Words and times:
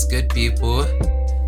What's 0.00 0.10
good, 0.10 0.30
people? 0.30 0.84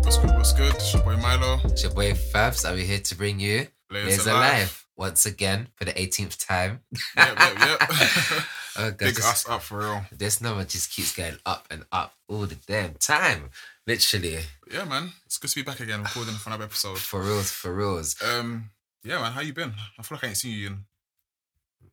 What's 0.03 0.19
good? 0.19 0.29
What's 0.29 0.53
good? 0.53 0.75
It's 0.75 0.93
your 0.93 1.01
boy 1.01 1.17
Milo. 1.17 1.59
It's 1.63 1.81
your 1.81 1.91
boy 1.91 2.11
Fabs. 2.13 2.69
Are 2.69 2.75
we 2.75 2.85
here 2.85 2.99
to 2.99 3.15
bring 3.15 3.39
you 3.39 3.65
Layers 3.89 4.27
Alive. 4.27 4.35
Alive 4.35 4.85
once 4.95 5.25
again 5.25 5.69
for 5.73 5.85
the 5.85 5.91
18th 5.93 6.45
time? 6.45 6.81
Yep, 7.17 7.39
yep, 7.39 7.59
yep. 7.59 7.81
Oh, 8.77 8.91
God, 8.91 8.97
Big 8.99 9.19
us 9.19 9.49
up 9.49 9.63
for 9.63 9.79
real. 9.79 10.05
this 10.11 10.39
number 10.39 10.63
just 10.65 10.91
keeps 10.91 11.15
going 11.15 11.37
up 11.47 11.65
and 11.71 11.83
up 11.91 12.13
all 12.29 12.45
the 12.45 12.53
damn 12.67 12.93
time. 12.93 13.49
Literally, 13.87 14.41
Yeah, 14.71 14.85
man. 14.85 15.13
It's 15.25 15.39
good 15.39 15.49
to 15.49 15.55
be 15.55 15.63
back 15.63 15.79
again, 15.79 16.03
recording 16.03 16.35
for 16.35 16.51
another 16.51 16.65
episode. 16.65 16.97
for 16.99 17.23
reals, 17.23 17.49
for 17.49 17.73
reals, 17.73 18.15
Um, 18.21 18.69
yeah, 19.03 19.19
man. 19.19 19.31
How 19.31 19.41
you 19.41 19.53
been? 19.53 19.73
I 19.97 20.03
feel 20.03 20.17
like 20.17 20.25
I 20.25 20.27
ain't 20.27 20.37
seen 20.37 20.59
you 20.59 20.67
in. 20.67 20.85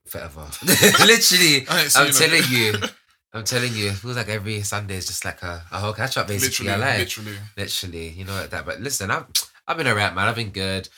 forever. 0.07 0.47
Literally, 0.67 1.67
I 1.71 1.81
ain't 1.81 1.91
seen 1.91 2.07
I'm 2.07 2.13
telling 2.13 2.43
you. 2.51 2.75
I'm 3.33 3.45
telling 3.45 3.73
you, 3.75 3.91
it 3.91 3.95
feels 3.95 4.17
like 4.17 4.29
every 4.29 4.61
Sunday 4.63 4.97
is 4.97 5.07
just 5.07 5.25
like 5.25 5.43
a, 5.43 5.63
a 5.71 5.79
whole 5.79 5.93
catch 5.93 6.17
up, 6.17 6.27
basically. 6.27 6.67
literally, 6.67 6.73
I 6.85 6.89
like. 6.91 6.99
literally. 6.99 7.39
literally, 7.57 8.09
you 8.09 8.25
know 8.25 8.33
like 8.35 8.51
that. 8.51 8.67
But 8.67 8.81
listen, 8.81 9.11
I've 9.11 9.27
I've 9.69 9.77
been 9.77 9.87
alright, 9.87 10.15
man. 10.15 10.27
I've 10.29 10.35
been 10.37 10.51
good. 10.51 10.89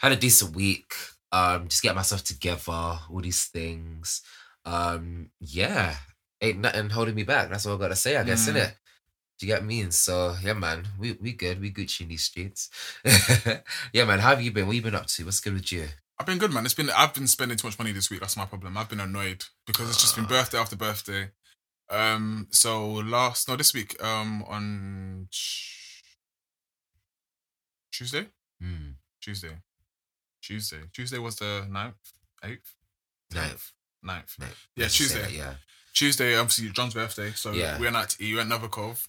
Had 0.00 0.12
a 0.12 0.16
decent 0.16 0.54
week. 0.54 0.92
Um, 1.32 1.68
just 1.68 1.82
get 1.82 1.94
myself 1.94 2.24
together, 2.24 2.72
all 2.72 3.20
these 3.22 3.44
things. 3.46 4.22
Um, 4.66 5.30
yeah, 5.40 5.96
ain't 6.42 6.58
nothing 6.58 6.90
holding 6.90 7.14
me 7.14 7.22
back. 7.22 7.48
That's 7.48 7.64
all 7.66 7.76
I 7.76 7.78
gotta 7.78 7.96
say, 7.96 8.16
I 8.16 8.24
guess, 8.24 8.46
Mm. 8.48 8.54
innit? 8.54 8.72
Do 9.38 9.46
you 9.46 9.52
get 9.54 9.64
me? 9.64 9.80
And 9.82 9.94
so 9.94 10.34
yeah, 10.42 10.52
man, 10.54 10.86
we 10.98 11.12
we 11.12 11.32
good. 11.32 11.60
We 11.60 11.70
Gucci 11.72 12.02
in 12.02 12.08
these 12.08 12.24
streets. 12.24 12.68
yeah, 13.92 14.04
man. 14.04 14.18
How 14.18 14.30
have 14.30 14.42
you 14.42 14.50
been? 14.52 14.66
What 14.66 14.76
you 14.76 14.82
been 14.82 14.94
up 14.94 15.06
to? 15.06 15.24
What's 15.24 15.40
good 15.40 15.54
with 15.54 15.72
you? 15.72 15.86
I've 16.18 16.26
been 16.26 16.38
good, 16.38 16.52
man. 16.52 16.64
It's 16.64 16.74
been 16.74 16.90
I've 16.90 17.14
been 17.14 17.28
spending 17.28 17.56
too 17.56 17.68
much 17.68 17.78
money 17.78 17.92
this 17.92 18.10
week. 18.10 18.20
That's 18.20 18.36
my 18.36 18.44
problem. 18.44 18.76
I've 18.76 18.88
been 18.88 19.00
annoyed 19.00 19.44
because 19.66 19.88
it's 19.88 20.00
just 20.00 20.16
been 20.16 20.24
Ah. 20.24 20.28
birthday 20.28 20.58
after 20.58 20.76
birthday. 20.76 21.30
Um, 21.90 22.48
so 22.50 22.86
last 22.92 23.48
no 23.48 23.56
this 23.56 23.72
week 23.72 23.96
um 24.02 24.42
on 24.44 25.28
Tuesday, 27.92 28.26
Hmm. 28.60 28.90
Tuesday, 29.20 29.56
Tuesday, 30.42 30.82
Tuesday 30.92 31.18
was 31.18 31.36
the 31.36 31.66
9th, 31.68 31.94
eighth, 32.44 32.74
Ninth. 33.32 33.72
ninth. 34.02 34.34
No, 34.38 34.46
Yeah, 34.46 34.52
let's 34.84 34.96
Tuesday. 34.96 35.22
that, 35.22 35.32
yeah. 35.32 35.54
Tuesday, 35.94 36.36
obviously 36.36 36.68
John's 36.70 36.94
birthday, 36.94 37.32
so 37.32 37.52
Yeah. 37.52 37.78
we 37.78 37.84
went 37.84 37.96
out 37.96 38.10
to 38.10 38.22
eat. 38.24 38.32
We 38.32 38.36
went 38.36 38.50
Novikov, 38.50 39.08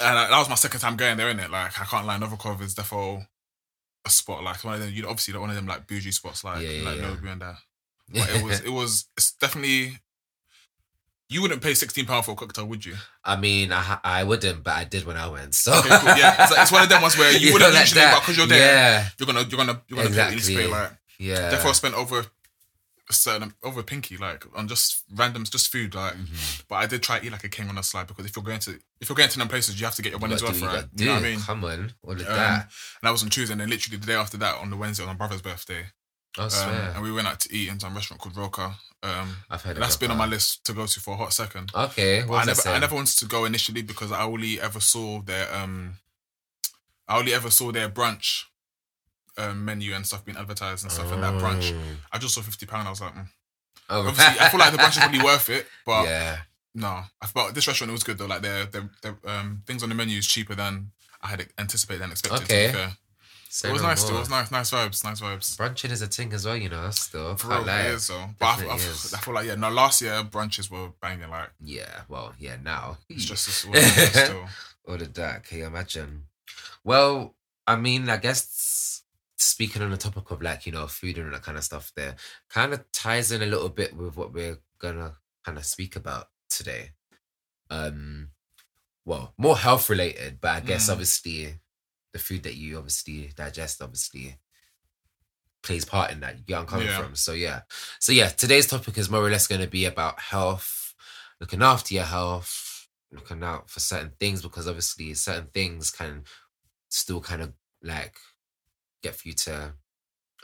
and 0.00 0.18
uh, 0.18 0.28
that 0.28 0.38
was 0.38 0.48
my 0.48 0.54
second 0.56 0.80
time 0.80 0.96
going 0.96 1.16
there. 1.16 1.28
in 1.30 1.38
it. 1.38 1.50
like 1.50 1.78
I 1.80 1.84
can't 1.84 2.06
lie, 2.06 2.18
Novikov 2.18 2.60
is 2.62 2.74
definitely 2.74 3.28
a 4.04 4.10
spot 4.10 4.42
like 4.42 4.64
one 4.64 4.74
of 4.74 4.80
them. 4.80 4.92
You 4.92 5.02
know, 5.02 5.10
obviously 5.10 5.34
like 5.34 5.40
one 5.42 5.50
of 5.50 5.56
them 5.56 5.66
like 5.66 5.86
bougie 5.86 6.10
spots 6.12 6.42
like 6.42 6.62
Yeah, 6.62 6.70
yeah, 6.70 6.88
like 6.90 6.98
yeah. 6.98 7.04
Nobu 7.04 7.30
and 7.32 7.42
that. 7.42 7.56
But 8.12 8.30
it 8.30 8.42
was 8.42 8.60
it 8.60 8.70
was 8.70 9.06
it's 9.16 9.32
definitely. 9.32 9.98
You 11.30 11.40
wouldn't 11.42 11.62
pay 11.62 11.74
sixteen 11.74 12.06
pound 12.06 12.24
for 12.24 12.32
a 12.32 12.34
cocktail, 12.34 12.66
would 12.66 12.84
you? 12.84 12.96
I 13.24 13.36
mean, 13.36 13.72
I 13.72 13.98
I 14.02 14.24
wouldn't, 14.24 14.64
but 14.64 14.74
I 14.74 14.84
did 14.84 15.06
when 15.06 15.16
I 15.16 15.28
went. 15.28 15.54
So 15.54 15.72
Okay, 15.78 15.88
cool. 15.88 16.08
Yeah, 16.18 16.42
it's, 16.42 16.50
like- 16.52 16.60
it's 16.62 16.72
one 16.72 16.82
of 16.82 16.88
them 16.88 17.00
ones 17.02 17.16
where 17.16 17.30
you, 17.36 17.46
know, 17.48 17.52
wouldn't 17.54 17.74
usually, 17.74 18.00
that. 18.00 18.14
but 18.14 18.20
because 18.20 18.36
you're 18.36 18.46
there, 18.46 18.58
Yeah, 18.74 19.08
you're 19.18 19.26
gonna 19.26 19.40
you're 19.48 19.56
gonna 19.64 19.80
you're 19.88 19.96
gonna 20.02 20.10
pay 20.14 20.20
at 20.20 20.30
least 20.32 20.48
Exactly. 20.50 20.64
pay 20.66 20.70
like. 20.70 20.90
yeah. 21.18 21.50
Therefore, 21.50 21.70
I 21.70 21.74
spent 21.74 21.94
over 21.94 22.26
a 23.08 23.12
certain 23.12 23.52
over 23.62 23.80
a 23.80 23.82
pinky 23.82 24.16
like 24.16 24.44
on 24.56 24.68
just 24.68 25.02
randoms, 25.14 25.50
just 25.50 25.68
food 25.70 25.94
like. 25.94 26.14
Mhm. 26.14 26.62
But 26.68 26.76
I 26.76 26.86
did 26.86 27.02
try 27.02 27.18
to 27.20 27.26
eat 27.26 27.32
like 27.32 27.44
a 27.44 27.48
king 27.48 27.68
on 27.68 27.78
a 27.78 27.82
slide 27.82 28.06
because 28.08 28.24
if 28.26 28.34
you're 28.36 28.44
going 28.44 28.60
to 28.60 28.78
if 29.00 29.08
you're 29.08 29.16
going 29.16 29.28
to 29.28 29.38
them 29.38 29.48
places, 29.48 29.78
you 29.80 29.86
have 29.86 29.94
to 29.96 30.02
get 30.02 30.10
your 30.10 30.18
You 30.20 30.26
money's 30.26 30.42
worth, 30.42 30.60
right? 30.62 30.84
You 30.96 31.06
know 31.06 31.14
what 31.14 31.20
I 31.20 31.30
mean? 31.30 31.40
Come 31.40 31.64
on, 31.64 31.92
all 32.04 32.12
of 32.12 32.20
Um, 32.20 32.26
that. 32.26 32.62
And 32.62 32.68
that 33.02 33.10
was 33.10 33.22
on 33.22 33.30
Tuesday, 33.30 33.52
and 33.52 33.60
then 33.60 33.68
literally 33.70 33.98
the 33.98 34.06
day 34.06 34.14
after 34.14 34.36
that, 34.38 34.56
on 34.56 34.70
the 34.70 34.76
Wednesday, 34.76 35.02
on 35.04 35.08
my 35.08 35.14
brother's 35.14 35.42
birthday, 35.42 35.86
I 36.38 36.42
um, 36.44 36.50
and 36.94 37.02
we 37.02 37.12
went 37.12 37.26
out 37.28 37.40
to 37.40 37.54
eat 37.54 37.68
in 37.68 37.80
some 37.80 37.94
restaurant 37.94 38.20
called 38.20 38.36
Roka. 38.36 38.74
Um, 39.02 39.36
I've 39.48 39.62
heard 39.62 39.76
that's 39.78 39.96
that 39.96 40.00
been 40.00 40.10
on 40.10 40.18
my 40.18 40.26
list 40.26 40.64
to 40.66 40.72
go 40.72 40.86
to 40.86 41.00
for 41.00 41.14
a 41.14 41.16
hot 41.16 41.32
second. 41.32 41.72
Okay, 41.74 42.22
I 42.22 42.44
never, 42.44 42.68
I 42.68 42.78
never 42.78 42.94
wanted 42.94 43.16
to 43.18 43.24
go 43.26 43.44
initially 43.46 43.82
because 43.82 44.12
I 44.12 44.22
only 44.22 44.60
ever 44.60 44.78
saw 44.80 45.22
their, 45.22 45.52
um, 45.54 45.94
I 47.08 47.18
only 47.18 47.32
ever 47.34 47.50
saw 47.50 47.72
their 47.72 47.88
brunch 47.88 48.42
um, 49.38 49.64
menu 49.64 49.94
and 49.94 50.06
stuff 50.06 50.24
being 50.24 50.36
advertised 50.36 50.84
and 50.84 50.92
stuff. 50.92 51.10
And 51.12 51.22
that 51.22 51.34
brunch, 51.34 51.72
Oh. 51.74 51.80
I 52.12 52.18
just 52.18 52.34
saw 52.34 52.42
fifty 52.42 52.66
pound. 52.66 52.86
I 52.86 52.90
was 52.90 53.00
like, 53.00 53.14
mm. 53.14 53.26
Oh, 53.88 54.06
obviously, 54.06 54.40
I 54.40 54.48
feel 54.50 54.60
like 54.60 54.72
the 54.72 54.78
brunch 54.78 54.90
is 54.90 54.98
probably 54.98 55.22
worth 55.22 55.48
it, 55.48 55.66
but 55.86 56.04
yeah, 56.04 56.38
No, 56.74 57.02
I 57.20 57.26
thought 57.26 57.54
this 57.54 57.66
restaurant 57.66 57.92
was 57.92 58.04
good 58.04 58.18
though. 58.18 58.26
Like 58.26 58.42
their 58.42 58.66
their, 58.66 58.90
their 59.02 59.16
um, 59.26 59.62
things 59.66 59.82
on 59.82 59.88
the 59.88 59.94
menu 59.94 60.18
is 60.18 60.26
cheaper 60.28 60.54
than 60.54 60.92
I 61.22 61.28
had 61.28 61.48
anticipated 61.58 62.02
and 62.02 62.12
expected. 62.12 62.42
Okay. 62.44 62.92
Say 63.52 63.68
it 63.68 63.72
was 63.72 63.82
no 63.82 63.88
nice. 63.88 64.04
It 64.04 64.10
more. 64.12 64.20
was 64.20 64.30
nice. 64.30 64.50
Nice 64.52 64.70
vibes. 64.70 65.02
Nice 65.02 65.20
vibes. 65.20 65.56
Brunching 65.56 65.90
is 65.90 66.02
a 66.02 66.06
thing 66.06 66.32
as 66.32 66.46
well, 66.46 66.56
you 66.56 66.68
know. 66.68 66.88
Still, 66.90 67.34
For 67.36 67.48
real, 67.48 67.62
lie. 67.64 67.80
it 67.80 67.94
is 67.94 68.06
though. 68.06 68.26
But 68.38 68.46
I, 68.62 68.66
I. 68.68 68.74
I 68.74 68.76
feel 68.78 69.34
like 69.34 69.46
yeah. 69.46 69.56
No, 69.56 69.70
last 69.70 70.00
year 70.02 70.22
brunches 70.22 70.70
were 70.70 70.90
banging. 71.02 71.30
Like 71.30 71.50
Yeah, 71.60 72.02
well, 72.08 72.32
yeah. 72.38 72.56
Now 72.62 72.98
it's 73.08 73.24
just 73.24 73.48
it's 73.48 73.64
all 73.66 73.74
still. 74.24 74.44
all 74.86 74.94
of 74.94 75.14
that. 75.14 75.42
Can 75.44 75.58
you 75.58 75.66
imagine? 75.66 76.22
Well, 76.84 77.34
I 77.66 77.74
mean, 77.74 78.08
I 78.08 78.18
guess 78.18 79.02
speaking 79.36 79.82
on 79.82 79.90
the 79.90 79.96
topic 79.96 80.30
of 80.30 80.40
like 80.42 80.64
you 80.64 80.70
know 80.70 80.86
food 80.86 81.18
and 81.18 81.32
that 81.34 81.42
kind 81.42 81.58
of 81.58 81.64
stuff, 81.64 81.90
there 81.96 82.14
kind 82.48 82.72
of 82.72 82.84
ties 82.92 83.32
in 83.32 83.42
a 83.42 83.46
little 83.46 83.68
bit 83.68 83.96
with 83.96 84.16
what 84.16 84.32
we're 84.32 84.58
gonna 84.78 85.16
kind 85.44 85.58
of 85.58 85.64
speak 85.66 85.96
about 85.96 86.28
today. 86.48 86.90
Um, 87.68 88.28
well, 89.04 89.34
more 89.36 89.56
health 89.58 89.90
related, 89.90 90.40
but 90.40 90.50
I 90.50 90.60
guess 90.60 90.86
Mm. 90.88 90.92
obviously 90.92 91.54
the 92.12 92.18
food 92.18 92.42
that 92.42 92.54
you 92.56 92.76
obviously 92.78 93.30
digest 93.36 93.82
obviously 93.82 94.36
plays 95.62 95.84
part 95.84 96.10
in 96.10 96.20
that. 96.20 96.38
You 96.38 96.44
get 96.44 96.58
I'm 96.58 96.66
coming 96.66 96.86
Yeah. 96.88 97.02
from. 97.02 97.14
So 97.14 97.32
yeah, 97.32 97.62
so 97.98 98.12
yeah, 98.12 98.28
today's 98.28 98.66
topic 98.66 98.96
is 98.98 99.10
more 99.10 99.24
or 99.24 99.30
less 99.30 99.46
going 99.46 99.60
to 99.60 99.66
be 99.68 99.84
about 99.84 100.20
health, 100.20 100.94
looking 101.40 101.62
after 101.62 101.94
your 101.94 102.04
health, 102.04 102.88
looking 103.12 103.42
out 103.42 103.70
for 103.70 103.80
certain 103.80 104.12
things 104.18 104.42
because 104.42 104.66
obviously 104.68 105.14
certain 105.14 105.48
things 105.52 105.90
can 105.90 106.24
still 106.88 107.20
kind 107.20 107.42
of 107.42 107.52
like 107.82 108.16
get 109.02 109.14
for 109.14 109.28
you 109.28 109.34
to 109.34 109.74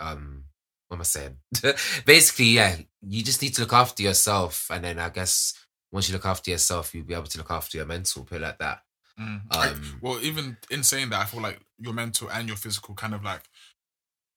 um 0.00 0.44
what 0.88 0.96
am 0.96 1.00
I 1.00 1.04
saying? 1.04 1.36
Basically, 2.06 2.46
yeah, 2.46 2.76
you 3.02 3.22
just 3.24 3.42
need 3.42 3.54
to 3.56 3.62
look 3.62 3.72
after 3.72 4.04
yourself 4.04 4.68
and 4.70 4.84
then 4.84 5.00
I 5.00 5.08
guess 5.08 5.52
once 5.90 6.08
you 6.08 6.12
look 6.14 6.26
after 6.26 6.50
yourself, 6.52 6.94
you'll 6.94 7.04
be 7.04 7.14
able 7.14 7.24
to 7.24 7.38
look 7.38 7.50
after 7.50 7.78
your 7.78 7.86
mental, 7.86 8.22
put 8.24 8.36
it 8.36 8.42
like 8.42 8.58
that. 8.58 8.82
Mm. 9.18 9.42
I- 9.50 9.68
Um, 9.70 9.98
well, 10.02 10.20
even 10.20 10.56
in 10.70 10.82
saying 10.84 11.10
that, 11.10 11.20
I 11.20 11.24
feel 11.24 11.40
like 11.40 11.60
your 11.78 11.92
mental 11.94 12.28
and 12.30 12.46
your 12.48 12.56
physical 12.56 12.94
kind 12.94 13.14
of 13.14 13.22
like 13.24 13.42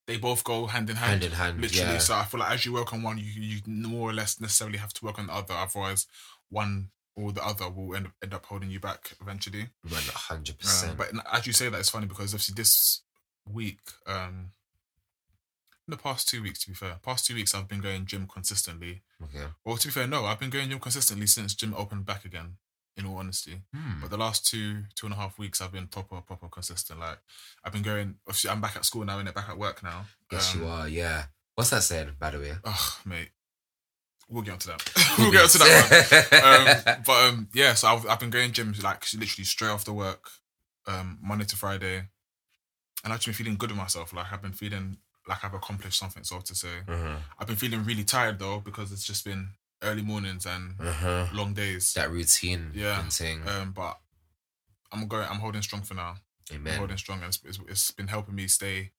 they 0.07 0.17
both 0.17 0.43
go 0.43 0.65
hand 0.67 0.89
in 0.89 0.95
hand. 0.95 1.11
hand 1.11 1.23
in 1.23 1.31
hand. 1.33 1.61
literally. 1.61 1.93
yeah. 1.93 1.99
So 1.99 2.15
I 2.15 2.25
feel 2.25 2.39
like 2.39 2.51
as 2.51 2.65
you 2.65 2.73
work 2.73 2.93
on 2.93 3.03
one, 3.03 3.17
you 3.17 3.25
you 3.25 3.61
more 3.67 4.09
or 4.09 4.13
less 4.13 4.39
necessarily 4.39 4.77
have 4.79 4.93
to 4.93 5.05
work 5.05 5.19
on 5.19 5.27
the 5.27 5.33
other. 5.33 5.53
Otherwise, 5.53 6.07
one 6.49 6.89
or 7.15 7.31
the 7.31 7.45
other 7.45 7.69
will 7.69 7.95
end 7.95 8.07
up, 8.07 8.13
end 8.23 8.33
up 8.33 8.45
holding 8.45 8.71
you 8.71 8.79
back 8.79 9.11
eventually. 9.21 9.69
One 9.83 10.01
hundred 10.13 10.53
Um, 10.53 10.57
percent. 10.57 10.97
but 10.97 11.11
as 11.31 11.45
you 11.45 11.53
say 11.53 11.69
that, 11.69 11.79
it's 11.79 11.89
funny 11.89 12.07
because 12.07 12.33
obviously 12.33 12.55
this 12.55 13.01
week, 13.45 13.81
um, 14.07 14.51
in 15.87 15.91
the 15.91 15.97
past 15.97 16.27
two 16.29 16.41
weeks, 16.41 16.59
to 16.63 16.69
be 16.69 16.75
fair, 16.75 16.97
past 17.03 17.25
two 17.25 17.35
weeks 17.35 17.53
I've 17.53 17.67
been 17.67 17.81
going 17.81 18.05
gym 18.05 18.27
consistently. 18.27 19.01
Okay. 19.23 19.47
Well, 19.65 19.77
to 19.77 19.87
be 19.87 19.91
fair, 19.91 20.07
no, 20.07 20.25
I've 20.25 20.39
been 20.39 20.49
going 20.49 20.69
gym 20.69 20.79
consistently 20.79 21.27
since 21.27 21.53
gym 21.55 21.73
opened 21.75 22.05
back 22.05 22.25
again. 22.25 22.57
In 22.99 23.05
all 23.05 23.17
honesty, 23.17 23.61
Hmm. 23.73 24.01
but 24.01 24.09
the 24.09 24.17
last 24.17 24.45
two 24.45 24.83
two 24.93 25.05
and 25.07 25.13
a 25.13 25.17
half 25.17 25.39
weeks 25.39 25.61
I've 25.61 25.71
been 25.71 25.87
proper 25.87 26.19
proper 26.21 26.49
consistent. 26.49 26.99
Like 26.99 27.19
I've 27.63 27.71
been 27.73 27.81
going. 27.81 28.15
Obviously, 28.27 28.49
I'm 28.49 28.59
back 28.61 28.75
at 28.75 28.83
school 28.83 29.05
now 29.05 29.17
and 29.19 29.33
back 29.33 29.47
at 29.49 29.57
work 29.57 29.81
now. 29.83 30.05
Yes, 30.31 30.53
Um, 30.53 30.61
you 30.61 30.67
are. 30.67 30.87
Yeah. 30.89 31.25
What's 31.55 31.69
that 31.71 31.81
saying, 31.83 32.11
by 32.19 32.31
the 32.31 32.39
way? 32.39 32.53
Oh, 32.65 32.99
mate, 33.05 33.29
we'll 34.27 34.43
get 34.43 34.51
onto 34.53 34.67
that. 34.69 34.81
we'll 35.17 35.31
get 35.31 35.43
onto 35.43 35.57
that. 35.59 36.27
One. 36.31 36.97
um, 36.97 37.03
but 37.05 37.23
um, 37.29 37.47
yeah, 37.53 37.73
so 37.73 37.87
I've, 37.87 38.05
I've 38.07 38.19
been 38.19 38.29
going 38.29 38.51
gym 38.51 38.73
like 38.83 39.05
literally 39.13 39.45
straight 39.45 39.69
after 39.69 39.93
work, 39.93 40.29
um, 40.87 41.19
Monday 41.21 41.45
to 41.45 41.55
Friday, 41.55 42.03
and 43.03 43.13
I've 43.13 43.19
just 43.19 43.27
been 43.27 43.33
feeling 43.33 43.57
good 43.57 43.71
with 43.71 43.77
myself. 43.77 44.13
Like 44.13 44.31
I've 44.31 44.41
been 44.41 44.53
feeling 44.53 44.97
like 45.27 45.43
I've 45.45 45.53
accomplished 45.53 45.99
something, 45.99 46.23
so 46.23 46.39
to 46.39 46.55
say. 46.55 46.79
uh-huh. 46.87 47.17
I've 47.37 47.47
been 47.47 47.55
feeling 47.55 47.83
really 47.85 48.03
tired 48.03 48.39
though 48.39 48.59
because 48.59 48.91
it's 48.91 49.05
just 49.05 49.23
been 49.25 49.49
early 49.81 50.01
mornings 50.01 50.45
and 50.45 50.75
Uh-huh. 50.79 51.27
long 51.33 51.53
days. 51.53 51.93
That 51.93 52.09
routine 52.11 52.71
Yeah. 52.73 53.07
thing. 53.09 53.47
Um, 53.47 53.71
but 53.71 53.99
I'm 54.91 55.07
going. 55.07 55.27
I'm 55.29 55.39
holding 55.39 55.61
strong 55.61 55.83
for 55.83 55.93
now. 55.95 56.17
I'm 56.51 56.65
holding 56.77 56.97
strong, 56.97 57.19
and 57.23 57.27
it's, 57.29 57.39
it's, 57.45 57.59
it's 57.67 57.91
been 57.91 58.07
helping 58.07 58.35
me 58.35 58.47
stay 58.47 58.91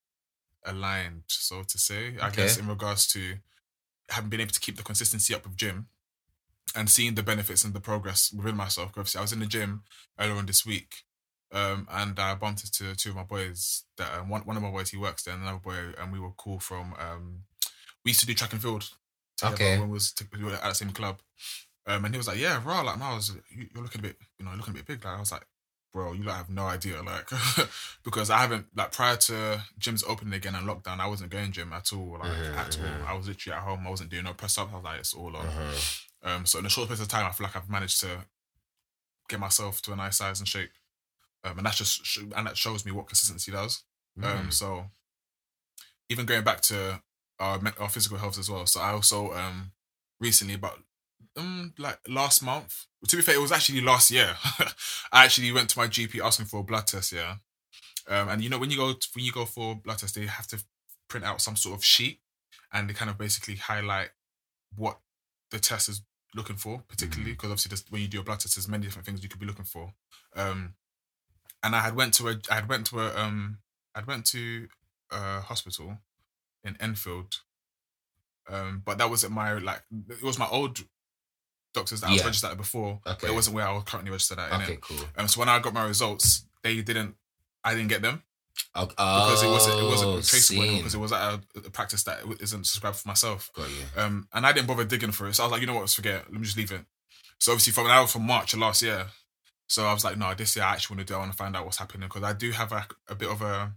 aligned, 0.65 1.25
so 1.29 1.63
to 1.65 1.79
say. 1.79 2.17
I 2.21 2.29
Okay. 2.29 2.43
guess 2.43 2.57
in 2.59 2.67
regards 2.69 3.07
to 3.09 3.39
having 4.09 4.31
been 4.31 4.41
able 4.41 4.53
to 4.53 4.61
keep 4.61 4.77
the 4.77 4.83
consistency 4.83 5.35
up 5.35 5.45
with 5.45 5.57
gym 5.57 5.89
and 6.77 6.89
seeing 6.89 7.15
the 7.17 7.23
benefits 7.23 7.65
and 7.65 7.75
the 7.75 7.81
progress 7.81 8.33
within 8.33 8.57
myself. 8.57 8.91
Obviously, 8.91 9.19
I 9.19 9.23
was 9.23 9.33
in 9.33 9.41
the 9.41 9.47
gym 9.47 9.83
earlier 10.19 10.37
on 10.37 10.47
this 10.47 10.65
week, 10.65 11.03
um, 11.53 11.89
and 11.91 12.19
I 12.21 12.35
bumped 12.37 12.63
into 12.65 12.95
two 12.95 13.11
of 13.11 13.17
my 13.17 13.25
boys. 13.25 13.85
That 13.97 14.15
um, 14.15 14.29
one 14.29 14.43
one 14.43 14.57
of 14.57 14.63
my 14.63 14.71
boys 14.71 14.91
he 14.91 14.97
works 14.97 15.25
there, 15.25 15.35
and 15.35 15.43
another 15.43 15.59
boy, 15.59 15.93
and 15.99 16.13
we 16.13 16.21
were 16.21 16.33
cool 16.37 16.61
from. 16.61 16.95
Um, 16.99 17.45
we 18.05 18.11
used 18.13 18.21
to 18.21 18.27
do 18.27 18.35
track 18.35 18.53
and 18.53 18.63
field. 18.63 18.91
Together 19.41 19.55
Okay. 19.55 19.79
When 19.79 19.89
we 19.89 19.95
was 19.95 20.13
t- 20.13 20.25
we 20.33 20.45
were 20.45 20.53
at 20.53 20.63
the 20.63 20.75
same 20.75 20.91
club. 20.93 21.21
Um, 21.87 22.05
and 22.05 22.15
he 22.15 22.19
was 22.19 22.29
like, 22.29 22.39
"Yeah, 22.39 22.63
raw." 22.65 22.83
Like, 22.83 22.99
now 22.99 23.13
I 23.13 23.15
was, 23.17 23.31
you, 23.51 23.69
you're 23.75 23.83
looking 23.83 24.01
a 24.01 24.03
bit, 24.03 24.17
you 24.39 24.45
know, 24.45 24.53
looking 24.55 24.75
a 24.75 24.77
bit 24.77 24.87
big. 24.87 25.05
Like, 25.05 25.17
I 25.17 25.21
was 25.21 25.33
like, 25.33 25.47
bro, 25.93 26.13
you 26.13 26.23
like 26.23 26.37
have 26.37 26.51
no 26.51 26.67
idea, 26.67 27.03
like, 27.03 27.29
because 28.05 28.31
I 28.31 28.39
haven't 28.39 28.67
like 28.77 28.93
prior 28.93 29.17
to 29.17 29.65
gyms 29.79 30.05
opening 30.07 30.35
again 30.35 30.55
and 30.55 30.67
lockdown, 30.69 31.01
I 31.01 31.07
wasn't 31.09 31.31
going 31.33 31.51
gym 31.53 31.73
at 31.73 31.93
all, 31.93 32.19
like 32.21 32.31
Mhm, 32.31 32.57
at 32.57 32.71
mhm. 32.73 33.01
all. 33.03 33.09
I 33.09 33.15
was 33.15 33.27
literally 33.29 33.57
at 33.57 33.63
home. 33.65 33.87
I 33.87 33.91
wasn't 33.91 34.11
doing 34.11 34.25
no 34.25 34.35
press 34.35 34.57
ups. 34.59 34.71
I 34.73 34.77
was 34.77 34.85
like, 34.85 35.01
it's 35.01 35.15
all 35.15 35.35
on. 35.37 35.47
Uh-huh. 35.47 36.31
Um, 36.31 36.47
so 36.47 36.59
in 36.59 36.67
a 36.67 36.69
short 36.71 36.89
space 36.89 37.01
of 37.01 37.09
time, 37.09 37.27
I 37.27 37.33
feel 37.33 37.47
like 37.47 37.57
I've 37.57 37.69
managed 37.71 38.01
to 38.03 38.27
get 39.29 39.41
myself 39.41 39.81
to 39.83 39.93
a 39.93 39.97
nice 39.97 40.19
size 40.19 40.39
and 40.39 40.47
shape. 40.49 40.71
um, 41.45 41.57
and 41.57 41.67
that's 41.67 41.79
just 41.79 42.19
and 42.37 42.47
that 42.47 42.57
shows 42.59 42.85
me 42.85 42.93
what 42.93 43.07
consistency 43.09 43.51
does. 43.51 43.83
Um, 44.23 44.49
Mm. 44.49 44.53
so 44.53 44.91
even 46.11 46.27
going 46.27 46.45
back 46.45 46.61
to 46.63 47.01
our 47.41 47.61
our 47.81 47.89
physical 47.89 48.19
health 48.19 48.39
as 48.39 48.51
well. 48.51 48.67
So 48.67 48.81
I 48.81 48.91
also 48.93 49.33
um 49.33 49.73
recently 50.21 50.55
about 50.55 50.79
um 51.37 51.75
like 51.79 51.99
last 52.07 52.43
month. 52.43 52.87
To 53.09 53.17
be 53.17 53.23
fair, 53.23 53.35
it 53.35 53.41
was 53.41 53.53
actually 53.53 53.81
last 53.81 54.11
year. 54.11 54.37
I 55.13 55.25
actually 55.25 55.51
went 55.53 55.71
to 55.71 55.79
my 55.79 55.89
GP 55.89 56.21
asking 56.25 56.47
for 56.47 56.61
a 56.61 56.65
blood 56.65 56.87
test. 56.87 57.13
Yeah, 57.13 57.37
um, 58.09 58.29
and 58.29 58.43
you 58.43 58.51
know 58.51 58.59
when 58.59 58.71
you 58.71 58.77
go 58.77 58.95
when 59.15 59.25
you 59.25 59.33
go 59.33 59.47
for 59.47 59.75
blood 59.75 59.99
test, 59.99 60.15
they 60.15 60.27
have 60.27 60.47
to 60.49 60.63
print 61.09 61.25
out 61.25 61.41
some 61.41 61.57
sort 61.57 61.77
of 61.77 61.85
sheet, 61.85 62.21
and 62.73 62.89
they 62.89 62.95
kind 62.95 63.11
of 63.11 63.19
basically 63.19 63.57
highlight 63.57 64.11
what 64.77 65.01
the 65.51 65.59
test 65.59 65.89
is 65.89 66.03
looking 66.35 66.57
for, 66.57 66.83
particularly 66.89 67.33
because 67.33 67.51
obviously 67.51 67.77
when 67.91 68.03
you 68.03 68.09
do 68.09 68.21
a 68.21 68.23
blood 68.23 68.39
test, 68.41 68.55
there's 68.57 68.69
many 68.69 68.85
different 68.85 69.07
things 69.07 69.23
you 69.23 69.29
could 69.29 69.41
be 69.41 69.47
looking 69.47 69.65
for. 69.65 69.95
Um, 70.37 70.75
and 71.63 71.75
I 71.75 71.81
had 71.81 71.97
went 71.97 72.15
to 72.15 72.29
a 72.29 72.37
I 72.51 72.57
had 72.57 72.69
went 72.69 72.87
to 72.89 73.01
a 73.01 73.17
um 73.17 73.59
I'd 73.95 74.07
went 74.07 74.27
to 74.27 74.69
a 75.11 75.41
hospital 75.41 75.99
in 76.65 76.77
Enfield. 76.81 77.41
Um, 78.49 78.83
but 78.85 78.99
that 78.99 79.09
wasn't 79.11 79.33
my 79.33 79.53
like 79.55 79.83
it 80.09 80.23
was 80.23 80.39
my 80.39 80.49
old 80.49 80.81
doctors 81.73 82.01
that 82.01 82.09
I 82.09 82.13
was 82.13 82.21
Yeah. 82.21 82.27
registered 82.27 82.51
at 82.51 82.57
before. 82.57 83.01
Okay. 83.07 83.29
it 83.29 83.35
wasn't 83.35 83.55
where 83.57 83.67
I 83.67 83.73
was 83.73 83.85
currently 83.85 84.11
registered 84.11 84.39
at. 84.39 84.51
innit? 84.51 84.63
Okay, 84.65 84.79
cool. 84.81 84.99
Um, 85.17 85.29
so 85.29 85.39
when 85.41 85.49
I 85.49 85.59
got 85.61 85.73
my 85.73 85.85
results, 85.85 86.47
they 86.63 86.81
didn't. 86.83 87.15
I 87.63 87.75
didn't 87.75 87.89
get 87.89 88.01
them 88.03 88.23
Oh, 88.75 88.87
because 88.87 89.43
it 89.43 89.49
wasn't 89.49 89.79
it 89.79 89.85
wasn't 89.85 90.11
oh, 90.11 90.21
traceable 90.23 90.63
seen. 90.63 90.77
because 90.79 90.95
it 90.95 90.99
was 90.99 91.13
at 91.13 91.35
a, 91.35 91.41
a 91.67 91.71
practice 91.71 92.03
that 92.05 92.21
isn't 92.41 92.67
subscribed 92.67 92.97
for 92.97 93.09
myself. 93.09 93.51
Got 93.55 93.69
you. 93.71 93.85
Um, 94.03 94.29
and 94.33 94.47
I 94.47 94.53
didn't 94.53 94.67
bother 94.67 94.85
digging 94.85 95.13
for 95.13 95.29
it. 95.29 95.35
So 95.35 95.43
I 95.43 95.47
was 95.47 95.53
like, 95.53 95.61
you 95.61 95.67
know 95.67 95.75
what, 95.75 95.81
let's 95.81 95.95
forget. 95.95 96.23
it. 96.23 96.25
Let 96.33 96.41
me 96.41 96.45
just 96.45 96.57
leave 96.57 96.73
it. 96.73 96.85
So 97.39 97.53
obviously 97.53 97.73
from 97.73 97.87
now 97.87 98.07
from 98.07 98.27
March 98.27 98.53
of 98.55 98.59
last 98.59 98.83
year. 98.83 99.07
So 99.67 99.85
I 99.87 99.93
was 99.93 100.05
like, 100.05 100.17
no, 100.17 100.35
this 100.35 100.57
year 100.57 100.65
I 100.65 100.73
actually 100.73 100.97
want 100.97 101.07
to 101.07 101.13
do. 101.13 101.17
I 101.17 101.21
want 101.21 101.31
to 101.33 101.37
find 101.37 101.55
out 101.55 101.65
what's 101.65 101.77
happening 101.79 102.09
because 102.09 102.23
I 102.25 102.33
do 102.33 102.51
have 102.51 102.73
a, 102.73 102.87
a 103.09 103.15
bit 103.15 103.31
of 103.31 103.41
a, 103.43 103.73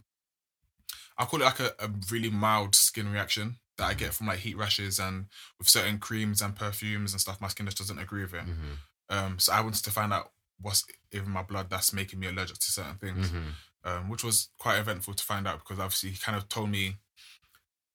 I 1.18 1.26
call 1.26 1.42
it 1.42 1.46
like 1.46 1.60
a, 1.60 1.74
a 1.80 1.90
really 2.12 2.30
mild 2.30 2.76
skin 2.76 3.12
reaction 3.12 3.58
that 3.78 3.86
I 3.86 3.94
get 3.94 4.14
from 4.14 4.28
like 4.28 4.40
heat 4.40 4.58
rashes 4.58 5.00
and 5.00 5.26
with 5.58 5.68
certain 5.68 5.98
creams 6.00 6.42
and 6.42 6.56
perfumes 6.56 7.14
and 7.14 7.22
stuff. 7.22 7.42
My 7.42 7.48
skin 7.48 7.66
just 7.66 7.78
doesn't 7.80 8.00
agree 8.00 8.22
with 8.24 8.34
it. 8.34 8.46
Mhm, 8.46 8.78
Um, 9.10 9.40
so 9.40 9.52
I 9.54 9.62
wanted 9.62 9.84
to 9.84 9.92
find 9.92 10.14
out 10.14 10.32
what's 10.60 10.86
in 11.12 11.30
my 11.30 11.44
blood 11.44 11.70
that's 11.70 11.92
making 11.94 12.20
me 12.20 12.28
allergic 12.28 12.58
to 12.58 12.72
certain 12.72 12.96
things 12.98 13.30
mhm. 13.30 13.54
um, 13.84 14.08
which 14.10 14.24
was 14.24 14.50
quite 14.60 14.78
eventful 14.78 15.14
to 15.14 15.24
find 15.24 15.46
out 15.48 15.60
because 15.60 15.80
obviously 15.80 16.12
he 16.12 16.18
kind 16.18 16.38
of 16.38 16.48
told 16.48 16.70
me 16.70 16.96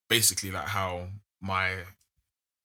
basically 0.09 0.51
like 0.51 0.69
how 0.69 1.09
my 1.41 1.85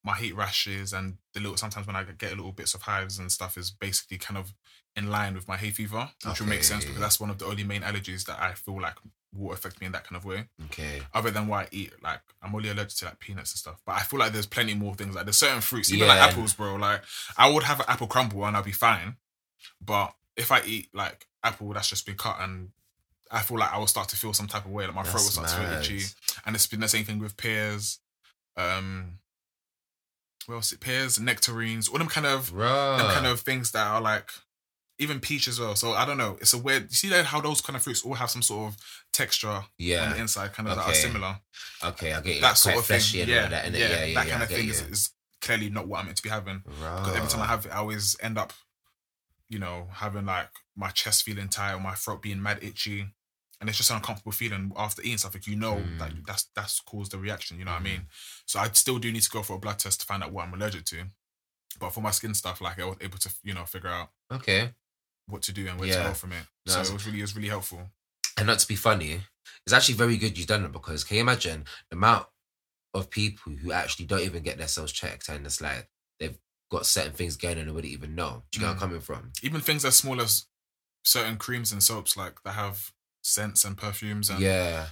my 0.04 0.16
heat 0.18 0.36
rashes 0.36 0.92
and 0.92 1.18
the 1.34 1.40
little 1.40 1.56
sometimes 1.56 1.88
when 1.88 1.96
I 1.96 2.04
get 2.04 2.34
a 2.34 2.36
little 2.36 2.52
bits 2.52 2.74
of 2.74 2.82
hives 2.82 3.18
and 3.20 3.32
stuff 3.32 3.58
is 3.58 3.72
basically 3.72 4.18
kind 4.18 4.38
of 4.38 4.54
in 4.96 5.10
line 5.10 5.34
with 5.34 5.48
my 5.48 5.56
hay 5.56 5.70
fever, 5.70 6.12
which 6.26 6.40
will 6.42 6.48
make 6.48 6.64
sense 6.66 6.84
because 6.84 7.00
that's 7.00 7.20
one 7.22 7.30
of 7.30 7.38
the 7.38 7.46
only 7.46 7.64
main 7.64 7.82
allergies 7.84 8.26
that 8.26 8.40
I 8.42 8.54
feel 8.54 8.82
like 8.82 8.98
will 9.36 9.54
affect 9.54 9.80
me 9.80 9.88
in 9.88 9.94
that 9.94 10.06
kind 10.06 10.18
of 10.18 10.26
way. 10.26 10.46
Okay. 10.66 11.02
Other 11.14 11.32
than 11.32 11.48
what 11.48 11.66
I 11.66 11.68
eat, 11.72 11.94
like 12.04 12.22
I'm 12.42 12.54
only 12.54 12.70
allergic 12.70 12.98
to 12.98 13.06
like 13.06 13.20
peanuts 13.20 13.54
and 13.54 13.60
stuff. 13.60 13.82
But 13.86 13.94
I 13.94 14.00
feel 14.02 14.20
like 14.20 14.32
there's 14.32 14.46
plenty 14.46 14.74
more 14.74 14.96
things. 14.96 15.16
Like 15.16 15.26
there's 15.26 15.38
certain 15.38 15.62
fruits, 15.62 15.92
even 15.92 16.08
like 16.08 16.20
apples, 16.20 16.54
bro. 16.54 16.76
Like 16.76 17.04
I 17.38 17.50
would 17.50 17.64
have 17.64 17.80
an 17.80 17.86
apple 17.88 18.08
crumble 18.08 18.46
and 18.46 18.56
I'll 18.56 18.64
be 18.64 18.72
fine. 18.72 19.18
But 19.82 20.14
if 20.36 20.52
I 20.52 20.62
eat 20.66 20.90
like 20.94 21.28
apple 21.44 21.74
that's 21.74 21.90
just 21.90 22.06
been 22.06 22.16
cut 22.16 22.38
and 22.40 22.70
I 23.32 23.42
feel 23.42 23.58
like 23.58 23.74
I 23.74 23.78
will 23.80 23.88
start 23.88 24.10
to 24.10 24.16
feel 24.16 24.34
some 24.34 24.48
type 24.48 24.66
of 24.66 24.72
way, 24.72 24.86
like 24.86 24.96
my 24.96 25.04
throat 25.04 25.22
will 25.22 25.42
That's 25.42 25.52
start 25.52 25.68
to 25.68 25.70
feel 25.70 25.80
itchy. 25.98 26.06
And 26.46 26.56
it's 26.56 26.68
been 26.68 26.80
the 26.80 26.88
same 26.88 27.06
thing 27.06 27.20
with 27.20 27.38
pears. 27.38 28.00
Um 28.56 29.20
what 30.46 30.56
else? 30.56 30.74
Pears, 30.80 31.20
nectarines, 31.20 31.88
all 31.88 31.98
them 31.98 32.08
kind 32.08 32.28
of 32.28 32.52
them 32.52 33.12
kind 33.12 33.28
of 33.28 33.40
things 33.40 33.72
that 33.72 33.88
are 33.88 34.02
like 34.02 34.30
even 35.00 35.20
peach 35.20 35.48
as 35.48 35.60
well. 35.60 35.76
So 35.76 35.94
I 35.94 36.06
don't 36.06 36.18
know. 36.18 36.38
It's 36.40 36.54
a 36.54 36.58
weird. 36.58 36.84
You 36.84 36.96
see 36.96 37.10
that 37.10 37.26
how 37.26 37.42
those 37.42 37.62
kind 37.62 37.76
of 37.76 37.82
fruits 37.84 38.04
all 38.06 38.14
have 38.14 38.30
some 38.30 38.42
sort 38.42 38.74
of 38.74 38.78
texture 39.12 39.48
on 39.50 39.64
the 39.78 39.86
yeah. 39.86 40.16
inside, 40.16 40.54
kind 40.54 40.70
of 40.70 40.76
that 40.76 40.84
are 40.84 40.90
Okay. 40.90 40.98
similar. 41.00 41.40
Okay, 41.84 42.14
I 42.14 42.22
get 42.22 42.36
you. 42.36 42.42
That 42.42 42.48
Like, 42.50 42.58
sort 42.58 42.78
of 42.78 42.86
thing. 42.86 43.02
Yeah, 43.28 43.48
that, 43.50 43.72
yeah, 43.72 43.78
Yeah, 43.80 43.88
yeah, 44.06 44.14
that 44.14 44.26
yeah. 44.28 44.32
kind 44.32 44.44
of 44.44 44.50
thing 44.50 44.70
is, 44.70 44.82
is 44.82 45.10
clearly 45.42 45.70
not 45.70 45.88
what 45.88 46.00
I'm 46.00 46.06
meant 46.06 46.18
to 46.18 46.24
be 46.24 46.30
having. 46.30 46.64
Right. 46.82 47.00
Because 47.00 47.16
every 47.16 47.30
time 47.30 47.42
I 47.42 47.48
have 47.48 47.66
it, 47.66 47.72
I 47.72 47.78
always 47.78 48.16
end 48.22 48.38
up, 48.38 48.54
you 49.50 49.60
know, 49.60 49.88
having 49.92 50.26
like 50.26 50.50
my 50.76 50.90
chest 50.90 51.24
feeling 51.24 51.50
tight 51.50 51.74
or 51.74 51.80
my 51.80 51.96
throat 51.96 52.22
being 52.22 52.42
mad 52.42 52.60
itchy. 52.64 53.08
And 53.60 53.70
it's 53.70 53.78
just 53.78 53.90
an 53.92 53.96
uncomfortable 53.98 54.32
feeling 54.34 54.74
after 54.76 55.02
eating 55.02 55.18
stuff. 55.18 55.34
Like 55.34 55.48
you 55.48 55.56
know 55.56 55.82
that 55.98 56.12
Mm. 56.12 56.26
that's 56.26 56.46
that's 56.56 56.82
caused 56.82 57.12
the 57.14 57.18
reaction. 57.18 57.58
You 57.58 57.66
know 57.66 57.72
what 57.72 57.82
I 57.82 57.84
mean? 57.84 58.08
So 58.46 58.60
I 58.60 58.68
still 58.74 59.00
do 59.00 59.12
need 59.12 59.22
to 59.24 59.30
go 59.30 59.42
for 59.42 59.56
a 59.56 59.60
blood 59.60 59.80
test 59.80 60.02
to 60.02 60.06
find 60.06 60.22
out 60.24 60.32
what 60.34 60.46
I'm 60.46 60.54
allergic 60.54 60.84
to. 60.86 61.06
But 61.80 61.92
for 61.92 62.02
my 62.02 62.12
skin 62.12 62.34
stuff, 62.34 62.62
like 62.62 62.80
I 62.80 62.86
was 62.86 62.98
able 63.02 63.18
to, 63.20 63.34
you 63.44 63.54
know, 63.54 63.64
figure 63.66 63.90
out 63.90 64.10
Okay. 64.32 64.74
What 65.28 65.42
to 65.44 65.52
do 65.54 65.68
and 65.68 65.80
where 65.80 65.88
Yeah. 65.90 66.04
to 66.04 66.10
go 66.10 66.14
from 66.14 66.32
it. 66.34 66.46
No, 66.66 66.74
so 66.74 66.82
it 66.82 66.94
was 66.94 67.06
really, 67.06 67.20
it 67.20 67.24
was 67.24 67.36
really 67.36 67.50
helpful. 67.50 67.90
And 68.38 68.48
not 68.48 68.60
to 68.60 68.68
be 68.68 68.76
funny, 68.76 69.22
it's 69.66 69.74
actually 69.74 69.96
very 69.96 70.18
good 70.18 70.38
you've 70.38 70.48
done 70.48 70.66
it 70.66 70.72
because 70.72 71.04
can 71.04 71.16
you 71.18 71.22
imagine 71.22 71.66
the 71.90 71.96
amount 71.96 72.28
of 72.94 73.10
people 73.10 73.54
who 73.54 73.72
actually 73.72 74.06
don't 74.06 74.22
even 74.22 74.44
get 74.44 74.58
themselves 74.58 74.92
checked 74.92 75.30
and 75.30 75.46
it's 75.46 75.62
like 75.62 75.90
they've 76.20 76.38
got 76.72 76.86
certain 76.86 77.14
things 77.14 77.36
going 77.38 77.58
on 77.58 77.64
and 77.66 77.74
wouldn't 77.74 77.94
even 77.94 78.16
know. 78.16 78.44
Do 78.52 78.60
you 78.60 78.62
get 78.62 78.66
where 78.66 78.72
I'm 78.72 78.78
Mm. 78.78 78.80
coming 78.80 79.02
from? 79.02 79.32
Even 79.42 79.62
things 79.62 79.86
as 79.86 79.96
small 79.96 80.20
as 80.22 80.46
certain 81.04 81.38
creams 81.38 81.72
and 81.72 81.82
soaps, 81.84 82.16
like 82.18 82.42
that 82.44 82.54
have 82.54 82.92
scents 83.24 83.64
and 83.66 83.78
perfumes, 83.78 84.30
and 84.30 84.40
Yeah. 84.42 84.90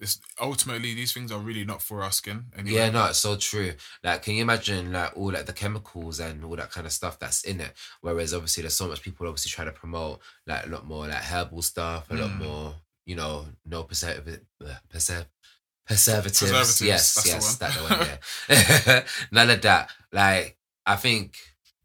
It's 0.00 0.18
ultimately 0.40 0.94
these 0.94 1.12
things 1.12 1.30
are 1.30 1.38
really 1.38 1.64
not 1.64 1.82
for 1.82 2.02
our 2.02 2.10
skin. 2.10 2.46
Anyway. 2.56 2.76
Yeah, 2.78 2.90
no, 2.90 3.06
it's 3.06 3.18
so 3.18 3.36
true. 3.36 3.72
Like, 4.02 4.22
can 4.22 4.34
you 4.34 4.42
imagine 4.42 4.92
like 4.92 5.16
all 5.16 5.30
like 5.32 5.46
the 5.46 5.52
chemicals 5.52 6.18
and 6.20 6.44
all 6.44 6.56
that 6.56 6.70
kind 6.70 6.86
of 6.86 6.92
stuff 6.92 7.18
that's 7.18 7.44
in 7.44 7.60
it? 7.60 7.72
Whereas 8.00 8.32
obviously 8.34 8.62
there's 8.62 8.74
so 8.74 8.88
much 8.88 9.02
people 9.02 9.26
obviously 9.28 9.50
trying 9.50 9.68
to 9.68 9.72
promote 9.72 10.20
like 10.46 10.66
a 10.66 10.68
lot 10.70 10.86
more 10.86 11.06
like 11.06 11.22
herbal 11.22 11.62
stuff, 11.62 12.10
a 12.10 12.14
lot 12.14 12.30
Mm. 12.30 12.38
more, 12.38 12.74
you 13.04 13.14
know, 13.16 13.46
no 13.66 13.82
preservative, 13.84 14.40
preserv- 14.92 15.26
preservatives. 15.86 16.38
Preservatives, 16.38 16.82
Yes, 16.82 17.14
that's 17.14 17.24
the 17.26 17.30
yes, 17.32 17.60
one. 17.60 17.70
that 17.70 17.74
the 17.76 17.94
one. 18.06 18.08
Yeah, 18.88 19.02
none 19.32 19.50
of 19.50 19.62
that. 19.62 19.90
Like, 20.12 20.56
I 20.86 20.96
think 20.96 21.36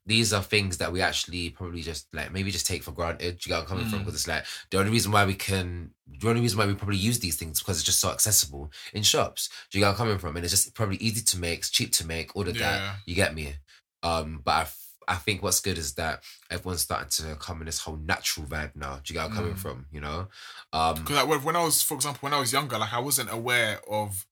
these 0.07 0.31
are 0.33 0.43
things 0.43 0.77
that 0.77 0.91
we 0.91 1.01
actually 1.01 1.49
probably 1.49 1.81
just 1.81 2.07
like 2.13 2.31
maybe 2.31 2.51
just 2.51 2.67
take 2.67 2.83
for 2.83 2.91
granted. 2.91 3.39
Do 3.39 3.49
You 3.49 3.49
get 3.49 3.49
where 3.55 3.61
I'm 3.61 3.67
coming 3.67 3.85
from 3.89 3.99
Mm. 3.99 4.05
because 4.05 4.15
it's 4.15 4.27
like 4.27 4.45
the 4.69 4.77
only 4.77 4.91
reason 4.91 5.11
why 5.11 5.25
we 5.25 5.33
can, 5.33 5.91
the 6.07 6.29
only 6.29 6.41
reason 6.41 6.59
why 6.59 6.67
we 6.67 6.75
probably 6.75 6.97
use 6.97 7.19
these 7.19 7.35
things 7.37 7.59
because 7.59 7.77
it's 7.77 7.85
just 7.85 7.99
so 7.99 8.11
accessible 8.11 8.71
in 8.93 9.01
shops. 9.03 9.49
Do 9.71 9.77
you 9.77 9.81
get 9.81 9.87
where 9.87 9.91
I'm 9.93 9.97
coming 9.97 10.17
from? 10.19 10.35
And 10.35 10.45
it's 10.45 10.51
just 10.53 10.73
probably 10.75 10.97
easy 10.97 11.23
to 11.23 11.37
make, 11.39 11.59
it's 11.59 11.69
cheap 11.71 11.91
to 11.93 12.05
make, 12.05 12.35
all 12.35 12.47
of 12.47 12.55
Yeah. 12.55 12.69
that. 12.77 12.95
You 13.07 13.15
get 13.15 13.33
me? 13.33 13.55
Um, 14.03 14.41
but 14.45 14.51
I, 14.51 14.61
f- 14.61 14.81
I 15.07 15.15
think 15.15 15.41
what's 15.41 15.59
good 15.59 15.77
is 15.79 15.93
that 15.95 16.23
everyone's 16.51 16.81
starting 16.81 17.09
to 17.25 17.35
come 17.37 17.59
in 17.61 17.65
this 17.65 17.79
whole 17.79 17.97
natural 17.97 18.45
vibe 18.45 18.75
now. 18.75 18.99
Do 19.03 19.13
you 19.13 19.19
get 19.19 19.21
where 19.21 19.29
I'm 19.31 19.35
coming 19.35 19.53
Mm. 19.55 19.59
from? 19.59 19.85
You 19.91 20.01
know, 20.01 20.27
um, 20.73 20.95
Because 20.95 21.15
like, 21.15 21.27
when- 21.27 21.43
when 21.43 21.55
I 21.55 21.63
was, 21.63 21.81
for 21.81 21.95
example, 21.95 22.19
when 22.21 22.33
I 22.33 22.39
was 22.39 22.53
younger, 22.53 22.77
like 22.77 22.93
I 22.93 22.99
wasn't 22.99 23.31
aware 23.31 23.81
of 23.89 24.25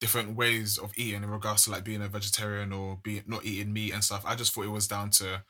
different 0.00 0.36
ways 0.36 0.76
of 0.78 0.92
eating 0.96 1.22
in 1.22 1.30
regards 1.30 1.64
to 1.64 1.70
like 1.70 1.84
being 1.84 2.02
a 2.02 2.08
vegetarian 2.08 2.72
or 2.72 2.98
being 3.02 3.22
not 3.26 3.44
eating 3.44 3.72
meat 3.72 3.92
and 3.94 4.04
stuff. 4.04 4.24
I 4.26 4.34
just 4.34 4.52
thought 4.54 4.64
it 4.64 4.68
was 4.68 4.88
down 4.88 5.10
to 5.10 5.42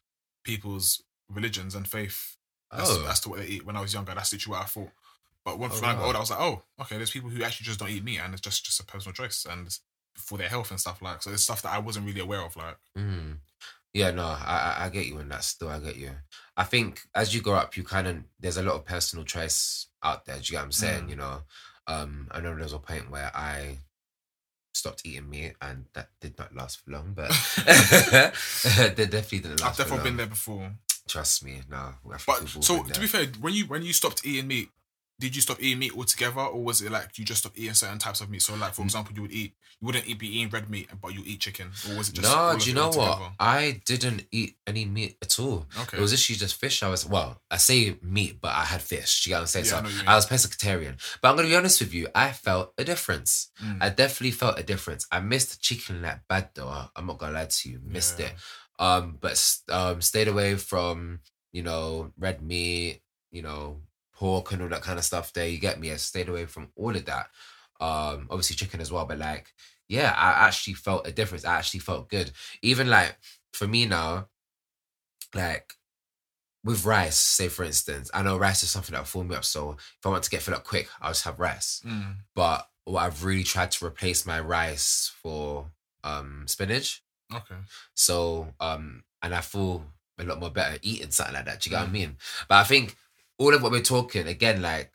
people's 0.44 1.02
religions 1.28 1.74
and 1.74 1.88
faith 1.88 2.36
as, 2.72 2.88
oh, 2.90 3.06
as 3.08 3.20
to 3.20 3.28
what 3.30 3.40
they 3.40 3.46
eat. 3.46 3.66
When 3.66 3.76
I 3.76 3.80
was 3.80 3.94
younger, 3.94 4.14
that's 4.14 4.32
literally 4.32 4.56
what 4.58 4.64
I 4.64 4.66
thought. 4.66 4.90
But 5.44 5.58
when, 5.58 5.70
Oh, 5.70 5.74
when 5.74 5.84
I 5.84 5.92
got 5.94 6.00
wow. 6.00 6.06
older, 6.06 6.18
I 6.18 6.20
was 6.20 6.30
like, 6.30 6.40
oh, 6.40 6.62
okay. 6.82 6.96
There's 6.96 7.10
people 7.10 7.30
who 7.30 7.42
actually 7.42 7.64
just 7.66 7.78
don't 7.78 7.90
eat 7.90 8.04
meat, 8.04 8.20
and 8.20 8.32
it's 8.32 8.40
just 8.40 8.64
just 8.64 8.80
a 8.80 8.84
personal 8.84 9.12
choice 9.14 9.46
and 9.50 9.66
it's 9.66 9.80
for 10.16 10.38
their 10.38 10.48
health 10.48 10.70
and 10.70 10.80
stuff 10.80 11.02
like. 11.02 11.22
So 11.22 11.30
it's 11.32 11.42
stuff 11.42 11.62
that 11.62 11.72
I 11.72 11.78
wasn't 11.78 12.06
really 12.06 12.20
aware 12.20 12.40
of. 12.42 12.56
Like, 12.56 12.76
Mm. 12.96 13.38
Yeah, 13.92 14.10
no, 14.10 14.24
I, 14.24 14.74
I 14.80 14.84
I 14.86 14.88
get 14.88 15.06
you 15.06 15.18
in 15.20 15.28
that. 15.28 15.44
Still, 15.44 15.68
I 15.68 15.78
get 15.78 15.94
you. 15.96 16.10
I 16.56 16.64
think 16.64 17.02
as 17.14 17.32
you 17.34 17.40
grow 17.40 17.54
up, 17.54 17.76
you 17.76 17.84
kind 17.84 18.06
of 18.08 18.16
there's 18.40 18.56
a 18.56 18.62
lot 18.62 18.74
of 18.74 18.84
personal 18.84 19.24
choice 19.24 19.86
out 20.02 20.24
there. 20.24 20.34
Do 20.36 20.40
you 20.40 20.50
get 20.52 20.56
what 20.58 20.64
I'm 20.64 20.72
saying? 20.72 21.04
Mm. 21.06 21.10
You 21.10 21.16
know, 21.16 21.42
um, 21.86 22.28
I 22.32 22.40
know 22.40 22.54
there 22.54 22.64
was 22.64 22.72
a 22.72 22.78
point 22.80 23.08
where 23.10 23.30
I 23.34 23.78
stopped 24.76 25.02
eating 25.04 25.30
meat, 25.30 25.54
and 25.60 25.86
that 25.94 26.08
did 26.20 26.38
not 26.38 26.54
last 26.54 26.80
for 26.80 26.90
long. 26.90 27.12
But 27.14 27.28
that 27.56 28.96
definitely 28.96 29.40
didn't 29.40 29.60
last. 29.60 29.80
I've 29.80 29.86
for 29.86 29.94
definitely 29.94 30.10
been 30.10 30.16
there 30.18 30.26
before. 30.26 30.72
Trust 31.08 31.44
me, 31.44 31.60
no. 31.70 31.94
But 32.26 32.48
so 32.48 32.82
to 32.82 33.00
be 33.00 33.06
fair, 33.06 33.26
when 33.40 33.54
you 33.54 33.66
when 33.66 33.82
you 33.82 33.92
stopped 33.92 34.24
eating 34.24 34.48
meat, 34.48 34.68
did 35.20 35.36
you 35.36 35.42
stop 35.42 35.62
eating 35.62 35.78
meat 35.78 35.96
altogether, 35.96 36.40
or 36.40 36.62
was 36.62 36.82
it 36.82 36.90
like 36.90 37.16
you 37.18 37.24
just 37.24 37.40
stopped 37.40 37.56
eating 37.58 37.74
certain 37.74 37.98
types 37.98 38.20
of 38.20 38.28
meat? 38.30 38.42
So, 38.42 38.54
like 38.56 38.74
for 38.74 38.82
Mm. 38.82 38.86
example, 38.86 39.14
you 39.14 39.22
would 39.22 39.32
eat 39.32 39.54
you 39.80 39.86
wouldn't 39.86 40.06
eat, 40.06 40.18
be 40.18 40.28
eating 40.38 40.50
red 40.50 40.70
meat, 40.70 40.88
but 41.02 41.12
you 41.14 41.22
eat 41.26 41.40
chicken, 41.40 41.70
or 41.88 41.96
was 41.96 42.08
it 42.08 42.14
just 42.14 42.28
no, 42.28 42.56
do 42.58 42.68
you 42.70 42.74
know 42.74 42.88
what? 42.90 43.32
I 43.38 43.82
didn't 43.84 44.26
eat 44.32 44.56
any 44.66 44.84
meat 44.84 45.16
at 45.22 45.38
all. 45.38 45.66
Okay, 45.82 45.98
It 45.98 46.00
was 46.00 46.12
actually 46.12 46.36
just 46.36 46.54
fish. 46.56 46.82
I 46.82 46.88
was 46.88 47.06
well, 47.06 47.40
I 47.50 47.56
say 47.58 47.96
meat, 48.02 48.40
but 48.40 48.52
I 48.54 48.64
had 48.64 48.80
fish. 48.82 49.26
You 49.26 49.30
get 49.30 49.36
what 49.36 49.40
I'm 49.42 49.46
saying? 49.48 49.66
Yeah, 49.66 49.72
I 49.72 49.76
so 49.78 49.82
know 49.82 49.88
mean. 49.90 50.08
I 50.08 50.14
was 50.16 50.26
pescatarian. 50.26 50.94
But 51.20 51.30
I'm 51.30 51.36
gonna 51.36 51.48
be 51.48 51.56
honest 51.56 51.80
with 51.80 51.92
you, 51.94 52.08
I 52.14 52.32
felt 52.32 52.72
a 52.78 52.84
difference. 52.84 53.50
Mm. 53.62 53.82
I 53.82 53.88
definitely 53.90 54.32
felt 54.32 54.58
a 54.58 54.62
difference. 54.62 55.06
I 55.12 55.20
missed 55.20 55.60
chicken 55.60 56.02
like 56.02 56.20
bad 56.28 56.50
though. 56.54 56.88
I'm 56.96 57.06
not 57.06 57.18
gonna 57.18 57.32
lie 57.32 57.46
to 57.46 57.68
you, 57.70 57.80
missed 57.84 58.18
Yeah. 58.18 58.26
it. 58.26 58.34
Um, 58.78 59.18
but 59.20 59.40
um, 59.68 60.00
stayed 60.02 60.28
away 60.28 60.56
from 60.56 61.20
you 61.52 61.62
know 61.62 62.12
red 62.18 62.42
meat, 62.42 63.02
you 63.30 63.42
know 63.42 63.82
pork 64.14 64.52
and 64.52 64.62
all 64.62 64.68
that 64.68 64.82
kind 64.82 64.98
of 64.98 65.04
stuff. 65.04 65.32
There, 65.32 65.46
you 65.48 65.58
get 65.58 65.80
me. 65.80 65.92
I 65.92 65.96
stayed 65.96 66.28
away 66.28 66.46
from 66.46 66.68
all 66.76 66.94
of 66.94 67.04
that. 67.06 67.26
Um, 67.80 68.28
obviously 68.30 68.56
chicken 68.56 68.80
as 68.80 68.92
well, 68.92 69.04
but 69.04 69.18
like, 69.18 69.52
yeah, 69.88 70.14
I 70.16 70.46
actually 70.46 70.74
felt 70.74 71.06
a 71.06 71.12
difference. 71.12 71.44
I 71.44 71.56
actually 71.58 71.80
felt 71.80 72.08
good. 72.08 72.30
Even 72.62 72.88
like 72.88 73.16
for 73.52 73.66
me 73.66 73.86
now, 73.86 74.28
like 75.34 75.74
with 76.64 76.84
rice, 76.86 77.18
say 77.18 77.48
for 77.48 77.64
instance, 77.64 78.10
I 78.14 78.22
know 78.22 78.38
rice 78.38 78.62
is 78.62 78.70
something 78.70 78.92
that 78.92 79.00
will 79.00 79.04
fill 79.06 79.24
me 79.24 79.36
up. 79.36 79.44
So 79.44 79.72
if 79.72 80.06
I 80.06 80.08
want 80.08 80.24
to 80.24 80.30
get 80.30 80.42
filled 80.42 80.56
up 80.56 80.64
quick, 80.64 80.88
I'll 81.00 81.10
just 81.10 81.24
have 81.24 81.40
rice. 81.40 81.82
Mm. 81.84 82.16
But 82.34 82.66
what 82.84 83.02
I've 83.02 83.24
really 83.24 83.44
tried 83.44 83.70
to 83.72 83.84
replace 83.86 84.24
my 84.26 84.40
rice 84.40 85.12
for 85.22 85.70
um 86.04 86.44
spinach. 86.46 87.02
Okay. 87.34 87.56
So 87.94 88.48
um 88.60 89.02
and 89.22 89.34
I 89.34 89.40
feel 89.40 89.84
a 90.18 90.24
lot 90.24 90.38
more 90.38 90.50
better 90.50 90.78
eating 90.82 91.10
something 91.10 91.34
like 91.34 91.46
that. 91.46 91.60
Do 91.60 91.68
you 91.68 91.76
get 91.76 91.80
what 91.80 91.86
I 91.88 91.90
Mm. 91.90 91.92
mean? 91.92 92.16
But 92.48 92.56
I 92.56 92.64
think 92.64 92.96
all 93.38 93.54
of 93.54 93.62
what 93.62 93.72
we're 93.72 93.80
talking, 93.80 94.26
again, 94.26 94.62
like 94.62 94.92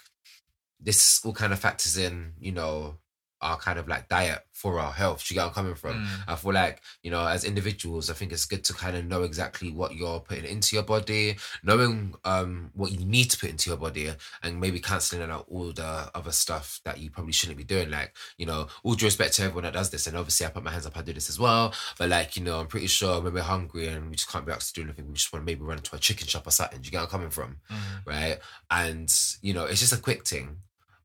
this 0.79 1.21
all 1.25 1.33
kind 1.33 1.53
of 1.53 1.59
factors 1.59 1.97
in, 1.97 2.33
you 2.39 2.51
know, 2.51 2.97
our 3.41 3.57
kind 3.57 3.79
of 3.79 3.87
like 3.87 4.09
diet 4.09 4.39
for 4.51 4.79
our 4.79 4.91
health. 4.91 5.25
Do 5.25 5.33
you 5.33 5.39
get 5.39 5.41
where 5.41 5.47
I'm 5.49 5.53
coming 5.53 5.75
from? 5.75 6.05
Mm. 6.05 6.07
I 6.27 6.35
feel 6.35 6.53
like, 6.53 6.81
you 7.03 7.11
know, 7.11 7.25
as 7.25 7.43
individuals, 7.43 8.09
I 8.09 8.13
think 8.13 8.31
it's 8.31 8.45
good 8.45 8.63
to 8.65 8.73
kind 8.73 8.97
of 8.97 9.05
know 9.05 9.23
exactly 9.23 9.71
what 9.71 9.95
you're 9.95 10.19
putting 10.19 10.45
into 10.45 10.75
your 10.75 10.83
body, 10.83 11.37
knowing 11.63 12.15
um 12.25 12.71
what 12.73 12.91
you 12.91 13.05
need 13.05 13.31
to 13.31 13.37
put 13.37 13.49
into 13.49 13.69
your 13.69 13.77
body, 13.77 14.11
and 14.43 14.59
maybe 14.59 14.79
cancelling 14.79 15.29
out 15.29 15.45
all 15.49 15.71
the 15.71 16.09
other 16.13 16.31
stuff 16.31 16.81
that 16.85 16.99
you 16.99 17.09
probably 17.09 17.33
shouldn't 17.33 17.57
be 17.57 17.63
doing. 17.63 17.89
Like, 17.89 18.15
you 18.37 18.45
know, 18.45 18.67
all 18.83 18.95
due 18.95 19.05
respect 19.05 19.33
to 19.35 19.43
everyone 19.43 19.63
that 19.63 19.73
does 19.73 19.89
this, 19.89 20.07
and 20.07 20.17
obviously 20.17 20.45
I 20.45 20.49
put 20.49 20.63
my 20.63 20.71
hands 20.71 20.85
up, 20.85 20.97
I 20.97 21.01
do 21.01 21.13
this 21.13 21.29
as 21.29 21.39
well. 21.39 21.73
But 21.97 22.09
like, 22.09 22.35
you 22.35 22.43
know, 22.43 22.59
I'm 22.59 22.67
pretty 22.67 22.87
sure 22.87 23.21
when 23.21 23.33
we're 23.33 23.41
hungry 23.41 23.87
and 23.87 24.09
we 24.09 24.15
just 24.15 24.31
can't 24.31 24.45
be 24.45 24.51
asked 24.51 24.75
to 24.75 24.81
do 24.81 24.85
anything, 24.85 25.07
we 25.07 25.13
just 25.13 25.31
want 25.31 25.45
to 25.45 25.45
maybe 25.45 25.61
run 25.61 25.77
into 25.77 25.95
a 25.95 25.99
chicken 25.99 26.27
shop 26.27 26.47
or 26.47 26.51
something. 26.51 26.81
Do 26.81 26.85
you 26.85 26.91
get 26.91 26.97
where 26.97 27.05
I'm 27.05 27.09
coming 27.09 27.29
from? 27.29 27.57
Mm. 27.71 28.05
right? 28.05 28.39
And 28.69 29.13
you 29.41 29.53
know, 29.53 29.65
it's 29.65 29.79
just 29.79 29.93
a 29.93 29.97
quick 29.97 30.27
thing, 30.27 30.57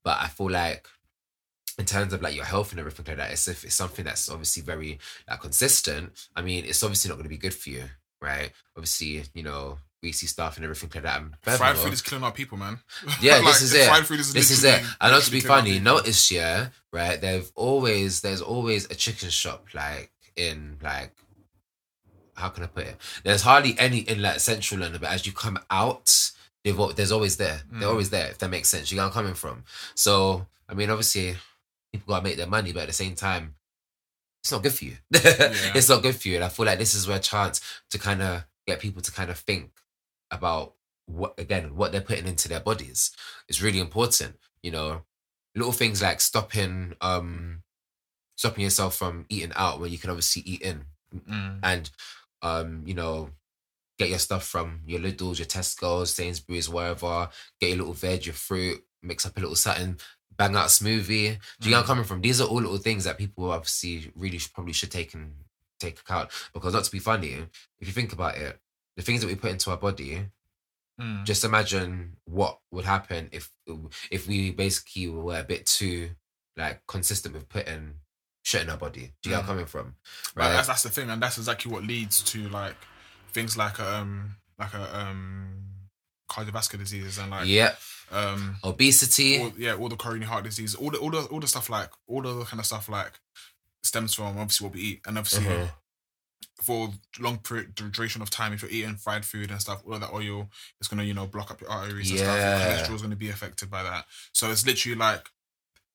but 0.03 0.19
I 0.21 0.29
feel 0.29 0.51
like 0.51 0.89
in 1.79 1.85
terms 1.85 2.13
of 2.13 2.23
like 2.23 2.35
your 2.37 2.45
health 2.45 2.71
and 2.71 2.79
everything 2.81 3.05
like 3.09 3.17
that, 3.17 3.33
it's 3.33 3.49
if 3.49 3.65
it's 3.65 3.75
something 3.75 4.05
that's 4.05 4.29
obviously 4.29 4.63
very 4.63 4.99
like 5.29 5.41
consistent. 5.41 6.13
I 6.37 6.43
mean, 6.43 6.65
it's 6.65 6.83
obviously 6.83 7.09
not 7.09 7.15
going 7.17 7.25
to 7.25 7.29
be 7.31 7.37
good 7.37 7.55
for 7.55 7.71
you, 7.71 7.85
right? 8.21 8.51
Obviously, 8.77 9.25
you 9.35 9.43
know, 9.43 9.79
greasy 10.01 10.27
stuff 10.27 10.57
and 10.57 10.65
everything 10.65 10.91
like 10.95 11.03
that. 11.05 11.21
And 11.21 11.35
Fried 11.43 11.77
food 11.77 11.93
is 11.93 12.03
killing 12.03 12.23
our 12.25 12.31
people, 12.33 12.59
man. 12.59 12.79
yeah, 13.21 13.37
Like, 13.37 13.47
this 13.47 13.63
is 13.63 13.75
it. 13.75 13.89
Fried 13.89 14.07
food 14.07 14.21
is 14.21 14.33
This 14.33 14.51
is 14.51 14.63
it. 14.65 14.83
And 15.01 15.13
not 15.13 15.23
to 15.23 15.31
be 15.31 15.41
funny, 15.41 15.79
notice 15.81 16.31
yeah, 16.31 16.69
right? 16.93 17.21
They've 17.21 17.51
always 17.55 18.21
there's 18.21 18.43
always 18.43 18.85
a 18.91 18.95
chicken 18.95 19.31
shop 19.31 19.67
like 19.75 20.11
in 20.37 20.79
like 20.83 21.13
how 22.37 22.49
can 22.49 22.65
I 22.65 22.67
put 22.67 22.85
it? 22.87 22.97
There's 23.23 23.43
hardly 23.43 23.77
any 23.79 23.99
in 24.01 24.21
like 24.21 24.41
central 24.41 24.81
London, 24.81 25.01
but 25.01 25.11
as 25.11 25.25
you 25.27 25.33
come 25.33 25.59
out, 25.71 26.31
they've 26.65 26.77
there's 26.97 27.13
always 27.13 27.37
there. 27.37 27.63
They're 27.71 27.89
Mm. 27.89 27.93
always 27.93 28.11
there. 28.11 28.29
If 28.29 28.39
that 28.39 28.51
makes 28.51 28.69
sense, 28.69 28.91
you 28.91 28.97
know 28.97 29.03
where 29.05 29.09
I'm 29.09 29.13
coming 29.15 29.35
from. 29.35 29.65
So 29.95 30.47
I 30.69 30.75
mean, 30.75 30.91
obviously, 30.91 31.37
people 31.95 32.13
gotta 32.13 32.25
make 32.25 32.37
their 32.37 32.47
money, 32.47 32.73
but 32.73 32.83
at 32.83 32.87
the 32.89 32.93
same 32.93 33.15
time, 33.15 33.55
it's 34.43 34.53
not 34.53 34.63
good 34.63 34.75
for 34.75 34.85
you. 34.85 34.97
It's 35.75 35.89
not 35.89 36.03
good 36.03 36.17
for 36.17 36.29
you, 36.29 36.37
and 36.37 36.45
I 36.45 36.49
feel 36.49 36.67
like 36.67 36.79
this 36.79 36.95
is 36.95 37.09
where 37.09 37.19
chance 37.19 37.61
to 37.91 37.99
kind 37.99 38.23
of 38.23 38.45
get 38.67 38.81
people 38.81 39.03
to 39.03 39.13
kind 39.13 39.31
of 39.31 39.39
think 39.39 39.71
about 40.31 40.75
what 41.07 41.35
again 41.39 41.77
what 41.77 41.93
they're 41.93 42.01
putting 42.01 42.27
into 42.27 42.49
their 42.49 42.61
bodies 42.61 43.11
is 43.49 43.63
really 43.63 43.81
important. 43.81 44.37
You 44.63 44.71
know, 44.73 45.03
little 45.55 45.73
things 45.73 46.03
like 46.03 46.21
stopping 46.21 46.95
um 47.01 47.63
stopping 48.37 48.65
yourself 48.65 48.97
from 48.97 49.27
eating 49.29 49.53
out 49.55 49.81
when 49.81 49.93
you 49.93 49.99
can 49.99 50.11
obviously 50.11 50.43
eat 50.43 50.63
in 50.63 50.85
Mm. 51.15 51.61
and 51.63 51.91
um 52.43 52.83
you 52.87 52.95
know 52.95 53.31
get 54.01 54.09
your 54.09 54.19
stuff 54.19 54.45
from 54.45 54.81
your 54.85 54.99
Lidl's, 54.99 55.39
your 55.39 55.47
Tesco's, 55.47 56.13
Sainsbury's, 56.13 56.69
wherever. 56.69 57.29
Get 57.61 57.69
your 57.69 57.79
little 57.79 57.93
veg, 57.95 58.27
your 58.27 58.35
fruit, 58.35 58.83
mix 59.03 59.25
up 59.25 59.37
a 59.37 59.41
little 59.41 59.55
something, 59.55 60.01
bang 60.37 60.57
out 60.57 60.69
smoothie. 60.69 61.39
Do 61.61 61.69
you 61.69 61.71
get 61.71 61.79
I'm 61.79 61.85
Mm. 61.85 61.87
coming 61.87 62.05
from? 62.05 62.21
These 62.21 62.41
are 62.41 62.49
all 62.49 62.61
little 62.61 62.79
things 62.79 63.05
that 63.05 63.19
people 63.19 63.51
obviously 63.51 64.11
really 64.15 64.39
should, 64.39 64.53
probably 64.53 64.73
should 64.73 64.91
take 64.91 65.15
and 65.15 65.33
take 65.81 65.99
account 66.01 66.31
because 66.53 66.73
not 66.75 66.85
to 66.85 66.91
be 66.91 66.99
funny, 67.01 67.33
if 67.81 67.87
you 67.89 67.93
think 67.93 68.13
about 68.13 68.37
it, 68.37 68.61
the 68.97 69.03
things 69.03 69.21
that 69.21 69.27
we 69.27 69.35
put 69.35 69.51
into 69.51 69.71
our 69.71 69.77
body, 69.77 70.29
Mm. 71.01 71.25
just 71.25 71.43
imagine 71.43 72.17
what 72.25 72.61
would 72.71 72.85
happen 72.85 73.29
if 73.33 73.51
if 74.11 74.29
we 74.29 74.53
basically 74.53 75.09
were 75.09 75.41
a 75.41 75.43
bit 75.43 75.67
too 75.67 76.11
like 76.57 76.87
consistent 76.87 77.35
with 77.35 77.49
putting 77.49 77.95
shit 78.45 78.63
in 78.63 78.71
our 78.71 78.77
body. 78.77 79.13
Do 79.21 79.29
you 79.31 79.35
get 79.35 79.37
where 79.37 79.39
I'm 79.39 79.45
Mm. 79.45 79.49
coming 79.49 79.67
from? 79.67 79.97
But 80.37 80.51
that's 80.53 80.69
that's 80.69 80.83
the 80.85 80.91
thing, 80.91 81.11
and 81.11 81.21
that's 81.21 81.37
exactly 81.37 81.73
what 81.73 81.83
leads 81.83 82.23
to 82.33 82.49
like 82.49 82.77
things 83.33 83.57
like 83.57 83.81
um 83.81 84.37
like 84.57 84.73
a 84.75 84.85
um 85.01 85.34
cardiovascular 86.35 86.79
diseases 86.81 87.19
and 87.19 87.31
like 87.31 87.47
yep. 87.47 87.79
um 88.11 88.57
Obesity. 88.65 89.41
all, 89.41 89.53
yeah 89.57 89.75
all 89.75 89.89
the 89.89 89.97
coronary 89.97 90.27
heart 90.27 90.45
disease 90.45 90.75
all 90.75 90.91
the 90.91 90.99
all 90.99 91.11
the 91.11 91.23
all 91.33 91.41
the 91.41 91.47
stuff 91.47 91.69
like 91.71 91.91
all 92.07 92.23
the 92.23 92.45
kind 92.45 92.61
of 92.61 92.67
stuff 92.67 92.89
like 92.89 93.13
stems 93.83 94.15
from 94.15 94.37
obviously 94.39 94.65
what 94.67 94.75
we 94.75 94.81
eat 94.81 95.01
and 95.07 95.17
obviously 95.19 95.45
Mhm. 95.45 95.71
for 96.63 96.91
long 97.19 97.39
period 97.39 97.75
duration 97.75 98.23
of 98.23 98.31
time 98.31 98.53
if 98.53 98.63
you're 98.63 98.71
eating 98.71 98.97
fried 98.97 99.25
food 99.25 99.51
and 99.51 99.61
stuff 99.61 99.83
all 99.87 99.95
of 99.95 100.01
that 100.01 100.13
oil 100.13 100.49
is 100.81 100.89
going 100.89 100.99
to 100.99 101.05
you 101.05 101.15
know 101.15 101.27
block 101.27 101.51
up 101.51 101.61
your 101.61 101.71
arteries 101.71 102.11
and 102.11 102.19
stuff 102.21 102.37
Yeah. 102.39 102.59
cholesterol 102.79 102.95
is 102.95 103.03
going 103.03 103.11
to 103.11 103.17
be 103.17 103.31
affected 103.31 103.71
by 103.71 103.83
that 103.83 104.07
so 104.33 104.51
it's 104.51 104.65
literally 104.67 104.97
like 104.97 105.29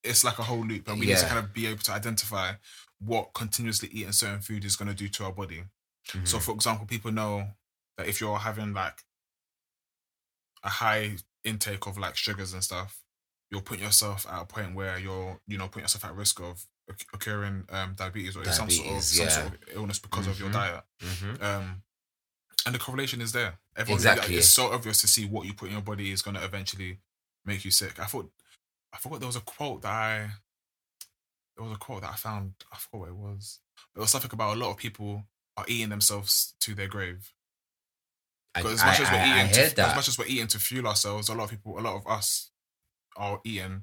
it's 0.04 0.24
like 0.24 0.38
a 0.38 0.42
whole 0.44 0.64
loop 0.64 0.88
and 0.88 0.98
we 1.00 1.06
need 1.06 1.18
to 1.18 1.26
kind 1.26 1.38
of 1.38 1.52
be 1.52 1.66
able 1.66 1.82
to 1.82 1.92
identify 1.92 2.52
what 3.00 3.32
continuously 3.34 3.88
eating 3.92 4.12
certain 4.12 4.40
food 4.40 4.64
is 4.64 4.76
going 4.76 4.88
to 4.88 4.94
do 4.94 5.08
to 5.08 5.24
our 5.24 5.32
body 5.32 5.64
so 6.24 6.38
Mhm. 6.38 6.42
for 6.42 6.52
example 6.54 6.86
people 6.86 7.10
know 7.12 7.48
that 7.96 8.06
if 8.08 8.20
you're 8.20 8.38
having 8.38 8.72
like 8.72 9.02
a 10.62 10.68
high 10.68 11.16
intake 11.44 11.86
of 11.86 11.96
like 11.98 12.16
sugars 12.16 12.52
and 12.52 12.62
stuff 12.62 13.02
you're 13.50 13.62
putting 13.62 13.82
yourself 13.84 14.26
at 14.30 14.42
a 14.42 14.44
point 14.44 14.74
where 14.74 14.98
you're 14.98 15.40
you 15.48 15.58
know 15.58 15.66
putting 15.66 15.82
yourself 15.82 16.04
at 16.04 16.14
risk 16.14 16.40
of 16.40 16.64
occurring 17.14 17.64
um, 17.70 17.94
diabetes 17.96 18.36
or 18.36 18.44
some 18.46 18.68
sort 18.70 18.86
of 18.86 18.92
Diabetes, 18.94 19.16
some 19.16 19.28
sort 19.30 19.46
of 19.46 19.58
illness 19.74 19.98
because 19.98 20.26
of 20.26 20.38
your 20.38 20.50
Mhm. 20.50 20.52
diet 20.52 20.84
Mhm. 21.00 21.42
um, 21.42 21.82
and 22.66 22.74
the 22.74 22.78
correlation 22.78 23.20
is 23.20 23.32
there. 23.32 23.58
Everyone, 23.76 23.98
Exactly. 23.98 24.36
It's 24.36 24.48
so 24.50 24.72
obvious 24.72 25.00
to 25.00 25.08
see 25.08 25.24
what 25.24 25.46
you 25.46 25.54
put 25.54 25.66
in 25.68 25.72
your 25.72 25.82
body 25.82 26.10
is 26.12 26.20
going 26.20 26.34
to 26.36 26.44
eventually 26.44 27.00
make 27.44 27.64
you 27.64 27.70
sick. 27.70 27.98
I 27.98 28.04
thought, 28.06 28.30
I 28.92 28.98
forgot 28.98 29.20
there 29.20 29.26
was 29.28 29.36
a 29.36 29.40
quote 29.40 29.82
that 29.82 29.90
I, 29.92 30.30
there 31.56 31.64
was 31.64 31.72
a 31.74 31.78
quote 31.78 32.02
that 32.02 32.10
I 32.12 32.16
found. 32.16 32.54
I 32.72 32.76
forgot 32.76 33.00
what 33.00 33.08
it 33.08 33.14
was. 33.14 33.60
It 33.96 34.00
was 34.00 34.10
something 34.10 34.30
about 34.32 34.56
a 34.56 34.60
lot 34.60 34.70
of 34.70 34.76
people 34.76 35.24
are 35.56 35.64
eating 35.68 35.88
themselves 35.90 36.54
to 36.60 36.74
their 36.74 36.88
grave. 36.88 37.32
I, 38.54 38.62
Because 38.62 38.80
as 38.80 38.84
much 38.84 39.00
I- 39.00 39.02
as 39.04 39.10
we're 39.10 39.16
I- 39.16 39.20
I 39.20 39.44
eating, 39.44 39.54
heard 39.62 39.76
to, 39.76 39.86
as 39.88 39.96
much 39.96 40.08
as 40.08 40.18
we're 40.18 40.26
eating 40.26 40.46
to 40.48 40.58
fuel 40.58 40.86
ourselves, 40.88 41.28
a 41.28 41.34
lot 41.34 41.44
of 41.44 41.50
people, 41.50 41.78
a 41.78 41.80
lot 41.80 41.96
of 41.96 42.06
us, 42.06 42.50
are 43.16 43.40
eating. 43.44 43.82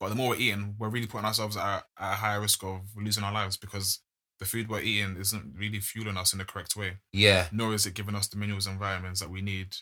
But 0.00 0.08
the 0.10 0.14
more 0.14 0.30
we're 0.30 0.36
eating, 0.40 0.74
we're 0.78 0.88
really 0.90 1.06
putting 1.06 1.24
ourselves 1.26 1.56
at, 1.56 1.84
at 1.98 2.12
a 2.12 2.16
higher 2.16 2.40
risk 2.40 2.62
of 2.64 2.82
losing 2.96 3.24
our 3.24 3.32
lives 3.32 3.56
because 3.56 4.00
the 4.40 4.44
food 4.44 4.68
we're 4.68 4.80
eating 4.80 5.16
isn't 5.16 5.54
really 5.56 5.80
fueling 5.80 6.16
us 6.18 6.32
in 6.32 6.38
the 6.40 6.44
correct 6.44 6.74
way 6.76 6.98
yeah, 7.12 7.46
nor 7.52 7.72
is 7.72 7.86
it 7.86 7.94
giving 7.94 8.16
us 8.16 8.26
the 8.26 8.36
minerals 8.36 8.66
and 8.66 8.78
vitamins 8.80 9.20
that 9.20 9.30
we 9.30 9.40
need 9.40 9.76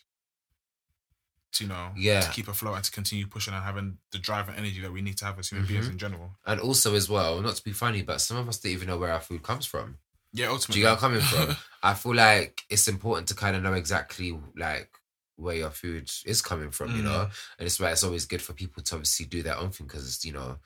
to 1.53 1.63
you 1.63 1.67
know 1.69 1.91
Yeah. 1.97 2.21
to 2.21 2.29
keep 2.31 2.47
afloat 2.47 2.75
and 2.75 2.83
to 2.85 2.91
continue 2.91 3.27
pushing 3.27 3.53
and 3.53 3.63
having 3.63 3.97
the 4.11 4.19
drive 4.19 4.47
and 4.49 4.57
energy 4.57 4.79
that 4.81 4.91
we 4.93 5.01
need 5.01 5.17
to 5.17 5.25
have 5.25 5.39
as 5.39 5.49
human 5.49 5.67
beings 5.67 5.87
Mhm. 5.87 5.93
in 5.93 5.97
general. 5.97 6.37
and 6.45 6.59
also 6.61 6.95
as 6.95 7.09
well, 7.09 7.41
not 7.41 7.55
to 7.55 7.63
be 7.63 7.73
funny, 7.73 8.03
but 8.03 8.21
some 8.21 8.37
of 8.37 8.47
us 8.47 8.59
don't 8.59 8.71
even 8.71 8.87
know 8.87 8.97
where 8.97 9.11
our 9.11 9.19
food 9.21 9.41
comes 9.43 9.65
from. 9.65 9.97
Yeah, 10.33 10.47
ultimately. 10.47 10.73
Do 10.73 10.79
you 10.79 10.85
get 10.85 11.01
where 11.01 11.11
I'm 11.11 11.21
coming 11.21 11.21
from? 11.21 11.55
I 11.83 11.93
feel 11.93 12.15
like 12.15 12.61
it's 12.69 12.87
important 12.87 13.27
to 13.27 13.35
kind 13.35 13.55
of 13.55 13.61
know 13.63 13.73
exactly 13.73 14.37
like 14.57 14.89
where 15.35 15.55
your 15.55 15.69
food 15.69 16.09
is 16.25 16.41
coming 16.41 16.71
from, 16.71 16.95
you 16.95 17.01
Mm. 17.01 17.05
know, 17.05 17.21
and 17.59 17.65
it's 17.65 17.79
why 17.79 17.91
it's 17.91 18.03
always 18.03 18.25
good 18.25 18.41
for 18.41 18.53
people 18.53 18.83
to 18.83 18.95
obviously 18.95 19.25
do 19.25 19.43
their 19.43 19.57
own 19.57 19.71
thing 19.71 19.87
because 19.87 20.23
you 20.23 20.31
know 20.33 20.57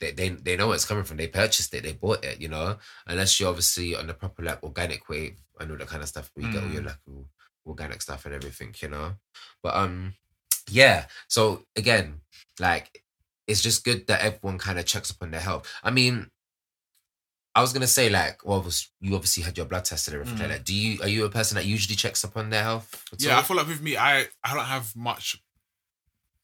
they, 0.00 0.12
they 0.12 0.30
they 0.30 0.56
know 0.56 0.66
where 0.68 0.76
it's 0.76 0.84
coming 0.84 1.04
from. 1.04 1.16
They 1.18 1.28
purchased 1.28 1.74
it, 1.74 1.82
they 1.82 1.92
bought 1.92 2.24
it, 2.24 2.40
you 2.40 2.48
know. 2.48 2.78
Unless 3.06 3.40
you're 3.40 3.48
obviously 3.48 3.96
on 3.96 4.06
the 4.06 4.14
proper 4.14 4.42
like 4.42 4.62
organic 4.62 5.08
way 5.08 5.36
and 5.60 5.70
all 5.70 5.76
that 5.78 5.88
kind 5.88 6.02
of 6.02 6.08
stuff, 6.08 6.30
where 6.34 6.44
you 6.44 6.50
get 6.50 6.62
all 6.62 6.70
your 6.70 6.82
Mm. 6.82 6.86
like 6.86 6.98
organic 7.66 8.02
stuff 8.02 8.26
and 8.26 8.34
everything, 8.34 8.74
you 8.80 8.88
know. 8.88 9.14
But 9.62 9.74
um, 9.76 10.14
yeah. 10.70 11.06
So 11.28 11.64
again, 11.76 12.20
like 12.60 13.02
it's 13.46 13.62
just 13.62 13.84
good 13.84 14.06
that 14.06 14.22
everyone 14.22 14.58
kind 14.58 14.78
of 14.78 14.86
checks 14.86 15.10
up 15.10 15.18
on 15.22 15.30
their 15.30 15.40
health. 15.40 15.70
I 15.82 15.90
mean, 15.90 16.30
I 17.56 17.60
was 17.60 17.72
gonna 17.72 17.86
say 17.86 18.10
like, 18.10 18.44
well, 18.44 18.62
was- 18.62 18.88
you 19.00 19.14
obviously 19.14 19.42
had 19.44 19.56
your 19.56 19.66
blood 19.66 19.84
tested 19.84 20.14
and 20.14 20.22
everything 20.22 20.40
like 20.48 20.50
Mm. 20.50 20.58
that. 20.58 20.64
Do 20.66 20.74
you 20.74 21.00
are 21.02 21.08
you 21.08 21.24
a 21.24 21.30
person 21.30 21.54
that 21.56 21.64
usually 21.66 21.94
checks 21.96 22.24
up 22.24 22.36
on 22.36 22.50
their 22.50 22.62
health? 22.64 23.04
yeah, 23.18 23.34
all? 23.34 23.40
I 23.40 23.42
feel 23.44 23.56
like 23.56 23.68
with 23.68 23.80
me, 23.82 23.96
I 23.96 24.26
I 24.42 24.54
don't 24.54 24.64
have 24.66 24.94
much. 24.96 25.36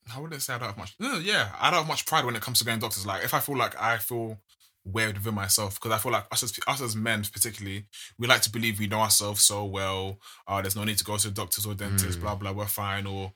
How 0.06 0.22
would 0.22 0.34
I 0.34 0.38
say 0.38 0.54
I 0.54 0.58
don't 0.58 0.68
have 0.68 0.78
much? 0.78 0.94
No, 0.98 1.18
yeah, 1.18 1.52
I 1.60 1.70
don't 1.70 1.80
have 1.80 1.88
much 1.88 2.06
pride 2.06 2.24
when 2.24 2.34
it 2.36 2.42
comes 2.42 2.58
to 2.58 2.64
going 2.64 2.78
to 2.78 2.80
doctors. 2.80 3.06
Like 3.06 3.24
if 3.24 3.32
I 3.34 3.40
feel 3.40 3.56
like 3.56 3.80
I 3.80 3.98
feel 3.98 4.40
weird 4.84 5.18
within 5.18 5.34
myself 5.34 5.74
because 5.74 5.92
I 5.92 5.98
feel 5.98 6.10
like 6.12 6.26
us 6.32 6.42
as 6.42 6.52
us 6.66 6.80
as 6.80 6.96
men 6.96 7.22
particularly, 7.32 7.86
we 8.18 8.26
like 8.26 8.42
to 8.42 8.50
believe 8.50 8.78
we 8.78 8.86
know 8.86 9.00
ourselves 9.00 9.42
so 9.42 9.64
well. 9.64 10.18
Uh, 10.48 10.62
there's 10.62 10.76
no 10.76 10.84
need 10.84 10.98
to 10.98 11.04
go 11.04 11.16
to 11.16 11.30
doctors 11.30 11.66
or 11.66 11.74
dentists. 11.74 12.16
Mm. 12.16 12.20
Blah 12.22 12.34
blah, 12.36 12.52
we're 12.52 12.66
fine. 12.66 13.06
Or 13.06 13.32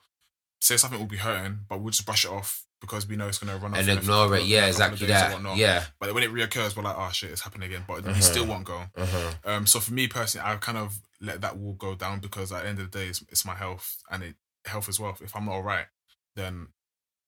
say 0.61 0.77
something 0.77 0.99
will 0.99 1.07
be 1.07 1.19
hurting, 1.19 1.61
but 1.69 1.81
we'll 1.81 1.91
just 1.91 2.07
brush 2.07 2.25
it 2.25 2.31
off 2.31 2.65
because 2.85 3.07
we 3.09 3.17
know 3.17 3.29
it's 3.29 3.39
gonna 3.39 3.57
run 3.57 3.73
off 3.73 3.79
and 3.81 3.89
ignore 3.89 4.35
it. 4.37 4.45
Yeah, 4.45 4.67
in 4.67 4.71
a 4.75 4.79
couple 4.79 4.95
of 4.95 5.03
exactly 5.03 5.43
that. 5.43 5.57
Yeah. 5.57 5.85
But 5.99 6.15
when 6.15 6.23
it 6.23 6.31
reoccurs, 6.33 6.77
we're 6.77 6.83
like, 6.83 6.97
oh 6.99 7.11
shit, 7.13 7.31
it's 7.31 7.41
happening 7.41 7.69
again. 7.71 7.85
But 7.89 8.05
Uh-huh. 8.05 8.13
we 8.15 8.21
still 8.21 8.47
won't 8.47 8.65
go. 8.65 8.83
Uh-huh. 8.97 9.33
Um, 9.45 9.67
so 9.67 9.81
for 9.81 9.93
me 9.93 10.07
personally, 10.09 10.47
I 10.49 10.57
kind 10.57 10.79
of 10.79 10.99
let 11.21 11.41
that 11.41 11.57
wall 11.57 11.75
go 11.75 11.95
down 11.95 12.21
because 12.21 12.53
at 12.53 12.63
the 12.63 12.69
end 12.69 12.79
of 12.81 12.91
the 12.91 12.99
day, 12.99 13.07
it's, 13.09 13.23
it's 13.31 13.45
my 13.45 13.55
health 13.55 13.97
and 14.11 14.23
it 14.23 14.35
health 14.67 14.89
as 14.89 14.99
well. 15.01 15.17
If 15.21 15.35
I'm 15.37 15.47
not 15.47 15.53
all 15.53 15.63
right, 15.63 15.87
then 16.37 16.69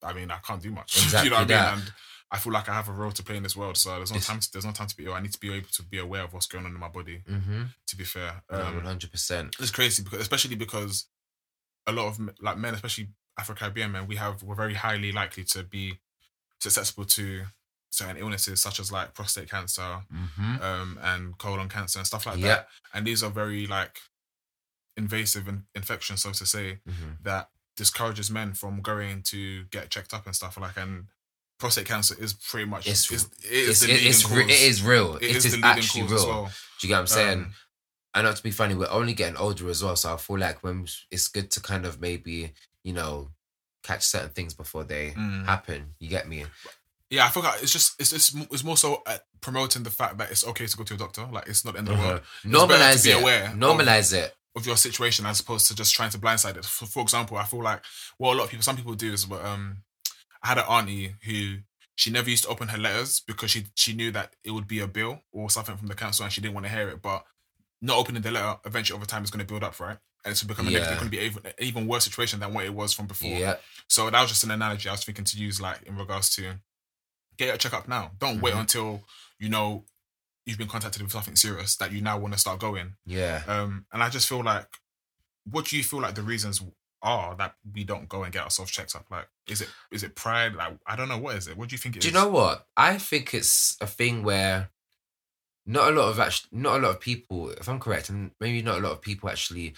I 0.03 0.13
mean 0.13 0.31
I 0.31 0.39
can't 0.39 0.63
do 0.63 0.71
much. 0.71 0.97
Exactly 1.03 1.25
you 1.25 1.31
know 1.31 1.41
what 1.43 1.51
I 1.51 1.75
mean? 1.75 1.83
And 1.83 1.93
I 2.31 2.39
feel 2.39 2.53
like 2.53 2.69
I 2.69 2.75
have 2.75 2.89
a 2.89 2.93
role 2.93 3.13
to 3.13 3.23
play 3.23 3.37
in 3.37 3.43
this 3.45 3.57
world. 3.57 3.77
So 3.77 3.91
there's 3.97 4.11
no 4.11 4.17
It's- 4.17 4.27
time. 4.27 4.41
To, 4.41 4.49
there's 4.53 4.65
no 4.67 4.73
time 4.73 4.89
to 4.89 4.97
be 4.97 5.05
ill. 5.07 5.15
I 5.15 5.21
need 5.21 5.33
to 5.33 5.39
be 5.41 5.53
able 5.55 5.69
to 5.73 5.83
be 5.83 5.99
aware 5.99 6.25
of 6.25 6.33
what's 6.35 6.47
going 6.47 6.67
on 6.67 6.73
in 6.75 6.81
my 6.81 6.89
body. 6.89 7.23
Mm-hmm. 7.31 7.63
To 7.87 7.97
be 7.97 8.05
fair, 8.05 8.43
um, 8.51 8.81
hundred 8.81 9.13
percent. 9.13 9.55
it's 9.61 9.71
crazy 9.71 10.03
because 10.03 10.21
especially 10.21 10.57
because 10.57 11.07
a 11.87 11.93
lot 11.93 12.09
of 12.09 12.19
like 12.41 12.59
men, 12.59 12.75
especially 12.75 13.11
Afro 13.39 13.55
Caribbean 13.55 13.93
men, 13.93 14.07
we 14.07 14.17
have 14.17 14.43
we're 14.43 14.55
very 14.55 14.75
highly 14.75 15.13
likely 15.13 15.45
to 15.45 15.63
be 15.63 15.99
susceptible 16.61 17.05
to 17.05 17.45
certain 17.91 18.17
illnesses 18.17 18.61
such 18.63 18.81
as 18.81 18.91
like 18.93 19.15
prostate 19.15 19.51
cancer 19.51 20.01
Mm-hmm. 20.13 20.63
um, 20.63 20.99
and 21.03 21.39
colon 21.39 21.69
cancer 21.69 21.99
and 21.99 22.07
stuff 22.07 22.27
like 22.27 22.39
Yeah. 22.39 22.47
that. 22.49 22.69
And 22.95 23.07
these 23.07 23.23
are 23.23 23.31
very 23.31 23.67
like 23.67 23.99
invasive 24.97 25.49
in- 25.49 25.65
infections, 25.75 26.23
so 26.23 26.33
to 26.33 26.47
say, 26.47 26.79
Mm-hmm. 26.89 27.11
that 27.23 27.51
discourages 27.77 28.31
men 28.31 28.55
from 28.55 28.81
going 28.81 29.23
to 29.23 29.65
get 29.65 29.91
checked 29.91 30.15
up 30.15 30.27
and 30.27 30.35
stuff 30.35 30.59
like. 30.59 30.77
And 30.77 31.07
prostate 31.59 31.87
cancer 31.87 32.15
is 32.19 32.33
pretty 32.33 32.67
much 32.69 32.87
It's- 32.87 33.11
is, 33.11 33.25
it 33.43 33.51
is 33.51 33.83
It's, 33.83 34.23
it's 34.23 34.31
re- 34.31 34.45
it 34.45 34.51
is 34.51 34.83
real. 34.83 35.17
It 35.17 35.25
it 35.25 35.37
is 35.37 35.45
is, 35.47 35.59
actually 35.63 36.03
real. 36.05 36.15
as 36.15 36.25
well. 36.27 36.45
Do 36.81 36.87
you 36.87 36.89
get 36.89 36.95
what 36.97 37.01
I'm 37.01 37.07
saying? 37.07 37.39
Um, 37.39 37.55
and 38.15 38.25
not 38.27 38.37
to 38.37 38.43
be 38.43 38.51
funny, 38.51 38.75
we're 38.75 38.89
only 38.91 39.13
getting 39.13 39.37
older 39.37 39.69
as 39.69 39.83
well. 39.85 39.95
So 39.97 40.15
I 40.15 40.17
feel 40.17 40.39
like 40.39 40.63
when 40.63 40.87
it's 41.11 41.29
good 41.29 41.51
to 41.53 41.61
kind 41.61 41.85
of 41.85 42.01
maybe, 42.01 42.53
you 42.87 42.93
know, 42.93 43.31
catch 43.83 44.05
certain 44.05 44.31
things 44.31 44.55
before 44.55 44.85
they 44.85 45.11
Mm. 45.11 45.45
happen. 45.45 45.95
You 45.99 46.09
get 46.09 46.29
me? 46.29 46.47
Yeah, 47.11 47.25
I 47.27 47.29
feel 47.31 47.43
like 47.43 47.63
it's 47.63 47.73
just 47.73 48.01
it's 48.01 48.11
just 48.11 48.37
it's 48.55 48.65
more 48.65 48.77
so 48.77 49.03
at 49.07 49.23
promoting 49.41 49.83
the 49.83 49.91
fact 49.91 50.19
that 50.19 50.31
it's 50.31 50.45
okay 50.47 50.67
to 50.67 50.77
go 50.77 50.85
to 50.85 50.95
a 50.95 50.97
doctor. 51.05 51.25
Like 51.37 51.47
it's 51.49 51.65
not 51.65 51.73
the 51.75 51.79
end 51.81 51.89
of 51.89 51.97
the 51.99 52.03
world 52.05 52.23
Normalize 52.45 53.07
it. 53.07 53.21
aware 53.21 53.45
of- 53.49 53.53
Normalize 53.67 54.13
it. 54.13 54.35
of 54.57 54.67
your 54.67 54.77
situation 54.77 55.27
as 55.27 55.41
opposed 55.41 55.67
to 55.69 55.75
just 55.75 55.95
trying 55.95 56.11
to 56.11 56.19
blindside 56.19 56.57
it. 56.57 56.65
For, 56.65 56.87
for 56.87 57.03
example, 57.03 57.37
I 57.37 57.45
feel 57.45 57.63
like 57.63 57.83
what 58.19 58.33
a 58.33 58.37
lot 58.39 58.45
of 58.45 58.51
people, 58.51 58.63
some 58.63 58.77
people 58.77 58.95
do 58.95 59.13
is, 59.13 59.25
but 59.27 59.45
um, 59.45 59.83
I 60.43 60.49
had 60.49 60.59
an 60.59 60.65
auntie 60.65 61.15
who 61.27 61.59
she 61.97 62.11
never 62.11 62.31
used 62.31 62.45
to 62.45 62.51
open 62.51 62.69
her 62.69 62.79
letters 62.79 63.21
because 63.21 63.51
she 63.51 63.67
she 63.75 63.93
knew 63.95 64.11
that 64.13 64.35
it 64.45 64.53
would 64.53 64.67
be 64.67 64.81
a 64.81 64.87
bill 64.89 65.21
or 65.33 65.51
something 65.51 65.77
from 65.77 65.89
the 65.89 65.95
council 65.95 66.25
and 66.25 66.33
she 66.33 66.41
didn't 66.41 66.55
want 66.55 66.67
to 66.67 66.73
hear 66.73 66.89
it. 66.89 67.03
But 67.03 67.25
not 67.83 67.99
opening 67.99 68.23
the 68.23 68.31
letter 68.31 68.57
eventually 68.65 68.97
over 68.97 69.07
time 69.07 69.23
is 69.25 69.31
going 69.31 69.45
to 69.47 69.51
build 69.53 69.63
up, 69.63 69.79
right? 69.79 69.99
And 70.27 70.33
it's 70.33 70.43
become 70.43 70.67
a 70.67 70.71
Yeah. 70.71 70.81
negative. 70.81 70.93
It's 70.95 71.01
going 71.01 71.11
to 71.13 71.17
be 71.19 71.25
even 71.25 71.53
even 71.61 71.87
worse 71.87 72.05
situation 72.05 72.41
than 72.41 72.53
what 72.53 72.65
it 72.65 72.75
was 72.75 72.93
from 72.93 73.07
before. 73.07 73.31
Yeah. 73.31 73.57
So 73.89 74.11
that 74.11 74.21
was 74.21 74.31
just 74.31 74.43
an 74.45 74.51
analogy 74.51 74.89
I 74.89 74.93
was 74.93 75.05
thinking 75.05 75.25
to 75.25 75.39
use, 75.39 75.61
like 75.61 75.83
in 75.85 75.97
regards 75.97 76.31
to 76.37 76.59
get 77.39 77.55
a 77.55 77.59
checkup 77.59 77.87
now. 77.87 78.11
Don't 78.19 78.41
wait 78.41 78.55
Mhm. 78.55 78.61
until 78.61 79.05
you 79.39 79.49
know 79.49 79.87
you've 80.45 80.59
been 80.59 80.69
contacted 80.69 81.01
with 81.03 81.13
something 81.13 81.37
serious 81.37 81.77
that 81.77 81.93
you 81.93 82.01
now 82.01 82.19
want 82.19 82.35
to 82.35 82.41
start 82.41 82.59
going. 82.61 82.97
Yeah. 83.05 83.43
Um, 83.47 83.87
and 83.93 84.03
I 84.03 84.09
just 84.11 84.29
feel 84.29 84.43
like, 84.43 84.69
what 85.45 85.67
do 85.67 85.77
you 85.77 85.85
feel 85.85 86.01
like 86.01 86.15
the 86.17 86.23
reasons 86.23 86.61
are 87.03 87.37
that 87.37 87.55
we 87.73 87.85
don't 87.85 88.09
go 88.09 88.25
and 88.25 88.33
get 88.33 88.43
ourselves 88.43 88.71
checked 88.73 88.97
up? 88.97 89.07
Like, 89.11 89.29
is 89.47 89.61
it 89.61 89.69
is 89.93 90.03
it 90.03 90.17
pride? 90.17 90.55
Like, 90.57 90.77
I 90.87 90.97
don't 90.97 91.09
know. 91.09 91.19
What 91.19 91.37
is 91.37 91.47
it? 91.47 91.57
What 91.57 91.69
do 91.69 91.75
you 91.75 91.79
think 91.79 91.95
it 91.95 91.99
is? 92.01 92.05
Do 92.05 92.09
you 92.09 92.15
know 92.25 92.29
what? 92.29 92.67
I 92.77 92.99
think 92.99 93.33
it's 93.33 93.77
a 93.81 93.87
thing 93.87 94.25
where 94.25 94.71
not 95.69 95.93
a 95.93 95.97
lot 95.97 96.09
of 96.11 96.19
actually, 96.21 96.49
not 96.59 96.77
a 96.77 96.79
lot 96.79 96.91
of 96.95 97.01
people, 97.01 97.51
if 97.51 97.69
I'm 97.69 97.81
correct, 97.81 98.09
and 98.09 98.31
maybe 98.41 98.63
not 98.63 98.79
a 98.79 98.81
lot 98.81 98.93
of 98.93 99.01
people 99.03 99.29
actually 99.29 99.75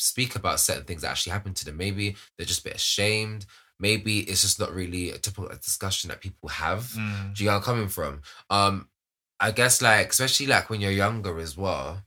speak 0.00 0.36
about 0.36 0.60
certain 0.60 0.84
things 0.84 1.02
that 1.02 1.10
actually 1.10 1.32
happen 1.32 1.54
to 1.54 1.64
them. 1.64 1.76
Maybe 1.76 2.16
they're 2.36 2.46
just 2.46 2.60
a 2.60 2.64
bit 2.64 2.76
ashamed. 2.76 3.46
Maybe 3.78 4.20
it's 4.20 4.42
just 4.42 4.60
not 4.60 4.74
really 4.74 5.10
a 5.10 5.18
typical 5.18 5.48
discussion 5.56 6.08
that 6.08 6.20
people 6.20 6.48
have. 6.48 6.84
Mm, 6.98 7.34
Do 7.34 7.42
you 7.44 7.46
get 7.48 7.50
where 7.50 7.56
I'm 7.56 7.62
coming 7.62 7.88
from? 7.88 8.22
Um, 8.50 8.88
I 9.38 9.52
guess 9.52 9.80
like 9.80 10.10
especially 10.10 10.46
like 10.46 10.68
when 10.68 10.80
you're 10.80 10.90
younger 10.90 11.38
as 11.38 11.56
well. 11.56 12.02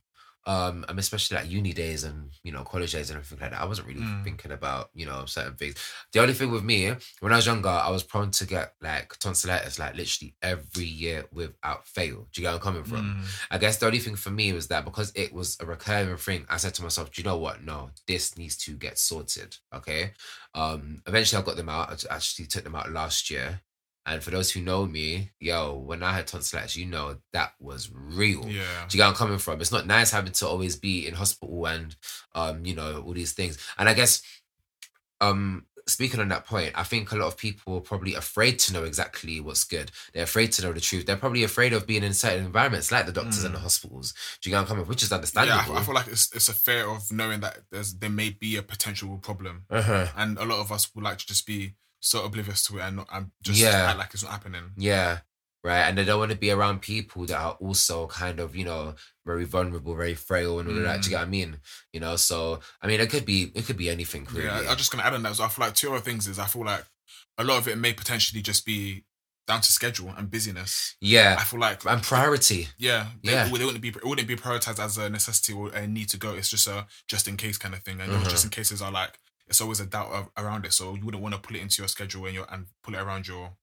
Um, 0.45 0.83
and 0.89 0.99
especially 0.99 1.37
like 1.37 1.49
uni 1.49 1.71
days 1.71 2.03
and 2.03 2.29
you 2.43 2.51
know 2.51 2.63
college 2.63 2.91
days 2.91 3.09
and 3.09 3.15
everything 3.17 3.39
like 3.39 3.51
that. 3.51 3.61
I 3.61 3.65
wasn't 3.65 3.87
really 3.87 4.01
Mm. 4.01 4.23
thinking 4.25 4.51
about 4.51 4.89
you 4.93 5.05
know 5.05 5.23
certain 5.25 5.55
things. 5.55 5.75
The 6.11 6.19
only 6.19 6.33
thing 6.33 6.51
with 6.51 6.63
me 6.65 6.93
when 7.21 7.31
I 7.31 7.37
was 7.37 7.45
younger, 7.45 7.69
I 7.69 7.89
was 7.89 8.03
prone 8.03 8.31
to 8.31 8.45
get 8.45 8.73
like 8.81 9.17
tonsillitis 9.19 9.79
like 9.79 9.95
literally 9.95 10.35
every 10.41 10.83
year 10.85 11.25
without 11.31 11.87
fail. 11.87 12.27
Do 12.31 12.41
you 12.41 12.45
get 12.45 12.49
where 12.49 12.55
I'm 12.55 12.59
coming 12.59 12.83
from? 12.83 13.21
mm, 13.23 13.45
I 13.51 13.57
guess 13.57 13.77
the 13.77 13.85
only 13.85 13.99
thing 13.99 14.15
for 14.17 14.31
me 14.31 14.51
was 14.51 14.67
that 14.67 14.83
because 14.83 15.13
it 15.15 15.31
was 15.33 15.55
a 15.61 15.65
recurring 15.65 16.17
thing, 16.17 16.45
I 16.49 16.57
said 16.57 16.73
to 16.73 16.83
myself, 16.83 17.11
Do 17.11 17.21
you 17.21 17.25
know 17.25 17.37
what? 17.37 17.63
No, 17.63 17.91
this 18.05 18.37
needs 18.37 18.57
to 18.65 18.73
get 18.73 18.97
sorted. 18.99 19.55
Okay. 19.73 20.11
Um, 20.53 21.01
eventually 21.07 21.41
I 21.41 21.45
got 21.45 21.55
them 21.55 21.69
out. 21.69 22.05
I 22.09 22.15
actually 22.15 22.47
took 22.47 22.63
them 22.65 22.75
out 22.75 22.91
last 22.91 23.29
year. 23.31 23.61
And 24.05 24.21
for 24.21 24.31
those 24.31 24.51
who 24.51 24.61
know 24.61 24.85
me, 24.85 25.31
yo, 25.39 25.77
when 25.77 26.03
I 26.03 26.13
had 26.13 26.27
tonsillitis, 26.27 26.75
you 26.75 26.85
know 26.85 27.17
that 27.31 27.53
was 27.59 27.89
real. 27.93 28.45
yeah. 28.47 28.85
Do 28.87 28.97
you 28.97 28.99
get 28.99 28.99
where 28.99 29.07
I'm 29.07 29.15
coming 29.15 29.37
from? 29.37 29.61
It's 29.61 29.71
not 29.71 29.87
nice 29.87 30.11
having 30.11 30.33
to 30.33 30.47
always 30.47 30.75
be 30.75 31.07
in 31.07 31.13
hospital 31.13 31.65
and 31.65 31.95
um, 32.35 32.65
you 32.65 32.75
know, 32.75 33.03
all 33.05 33.13
these 33.13 33.33
things. 33.33 33.57
And 33.77 33.87
I 33.87 33.93
guess 33.93 34.21
um 35.21 35.65
speaking 35.87 36.19
on 36.19 36.29
that 36.29 36.45
point, 36.45 36.71
I 36.75 36.83
think 36.83 37.11
a 37.11 37.15
lot 37.15 37.27
of 37.27 37.37
people 37.37 37.75
are 37.77 37.81
probably 37.81 38.13
afraid 38.13 38.59
to 38.59 38.73
know 38.73 38.83
exactly 38.83 39.39
what's 39.39 39.63
good. 39.63 39.91
They're 40.13 40.23
afraid 40.23 40.51
to 40.53 40.61
know 40.61 40.73
the 40.73 40.79
truth. 40.79 41.05
They're 41.05 41.17
probably 41.17 41.43
afraid 41.43 41.73
of 41.73 41.85
being 41.85 42.03
in 42.03 42.13
certain 42.13 42.45
environments 42.45 42.91
like 42.91 43.05
the 43.05 43.11
doctors 43.11 43.43
and 43.43 43.55
the 43.55 43.59
hospitals. 43.59 44.13
Do 44.41 44.49
you 44.49 44.53
get 44.53 44.57
where 44.57 44.61
I'm 44.61 44.67
coming 44.67 44.83
from? 44.83 44.89
Which 44.89 45.03
is 45.03 45.11
Yeah, 45.11 45.17
understandable. 45.17 45.75
I, 45.75 45.79
I 45.79 45.83
feel 45.83 45.95
like 45.95 46.07
it's 46.07 46.33
it's 46.33 46.49
a 46.49 46.53
fear 46.53 46.87
of 46.89 47.11
knowing 47.11 47.41
that 47.41 47.59
there's 47.71 47.93
there 47.95 48.09
may 48.09 48.29
be 48.29 48.55
a 48.55 48.63
potential 48.63 49.17
problem, 49.17 49.65
uh-huh. 49.69 50.07
and 50.15 50.37
a 50.37 50.45
lot 50.45 50.59
of 50.59 50.71
us 50.71 50.89
would 50.95 51.03
like 51.03 51.17
to 51.19 51.25
just 51.25 51.45
be 51.45 51.75
so 52.03 52.23
oblivious 52.25 52.63
to 52.67 52.77
it 52.77 52.81
and 52.81 52.97
not 52.97 53.07
and 53.11 53.31
just 53.41 53.59
Yeah. 53.59 53.89
act 53.89 53.97
like 53.99 54.13
it's 54.13 54.23
not 54.23 54.31
happening. 54.33 54.71
Yeah. 54.77 55.19
Right. 55.63 55.79
And 55.87 55.97
they 55.97 56.03
don't 56.03 56.19
want 56.19 56.31
to 56.31 56.37
be 56.37 56.51
around 56.51 56.81
people 56.81 57.25
that 57.27 57.37
are 57.39 57.53
also 57.53 58.07
kind 58.07 58.41
of, 58.41 58.53
you 58.53 58.65
know, 58.65 58.95
very 59.25 59.45
vulnerable, 59.45 59.95
very 59.95 60.13
frail 60.13 60.59
and 60.59 60.67
all 60.67 60.75
of 60.77 60.83
that. 60.83 61.01
Do 61.01 61.05
you 61.09 61.11
get 61.11 61.19
what 61.21 61.27
I 61.27 61.31
mean? 61.31 61.59
You 61.93 62.01
know, 62.01 62.17
so 62.17 62.59
I 62.81 62.87
mean 62.87 62.99
it 62.99 63.09
could 63.09 63.25
be 63.25 63.51
it 63.55 63.65
could 63.65 63.77
be 63.77 63.89
anything 63.89 64.27
really. 64.31 64.45
Yeah, 64.45 64.69
I'm 64.69 64.77
just 64.77 64.91
gonna 64.91 65.03
add 65.03 65.13
on 65.13 65.23
that. 65.23 65.35
So 65.37 65.43
I 65.45 65.47
feel 65.47 65.65
like 65.65 65.75
two 65.75 65.89
other 65.93 66.01
things 66.03 66.27
is 66.27 66.37
I 66.37 66.47
feel 66.47 66.65
like 66.65 66.83
a 67.37 67.43
lot 67.45 67.57
of 67.59 67.67
it 67.69 67.77
may 67.77 67.93
potentially 67.93 68.41
just 68.41 68.65
be 68.65 69.05
down 69.47 69.61
to 69.61 69.71
schedule 69.71 70.09
and 70.17 70.29
busyness. 70.29 70.95
Yeah, 70.99 71.37
I 71.39 71.43
feel 71.45 71.59
like 71.61 71.85
And 71.85 72.03
priority. 72.03 72.67
yeah, 72.77 73.07
they, 73.23 73.31
Yeah. 73.31 73.45
they 73.45 73.51
wouldn't 73.51 73.81
be 73.81 73.89
it 73.89 74.05
wouldn't 74.05 74.27
be 74.27 74.35
prioritized 74.35 74.83
as 74.83 74.97
a 74.97 75.09
necessity 75.09 75.53
or 75.53 75.69
a 75.73 75.87
need 75.87 76.09
to 76.09 76.17
go. 76.17 76.33
It's 76.33 76.49
just 76.49 76.67
a 76.67 76.87
just 77.07 77.27
in 77.29 77.37
case 77.37 77.57
kind 77.57 77.73
of 77.73 77.83
thing. 77.83 78.01
And 78.01 78.11
those 78.11 78.23
Mhm. 78.27 78.29
just 78.31 78.43
in 78.43 78.49
cases 78.49 78.81
are 78.81 78.91
like 78.91 79.17
it's 79.53 79.61
always 79.61 79.79
a 79.79 79.85
doubt 79.85 80.11
of, 80.11 80.29
around 80.37 80.65
it. 80.65 80.73
So 80.73 80.95
you 80.95 81.05
wouldn't 81.05 81.23
want 81.23 81.35
to 81.35 81.41
put 81.41 81.55
it 81.55 81.61
into 81.61 81.81
your 81.81 81.87
schedule 81.87 82.25
and 82.25 82.33
your 82.35 82.47
and 82.51 82.67
pull 82.83 82.95
it 82.95 82.99
around 83.01 83.27
your 83.27 83.53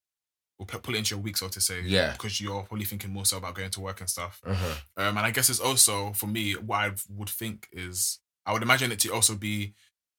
or 0.59 0.66
pu- 0.66 0.79
pull 0.79 0.94
it 0.94 0.98
into 0.98 1.14
your 1.14 1.22
week, 1.22 1.37
so 1.37 1.48
to 1.48 1.61
say. 1.61 1.81
Yeah. 1.83 2.12
Because 2.12 2.40
you're 2.40 2.62
probably 2.64 2.85
thinking 2.85 3.11
more 3.12 3.24
so 3.26 3.38
about 3.38 3.55
going 3.55 3.70
to 3.70 3.81
work 3.81 4.00
and 4.00 4.09
stuff. 4.11 4.40
Uh-huh. 4.46 4.74
Um, 4.96 5.16
and 5.16 5.26
I 5.26 5.31
guess 5.31 5.48
it's 5.50 5.61
also 5.61 6.12
for 6.12 6.26
me 6.26 6.53
what 6.53 6.76
I 6.76 6.92
would 7.09 7.29
think 7.31 7.66
is 7.72 8.18
I 8.46 8.53
would 8.53 8.62
imagine 8.62 8.92
it 8.92 9.00
to 9.00 9.12
also 9.12 9.35
be 9.35 9.74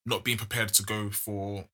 not 0.05 0.23
being 0.23 0.37
prepared 0.37 0.69
to 0.73 0.83
go 0.83 1.09
for 1.11 1.65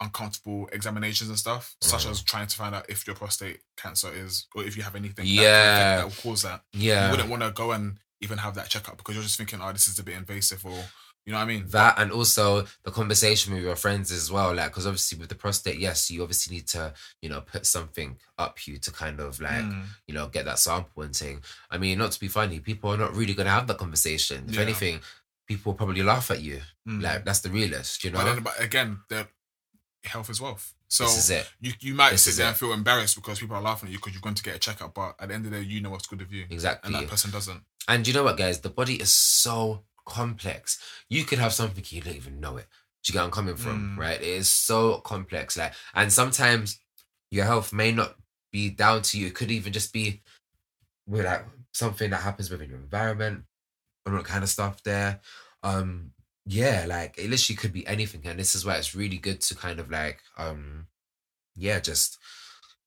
uncomfortable 0.00 0.68
examinations 0.72 1.30
and 1.30 1.38
stuff, 1.38 1.74
such 1.80 2.04
Mhm. 2.06 2.10
as 2.10 2.22
trying 2.22 2.46
to 2.46 2.56
find 2.56 2.74
out 2.74 2.88
if 2.88 3.06
your 3.06 3.16
prostate 3.16 3.60
cancer 3.76 4.12
is 4.12 4.46
or 4.54 4.62
if 4.62 4.76
you 4.76 4.82
have 4.82 4.94
anything 4.94 5.24
that, 5.24 5.32
Yeah. 5.42 5.96
that 5.96 6.04
will 6.04 6.12
cause 6.22 6.42
that. 6.42 6.64
Yeah. 6.72 7.06
You 7.06 7.10
wouldn't 7.12 7.30
want 7.30 7.42
to 7.42 7.50
go 7.50 7.72
and 7.72 7.98
even 8.20 8.38
have 8.38 8.54
that 8.56 8.68
checkup 8.68 8.98
because 8.98 9.14
you're 9.14 9.24
just 9.24 9.36
thinking, 9.36 9.60
oh, 9.62 9.72
this 9.72 9.88
is 9.88 9.98
a 9.98 10.02
bit 10.02 10.16
invasive, 10.16 10.64
or 10.66 10.84
you 11.26 11.32
know 11.32 11.38
what 11.38 11.44
I 11.44 11.46
mean? 11.48 11.64
that 11.68 11.98
and 11.98 12.12
also 12.12 12.64
the 12.84 12.90
conversation 12.92 13.52
with 13.52 13.62
your 13.62 13.74
friends 13.76 14.12
as 14.12 14.30
well 14.30 14.54
like 14.54 14.68
because 14.70 14.86
obviously 14.86 15.18
with 15.18 15.28
the 15.28 15.34
prostate 15.34 15.78
yes 15.78 16.10
you 16.10 16.22
obviously 16.22 16.54
need 16.56 16.66
to 16.68 16.94
you 17.20 17.28
know 17.28 17.40
put 17.40 17.66
something 17.66 18.16
up 18.38 18.64
you 18.66 18.78
to 18.78 18.90
kind 18.92 19.18
of 19.20 19.40
like 19.40 19.64
Mm. 19.64 19.84
you 20.06 20.14
know 20.14 20.28
get 20.28 20.44
that 20.44 20.58
sample 20.60 21.02
and 21.02 21.14
thing 21.16 21.42
i 21.70 21.76
mean 21.78 21.98
not 21.98 22.12
to 22.12 22.20
be 22.20 22.28
funny 22.28 22.60
people 22.60 22.92
are 22.92 22.96
not 22.96 23.14
really 23.16 23.34
going 23.34 23.46
to 23.46 23.52
have 23.52 23.66
that 23.66 23.78
conversation 23.78 24.44
if 24.48 24.54
Yeah. 24.54 24.62
anything 24.62 25.00
people 25.48 25.72
will 25.72 25.76
probably 25.76 26.02
laugh 26.02 26.30
at 26.30 26.40
you 26.42 26.60
Mm. 26.88 27.02
like 27.02 27.24
that's 27.24 27.40
the 27.40 27.50
realist 27.50 28.04
you 28.04 28.10
know 28.12 28.18
but, 28.18 28.34
then, 28.34 28.42
but 28.44 28.60
again, 28.60 28.98
the 29.08 29.26
health 30.04 30.30
is 30.30 30.40
wealth. 30.40 30.72
So 30.88 31.02
this 31.04 31.18
is 31.18 31.30
it 31.30 31.50
you 31.60 31.72
you 31.80 31.94
might 31.94 32.10
This 32.12 32.22
sit 32.22 32.36
there 32.36 32.46
it. 32.46 32.50
and 32.50 32.56
feel 32.56 32.72
embarrassed 32.72 33.16
because 33.16 33.40
people 33.40 33.56
are 33.56 33.62
laughing 33.62 33.88
at 33.88 33.92
you 33.92 33.98
because 33.98 34.12
you're 34.12 34.22
going 34.22 34.36
to 34.36 34.42
get 34.44 34.54
a 34.54 34.58
checkup, 34.60 34.94
but 34.94 35.16
at 35.18 35.26
the 35.28 35.34
end 35.34 35.44
of 35.46 35.50
the 35.50 35.58
day, 35.58 35.64
you 35.64 35.80
know 35.80 35.90
what's 35.90 36.06
good 36.06 36.20
of 36.20 36.32
you, 36.32 36.44
Exactly. 36.48 36.94
and 36.94 37.02
that 37.02 37.10
person 37.10 37.32
doesn't. 37.32 37.60
and 37.88 38.06
you 38.06 38.14
know 38.14 38.22
what 38.22 38.36
guys 38.36 38.60
the 38.60 38.70
body 38.70 38.94
is 39.00 39.10
so 39.10 39.82
complex. 40.06 40.78
You 41.10 41.24
could 41.24 41.38
have 41.38 41.52
something 41.52 41.84
you 41.88 42.00
don't 42.00 42.16
even 42.16 42.40
know 42.40 42.56
it. 42.56 42.66
Do 43.04 43.10
you 43.10 43.12
get 43.12 43.18
where 43.18 43.24
i'm 43.26 43.30
coming 43.30 43.56
from 43.56 43.96
Mm. 43.96 43.98
right? 43.98 44.20
It 44.20 44.26
is 44.26 44.48
so 44.48 44.98
complex 44.98 45.56
like 45.56 45.74
and 45.94 46.12
sometimes 46.12 46.80
your 47.30 47.44
health 47.44 47.72
may 47.72 47.92
not 47.92 48.16
be 48.52 48.70
down 48.70 49.02
to 49.02 49.18
you. 49.18 49.26
It 49.26 49.34
could 49.34 49.50
even 49.50 49.72
just 49.72 49.92
be 49.92 50.22
with 51.06 51.24
like 51.24 51.44
something 51.72 52.10
that 52.10 52.22
happens 52.22 52.50
within 52.50 52.70
your 52.70 52.78
environment 52.78 53.44
and 54.04 54.14
all 54.14 54.22
that 54.22 54.28
kind 54.28 54.42
of 54.42 54.50
stuff 54.50 54.82
there. 54.82 55.20
Um 55.62 56.12
yeah 56.46 56.86
like 56.88 57.18
it 57.18 57.28
literally 57.28 57.56
could 57.56 57.72
be 57.72 57.86
anything 57.88 58.22
and 58.24 58.38
this 58.38 58.54
is 58.54 58.64
why 58.64 58.76
it's 58.76 58.94
really 58.94 59.18
good 59.18 59.40
to 59.40 59.54
kind 59.56 59.80
of 59.80 59.90
like 59.90 60.20
um 60.38 60.86
yeah 61.56 61.80
just 61.80 62.18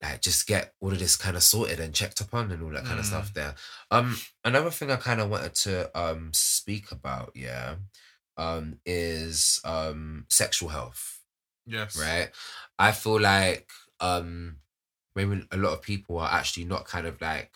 like 0.01 0.21
just 0.21 0.47
get 0.47 0.73
all 0.79 0.91
of 0.91 0.99
this 0.99 1.15
kind 1.17 1.35
of 1.35 1.43
sorted 1.43 1.79
and 1.79 1.93
checked 1.93 2.21
upon 2.21 2.51
and 2.51 2.63
all 2.63 2.69
that 2.71 2.85
kind 2.85 2.99
of 2.99 3.05
Mm. 3.05 3.09
stuff 3.09 3.33
there 3.33 3.55
um 3.91 4.17
another 4.45 4.69
thing 4.71 4.89
i 4.91 4.95
kind 4.95 5.19
of 5.19 5.29
wanted 5.29 5.53
to 5.55 5.99
um 5.99 6.31
speak 6.33 6.91
about 6.91 7.31
yeah 7.35 7.75
um 8.37 8.79
is 8.85 9.59
um 9.65 10.25
sexual 10.29 10.69
health 10.69 11.21
Yes. 11.65 11.97
right 11.99 12.29
i 12.79 12.91
feel 12.91 13.19
like 13.19 13.69
um 13.99 14.57
maybe 15.15 15.45
a 15.51 15.57
lot 15.57 15.73
of 15.73 15.81
people 15.81 16.17
are 16.19 16.31
actually 16.31 16.65
not 16.65 16.85
kind 16.85 17.05
of 17.05 17.19
like 17.21 17.51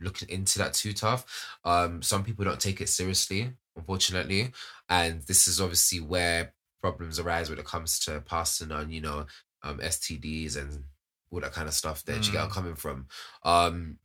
looking 0.00 0.28
into 0.28 0.58
that 0.58 0.74
too 0.74 0.92
tough 0.92 1.24
um 1.64 2.02
some 2.02 2.24
people 2.24 2.44
don't 2.44 2.60
take 2.60 2.80
it 2.80 2.88
seriously 2.88 3.52
unfortunately 3.76 4.52
and 4.88 5.22
this 5.22 5.46
is 5.46 5.60
obviously 5.60 6.00
where 6.00 6.52
problems 6.80 7.18
arise 7.18 7.48
when 7.50 7.58
it 7.58 7.64
comes 7.64 7.98
to 8.00 8.20
passing 8.22 8.70
on 8.72 8.90
you 8.90 9.00
know 9.00 9.26
um 9.62 9.78
stds 9.78 10.56
and 10.56 10.84
all 11.30 11.40
that 11.40 11.52
kind 11.52 11.68
of 11.68 11.74
stuff 11.74 12.04
there 12.04 12.18
do 12.18 12.26
you 12.26 12.32
get 12.32 12.42
i'm 12.42 12.48
Mm. 12.48 12.54
coming 12.54 12.74
from 12.74 13.06
um 13.44 13.98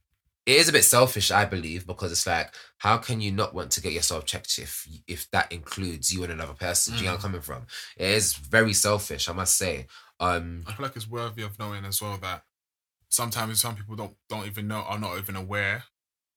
it 0.46 0.58
is 0.58 0.68
a 0.68 0.74
bit 0.74 0.84
selfish, 0.84 1.32
I 1.32 1.46
believe, 1.46 1.88
because 1.88 2.12
it's 2.12 2.28
like, 2.28 2.54
how 2.80 2.98
can 2.98 3.22
you 3.22 3.32
not 3.32 3.54
want 3.56 3.72
to 3.72 3.82
get 3.82 3.94
yourself 3.94 4.26
checked 4.26 4.60
if 4.60 4.86
if 5.08 5.32
that 5.32 5.50
includes 5.54 6.14
you 6.14 6.22
and 6.24 6.34
another 6.34 6.52
person? 6.54 6.94
Do 6.96 7.00
you 7.00 7.06
know 7.06 7.12
where 7.12 7.16
I'm 7.16 7.20
Mm. 7.20 7.22
coming 7.22 7.42
from? 7.42 7.66
It 7.96 8.10
is 8.10 8.34
very 8.34 8.74
selfish, 8.74 9.30
I 9.30 9.32
must 9.32 9.56
say. 9.56 9.88
Um, 10.20 10.66
I 10.68 10.74
feel 10.74 10.86
like 10.86 10.98
it's 10.98 11.08
worthy 11.08 11.44
of 11.44 11.58
knowing 11.58 11.86
as 11.86 12.02
well 12.02 12.18
that 12.18 12.44
sometimes 13.08 13.62
some 13.62 13.76
people 13.78 13.96
don't 13.96 14.18
don't 14.28 14.46
even 14.46 14.68
know 14.68 14.82
are 14.82 15.00
not 15.00 15.18
even 15.18 15.38
aware 15.38 15.86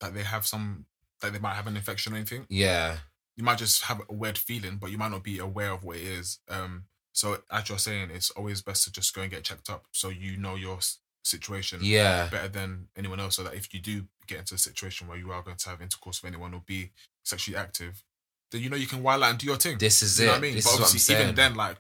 that 0.01 0.14
they 0.14 0.22
have 0.22 0.46
some 0.46 0.87
that 1.20 1.33
they 1.33 1.40
might 1.40 1.55
have 1.55 1.66
an 1.66 1.77
infection 1.77 2.12
or 2.12 2.16
anything. 2.16 2.46
yeah, 2.49 2.99
You 3.37 3.42
might 3.42 3.59
just 3.59 3.83
have 3.87 4.03
a 4.09 4.14
weird 4.14 4.38
feeling, 4.38 4.77
but 4.77 4.92
you 4.92 4.99
might 4.99 5.11
not 5.11 5.25
be 5.25 5.40
aware 5.40 5.72
of 5.72 5.83
what 5.83 5.96
it 5.96 6.03
is. 6.05 6.38
Um, 6.49 6.85
so 7.16 7.38
as 7.50 7.68
you're 7.68 7.79
saying, 7.79 8.11
it's 8.12 8.31
always 8.31 8.61
best 8.62 8.85
to 8.85 8.92
just 8.92 9.14
go 9.14 9.22
and 9.22 9.31
get 9.31 9.42
checked 9.44 9.70
up 9.70 9.85
so 9.92 10.09
you 10.11 10.37
know 10.37 10.55
your 10.55 10.76
s- 10.76 10.98
situation 11.24 11.81
yeah, 11.83 12.29
better 12.31 12.48
than 12.48 12.88
anyone 12.96 13.18
else. 13.20 13.37
So 13.37 13.42
that 13.44 13.55
if 13.55 13.72
you 13.74 13.81
do 13.81 14.05
get 14.26 14.38
into 14.40 14.55
a 14.55 14.59
situation 14.59 15.09
where 15.09 15.16
you 15.18 15.33
are 15.33 15.42
going 15.42 15.57
to 15.57 15.68
have 15.70 15.81
intercourse 15.81 16.22
with 16.22 16.31
anyone 16.33 16.52
or 16.55 16.62
be 16.66 16.90
sexually 17.24 17.57
active, 17.57 18.05
then 18.52 18.61
you 18.61 18.70
know 18.70 18.76
you 18.76 18.87
can 18.87 19.02
wild 19.02 19.22
out 19.22 19.31
and 19.31 19.38
do 19.38 19.46
your 19.46 19.57
thing. 19.57 19.79
this 19.79 20.02
is 20.02 20.18
You 20.18 20.24
it. 20.24 20.26
know 20.29 20.33
what 20.35 20.38
I 20.38 20.40
mean? 20.42 20.55
This 20.55 20.64
but 20.64 20.70
is 20.70 20.74
what 20.74 20.81
I'm 20.81 20.87
obviously, 20.87 21.14
even 21.16 21.35
then, 21.35 21.55
like, 21.55 21.76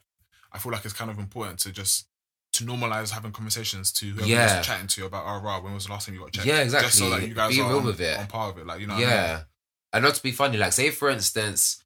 I 0.52 0.58
feel 0.58 0.72
like 0.72 0.84
it's 0.84 0.94
kind 0.94 1.10
of 1.10 1.18
important 1.18 1.58
to 1.60 1.70
just 1.72 2.08
to 2.54 2.64
normalize 2.64 3.10
having 3.10 3.32
conversations 3.32 3.92
to 3.92 4.06
whoever 4.06 4.26
Yeah. 4.26 4.54
you're 4.54 4.62
chatting 4.64 4.86
to 4.86 5.04
about, 5.04 5.24
oh, 5.26 5.44
right, 5.44 5.62
when 5.62 5.74
was 5.74 5.84
the 5.84 5.92
last 5.92 6.06
time 6.06 6.14
you 6.14 6.22
got 6.22 6.32
checked? 6.32 6.46
Yeah, 6.46 6.60
exactly. 6.60 6.86
Just 6.88 6.98
so 6.98 7.10
that 7.10 7.28
you 7.28 7.34
guys 7.34 7.54
Be 7.54 7.60
are 7.60 7.68
real 7.68 7.78
on, 7.80 7.84
with 7.84 8.00
it. 8.00 8.18
on 8.18 8.26
par 8.28 8.48
with 8.52 8.62
it. 8.62 8.66
Like, 8.66 8.80
you 8.80 8.86
know, 8.86 8.94
what 8.94 9.04
I 9.04 9.06
yeah 9.06 9.34
mean? 9.36 9.44
and 9.92 10.04
not 10.04 10.14
to 10.14 10.22
be 10.22 10.32
funny 10.32 10.56
like 10.58 10.72
say 10.72 10.90
for 10.90 11.08
instance 11.08 11.82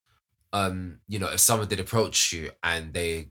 um 0.53 0.99
you 1.07 1.19
know 1.19 1.29
if 1.29 1.39
someone 1.41 1.69
did 1.69 1.79
approach 1.81 2.33
you 2.33 2.51
and 2.63 2.93
they 2.95 3.29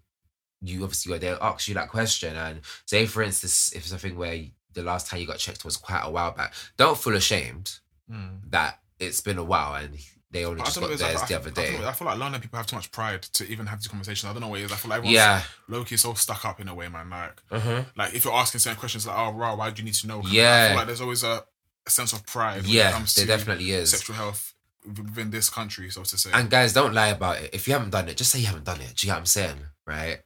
you 0.62 0.84
obviously 0.84 1.18
they 1.18 1.30
ask 1.30 1.68
you 1.68 1.74
that 1.74 1.90
question 1.90 2.36
and 2.36 2.62
say 2.86 3.06
for 3.06 3.22
instance 3.24 3.72
if 3.74 3.92
it's 3.92 4.04
a 4.04 4.10
where 4.10 4.40
the 4.74 4.84
last 4.84 5.08
time 5.08 5.20
you 5.20 5.26
got 5.28 5.38
checked 5.38 5.64
was 5.66 5.78
quite 5.78 6.02
a 6.04 6.12
while 6.12 6.32
back 6.32 6.54
don't 6.78 6.98
feel 6.98 7.16
ashamed 7.16 7.80
Mm. 8.12 8.40
that 8.50 8.80
it's 8.98 9.22
been 9.22 9.38
a 9.38 9.44
while 9.44 9.76
and 9.76 9.96
they 10.32 10.44
only 10.44 10.58
But 10.60 10.66
just 10.66 10.80
got 10.80 10.90
it's 10.92 11.02
like- 11.02 11.12
theirs 11.16 11.28
the 11.30 11.34
I, 11.36 11.38
other 11.38 11.52
don't 11.52 11.74
know, 11.74 11.80
day 11.82 11.88
I 11.88 11.92
feel 11.94 12.08
like 12.08 12.18
London 12.20 12.42
people 12.42 12.58
have 12.58 12.66
too 12.68 12.76
much 12.76 12.92
pride 12.92 13.22
to 13.22 13.48
even 13.48 13.66
have 13.68 13.80
these 13.80 13.88
conversations. 13.88 14.30
I 14.30 14.34
don't 14.34 14.42
know 14.42 14.48
what 14.48 14.60
it 14.60 14.64
is. 14.64 14.72
I 14.72 14.76
feel 14.76 14.90
like 14.90 14.98
everyone's 14.98 15.14
yeah 15.16 15.42
low 15.68 15.84
key 15.84 15.96
so 15.98 16.14
stuck 16.16 16.44
up 16.46 16.60
in 16.60 16.68
a 16.68 16.74
way, 16.76 16.88
man. 16.90 17.10
Like, 17.10 17.42
uh-huh. 17.52 17.84
like 17.96 18.14
if 18.16 18.26
you're 18.26 18.34
asking 18.34 18.60
certain 18.60 18.80
questions, 18.80 19.06
like, 19.08 19.16
oh, 19.18 19.32
why 19.32 19.70
do 19.70 19.80
you 19.82 19.86
need 19.86 19.94
to 19.96 20.08
know? 20.08 20.22
'Cause 20.22 20.32
I 20.32 20.34
Yeah. 20.34 20.68
feel 20.70 20.78
like 20.78 20.88
there's 20.88 21.02
always 21.02 21.24
a, 21.24 21.44
a 21.86 21.90
sense 21.90 22.14
of 22.14 22.26
pride 22.26 22.62
when 22.62 22.66
it 22.66 22.74
yeah 22.74 22.92
comes 22.92 23.14
there 23.16 23.26
to 23.26 23.32
definitely 23.32 23.72
is 23.72 23.92
sexual 23.92 24.16
health 24.16 24.54
within 24.86 25.30
this 25.32 25.50
country, 25.50 25.90
so 25.92 26.04
to 26.04 26.18
say. 26.18 26.32
And 26.34 26.50
guys, 26.50 26.74
don't 26.74 26.94
lie 26.94 27.08
about 27.10 27.38
it. 27.38 27.52
If 27.54 27.68
you 27.68 27.74
haven't 27.74 27.92
done 27.92 28.08
it, 28.10 28.18
just 28.18 28.32
say 28.32 28.40
you 28.40 28.48
haven't 28.48 28.66
done 28.66 28.82
it. 28.82 28.96
Do 28.96 29.06
you 29.06 29.12
get 29.12 29.14
what 29.14 29.20
I'm 29.20 29.26
saying? 29.28 29.58
Right? 29.86 30.20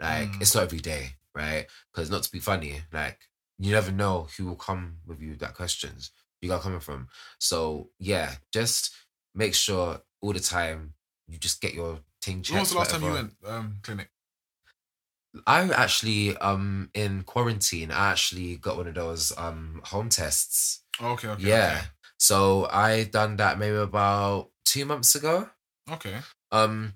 Like, 0.00 0.28
Mm. 0.28 0.40
it's 0.40 0.54
not 0.54 0.64
every 0.64 0.78
day, 0.78 1.16
right? 1.34 1.66
Because 1.92 2.10
not 2.10 2.22
to 2.22 2.30
be 2.30 2.40
funny, 2.40 2.82
like, 2.92 3.18
you 3.58 3.72
never 3.72 3.90
know 3.90 4.28
who 4.36 4.46
will 4.46 4.56
come 4.56 4.98
with 5.06 5.20
you 5.20 5.34
that 5.36 5.54
questions. 5.54 6.10
You 6.40 6.48
got 6.48 6.62
coming 6.62 6.80
from. 6.80 7.08
So 7.40 7.90
yeah, 7.98 8.36
just 8.52 8.94
make 9.34 9.54
sure 9.54 10.00
all 10.20 10.32
the 10.32 10.40
time 10.40 10.94
you 11.26 11.38
just 11.38 11.60
get 11.60 11.74
your 11.74 11.98
thing 12.22 12.42
checked. 12.42 12.52
when 12.52 12.60
was 12.60 12.70
the 12.70 12.78
last 12.78 12.90
time 12.92 13.02
you 13.02 13.12
went 13.12 13.34
um, 13.44 13.78
clinic? 13.82 14.10
I 15.46 15.68
actually 15.70 16.36
um 16.38 16.90
in 16.94 17.22
quarantine, 17.24 17.90
I 17.90 18.12
actually 18.12 18.56
got 18.56 18.76
one 18.76 18.86
of 18.88 18.94
those 18.94 19.32
um 19.36 19.80
home 19.84 20.08
tests. 20.08 20.84
Okay, 21.00 21.28
okay. 21.28 21.42
yeah. 21.42 21.82
So 22.18 22.66
I 22.70 23.04
done 23.04 23.36
that 23.36 23.58
maybe 23.58 23.76
about 23.76 24.50
two 24.64 24.84
months 24.84 25.14
ago. 25.14 25.48
Okay. 25.90 26.10
okay. 26.10 26.18
um 26.52 26.92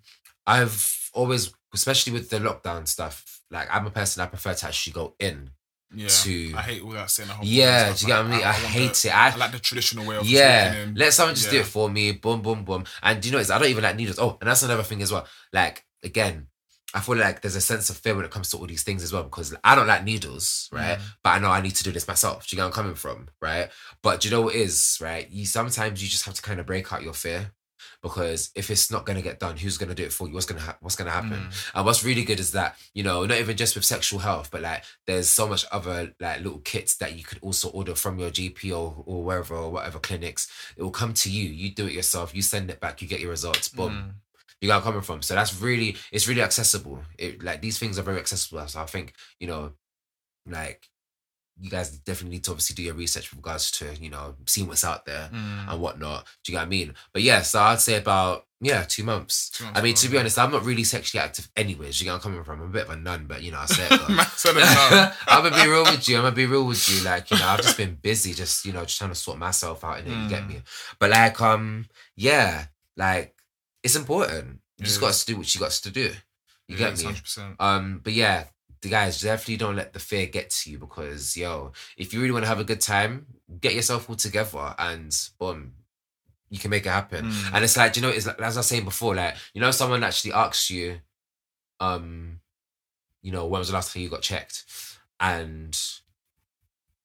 i've 0.46 1.10
always 1.14 1.52
especially 1.74 2.12
with 2.12 2.30
the 2.30 2.38
lockdown 2.38 2.86
stuff 2.86 3.40
like 3.50 3.68
i'm 3.70 3.86
a 3.86 3.90
person 3.90 4.22
i 4.22 4.26
prefer 4.26 4.54
to 4.54 4.66
actually 4.66 4.92
go 4.92 5.14
in 5.18 5.50
Yeah. 5.94 6.08
to 6.08 6.54
I 6.56 6.62
hate 6.62 6.82
all 6.82 6.90
that 6.92 7.10
saying. 7.10 7.28
yeah 7.42 7.92
do 7.92 8.00
you 8.00 8.06
get 8.08 8.16
what 8.18 8.26
i 8.26 8.30
mean 8.30 8.40
i, 8.40 8.50
want 8.50 8.56
hate 8.64 8.94
the- 8.94 9.08
it 9.08 9.14
I, 9.16 9.30
I 9.30 9.36
like 9.36 9.52
the 9.52 9.58
traditional 9.58 10.06
way 10.06 10.16
of 10.16 10.26
yeah 10.26 10.86
let 10.94 11.12
someone 11.12 11.34
just 11.34 11.50
do 11.50 11.60
it 11.60 11.66
for 11.66 11.88
me 11.90 12.12
boom 12.12 12.40
boom 12.42 12.64
boom 12.64 12.84
and 13.02 13.20
do 13.20 13.28
you 13.28 13.32
know 13.32 13.38
what 13.38 13.50
i 13.50 13.58
don't 13.58 13.68
even 13.68 13.84
like 13.84 13.96
needles 13.96 14.18
oh 14.18 14.38
and 14.40 14.48
that's 14.48 14.62
another 14.62 14.82
thing 14.82 15.02
as 15.02 15.12
well 15.12 15.26
like 15.52 15.84
again 16.02 16.46
I 16.94 17.00
feel 17.00 17.16
like 17.16 17.40
there's 17.40 17.56
a 17.56 17.60
sense 17.62 17.88
of 17.88 17.96
fear 17.96 18.14
when 18.14 18.26
it 18.26 18.30
comes 18.30 18.50
to 18.50 18.58
all 18.58 18.66
these 18.66 18.82
things 18.82 19.02
as 19.02 19.14
well 19.14 19.22
because 19.22 19.54
I 19.64 19.74
don't 19.74 19.86
like 19.86 20.04
needles, 20.04 20.68
right? 20.72 20.98
Mm. 20.98 21.02
But 21.24 21.30
I 21.30 21.38
know 21.38 21.48
I 21.50 21.62
need 21.62 21.74
to 21.76 21.82
do 21.84 21.90
this 21.90 22.06
myself. 22.06 22.46
Do 22.46 22.54
you 22.54 22.58
get 22.58 22.64
where 22.64 22.66
I'm 22.66 22.72
coming 22.74 22.94
from, 22.96 23.28
right? 23.40 23.70
But 24.02 24.20
do 24.20 24.28
you 24.28 24.34
know 24.34 24.42
what 24.42 24.54
is, 24.54 24.98
right? 25.00 25.26
You 25.30 25.46
sometimes 25.46 26.02
you 26.02 26.10
just 26.10 26.26
have 26.26 26.34
to 26.34 26.42
kind 26.42 26.60
of 26.60 26.66
break 26.66 26.92
out 26.92 27.02
your 27.02 27.14
fear 27.14 27.52
because 28.02 28.50
if 28.56 28.70
it's 28.70 28.90
not 28.90 29.06
gonna 29.06 29.22
get 29.22 29.38
done, 29.38 29.56
who's 29.56 29.78
gonna 29.78 29.94
do 29.94 30.02
it 30.04 30.12
for 30.12 30.26
you? 30.26 30.34
What's 30.34 30.46
gonna 30.46 30.60
ha- 30.60 30.76
what's 30.80 30.96
gonna 30.96 31.10
happen? 31.10 31.48
Mm. 31.48 31.70
And 31.74 31.86
what's 31.86 32.04
really 32.04 32.24
good 32.24 32.40
is 32.40 32.52
that, 32.52 32.76
you 32.94 33.02
know, 33.02 33.24
not 33.24 33.38
even 33.38 33.56
just 33.56 33.76
with 33.76 33.84
sexual 33.84 34.18
health, 34.18 34.50
but 34.50 34.60
like 34.60 34.84
there's 35.06 35.28
so 35.28 35.46
much 35.46 35.64
other 35.70 36.12
like 36.20 36.42
little 36.42 36.58
kits 36.58 36.96
that 36.96 37.16
you 37.16 37.22
could 37.22 37.38
also 37.42 37.68
order 37.70 37.94
from 37.94 38.18
your 38.18 38.30
GP 38.30 38.70
or, 38.72 39.02
or 39.06 39.22
wherever 39.22 39.54
or 39.54 39.70
whatever 39.70 40.00
clinics. 40.00 40.50
It 40.76 40.82
will 40.82 40.90
come 40.90 41.14
to 41.14 41.30
you. 41.30 41.48
You 41.48 41.70
do 41.74 41.86
it 41.86 41.92
yourself, 41.92 42.34
you 42.34 42.42
send 42.42 42.70
it 42.70 42.80
back, 42.80 43.00
you 43.00 43.08
get 43.08 43.20
your 43.20 43.30
results. 43.30 43.68
Boom. 43.68 43.92
Mm. 43.92 44.10
You 44.60 44.68
got 44.68 44.82
coming 44.82 45.00
from. 45.02 45.22
So 45.22 45.34
that's 45.34 45.60
really 45.60 45.96
it's 46.10 46.26
really 46.26 46.42
accessible. 46.42 47.02
It 47.18 47.42
like 47.42 47.62
these 47.62 47.78
things 47.78 47.98
are 47.98 48.02
very 48.02 48.18
accessible. 48.18 48.66
So 48.66 48.80
I 48.80 48.86
think, 48.86 49.14
you 49.38 49.46
know, 49.46 49.72
like 50.46 50.88
you 51.60 51.70
guys 51.70 51.90
definitely 51.98 52.36
need 52.36 52.44
to 52.44 52.50
obviously 52.50 52.74
do 52.74 52.82
your 52.82 52.94
research 52.94 53.30
with 53.30 53.36
regards 53.38 53.70
to, 53.72 53.94
you 54.00 54.10
know, 54.10 54.34
seeing 54.46 54.66
what's 54.66 54.84
out 54.84 55.04
there 55.06 55.28
Mm. 55.32 55.70
and 55.72 55.80
whatnot. 55.80 56.24
Do 56.42 56.50
you 56.52 56.56
get 56.56 56.60
what 56.62 56.66
I 56.66 56.70
mean? 56.70 56.94
But 57.12 57.22
yeah, 57.22 57.42
so 57.42 57.60
I'd 57.60 57.80
say 57.80 57.96
about 57.98 58.46
yeah, 58.64 58.84
two 58.84 59.02
months. 59.02 59.50
Two 59.50 59.64
months 59.64 59.78
I 59.78 59.82
mean, 59.82 59.94
to 59.96 60.08
be 60.08 60.18
honest, 60.18 60.38
I'm 60.38 60.52
not 60.52 60.64
really 60.64 60.84
sexually 60.84 61.20
active 61.22 61.48
anyways. 61.56 62.00
You 62.00 62.04
get 62.06 62.14
I'm 62.14 62.20
coming 62.20 62.44
from. 62.44 62.60
I'm 62.60 62.68
a 62.68 62.70
bit 62.70 62.84
of 62.84 62.90
a 62.90 62.96
nun, 62.96 63.26
but 63.26 63.42
you 63.42 63.50
know, 63.50 63.58
I 63.58 63.66
say 63.66 63.86
it. 63.90 63.90
I'm 65.28 65.42
gonna 65.42 65.62
be 65.62 65.68
real 65.68 65.82
with 65.84 66.08
you. 66.08 66.16
I'm 66.16 66.22
gonna 66.22 66.36
be 66.36 66.46
real 66.46 66.64
with 66.66 66.88
you. 66.88 67.02
Like, 67.04 67.30
you 67.32 67.38
know, 67.38 67.46
I've 67.48 67.60
just 67.62 67.76
been 67.76 67.96
busy, 68.00 68.34
just 68.34 68.64
you 68.64 68.72
know, 68.72 68.82
just 68.84 68.98
trying 68.98 69.10
to 69.10 69.16
sort 69.16 69.38
myself 69.38 69.82
out 69.84 69.98
And 69.98 70.08
it. 70.08 70.10
You 70.22 70.28
get 70.28 70.42
Mm. 70.44 70.48
me? 70.48 70.62
But 71.00 71.10
like, 71.10 71.40
um, 71.40 71.86
yeah, 72.16 72.66
like 72.96 73.34
it's 73.82 73.96
important. 73.96 74.60
You 74.78 74.84
just 74.86 75.00
got 75.00 75.12
to 75.12 75.26
do 75.26 75.36
what 75.38 75.52
you 75.54 75.60
got 75.60 75.70
to 75.72 75.90
do. 75.90 76.12
You 76.68 76.76
get 76.76 76.96
me? 76.98 77.04
100%. 77.04 77.56
Um, 77.60 78.00
but 78.02 78.12
yeah, 78.12 78.44
the 78.82 78.88
guys 78.88 79.20
definitely 79.20 79.56
don't 79.56 79.76
let 79.76 79.92
the 79.92 79.98
fear 79.98 80.26
get 80.26 80.50
to 80.50 80.70
you 80.70 80.78
because 80.78 81.36
yo, 81.36 81.72
if 81.96 82.12
you 82.12 82.20
really 82.20 82.32
want 82.32 82.44
to 82.44 82.48
have 82.48 82.60
a 82.60 82.64
good 82.64 82.80
time, 82.80 83.26
get 83.60 83.74
yourself 83.74 84.10
all 84.10 84.16
together 84.16 84.74
and 84.78 85.16
boom, 85.38 85.72
you 86.50 86.58
can 86.58 86.70
make 86.70 86.84
it 86.84 86.90
happen. 86.90 87.26
Mm. 87.26 87.54
And 87.54 87.64
it's 87.64 87.76
like, 87.76 87.96
you 87.96 88.02
know, 88.02 88.10
it's 88.10 88.26
like, 88.26 88.40
as 88.40 88.56
I 88.56 88.60
was 88.60 88.66
saying 88.66 88.84
before, 88.84 89.14
like 89.14 89.36
you 89.54 89.60
know, 89.60 89.70
someone 89.70 90.02
actually 90.02 90.32
asks 90.32 90.70
you, 90.70 91.00
um, 91.80 92.40
you 93.22 93.32
know, 93.32 93.46
when 93.46 93.60
was 93.60 93.68
the 93.68 93.74
last 93.74 93.94
time 93.94 94.02
you 94.02 94.08
got 94.08 94.22
checked, 94.22 94.64
and 95.20 95.78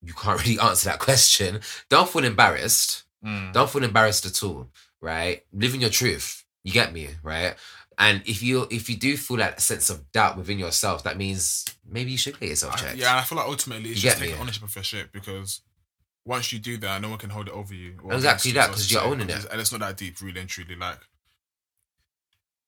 you 0.01 0.13
can't 0.13 0.41
really 0.45 0.59
answer 0.59 0.89
that 0.89 0.99
question. 0.99 1.61
Don't 1.89 2.09
feel 2.09 2.23
embarrassed. 2.23 3.03
Mm. 3.23 3.53
Don't 3.53 3.69
feel 3.69 3.83
embarrassed 3.83 4.25
at 4.25 4.43
all, 4.43 4.67
right? 4.99 5.43
Living 5.53 5.81
your 5.81 5.89
truth. 5.89 6.43
You 6.63 6.73
get 6.73 6.91
me, 6.91 7.09
right? 7.23 7.55
And 7.99 8.21
if 8.27 8.43
you 8.43 8.67
if 8.69 8.89
you 8.89 8.95
do 8.97 9.17
feel 9.17 9.37
that 9.37 9.59
sense 9.61 9.89
of 9.89 10.11
doubt 10.11 10.37
within 10.37 10.59
yourself, 10.59 11.03
that 11.03 11.17
means 11.17 11.65
maybe 11.83 12.11
you 12.11 12.17
should 12.17 12.39
get 12.39 12.49
yourself 12.49 12.83
I- 12.83 12.93
yeah, 12.93 13.17
I 13.17 13.23
feel 13.23 13.37
like 13.39 13.47
ultimately 13.47 13.89
it's 13.91 14.03
You 14.03 14.09
just 14.09 14.17
get 14.17 14.21
me? 14.21 14.27
taking 14.27 14.41
ownership 14.41 14.63
of 14.63 14.75
your 14.75 14.83
shit 14.83 15.11
because 15.11 15.61
once 16.25 16.51
you 16.53 16.59
do 16.59 16.77
that, 16.77 17.01
no 17.01 17.09
one 17.09 17.17
can 17.17 17.29
hold 17.31 17.47
it 17.47 17.53
over 17.53 17.73
you. 17.73 17.97
or 18.03 18.13
Exactly 18.13 18.51
that, 18.51 18.67
because 18.67 18.91
you're 18.91 19.01
owning 19.01 19.29
it. 19.29 19.45
And 19.49 19.59
it's 19.61 19.71
not 19.71 19.79
that 19.81 19.95
deep, 19.97 20.21
really 20.21 20.41
and 20.41 20.49
truly. 20.49 20.75
Like, 20.75 20.99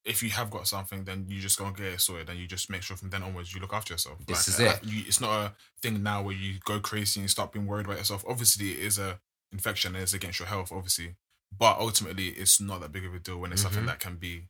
if 0.06 0.24
you 0.24 0.30
have 0.32 0.50
got 0.50 0.68
something, 0.68 1.04
then 1.04 1.26
you 1.28 1.42
just 1.42 1.60
go 1.60 1.66
and 1.66 1.76
get 1.76 1.88
it 1.88 2.02
sorted, 2.02 2.30
and 2.30 2.40
you 2.40 2.48
just 2.48 2.70
make 2.70 2.82
sure 2.82 2.96
from 2.98 3.10
then 3.10 3.22
onwards 3.22 3.54
you 3.54 3.60
look 3.60 3.74
after 3.74 3.94
yourself. 3.94 4.18
This 4.26 4.48
Like, 4.60 4.72
is 4.78 4.82
it. 4.82 4.84
you, 4.90 5.04
it's 5.06 5.20
not 5.22 5.32
a 5.46 5.54
thing 5.82 6.02
now 6.02 6.22
where 6.22 6.34
you 6.36 6.58
go 6.64 6.80
crazy 6.80 7.20
and 7.20 7.26
you 7.26 7.28
start 7.28 7.52
being 7.52 7.68
worried 7.68 7.86
about 7.86 7.98
yourself. 7.98 8.24
Obviously, 8.28 8.72
it 8.72 8.80
is 8.80 8.98
a 8.98 9.20
infection 9.52 9.94
and 9.94 10.02
it's 10.04 10.14
against 10.14 10.40
your 10.40 10.48
health, 10.48 10.72
obviously. 10.72 11.16
But 11.56 11.80
ultimately, 11.80 12.30
it's 12.30 12.62
not 12.62 12.80
that 12.82 12.92
big 12.94 13.06
of 13.06 13.14
a 13.14 13.20
deal 13.20 13.38
when 13.40 13.52
it's 13.52 13.62
something 13.62 13.84
Mhm. 13.84 13.88
that 13.88 14.00
can 14.00 14.16
be 14.16 14.48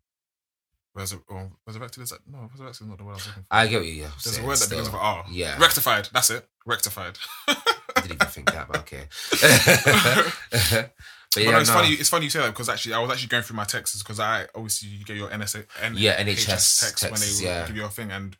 resur- 0.97 1.21
or 1.28 1.39
oh, 1.39 1.52
resurrected. 1.67 2.04
Is 2.04 2.10
that 2.10 2.19
no? 2.30 2.49
Resurrected 2.52 2.82
is 2.84 2.88
not 2.88 2.97
the 2.97 3.04
word 3.04 3.12
I 3.12 3.15
was 3.15 3.28
looking 3.28 3.43
for. 3.43 3.47
I 3.52 3.67
get 3.67 3.78
what 3.80 3.88
you're 3.88 4.08
There's 4.08 4.23
saying. 4.23 4.43
a 4.43 4.47
word 4.47 4.58
that 4.58 4.69
begins 4.69 4.88
with 4.89 4.95
R. 5.02 5.25
Yeah. 5.32 5.58
Rectified. 5.60 6.10
That's 6.13 6.30
it. 6.30 6.47
Rectified. 6.65 7.17
I 7.47 7.56
didn't 8.02 8.13
even 8.13 8.28
think 8.28 8.52
that, 8.52 8.67
but 8.67 8.78
okay. 8.80 9.08
but 10.52 10.93
But 11.36 11.43
no, 11.45 11.60
it's 11.60 11.69
no. 11.69 11.75
funny. 11.75 11.89
It's 11.89 12.10
funny 12.10 12.25
you 12.25 12.30
say 12.32 12.39
that 12.39 12.49
because 12.49 12.69
actually, 12.69 12.95
I 12.95 12.99
was 12.99 13.12
actually 13.12 13.28
going 13.28 13.43
through 13.43 13.56
my 13.58 13.63
texts 13.63 14.02
because 14.02 14.19
I 14.19 14.47
obviously 14.56 14.89
you 14.89 15.06
get 15.06 15.15
your 15.15 15.30
NSA, 15.30 15.65
N- 15.82 15.93
Yeah, 15.95 16.21
NHS 16.23 16.82
text 16.82 17.04
when 17.04 17.19
they 17.19 17.45
yeah. 17.45 17.67
give 17.67 17.75
you 17.75 17.86
a 17.86 17.89
thing, 17.89 18.12
and 18.12 18.36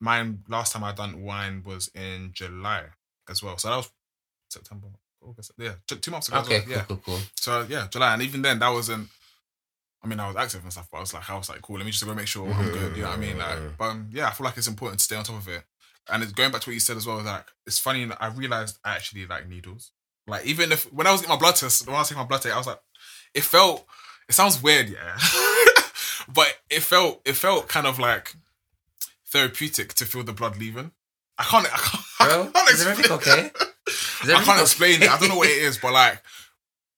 mine 0.00 0.40
last 0.48 0.72
time 0.74 0.84
I 0.84 0.92
done 0.92 1.22
wine 1.22 1.62
was 1.64 1.88
in 1.94 2.30
July 2.34 2.82
as 3.30 3.42
well. 3.42 3.56
So 3.56 3.70
that 3.70 3.76
was 3.76 3.90
September, 4.50 4.88
August, 5.22 5.52
yeah, 5.56 5.72
two 5.86 6.10
months 6.10 6.28
ago. 6.28 6.38
Okay, 6.40 6.58
well, 6.58 6.62
cool, 6.66 6.72
yeah. 6.76 6.82
cool, 6.86 7.00
cool. 7.04 7.18
So 7.36 7.66
yeah, 7.70 7.86
July, 7.90 8.12
and 8.12 8.22
even 8.22 8.42
then 8.42 8.58
that 8.58 8.68
wasn't. 8.70 9.08
I 10.06 10.08
mean, 10.08 10.20
I 10.20 10.28
was 10.28 10.36
active 10.36 10.62
and 10.62 10.72
stuff, 10.72 10.88
but 10.90 10.98
I 10.98 11.00
was 11.00 11.12
like, 11.12 11.28
I 11.28 11.36
was 11.36 11.48
like, 11.48 11.60
cool. 11.62 11.76
Let 11.78 11.84
me 11.84 11.90
just 11.90 12.06
go 12.06 12.14
make 12.14 12.28
sure 12.28 12.48
I'm 12.48 12.70
good. 12.70 12.96
You 12.96 13.02
know 13.02 13.08
what 13.08 13.18
I 13.18 13.20
mean? 13.20 13.38
Like, 13.38 13.58
but 13.76 13.84
um, 13.86 14.08
yeah, 14.12 14.28
I 14.28 14.30
feel 14.30 14.44
like 14.44 14.56
it's 14.56 14.68
important 14.68 15.00
to 15.00 15.04
stay 15.04 15.16
on 15.16 15.24
top 15.24 15.36
of 15.38 15.48
it. 15.48 15.64
And 16.08 16.22
it's 16.22 16.30
going 16.30 16.52
back 16.52 16.60
to 16.60 16.70
what 16.70 16.74
you 16.74 16.78
said 16.80 16.96
as 16.96 17.08
well. 17.08 17.20
Like, 17.22 17.44
it's 17.66 17.80
funny. 17.80 18.08
I 18.20 18.28
realized 18.28 18.78
I 18.84 18.94
actually 18.94 19.26
like 19.26 19.48
needles. 19.48 19.90
Like, 20.28 20.46
even 20.46 20.70
if 20.70 20.84
when 20.92 21.08
I 21.08 21.10
was 21.10 21.22
getting 21.22 21.34
my 21.34 21.40
blood 21.40 21.56
test, 21.56 21.84
when 21.88 21.96
I 21.96 21.98
was 21.98 22.08
taking 22.08 22.22
my 22.22 22.26
blood 22.28 22.42
test, 22.42 22.54
I 22.54 22.58
was 22.58 22.68
like, 22.68 22.80
it 23.34 23.42
felt. 23.42 23.84
It 24.28 24.34
sounds 24.34 24.62
weird, 24.62 24.88
yeah, 24.88 25.16
but 26.32 26.54
it 26.70 26.82
felt. 26.84 27.22
It 27.24 27.34
felt 27.34 27.68
kind 27.68 27.88
of 27.88 27.98
like 27.98 28.34
therapeutic 29.32 29.94
to 29.94 30.04
feel 30.04 30.22
the 30.22 30.32
blood 30.32 30.56
leaving. 30.56 30.92
I 31.38 31.42
can't. 31.42 31.66
I 31.66 31.76
can't. 31.78 32.04
Bro, 32.18 32.42
I 32.54 32.64
can't 32.64 32.70
explain- 32.70 33.18
okay? 33.18 33.50
I 33.50 34.26
can't 34.26 34.30
everything 34.30 34.60
explain 34.62 35.02
it. 35.02 35.10
I 35.10 35.18
don't 35.18 35.28
know 35.28 35.36
what 35.36 35.48
it 35.48 35.58
is, 35.58 35.78
but 35.78 35.92
like, 35.92 36.22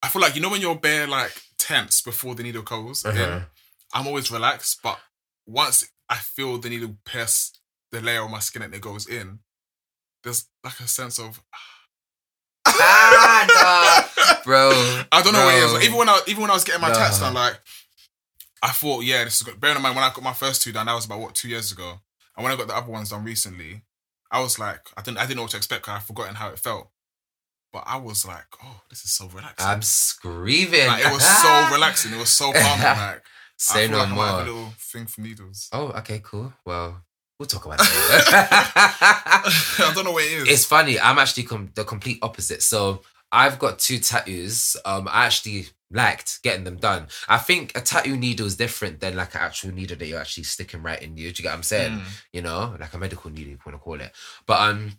I 0.02 0.08
feel 0.08 0.22
like 0.22 0.34
you 0.34 0.42
know 0.42 0.50
when 0.50 0.60
you're 0.60 0.76
bare 0.76 1.06
like 1.06 1.32
tense 1.68 2.00
before 2.02 2.34
the 2.34 2.42
needle 2.42 2.62
goes 2.62 3.04
Uh-huh. 3.04 3.40
I'm 3.94 4.06
always 4.06 4.30
relaxed, 4.30 4.80
but 4.82 4.98
once 5.46 5.84
I 6.08 6.16
feel 6.16 6.58
the 6.58 6.68
needle 6.70 6.96
pierce 7.04 7.52
the 7.92 8.00
layer 8.00 8.22
of 8.24 8.30
my 8.30 8.38
skin 8.40 8.62
and 8.62 8.74
it 8.74 8.80
goes 8.82 9.06
in, 9.06 9.38
there's 10.22 10.46
like 10.64 10.80
a 10.80 10.88
sense 10.88 11.18
of 11.18 11.40
ah, 12.66 14.40
bro. 14.44 14.70
I 15.12 15.22
don't 15.22 15.32
know 15.32 15.44
what 15.44 15.54
it 15.54 15.64
is. 15.64 15.72
Like, 15.74 15.84
even 15.84 15.96
when 15.98 16.08
I 16.08 16.20
even 16.26 16.42
when 16.42 16.50
I 16.50 16.54
was 16.54 16.64
getting 16.64 16.80
my 16.82 16.88
tats 16.98 17.18
done, 17.20 17.34
like 17.34 17.58
I 18.62 18.70
thought, 18.70 19.04
yeah, 19.04 19.24
this 19.24 19.36
is 19.36 19.42
good. 19.42 19.60
Bearing 19.60 19.76
in 19.76 19.82
mind 19.82 19.94
when 19.94 20.04
I 20.04 20.08
got 20.12 20.22
my 20.22 20.32
first 20.32 20.62
two 20.62 20.72
done, 20.72 20.86
that 20.86 20.94
was 20.94 21.06
about 21.06 21.20
what 21.20 21.34
two 21.34 21.48
years 21.48 21.72
ago, 21.72 22.00
and 22.36 22.44
when 22.44 22.52
I 22.52 22.56
got 22.56 22.66
the 22.68 22.76
other 22.76 22.90
ones 22.90 23.10
done 23.10 23.24
recently, 23.24 23.82
I 24.30 24.40
was 24.40 24.58
like, 24.58 24.80
I 24.96 25.02
didn't 25.02 25.18
I 25.18 25.22
didn't 25.22 25.36
know 25.36 25.42
what 25.42 25.52
to 25.52 25.56
expect. 25.56 25.84
'cause 25.84 25.96
I'd 25.96 26.04
forgotten 26.04 26.34
how 26.34 26.48
it 26.50 26.58
felt, 26.58 26.90
but 27.78 27.84
I 27.90 27.96
was 27.96 28.26
like, 28.26 28.46
oh, 28.64 28.80
this 28.90 29.04
is 29.04 29.10
so 29.12 29.28
relaxing. 29.28 29.66
I'm 29.68 29.82
screaming. 29.82 30.86
like, 30.88 31.04
it 31.04 31.12
was 31.12 31.24
so 31.24 31.68
relaxing. 31.72 32.12
It 32.12 32.18
was 32.18 32.30
so 32.30 32.52
calming. 32.52 32.82
Like 32.84 33.22
Say 33.56 33.88
no 33.88 33.98
like 33.98 34.08
I 34.08 34.14
might 34.14 34.26
have 34.26 34.34
more. 34.34 34.40
a 34.40 34.44
little 34.56 34.72
thing 34.78 35.06
for 35.06 35.20
needles. 35.20 35.68
Oh, 35.72 35.88
okay, 35.98 36.20
cool. 36.22 36.52
Well, 36.64 37.02
we'll 37.38 37.46
talk 37.46 37.66
about 37.66 37.78
that. 37.78 39.44
I 39.78 39.92
don't 39.94 40.04
know 40.04 40.12
what 40.12 40.24
it 40.24 40.32
is. 40.32 40.48
it's 40.48 40.64
funny. 40.64 40.98
I'm 40.98 41.18
actually 41.18 41.42
com- 41.44 41.70
the 41.74 41.84
complete 41.84 42.18
opposite. 42.22 42.62
So 42.62 43.02
I've 43.32 43.58
got 43.58 43.78
two 43.78 43.98
tattoos. 43.98 44.76
Um, 44.84 45.08
I 45.10 45.26
actually 45.26 45.66
liked 45.90 46.40
getting 46.42 46.64
them 46.64 46.76
done. 46.76 47.08
I 47.28 47.38
think 47.38 47.76
a 47.76 47.80
tattoo 47.80 48.16
needle 48.16 48.46
is 48.46 48.56
different 48.56 49.00
than 49.00 49.16
like 49.16 49.34
an 49.34 49.40
actual 49.40 49.72
needle 49.72 49.96
that 49.96 50.06
you're 50.06 50.20
actually 50.20 50.44
sticking 50.44 50.82
right 50.82 51.02
in 51.02 51.16
you. 51.16 51.32
Do 51.32 51.40
you 51.40 51.44
get 51.44 51.50
what 51.50 51.56
I'm 51.56 51.62
saying? 51.64 51.98
Mm. 51.98 52.22
You 52.32 52.42
know, 52.42 52.76
like 52.78 52.94
a 52.94 52.98
medical 52.98 53.30
needle, 53.30 53.54
if 53.54 53.58
you 53.58 53.72
want 53.72 53.74
to 53.80 53.82
call 53.84 54.00
it. 54.00 54.12
But 54.46 54.60
um, 54.60 54.92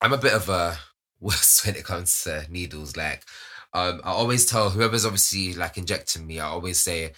I'm 0.00 0.12
a 0.12 0.18
bit 0.18 0.32
of 0.34 0.48
a 0.48 0.78
wuss 1.20 1.62
when 1.66 1.76
it 1.76 1.84
comes 1.84 2.22
to 2.24 2.44
needles. 2.50 2.96
Like, 2.96 3.24
um, 3.72 4.00
I 4.04 4.10
always 4.10 4.46
tell 4.46 4.70
whoever's 4.70 5.04
obviously 5.04 5.54
like 5.54 5.76
injecting 5.78 6.26
me, 6.26 6.40
I 6.40 6.46
always 6.46 6.78
say. 6.78 7.12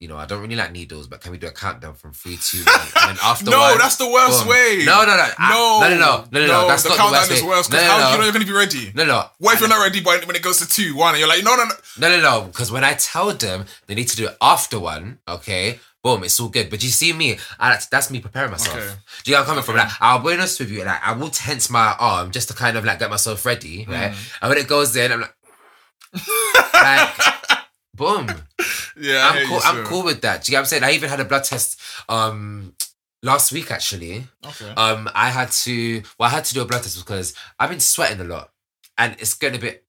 You 0.00 0.08
know, 0.08 0.16
I 0.16 0.26
don't 0.26 0.40
really 0.42 0.56
like 0.56 0.72
needles, 0.72 1.06
but 1.06 1.20
can 1.20 1.30
we 1.30 1.38
do 1.38 1.46
a 1.46 1.52
countdown 1.52 1.94
from 1.94 2.12
three, 2.12 2.36
two, 2.36 2.58
one? 2.64 3.10
And 3.10 3.18
after 3.22 3.44
one? 3.44 3.52
no, 3.52 3.60
one, 3.60 3.78
that's 3.78 3.94
the 3.94 4.10
worst 4.10 4.40
boom. 4.40 4.48
way. 4.48 4.82
No, 4.84 5.04
no, 5.04 5.16
no, 5.16 5.28
no, 5.38 5.78
no, 5.78 5.80
no, 5.80 5.88
no, 5.96 6.24
no, 6.32 6.40
no, 6.40 6.46
no. 6.48 6.66
That's 6.66 6.82
the 6.82 6.88
not 6.88 7.06
the 7.06 7.12
worst 7.12 7.30
is 7.30 7.42
way. 7.44 7.48
worse 7.48 7.70
No, 7.70 7.76
because 7.76 7.86
no, 7.86 7.92
how 7.92 7.98
do 7.98 8.02
no. 8.02 8.10
you 8.10 8.18
know 8.18 8.24
you're 8.24 8.32
going 8.32 8.44
to 8.44 8.50
be 8.52 8.58
ready? 8.58 8.92
No, 8.96 9.04
no, 9.04 9.26
What 9.38 9.54
if 9.54 9.60
you're 9.60 9.68
not 9.68 9.80
ready 9.80 10.00
by, 10.00 10.18
when 10.26 10.34
it 10.34 10.42
goes 10.42 10.58
to 10.58 10.66
two, 10.68 10.96
one, 10.96 11.10
and 11.14 11.20
you're 11.20 11.28
like, 11.28 11.44
no, 11.44 11.54
no, 11.54 11.66
no. 11.66 11.74
no, 12.00 12.08
no, 12.16 12.20
no. 12.20 12.46
Because 12.48 12.72
when 12.72 12.82
I 12.82 12.94
tell 12.94 13.32
them 13.32 13.66
they 13.86 13.94
need 13.94 14.08
to 14.08 14.16
do 14.16 14.26
it 14.26 14.36
after 14.40 14.80
one, 14.80 15.20
okay, 15.28 15.78
boom, 16.02 16.24
it's 16.24 16.38
all 16.40 16.48
good. 16.48 16.68
But 16.70 16.82
you 16.82 16.88
see 16.90 17.12
me, 17.12 17.38
I, 17.58 17.78
that's, 17.90 18.10
me 18.10 18.20
preparing 18.20 18.50
myself. 18.50 18.76
Okay. 18.76 18.94
Do 19.24 19.30
you 19.30 19.36
know 19.36 19.40
where 19.42 19.42
I'm 19.42 19.46
coming 19.46 19.64
from? 19.64 19.74
Okay. 19.76 19.84
Like, 19.84 19.92
I'll 20.00 20.18
be 20.18 20.32
honest 20.32 20.58
with 20.60 20.70
you, 20.70 20.84
like, 20.84 21.06
I 21.06 21.12
will 21.12 21.30
tense 21.30 21.70
my 21.70 21.94
arm 21.98 22.30
just 22.30 22.48
to 22.48 22.54
kind 22.54 22.76
of 22.76 22.84
like 22.84 22.98
get 22.98 23.10
myself 23.10 23.44
ready, 23.46 23.86
right? 23.88 24.12
Mm. 24.12 24.38
And 24.42 24.48
when 24.50 24.58
it 24.58 24.68
goes 24.68 24.94
in, 24.96 25.12
I'm 25.12 25.20
like, 25.20 25.34
like, 26.74 27.10
boom. 27.94 28.26
Yeah, 28.98 29.30
I'm 29.32 29.46
cool. 29.48 29.60
I'm 29.64 29.84
cool 29.84 30.04
with 30.04 30.20
that. 30.22 30.44
Do 30.44 30.52
you 30.52 30.56
know 30.56 30.60
what 30.60 30.62
I'm 30.64 30.66
saying? 30.68 30.84
I 30.84 30.92
even 30.92 31.08
had 31.08 31.20
a 31.20 31.24
blood 31.24 31.44
test 31.44 31.80
um 32.08 32.74
last 33.22 33.52
week 33.52 33.70
actually. 33.70 34.24
Okay. 34.44 34.68
Um, 34.76 35.08
I 35.14 35.30
had 35.30 35.50
to. 35.52 36.02
Well, 36.18 36.28
I 36.28 36.32
had 36.32 36.44
to 36.46 36.54
do 36.54 36.60
a 36.62 36.66
blood 36.66 36.82
test 36.82 36.98
because 36.98 37.34
I've 37.58 37.70
been 37.70 37.80
sweating 37.80 38.20
a 38.20 38.24
lot, 38.24 38.50
and 38.98 39.14
it's 39.18 39.34
getting 39.34 39.58
a 39.58 39.62
bit 39.62 39.86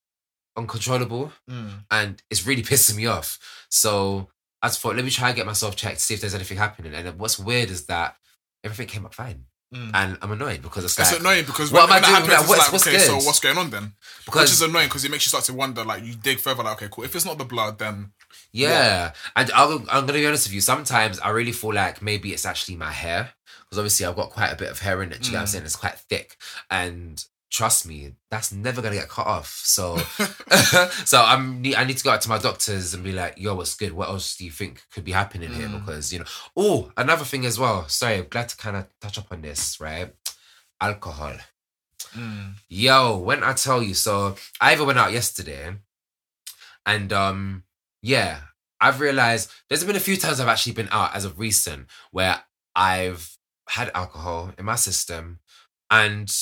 uncontrollable, 0.56 1.32
Mm. 1.50 1.84
and 1.92 2.24
it's 2.30 2.46
really 2.48 2.64
pissing 2.64 2.96
me 2.96 3.08
off. 3.08 3.40
So 3.70 4.30
I 4.64 4.68
just 4.70 4.80
thought, 4.82 4.96
let 4.96 5.06
me 5.06 5.12
try 5.12 5.28
and 5.28 5.36
get 5.36 5.46
myself 5.46 5.76
checked, 5.76 5.98
to 6.00 6.04
see 6.04 6.14
if 6.16 6.22
there's 6.22 6.34
anything 6.34 6.58
happening. 6.58 6.94
And 6.96 7.20
what's 7.20 7.38
weird 7.38 7.70
is 7.70 7.86
that 7.88 8.16
everything 8.64 8.88
came 8.88 9.06
up 9.06 9.14
fine, 9.14 9.46
Mm. 9.76 9.92
and 9.94 10.18
I'm 10.22 10.32
annoyed 10.32 10.62
because 10.62 10.84
it's 10.86 10.98
It's 11.00 11.12
like 11.12 11.20
annoying 11.20 11.46
because 11.46 11.72
what 11.72 11.90
when, 11.90 11.98
am 12.04 12.06
I 12.06 12.20
doing? 12.20 12.30
Like, 12.30 12.48
what's- 12.48 12.62
like, 12.62 12.72
what's 12.72 12.88
okay, 12.88 12.98
good? 12.98 13.08
so 13.08 13.18
what's 13.18 13.40
going 13.40 13.58
on 13.58 13.70
then? 13.72 13.94
Which 14.32 14.44
is 14.52 14.62
annoying 14.62 14.88
because 14.88 15.04
it 15.04 15.10
makes 15.12 15.26
you 15.26 15.30
start 15.30 15.44
to 15.46 15.54
wonder, 15.54 15.84
like, 15.84 16.04
you 16.04 16.14
dig 16.16 16.40
further, 16.40 16.64
like, 16.64 16.74
okay, 16.78 16.90
cool. 16.92 17.04
If 17.04 17.16
it's 17.16 17.26
not 17.26 17.38
the 17.40 17.44
blood, 17.46 17.78
then 17.80 18.14
Yeah, 18.52 19.14
and 19.36 19.52
I'll, 19.52 19.80
I'm 19.92 20.06
gonna 20.06 20.14
be 20.14 20.26
honest 20.28 20.48
with 20.48 20.54
you. 20.54 20.62
Sometimes 20.62 21.20
I 21.20 21.30
really 21.30 21.52
feel 21.52 21.74
like 21.74 22.02
maybe 22.02 22.34
it's 22.34 22.46
actually 22.46 22.76
my 22.78 22.92
hair 22.92 23.34
because 23.66 23.78
obviously 23.80 24.06
I've 24.06 24.16
got 24.16 24.30
quite 24.30 24.52
a 24.52 24.56
bit 24.56 24.70
of 24.72 24.80
hair 24.80 25.02
in 25.04 25.12
it. 25.12 25.22
Do 25.22 25.26
you 25.28 25.32
know 25.34 25.40
what 25.40 25.42
I'm 25.42 25.48
Mm. 25.48 25.52
saying? 25.52 25.66
It's 25.66 25.76
quite 25.76 26.00
thick, 26.08 26.38
and 26.70 27.24
trust 27.54 27.88
me, 27.88 28.16
that's 28.32 28.52
never 28.52 28.82
gonna 28.82 28.96
get 28.96 29.08
cut 29.08 29.28
off. 29.28 29.62
So, 29.64 29.98
so 31.06 31.24
I'm 31.24 31.64
I 31.78 31.86
need 31.86 31.98
to 31.98 32.04
go 32.04 32.10
out 32.10 32.22
to 32.22 32.30
my 32.30 32.40
doctors 32.40 32.94
and 32.94 33.04
be 33.04 33.14
like, 33.14 33.36
"Yo, 33.38 33.56
what's 33.56 33.76
good? 33.76 33.94
What 33.94 34.10
else 34.10 34.36
do 34.36 34.44
you 34.44 34.52
think 34.52 34.82
could 34.92 35.06
be 35.06 35.12
happening 35.12 35.54
here?" 35.54 35.68
Mm. 35.68 35.80
Because 35.80 36.12
you 36.12 36.20
know, 36.20 36.26
oh, 36.58 36.92
another 36.98 37.24
thing 37.24 37.46
as 37.46 37.58
well. 37.58 37.88
Sorry, 37.88 38.16
I'm 38.16 38.28
glad 38.28 38.50
to 38.50 38.58
kind 38.58 38.76
of 38.76 38.88
touch 39.00 39.18
up 39.20 39.32
on 39.32 39.42
this. 39.42 39.80
Right, 39.80 40.14
alcohol. 40.82 41.36
Mm. 42.16 42.56
Yo, 42.68 43.18
when 43.18 43.44
I 43.44 43.54
tell 43.54 43.82
you, 43.82 43.94
so 43.94 44.36
I 44.60 44.74
even 44.74 44.88
went 44.88 45.00
out 45.00 45.14
yesterday, 45.14 45.76
and 46.86 47.14
um, 47.14 47.64
yeah, 48.02 48.40
I've 48.82 49.00
realized 49.00 49.52
there's 49.70 49.84
been 49.84 49.96
a 49.96 50.02
few 50.02 50.18
times 50.18 50.40
I've 50.40 50.48
actually 50.48 50.74
been 50.74 50.90
out 50.92 51.16
as 51.16 51.24
of 51.24 51.40
recent 51.40 51.88
where 52.12 52.42
I've 52.76 53.38
had 53.70 53.92
alcohol 53.94 54.52
in 54.58 54.66
my 54.66 54.76
system, 54.76 55.40
and 55.92 56.36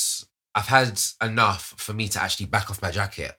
I've 0.55 0.67
had 0.67 0.99
enough 1.21 1.73
for 1.77 1.93
me 1.93 2.07
to 2.09 2.21
actually 2.21 2.47
back 2.47 2.69
off 2.69 2.81
my 2.81 2.91
jacket, 2.91 3.33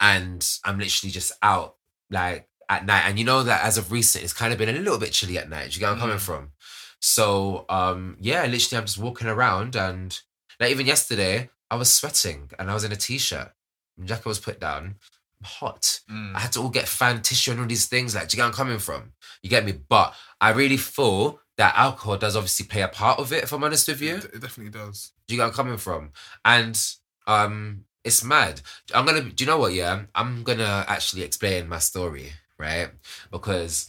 and 0.00 0.46
I'm 0.64 0.78
literally 0.78 1.10
just 1.10 1.32
out 1.42 1.76
like 2.10 2.48
at 2.68 2.84
night, 2.86 3.04
and 3.06 3.18
you 3.18 3.24
know 3.24 3.42
that 3.42 3.64
as 3.64 3.78
of 3.78 3.90
recent, 3.92 4.24
it's 4.24 4.32
kind 4.32 4.52
of 4.52 4.58
been 4.58 4.68
a 4.68 4.72
little 4.78 4.98
bit 4.98 5.12
chilly 5.12 5.38
at 5.38 5.48
night. 5.48 5.70
Do 5.70 5.74
you 5.74 5.80
get 5.80 5.86
where 5.86 5.94
I'm 5.94 6.00
coming 6.00 6.16
Mm. 6.16 6.20
from? 6.20 6.52
So 7.00 7.64
um, 7.68 8.16
yeah, 8.20 8.42
literally, 8.46 8.78
I'm 8.80 8.86
just 8.86 8.98
walking 8.98 9.28
around 9.28 9.76
and. 9.76 10.18
Like 10.60 10.72
even 10.72 10.86
yesterday, 10.86 11.50
I 11.70 11.76
was 11.76 11.94
sweating 11.94 12.50
and 12.58 12.68
I 12.68 12.74
was 12.74 12.82
in 12.82 12.90
a 12.90 12.96
t-shirt. 12.96 13.52
My 13.96 14.06
jacket 14.06 14.26
was 14.26 14.40
put 14.40 14.58
down. 14.58 14.96
I'm 15.40 15.44
hot. 15.44 16.00
Mm. 16.10 16.34
I 16.34 16.40
had 16.40 16.50
to 16.54 16.60
all 16.62 16.68
get 16.68 16.88
fan 16.88 17.22
tissue 17.22 17.52
and 17.52 17.60
all 17.60 17.66
these 17.66 17.86
things. 17.86 18.16
Like, 18.16 18.26
do 18.28 18.34
you 18.34 18.38
get 18.38 18.42
where 18.42 18.48
I'm 18.48 18.54
coming 18.56 18.80
from? 18.80 19.12
You 19.40 19.50
get 19.50 19.64
me? 19.64 19.74
But 19.88 20.14
I 20.40 20.50
really 20.50 20.76
feel 20.76 21.38
that 21.58 21.76
alcohol 21.76 22.16
does 22.16 22.34
obviously 22.34 22.66
play 22.66 22.82
a 22.82 22.88
part 22.88 23.20
of 23.20 23.32
it, 23.32 23.44
if 23.44 23.52
I'm 23.52 23.62
honest 23.62 23.86
with 23.86 24.00
you. 24.02 24.16
It 24.16 24.40
definitely 24.40 24.72
does. 24.72 25.12
Do 25.28 25.34
you 25.34 25.38
get 25.38 25.44
where 25.44 25.48
I'm 25.50 25.54
coming 25.54 25.76
from? 25.78 26.12
And 26.44 26.80
um, 27.26 27.84
it's 28.02 28.24
mad. 28.24 28.62
I'm 28.94 29.04
gonna. 29.06 29.22
Do 29.22 29.44
you 29.44 29.50
know 29.50 29.58
what? 29.58 29.74
Yeah, 29.74 30.02
I'm 30.14 30.42
gonna 30.42 30.84
actually 30.88 31.22
explain 31.22 31.68
my 31.68 31.78
story, 31.78 32.32
right? 32.58 32.88
Because 33.30 33.86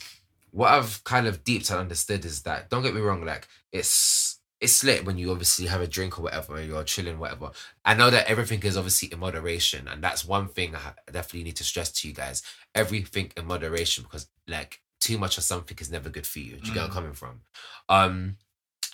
what 0.52 0.72
I've 0.72 1.04
kind 1.04 1.28
of 1.28 1.44
deeped 1.44 1.70
and 1.70 1.80
understood 1.80 2.26
is 2.26 2.42
that 2.44 2.70
don't 2.70 2.84
get 2.84 2.94
me 2.94 3.02
wrong, 3.02 3.24
like 3.26 3.48
it's 3.72 4.40
it's 4.60 4.84
lit 4.84 5.06
when 5.06 5.18
you 5.18 5.32
obviously 5.32 5.68
have 5.68 5.80
a 5.80 5.88
drink 5.88 6.20
or 6.20 6.24
whatever, 6.24 6.62
you're 6.62 6.84
chilling, 6.84 7.18
whatever. 7.18 7.52
I 7.86 7.94
know 7.94 8.10
that 8.10 8.28
everything 8.28 8.62
is 8.64 8.76
obviously 8.76 9.08
in 9.14 9.20
moderation, 9.20 9.88
and 9.88 10.04
that's 10.04 10.26
one 10.26 10.50
thing 10.50 10.76
I 10.76 10.92
definitely 11.12 11.44
need 11.46 11.56
to 11.58 11.64
stress 11.64 11.90
to 11.94 12.08
you 12.10 12.14
guys: 12.14 12.44
everything 12.76 13.32
in 13.38 13.46
moderation, 13.46 14.04
because 14.04 14.28
like 14.48 14.82
too 15.00 15.18
much 15.18 15.38
of 15.38 15.46
something 15.46 15.78
is 15.80 15.90
never 15.90 16.10
good 16.10 16.28
for 16.28 16.40
you. 16.40 16.58
Do 16.58 16.68
you 16.68 16.74
get 16.74 16.76
where 16.76 16.84
I'm 16.86 16.90
Mm. 16.90 16.94
coming 16.94 17.14
from? 17.14 17.42
Um, 17.88 18.36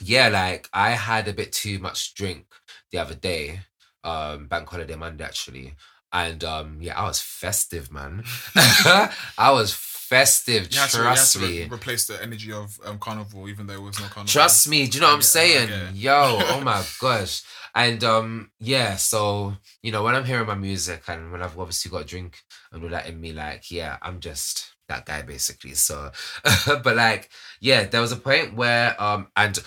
yeah, 0.02 0.30
like 0.30 0.70
I 0.74 0.92
had 0.92 1.28
a 1.28 1.34
bit 1.34 1.52
too 1.52 1.80
much 1.80 2.14
drink 2.14 2.46
the 2.92 3.00
other 3.00 3.16
day, 3.16 3.62
um, 4.04 4.48
bank 4.48 4.70
holiday 4.70 4.96
Monday 4.96 5.24
actually, 5.24 5.74
and 6.12 6.44
um, 6.44 6.78
yeah, 6.82 7.00
I 7.00 7.04
was 7.04 7.20
festive, 7.20 7.92
man. 7.92 8.24
I 8.56 9.52
was 9.52 9.74
festive. 9.74 10.72
You 10.72 10.80
had 10.80 10.90
to, 10.92 10.98
you 10.98 11.04
had 11.04 11.10
trust 11.10 11.34
to 11.34 11.40
me. 11.40 11.64
re- 11.64 11.70
replace 11.70 12.08
the 12.08 12.22
energy 12.22 12.52
of 12.52 12.80
um, 12.86 13.00
carnival, 13.00 13.50
even 13.50 13.68
though 13.68 13.74
it 13.74 13.82
was 13.82 14.00
no 14.00 14.06
carnival. 14.06 14.28
Trust 14.28 14.68
me, 14.70 14.88
do 14.88 14.98
you 14.98 15.02
know 15.02 15.08
what 15.08 15.14
I'm 15.14 15.20
get 15.20 15.26
it, 15.26 15.72
I 15.72 15.76
saying? 15.88 15.96
Yo, 15.96 16.14
oh 16.14 16.62
my 16.62 16.84
gosh. 17.00 17.44
And 17.74 18.04
um, 18.04 18.52
yeah, 18.60 18.96
so 18.96 19.56
you 19.84 19.92
know, 19.92 20.04
when 20.04 20.16
I'm 20.16 20.26
hearing 20.26 20.48
my 20.48 20.56
music 20.56 21.04
and 21.08 21.32
when 21.32 21.42
I've 21.42 21.60
obviously 21.60 21.92
got 21.92 22.04
a 22.04 22.06
drink 22.06 22.40
and 22.72 22.84
all 22.84 22.90
that 22.90 23.08
in 23.08 23.20
me, 23.20 23.34
like, 23.34 23.70
yeah, 23.70 23.98
I'm 24.02 24.20
just 24.20 24.76
that 24.88 25.06
guy 25.06 25.24
basically. 25.24 25.74
So 25.74 26.12
but 26.66 26.96
like, 26.96 27.30
yeah, 27.60 27.84
there 27.86 28.02
was 28.02 28.12
a 28.12 28.18
point 28.18 28.56
where 28.56 29.02
um 29.02 29.28
and 29.36 29.60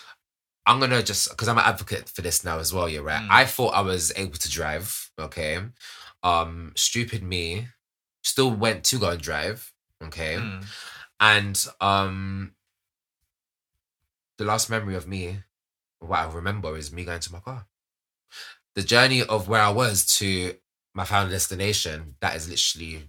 I'm 0.68 0.78
gonna 0.78 1.02
just 1.02 1.30
because 1.30 1.48
I'm 1.48 1.58
an 1.58 1.64
advocate 1.64 2.08
for 2.08 2.22
this 2.22 2.44
now 2.44 2.58
as 2.60 2.72
well, 2.72 2.88
you're 2.88 3.02
right. 3.02 3.22
Mm. 3.22 3.28
I 3.30 3.44
thought 3.46 3.74
I 3.74 3.80
was 3.80 4.12
able 4.16 4.38
to 4.38 4.50
drive, 4.50 5.10
okay. 5.18 5.58
Um, 6.22 6.72
stupid 6.76 7.22
me, 7.24 7.66
still 8.22 8.50
went 8.52 8.84
to 8.84 8.98
go 8.98 9.10
and 9.10 9.20
drive, 9.20 9.72
okay 10.04 10.36
Mm. 10.36 10.64
and 11.18 11.66
um 11.80 12.52
the 14.36 14.44
last 14.44 14.70
memory 14.70 14.94
of 14.94 15.08
me 15.08 15.38
what 15.98 16.20
i 16.20 16.32
remember 16.32 16.76
is 16.76 16.92
me 16.92 17.04
going 17.04 17.18
to 17.20 17.32
my 17.32 17.40
car 17.40 17.66
the 18.76 18.82
journey 18.82 19.22
of 19.24 19.48
where 19.48 19.60
i 19.62 19.70
was 19.70 20.06
to 20.06 20.54
my 20.94 21.04
final 21.04 21.28
destination 21.30 22.14
that 22.20 22.36
is 22.36 22.48
literally 22.48 23.08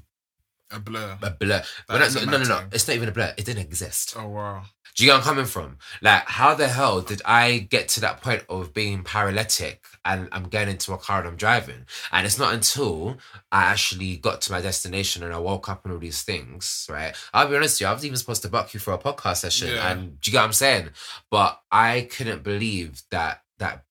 A 0.72 0.80
blur. 0.80 1.18
a 1.22 1.30
blur 1.32 1.64
That 1.88 2.14
no, 2.14 2.20
no, 2.26 2.26
no, 2.26 2.32
no, 2.32 2.38
mad 2.40 2.48
no, 2.48 2.58
thing. 2.60 2.68
it's 2.74 2.88
not 2.88 2.96
even 2.96 3.10
a 3.10 3.12
blur 3.12 3.34
it 3.38 3.46
didn't 3.46 3.62
exist 3.64 4.16
Oh 4.18 4.28
wow. 4.28 4.64
do 4.96 5.04
you 5.04 5.10
get 5.10 5.14
where 5.14 5.20
I'm 5.20 5.24
coming 5.26 5.46
from? 5.46 5.78
Like, 6.02 6.28
how 6.28 6.54
the 6.56 6.68
hell 6.68 7.00
did 7.02 7.22
I 7.24 7.60
get 7.60 7.88
to 7.90 8.02
that 8.02 8.22
point 8.22 8.44
of 8.50 8.74
being 8.74 9.04
paralytic 9.04 9.86
and 10.04 10.28
I'm 10.34 10.44
getting 10.50 10.74
into 10.74 10.92
a 10.94 10.98
car 10.98 11.20
and 11.20 11.28
I'm 11.28 11.38
driving? 11.38 11.86
And 12.12 12.26
it's 12.26 12.38
not 12.38 12.54
until 12.54 13.18
I 13.52 13.64
actually 13.64 14.18
got 14.18 14.42
to 14.42 14.52
my 14.52 14.60
destination 14.62 15.24
and 15.24 15.34
I 15.34 15.38
woke 15.40 15.70
up 15.70 15.86
and 15.86 15.94
all 15.94 16.00
these 16.00 16.24
things, 16.24 16.86
right? 16.90 17.16
I'll 17.34 17.48
be 17.48 17.56
honest 17.56 17.76
with 17.76 17.82
you, 17.82 17.88
I 17.88 17.94
was 17.94 18.06
even 18.06 18.18
supposed 18.18 18.42
to 18.42 18.50
book 18.50 18.74
you 18.74 18.80
for 18.82 18.94
a 18.94 18.98
podcast 18.98 19.38
session. 19.38 19.70
Yeah. 19.70 19.90
And 19.90 20.20
do 20.20 20.30
you 20.30 20.34
get 20.34 20.40
what 20.40 20.46
I'm 20.48 20.54
saying? 20.54 20.90
But 21.32 21.62
I 21.72 22.08
couldn't 22.12 22.44
believe 22.44 23.02
that 23.12 23.44
that 23.60 23.86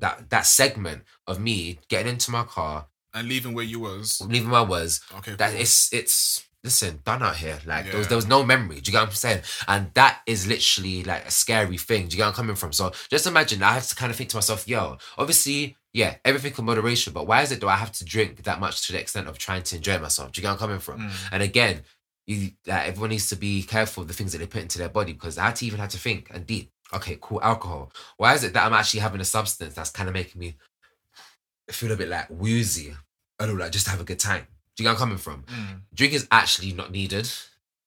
that 0.00 0.28
that 0.30 0.46
segment 0.46 1.02
of 1.26 1.38
me 1.38 1.78
getting 1.88 2.12
into 2.14 2.30
my 2.32 2.42
car, 2.42 2.86
And 3.14 3.28
leaving 3.28 3.54
where 3.54 3.64
you 3.64 3.80
was. 3.80 4.20
leaving 4.26 4.50
where 4.50 4.60
I 4.60 4.64
was. 4.64 5.00
Okay. 5.18 5.34
That 5.34 5.52
cool. 5.52 5.60
it's 5.60 5.92
it's 5.92 6.48
listen 6.64 7.00
done 7.04 7.22
out 7.22 7.36
here. 7.36 7.58
Like 7.66 7.86
there 7.86 7.98
was 7.98 8.08
there 8.08 8.16
was 8.16 8.26
no 8.26 8.44
memory. 8.44 8.80
Do 8.80 8.90
you 8.90 8.92
get 8.92 9.00
what 9.00 9.08
I'm 9.08 9.14
saying? 9.14 9.42
And 9.66 9.90
that 9.94 10.20
is 10.26 10.46
literally 10.46 11.04
like 11.04 11.26
a 11.26 11.30
scary 11.30 11.78
thing. 11.78 12.08
Do 12.08 12.16
you 12.16 12.18
get 12.18 12.24
where 12.24 12.28
I'm 12.28 12.34
coming 12.34 12.56
from? 12.56 12.72
So 12.72 12.92
just 13.10 13.26
imagine 13.26 13.62
I 13.62 13.72
have 13.72 13.88
to 13.88 13.94
kind 13.94 14.10
of 14.10 14.16
think 14.16 14.30
to 14.30 14.36
myself, 14.36 14.68
yo, 14.68 14.98
obviously, 15.16 15.76
yeah, 15.92 16.16
everything 16.24 16.52
in 16.58 16.64
moderation, 16.64 17.12
but 17.12 17.26
why 17.26 17.42
is 17.42 17.52
it 17.52 17.60
do 17.60 17.68
I 17.68 17.76
have 17.76 17.92
to 17.92 18.04
drink 18.04 18.42
that 18.44 18.60
much 18.60 18.86
to 18.86 18.92
the 18.92 19.00
extent 19.00 19.28
of 19.28 19.38
trying 19.38 19.62
to 19.64 19.76
enjoy 19.76 19.98
myself? 19.98 20.32
Do 20.32 20.40
you 20.40 20.42
get 20.42 20.48
where 20.48 20.52
I'm 20.54 20.58
coming 20.58 20.78
from? 20.78 21.00
Mm. 21.00 21.12
And 21.32 21.42
again, 21.42 21.82
you 22.26 22.50
like, 22.66 22.88
everyone 22.88 23.10
needs 23.10 23.28
to 23.30 23.36
be 23.36 23.62
careful 23.62 24.02
of 24.02 24.08
the 24.08 24.14
things 24.14 24.32
that 24.32 24.38
they 24.38 24.46
put 24.46 24.62
into 24.62 24.78
their 24.78 24.90
body 24.90 25.12
because 25.12 25.38
I 25.38 25.46
had 25.46 25.56
to 25.56 25.66
even 25.66 25.80
have 25.80 25.90
to 25.90 25.98
think 25.98 26.28
and 26.30 26.46
deep. 26.46 26.70
Okay, 26.92 27.18
cool, 27.20 27.42
alcohol. 27.42 27.92
Why 28.16 28.34
is 28.34 28.44
it 28.44 28.52
that 28.54 28.64
I'm 28.64 28.72
actually 28.72 29.00
having 29.00 29.20
a 29.20 29.24
substance 29.24 29.74
that's 29.74 29.90
kind 29.90 30.08
of 30.08 30.14
making 30.14 30.38
me 30.38 30.56
feel 31.70 31.92
a 31.92 31.96
bit 31.96 32.08
like 32.08 32.28
woozy? 32.30 32.94
I 33.38 33.46
don't 33.46 33.56
know, 33.56 33.64
like 33.64 33.72
just 33.72 33.84
to 33.86 33.90
have 33.90 34.00
a 34.00 34.04
good 34.04 34.18
time. 34.18 34.46
Do 34.76 34.82
you 34.82 34.88
get 34.88 34.90
where 34.90 34.92
I'm 34.94 34.98
coming 34.98 35.18
from? 35.18 35.42
Mm. 35.44 35.80
Drink 35.94 36.12
is 36.12 36.26
actually 36.30 36.72
not 36.72 36.90
needed. 36.92 37.28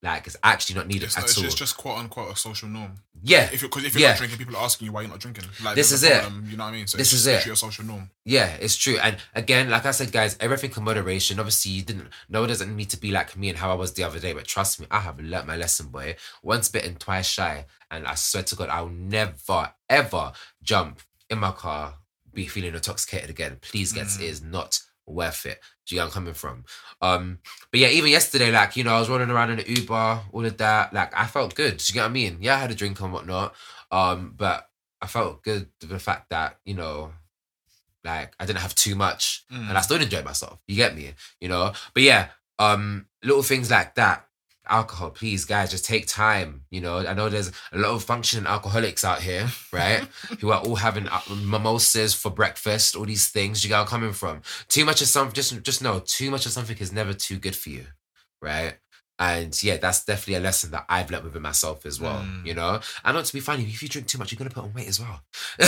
Like 0.04 0.26
it's 0.26 0.36
actually 0.42 0.76
not 0.78 0.88
needed 0.88 1.04
It's, 1.04 1.18
at 1.18 1.26
it's 1.26 1.38
all. 1.38 1.44
just, 1.44 1.58
just 1.60 1.78
quote 1.78 2.00
unquote 2.00 2.34
a 2.34 2.36
social 2.36 2.68
norm. 2.68 2.94
yeah, 3.22 3.48
If 3.54 3.62
you're 3.62 3.70
because 3.70 3.84
if 3.86 3.94
you're 3.94 4.02
Yeah. 4.02 4.10
not 4.10 4.18
drinking, 4.18 4.40
people 4.40 4.56
are 4.58 4.64
asking 4.64 4.86
you 4.88 4.92
why 4.92 5.02
you're 5.02 5.12
not 5.12 5.20
drinking. 5.20 5.44
Like 5.64 5.76
This 5.76 5.92
is 5.92 6.04
a 6.04 6.18
it. 6.26 6.32
You 6.50 6.58
know 6.58 6.64
what 6.64 6.70
I 6.72 6.76
mean? 6.78 6.88
So 6.88 6.98
This 6.98 7.14
it's 7.14 7.22
is 7.22 7.28
it. 7.28 7.46
a 7.46 7.56
social 7.56 7.86
norm. 7.86 8.10
yeah, 8.26 8.48
it's 8.60 8.76
true. 8.76 8.98
And 8.98 9.18
again, 9.36 9.70
like 9.70 9.86
I 9.86 9.92
said, 9.92 10.12
guys, 10.12 10.36
everything 10.40 10.72
in 10.76 10.84
moderation. 10.84 11.38
Obviously, 11.40 11.74
you 11.74 11.84
didn't. 11.84 12.08
No 12.30 12.40
one 12.40 12.50
doesn't 12.50 12.76
need 12.76 12.90
to 12.90 12.98
be 12.98 13.12
like 13.12 13.38
me 13.38 13.50
and 13.50 13.60
how 13.60 13.70
I 13.70 13.76
was 13.76 13.94
the 13.94 14.04
other 14.04 14.18
day. 14.18 14.34
But 14.34 14.46
trust 14.46 14.80
me, 14.80 14.88
I 14.90 15.02
have 15.02 15.20
learnt 15.20 15.46
my 15.46 15.56
lesson, 15.56 15.90
boy. 15.90 16.16
Once 16.42 16.68
bitten, 16.68 16.96
twice 16.96 17.28
shy. 17.28 17.66
And 17.92 18.08
I 18.08 18.16
swear 18.16 18.42
to 18.42 18.56
God, 18.56 18.70
I'll 18.70 18.90
never 18.90 19.72
ever 19.88 20.32
jump 20.64 21.00
in 21.30 21.38
my 21.38 21.52
car, 21.52 21.94
be 22.34 22.48
feeling 22.48 22.74
intoxicated 22.74 23.30
again. 23.30 23.58
Please, 23.62 23.94
guys, 23.94 24.18
Mm. 24.18 24.22
it 24.22 24.26
is 24.30 24.42
not 24.42 24.80
worth 25.06 25.46
it. 25.46 25.60
Do 25.86 25.96
you 25.96 26.00
get 26.02 26.06
I'm 26.06 26.12
coming 26.12 26.34
from? 26.34 26.66
Um, 27.02 27.40
but 27.72 27.80
yeah, 27.80 27.88
even 27.90 28.12
yesterday, 28.12 28.52
like, 28.52 28.76
you 28.78 28.84
know, 28.84 28.94
I 28.96 29.00
was 29.00 29.10
running 29.10 29.30
around 29.30 29.50
in 29.52 29.58
the 29.58 29.70
Uber, 29.70 30.22
all 30.32 30.46
of 30.46 30.58
that. 30.58 30.94
Like, 30.94 31.12
I 31.18 31.26
felt 31.28 31.56
good. 31.56 31.78
Do 31.78 31.84
you 31.88 31.94
get 31.96 32.02
what 32.02 32.10
I 32.10 32.14
mean? 32.14 32.38
Yeah, 32.42 32.56
I 32.56 32.60
had 32.60 32.72
a 32.72 32.76
drink 32.76 33.00
and 33.02 33.12
whatnot. 33.12 33.56
Um, 33.92 34.34
but 34.38 34.70
I 35.02 35.08
felt 35.08 35.44
good 35.44 35.70
with 35.82 35.90
the 35.90 36.00
fact 36.00 36.30
that, 36.30 36.60
you 36.64 36.76
know, 36.76 37.14
like 38.04 38.34
I 38.40 38.46
didn't 38.46 38.60
have 38.60 38.74
too 38.76 38.96
much 38.96 39.44
Mm. 39.52 39.70
and 39.70 39.78
I 39.78 39.82
still 39.82 40.02
enjoyed 40.02 40.26
myself. 40.26 40.60
You 40.68 40.76
get 40.76 40.96
me? 40.96 41.14
You 41.40 41.50
know? 41.50 41.74
But 41.94 42.04
yeah, 42.04 42.30
um, 42.58 43.08
little 43.24 43.44
things 43.44 43.70
like 43.70 43.96
that. 43.96 44.28
Alcohol, 44.72 45.10
please, 45.10 45.44
guys, 45.44 45.70
just 45.70 45.86
take 45.86 46.08
time. 46.08 46.64
You 46.72 46.80
know, 46.80 47.00
I 47.00 47.14
know 47.14 47.28
there's 47.28 47.52
a 47.74 47.78
lot 47.78 47.92
of 47.92 48.04
functioning 48.04 48.48
alcoholics 48.48 49.04
out 49.04 49.22
here, 49.22 49.50
right? 49.74 50.00
Who 50.40 50.52
are 50.52 50.62
all 50.62 50.78
having 50.78 51.10
uh, 51.10 51.20
mimosas 51.44 52.14
for 52.14 52.32
breakfast, 52.32 52.96
all 52.96 53.06
these 53.06 53.28
things. 53.30 53.64
You 53.64 53.70
got 53.70 53.88
coming 53.88 54.14
from. 54.14 54.42
Too 54.70 54.86
much 54.86 55.02
of 55.02 55.08
something, 55.08 55.34
just 55.34 55.62
just 55.64 55.82
know, 55.82 56.02
too 56.06 56.32
much 56.32 56.46
of 56.46 56.54
something 56.54 56.78
is 56.78 56.94
never 56.94 57.14
too 57.14 57.38
good 57.38 57.56
for 57.56 57.70
you, 57.70 57.86
right? 58.42 58.76
And 59.24 59.54
yeah, 59.62 59.78
that's 59.78 60.04
definitely 60.04 60.34
a 60.34 60.40
lesson 60.40 60.72
that 60.72 60.84
I've 60.90 61.12
learned 61.12 61.26
within 61.26 61.44
myself 61.44 61.86
as 61.86 62.02
well. 62.02 62.22
Mm. 62.24 62.44
You 62.44 62.56
know, 62.56 62.80
and 63.06 63.16
not 63.16 63.26
to 63.26 63.34
be 63.34 63.40
funny, 63.40 63.66
if 63.66 63.84
you 63.84 63.88
drink 63.88 64.08
too 64.08 64.18
much, 64.18 64.32
you're 64.32 64.38
gonna 64.40 64.50
put 64.50 64.64
on 64.64 64.74
weight 64.74 64.88
as 64.88 65.00
well. 65.00 65.22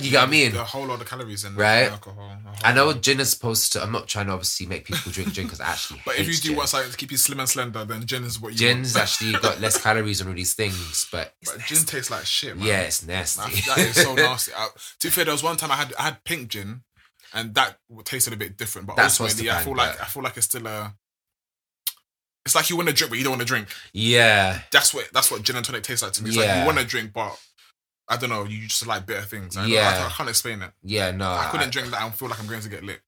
you 0.00 0.10
get 0.10 0.20
what 0.20 0.28
I 0.28 0.30
mean? 0.30 0.56
A 0.56 0.64
whole 0.64 0.86
lot 0.86 0.98
of 0.98 1.06
calories 1.06 1.44
in 1.44 1.54
Right. 1.54 1.90
alcohol. 1.90 2.38
I 2.64 2.72
know 2.72 2.86
lot. 2.86 3.02
gin 3.02 3.20
is 3.20 3.28
supposed 3.28 3.70
to. 3.74 3.82
I'm 3.82 3.92
not 3.92 4.08
trying 4.08 4.26
to 4.28 4.32
obviously 4.32 4.64
make 4.64 4.86
people 4.86 5.12
drink 5.12 5.34
gin 5.34 5.44
because 5.44 5.60
actually. 5.60 6.00
But 6.06 6.18
if 6.18 6.26
you 6.26 6.32
do 6.34 6.48
gin. 6.48 6.56
want 6.56 6.70
something 6.70 6.90
to 6.90 6.96
keep 6.96 7.10
you 7.10 7.18
slim 7.18 7.38
and 7.40 7.48
slender, 7.48 7.84
then 7.84 8.06
gin 8.06 8.24
is 8.24 8.40
what 8.40 8.52
you 8.52 8.58
gin's 8.58 8.94
want. 8.94 9.02
actually 9.02 9.32
got 9.34 9.60
less 9.60 9.76
calories 9.82 10.20
and 10.22 10.30
all 10.30 10.34
these 10.34 10.54
things, 10.54 11.06
but, 11.12 11.34
But 11.44 11.58
gin 11.66 11.84
tastes 11.84 12.10
like 12.10 12.24
shit, 12.24 12.56
man. 12.56 12.66
yeah, 12.66 12.80
it's 12.80 13.06
nasty. 13.06 13.60
that 13.68 13.76
is 13.78 13.94
so 13.96 14.14
nasty. 14.16 14.52
I, 14.56 14.68
to 15.00 15.06
be 15.06 15.10
fair, 15.10 15.26
there 15.26 15.34
was 15.34 15.42
one 15.42 15.58
time 15.58 15.70
I 15.70 15.76
had 15.76 15.92
I 15.98 16.02
had 16.04 16.24
pink 16.24 16.48
gin, 16.48 16.82
and 17.34 17.54
that 17.56 17.76
tasted 18.04 18.32
a 18.32 18.36
bit 18.36 18.56
different. 18.56 18.86
But 18.86 18.96
That's 18.96 19.20
what's 19.20 19.34
ultimately, 19.34 19.50
the 19.50 19.58
I 19.58 19.62
feel 19.64 19.76
like 19.76 19.98
but- 19.98 20.02
I 20.02 20.04
feel 20.06 20.22
like 20.22 20.36
it's 20.38 20.46
still 20.46 20.66
a. 20.66 20.94
It's 22.44 22.54
like 22.54 22.68
you 22.70 22.76
want 22.76 22.88
to 22.88 22.94
drink, 22.94 23.10
but 23.10 23.18
you 23.18 23.24
don't 23.24 23.32
want 23.32 23.40
to 23.42 23.46
drink. 23.46 23.68
yeah, 23.92 24.60
That's 24.72 24.92
what 24.92 25.08
that's 25.12 25.30
what 25.30 25.42
gin 25.42 25.56
and 25.56 25.64
tonic 25.64 25.82
tastes 25.84 26.02
like 26.02 26.12
to 26.14 26.22
me. 26.22 26.30
It's 26.30 26.38
like 26.38 26.58
you 26.60 26.66
want 26.66 26.78
to 26.78 26.84
drink, 26.84 27.12
but 27.12 27.38
I 28.08 28.16
don't 28.16 28.30
know. 28.30 28.44
You 28.44 28.66
just 28.66 28.86
like 28.86 29.06
bitter 29.06 29.22
things. 29.22 29.56
I 29.56 29.62
I, 29.62 29.66
Yeah. 29.66 29.92
can't, 29.98 30.10
I 30.12 30.14
can't 30.14 30.28
explain 30.28 30.62
it. 30.62 30.72
yeah. 30.82 31.12
No, 31.12 31.30
I 31.30 31.48
couldn't 31.50 31.70
drink 31.70 31.90
that 31.90 32.02
and 32.02 32.14
feel 32.14 32.28
like 32.28 32.40
I'm 32.40 32.46
going 32.48 32.60
to 32.62 32.68
get 32.68 32.82
lit. 32.82 33.00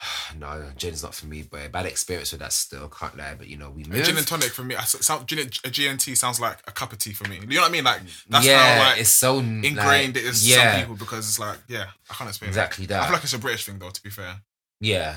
No, 0.38 0.70
gin's 0.78 1.02
not 1.02 1.14
for 1.14 1.26
me, 1.26 1.42
but 1.42 1.70
bad 1.72 1.84
experience 1.84 2.32
with 2.32 2.40
that 2.40 2.52
still. 2.54 2.88
Can't 2.88 3.16
lie, 3.18 3.34
but 3.36 3.48
you 3.48 3.56
know 3.58 3.68
we 3.70 3.84
move. 3.84 4.02
Gin 4.04 4.16
and 4.16 4.26
tonic 4.26 4.50
for 4.50 4.62
me, 4.62 4.74
I 4.76 4.84
sound, 4.84 5.26
gin 5.26 5.40
and, 5.40 5.48
a 5.64 5.68
GNT 5.68 6.16
sounds 6.16 6.40
like 6.40 6.58
a 6.66 6.72
cup 6.72 6.92
of 6.92 6.98
tea 6.98 7.12
for 7.12 7.28
me. 7.28 7.36
You 7.40 7.46
know 7.56 7.60
what 7.62 7.68
I 7.68 7.72
mean? 7.72 7.84
Like 7.84 8.00
that's 8.30 8.46
yeah, 8.46 8.78
how 8.78 8.88
like 8.90 9.00
it's 9.00 9.10
so 9.10 9.38
ingrained 9.40 10.14
like, 10.14 10.16
it 10.16 10.24
is 10.24 10.48
Yeah, 10.48 10.72
some 10.72 10.80
people 10.80 10.96
because 10.96 11.28
it's 11.28 11.38
like 11.38 11.58
yeah, 11.68 11.86
I 12.10 12.14
can't 12.14 12.28
explain. 12.28 12.48
exactly 12.48 12.84
It. 12.86 12.92
I 12.92 13.04
feel 13.04 13.12
like 13.12 13.24
it's 13.24 13.34
a 13.34 13.38
British 13.38 13.66
thing 13.66 13.78
though. 13.78 13.90
To 13.90 14.02
be 14.02 14.08
fair, 14.10 14.36
yeah, 14.80 15.16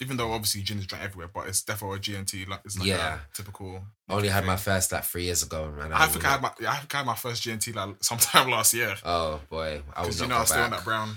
even 0.00 0.16
though 0.16 0.30
obviously 0.32 0.62
gin 0.62 0.78
is 0.78 0.86
drank 0.86 1.04
everywhere, 1.04 1.28
but 1.32 1.48
it's 1.48 1.62
definitely 1.62 1.96
a 1.98 2.00
GNT. 2.00 2.48
Like 2.48 2.60
it's 2.64 2.78
like 2.78 2.88
Yeah. 2.88 3.14
a 3.16 3.36
typical. 3.36 3.82
I 4.08 4.14
only 4.14 4.28
had 4.28 4.40
thing. 4.40 4.46
my 4.46 4.56
first 4.56 4.92
like 4.92 5.04
three 5.04 5.24
years 5.24 5.42
ago, 5.42 5.72
and 5.80 5.92
I 5.92 6.06
think 6.06 6.24
I 6.24 6.30
had 6.32 6.42
my 6.42 6.50
I 6.68 6.76
think 6.76 6.94
I 6.94 6.98
had 6.98 7.06
my 7.06 7.14
first 7.14 7.42
GNT 7.44 7.74
like 7.74 7.96
sometime 8.02 8.50
last 8.50 8.72
year. 8.74 8.94
Oh 9.04 9.40
boy, 9.50 9.82
I 9.94 10.06
was 10.06 10.20
you 10.20 10.26
know 10.28 10.36
I'm 10.38 10.46
still 10.46 10.62
on 10.62 10.70
that 10.70 10.84
brown. 10.84 11.16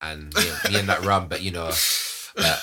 and 0.00 0.34
me, 0.34 0.42
me 0.70 0.78
and 0.78 0.88
that 0.88 1.04
rum, 1.04 1.28
but 1.28 1.42
you 1.42 1.50
know, 1.50 1.70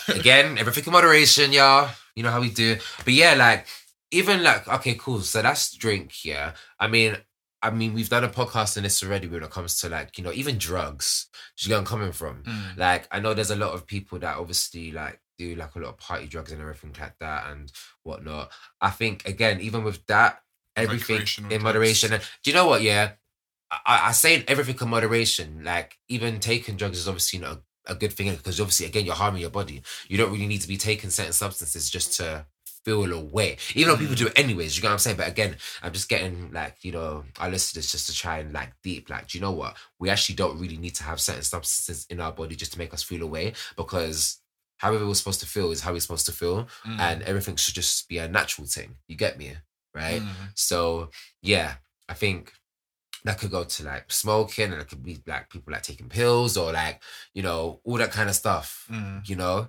again, 0.10 0.58
everything 0.58 0.86
in 0.86 0.92
moderation, 0.92 1.52
y'all. 1.52 1.90
You 2.16 2.24
know 2.24 2.32
how 2.32 2.42
we 2.42 2.50
do. 2.50 2.78
But 3.06 3.14
yeah, 3.14 3.36
like 3.36 3.66
even 4.12 4.44
like 4.44 4.68
okay, 4.68 4.96
cool. 4.96 5.22
So 5.22 5.42
that's 5.42 5.76
drink, 5.76 6.26
yeah. 6.26 6.54
I 6.80 6.88
mean, 6.88 7.18
I 7.62 7.70
mean, 7.70 7.94
we've 7.94 8.10
done 8.10 8.24
a 8.24 8.30
podcast 8.30 8.78
on 8.78 8.84
this 8.84 9.02
already 9.04 9.28
when 9.28 9.44
it 9.44 9.50
comes 9.50 9.80
to 9.82 9.90
like 9.90 10.18
you 10.18 10.24
know 10.24 10.34
even 10.34 10.58
drugs. 10.58 11.28
Do 11.58 11.68
you 11.70 11.74
where 11.74 11.80
I'm 11.80 11.86
coming 11.86 12.12
from? 12.12 12.44
Mm. 12.44 12.78
Like 12.78 13.08
I 13.12 13.20
know 13.20 13.34
there's 13.34 13.52
a 13.52 13.56
lot 13.56 13.74
of 13.74 13.86
people 13.88 14.20
that 14.20 14.38
obviously 14.38 14.92
like 14.92 15.22
do 15.42 15.56
like 15.56 15.76
a 15.76 15.80
lot 15.80 15.90
of 15.90 15.98
party 15.98 16.28
drugs 16.28 16.52
and 16.52 16.62
everything 16.62 16.96
like 17.00 17.18
that 17.20 17.50
and 17.50 17.72
whatnot. 18.04 18.52
I 18.80 18.90
think 18.90 19.28
again, 19.28 19.60
even 19.62 19.84
with 19.84 20.06
that, 20.08 20.42
everything 20.76 21.26
in 21.50 21.64
moderation. 21.64 22.14
And 22.14 22.22
do 22.44 22.52
you 22.52 22.56
know 22.56 22.68
what? 22.68 22.82
Yeah, 22.82 23.12
I, 23.72 24.10
I 24.10 24.12
say 24.12 24.44
everything 24.48 24.78
in 24.80 24.90
moderation. 24.90 25.64
Like 25.64 25.98
even 26.08 26.40
taking 26.40 26.76
drugs 26.76 27.00
is 27.00 27.08
obviously 27.08 27.40
not 27.40 27.62
a, 27.88 27.94
a 27.94 27.96
good 27.96 28.14
thing 28.14 28.32
because 28.32 28.60
obviously 28.60 28.86
again 28.86 29.06
you're 29.06 29.16
harming 29.16 29.42
your 29.42 29.50
body. 29.50 29.82
You 30.08 30.18
don't 30.18 30.32
really 30.32 30.48
need 30.48 30.62
to 30.62 30.68
be 30.68 30.78
taking 30.78 31.10
certain 31.10 31.34
substances 31.34 31.90
just 31.90 32.18
to 32.18 32.46
feel 32.84 33.14
away. 33.14 33.58
Even 33.76 33.92
though 33.92 33.98
people 33.98 34.16
mm. 34.16 34.20
do 34.20 34.28
it 34.28 34.40
anyways, 34.40 34.76
you 34.76 34.84
know 34.84 34.90
what 34.90 34.94
I'm 34.94 35.00
saying? 35.00 35.18
But 35.18 35.28
again, 35.28 35.56
I'm 35.84 35.94
just 35.94 36.10
getting 36.10 36.52
like, 36.52 36.78
you 36.84 36.92
know, 36.92 37.24
I 37.40 37.50
listen 37.50 37.74
to 37.74 37.80
this 37.80 37.92
just 37.92 38.08
to 38.08 38.14
try 38.16 38.40
and 38.40 38.54
like 38.54 38.74
deep, 38.84 39.10
like, 39.10 39.28
do 39.28 39.38
you 39.38 39.42
know 39.42 39.52
what? 39.52 39.78
We 40.00 40.10
actually 40.10 40.36
don't 40.36 40.60
really 40.60 40.78
need 40.78 40.96
to 40.96 41.04
have 41.04 41.22
certain 41.22 41.44
substances 41.44 42.06
in 42.10 42.20
our 42.20 42.32
body 42.32 42.56
just 42.56 42.74
to 42.74 42.80
make 42.80 42.94
us 42.94 43.04
feel 43.04 43.24
away 43.24 43.54
because 43.78 44.41
however 44.82 45.06
we're 45.06 45.14
supposed 45.14 45.40
to 45.42 45.46
feel 45.46 45.72
is 45.72 45.82
how 45.82 45.94
we're 45.94 46.00
supposed 46.00 46.26
to 46.26 46.32
feel. 46.32 46.68
Mm. 46.86 47.00
And 47.00 47.22
everything 47.22 47.56
should 47.56 47.76
just 47.76 48.10
be 48.10 48.18
a 48.18 48.28
natural 48.28 48.68
thing. 48.68 48.96
You 49.08 49.16
get 49.16 49.38
me? 49.38 49.54
Right? 49.94 50.22
Mm. 50.22 50.30
So 50.56 51.12
yeah, 51.42 51.76
I 52.10 52.16
think 52.16 52.52
that 53.24 53.38
could 53.38 53.52
go 53.52 53.64
to 53.64 53.84
like 53.84 54.12
smoking 54.12 54.72
and 54.72 54.82
it 54.82 54.90
could 54.90 55.04
be 55.04 55.22
like 55.28 55.52
people 55.52 55.72
like 55.72 55.84
taking 55.84 56.10
pills 56.10 56.58
or 56.58 56.74
like, 56.74 57.00
you 57.36 57.44
know, 57.44 57.80
all 57.84 57.98
that 57.98 58.12
kind 58.12 58.30
of 58.30 58.36
stuff. 58.36 58.88
Mm. 58.92 59.30
You 59.30 59.36
know? 59.36 59.68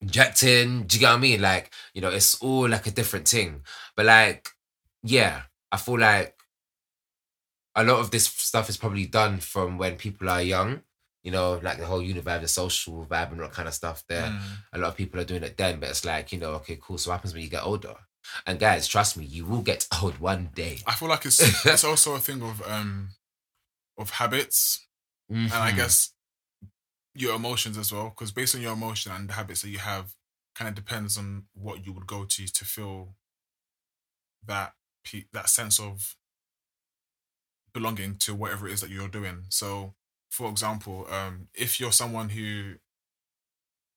Injecting, 0.00 0.82
do 0.88 0.96
you 0.96 1.00
get 1.00 1.10
what 1.10 1.18
I 1.18 1.20
mean? 1.20 1.40
Like, 1.40 1.72
you 1.94 2.00
know, 2.00 2.10
it's 2.10 2.34
all 2.42 2.68
like 2.68 2.88
a 2.88 2.90
different 2.90 3.28
thing. 3.28 3.62
But 3.96 4.06
like, 4.06 4.48
yeah, 5.04 5.42
I 5.70 5.76
feel 5.76 6.00
like 6.00 6.34
a 7.76 7.84
lot 7.84 8.00
of 8.00 8.10
this 8.10 8.26
stuff 8.26 8.68
is 8.68 8.76
probably 8.76 9.06
done 9.06 9.38
from 9.38 9.78
when 9.78 9.94
people 9.94 10.28
are 10.28 10.42
young. 10.42 10.82
You 11.22 11.30
know, 11.30 11.60
like 11.62 11.78
the 11.78 11.86
whole 11.86 12.00
univibe, 12.02 12.40
the 12.40 12.48
social 12.48 13.06
vibe 13.06 13.30
and 13.32 13.40
all 13.40 13.46
that 13.48 13.54
kind 13.54 13.68
of 13.68 13.74
stuff 13.74 14.02
there 14.08 14.30
Mm. 14.30 14.40
a 14.72 14.78
lot 14.78 14.88
of 14.88 14.96
people 14.96 15.20
are 15.20 15.24
doing 15.24 15.42
it 15.44 15.56
then, 15.56 15.78
but 15.80 15.88
it's 15.90 16.04
like, 16.04 16.32
you 16.32 16.38
know, 16.38 16.52
okay, 16.54 16.78
cool. 16.82 16.98
So 16.98 17.10
what 17.10 17.16
happens 17.18 17.32
when 17.34 17.42
you 17.42 17.48
get 17.48 17.64
older? 17.64 17.94
And 18.46 18.58
guys, 18.58 18.88
trust 18.88 19.16
me, 19.16 19.24
you 19.24 19.44
will 19.46 19.62
get 19.62 19.86
old 20.02 20.18
one 20.18 20.50
day. 20.54 20.78
I 20.86 20.94
feel 20.94 21.08
like 21.08 21.24
it's 21.26 21.40
it's 21.66 21.84
also 21.84 22.14
a 22.14 22.18
thing 22.20 22.42
of 22.42 22.60
um 22.66 23.10
of 23.98 24.10
habits 24.10 24.86
and 25.28 25.52
I 25.52 25.70
Mhm. 25.72 25.76
guess 25.76 26.12
your 27.14 27.34
emotions 27.36 27.76
as 27.78 27.92
well. 27.92 28.08
Because 28.10 28.32
based 28.32 28.54
on 28.54 28.62
your 28.62 28.72
emotion 28.72 29.12
and 29.12 29.28
the 29.28 29.34
habits 29.34 29.62
that 29.62 29.68
you 29.70 29.78
have, 29.78 30.14
kind 30.54 30.68
of 30.68 30.74
depends 30.74 31.16
on 31.18 31.46
what 31.54 31.86
you 31.86 31.92
would 31.92 32.06
go 32.06 32.24
to 32.24 32.46
to 32.48 32.64
feel 32.64 33.14
that 34.46 34.72
pe- 35.04 35.26
that 35.32 35.48
sense 35.48 35.78
of 35.78 36.16
belonging 37.72 38.16
to 38.18 38.34
whatever 38.34 38.68
it 38.68 38.72
is 38.72 38.80
that 38.80 38.90
you're 38.90 39.08
doing. 39.08 39.44
So, 39.48 39.94
for 40.32 40.50
example, 40.50 41.06
um, 41.12 41.48
if 41.54 41.78
you're 41.78 41.92
someone 41.92 42.30
who 42.30 42.76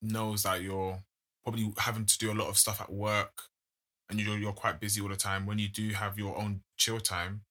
knows 0.01 0.43
that 0.43 0.61
you're 0.61 1.03
probably 1.43 1.73
having 1.77 2.05
to 2.05 2.17
do 2.17 2.31
a 2.31 2.35
lot 2.35 2.49
of 2.49 2.57
stuff 2.57 2.81
at 2.81 2.91
work 2.91 3.43
and 4.09 4.19
you're 4.19 4.37
you're 4.37 4.53
quite 4.53 4.79
busy 4.79 5.01
all 5.01 5.09
the 5.09 5.15
time, 5.15 5.45
when 5.45 5.59
you 5.59 5.69
do 5.69 5.89
have 5.91 6.17
your 6.19 6.37
own 6.37 6.63
chill 6.77 6.99
time, 6.99 7.43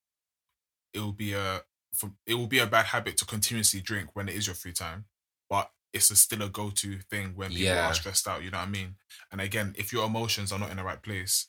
it 0.93 1.01
will 1.01 1.13
be 1.13 1.33
a 1.33 1.63
for, 1.95 2.13
it 2.27 2.35
will 2.35 2.47
be 2.47 2.59
a 2.59 2.67
bad 2.67 2.87
habit 2.87 3.17
to 3.19 3.25
continuously 3.25 3.81
drink 3.81 4.11
when 4.15 4.29
it 4.29 4.35
is 4.35 4.47
your 4.47 4.57
free 4.57 4.73
time, 4.73 5.07
but 5.49 5.71
it's 5.93 6.11
a, 6.11 6.17
still 6.17 6.43
a 6.43 6.49
go 6.49 6.71
to 6.71 6.99
thing 6.99 7.37
when 7.37 7.53
people 7.55 7.65
Yeah. 7.65 7.87
are 7.89 7.95
stressed 7.95 8.27
out. 8.27 8.43
You 8.43 8.51
know 8.51 8.59
what 8.59 8.69
I 8.69 8.71
mean? 8.71 8.97
And 9.31 9.41
again, 9.41 9.75
if 9.79 9.93
your 9.93 10.07
emotions 10.07 10.51
are 10.53 10.59
not 10.59 10.71
in 10.71 10.77
the 10.79 10.85
right 10.85 11.03
place, 11.03 11.49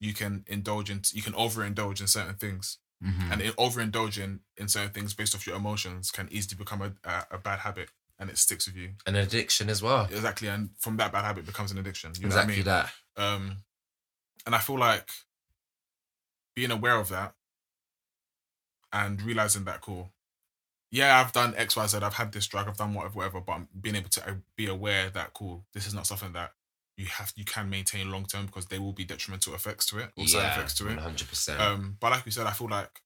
you 0.00 0.14
can 0.14 0.44
indulge 0.48 0.90
in 0.90 1.02
you 1.12 1.22
can 1.22 1.34
overindulge 1.34 2.00
in 2.00 2.08
certain 2.08 2.36
things, 2.36 2.78
Mhm. 3.02 3.32
and 3.32 3.42
overindulging 3.56 4.40
in 4.56 4.68
certain 4.68 4.90
things 4.92 5.12
based 5.14 5.34
off 5.34 5.46
your 5.46 5.56
emotions 5.56 6.10
can 6.12 6.28
easily 6.30 6.56
become 6.56 6.80
a, 6.82 6.92
a, 7.08 7.26
a 7.32 7.38
bad 7.38 7.58
habit. 7.60 7.90
and 8.18 8.30
it 8.30 8.38
sticks 8.38 8.66
with 8.66 8.76
you. 8.76 8.90
An 9.06 9.16
addiction 9.16 9.68
as 9.68 9.82
well. 9.82 10.04
Exactly, 10.04 10.46
and 10.46 10.70
from 10.78 10.96
that 10.98 11.10
bad 11.10 11.24
habit 11.24 11.44
becomes 11.44 11.72
an 11.72 11.78
addiction. 11.78 12.12
You 12.20 12.26
exactly 12.26 12.62
know 12.62 12.62
what 12.72 12.76
I 12.76 13.24
mean? 13.24 13.34
that. 13.34 13.42
Um, 13.50 13.56
and 14.46 14.54
I 14.54 14.58
feel 14.58 14.78
like 14.78 15.10
being 16.54 16.70
aware 16.70 16.96
of 17.00 17.08
that 17.08 17.34
and 18.92 19.20
realizing 19.22 19.64
that 19.64 19.80
cool. 19.80 20.12
Yeah, 20.92 21.18
I've 21.20 21.32
done 21.32 21.54
X, 21.56 21.74
Y, 21.74 21.86
Z. 21.86 21.98
I've 22.02 22.14
had 22.14 22.30
this 22.32 22.46
drug. 22.46 22.68
I've 22.68 22.76
done 22.76 22.92
whatever, 22.94 23.14
whatever. 23.16 23.40
But 23.40 23.52
I'm 23.52 23.68
being 23.80 23.96
able 23.96 24.10
to 24.10 24.28
uh, 24.28 24.34
be 24.56 24.66
aware 24.68 25.08
that 25.10 25.32
cool. 25.32 25.64
This 25.72 25.86
is 25.86 25.94
not 25.94 26.06
something 26.06 26.32
that 26.34 26.52
you 27.02 27.08
have 27.08 27.32
you 27.36 27.44
can 27.44 27.68
maintain 27.68 28.10
long 28.10 28.24
term 28.26 28.46
because 28.46 28.66
there 28.66 28.80
will 28.80 28.92
be 28.92 29.04
detrimental 29.04 29.54
effects 29.54 29.86
to 29.86 29.98
it 29.98 30.10
or 30.16 30.26
side 30.26 30.52
effects 30.52 30.74
to 30.74 30.84
one 30.84 30.94
it. 30.94 30.98
hundred 31.00 31.28
percent. 31.28 31.60
Um, 31.60 31.96
but 32.00 32.10
like 32.12 32.24
we 32.24 32.30
said, 32.30 32.46
I 32.46 32.52
feel 32.52 32.68
like 32.68 33.00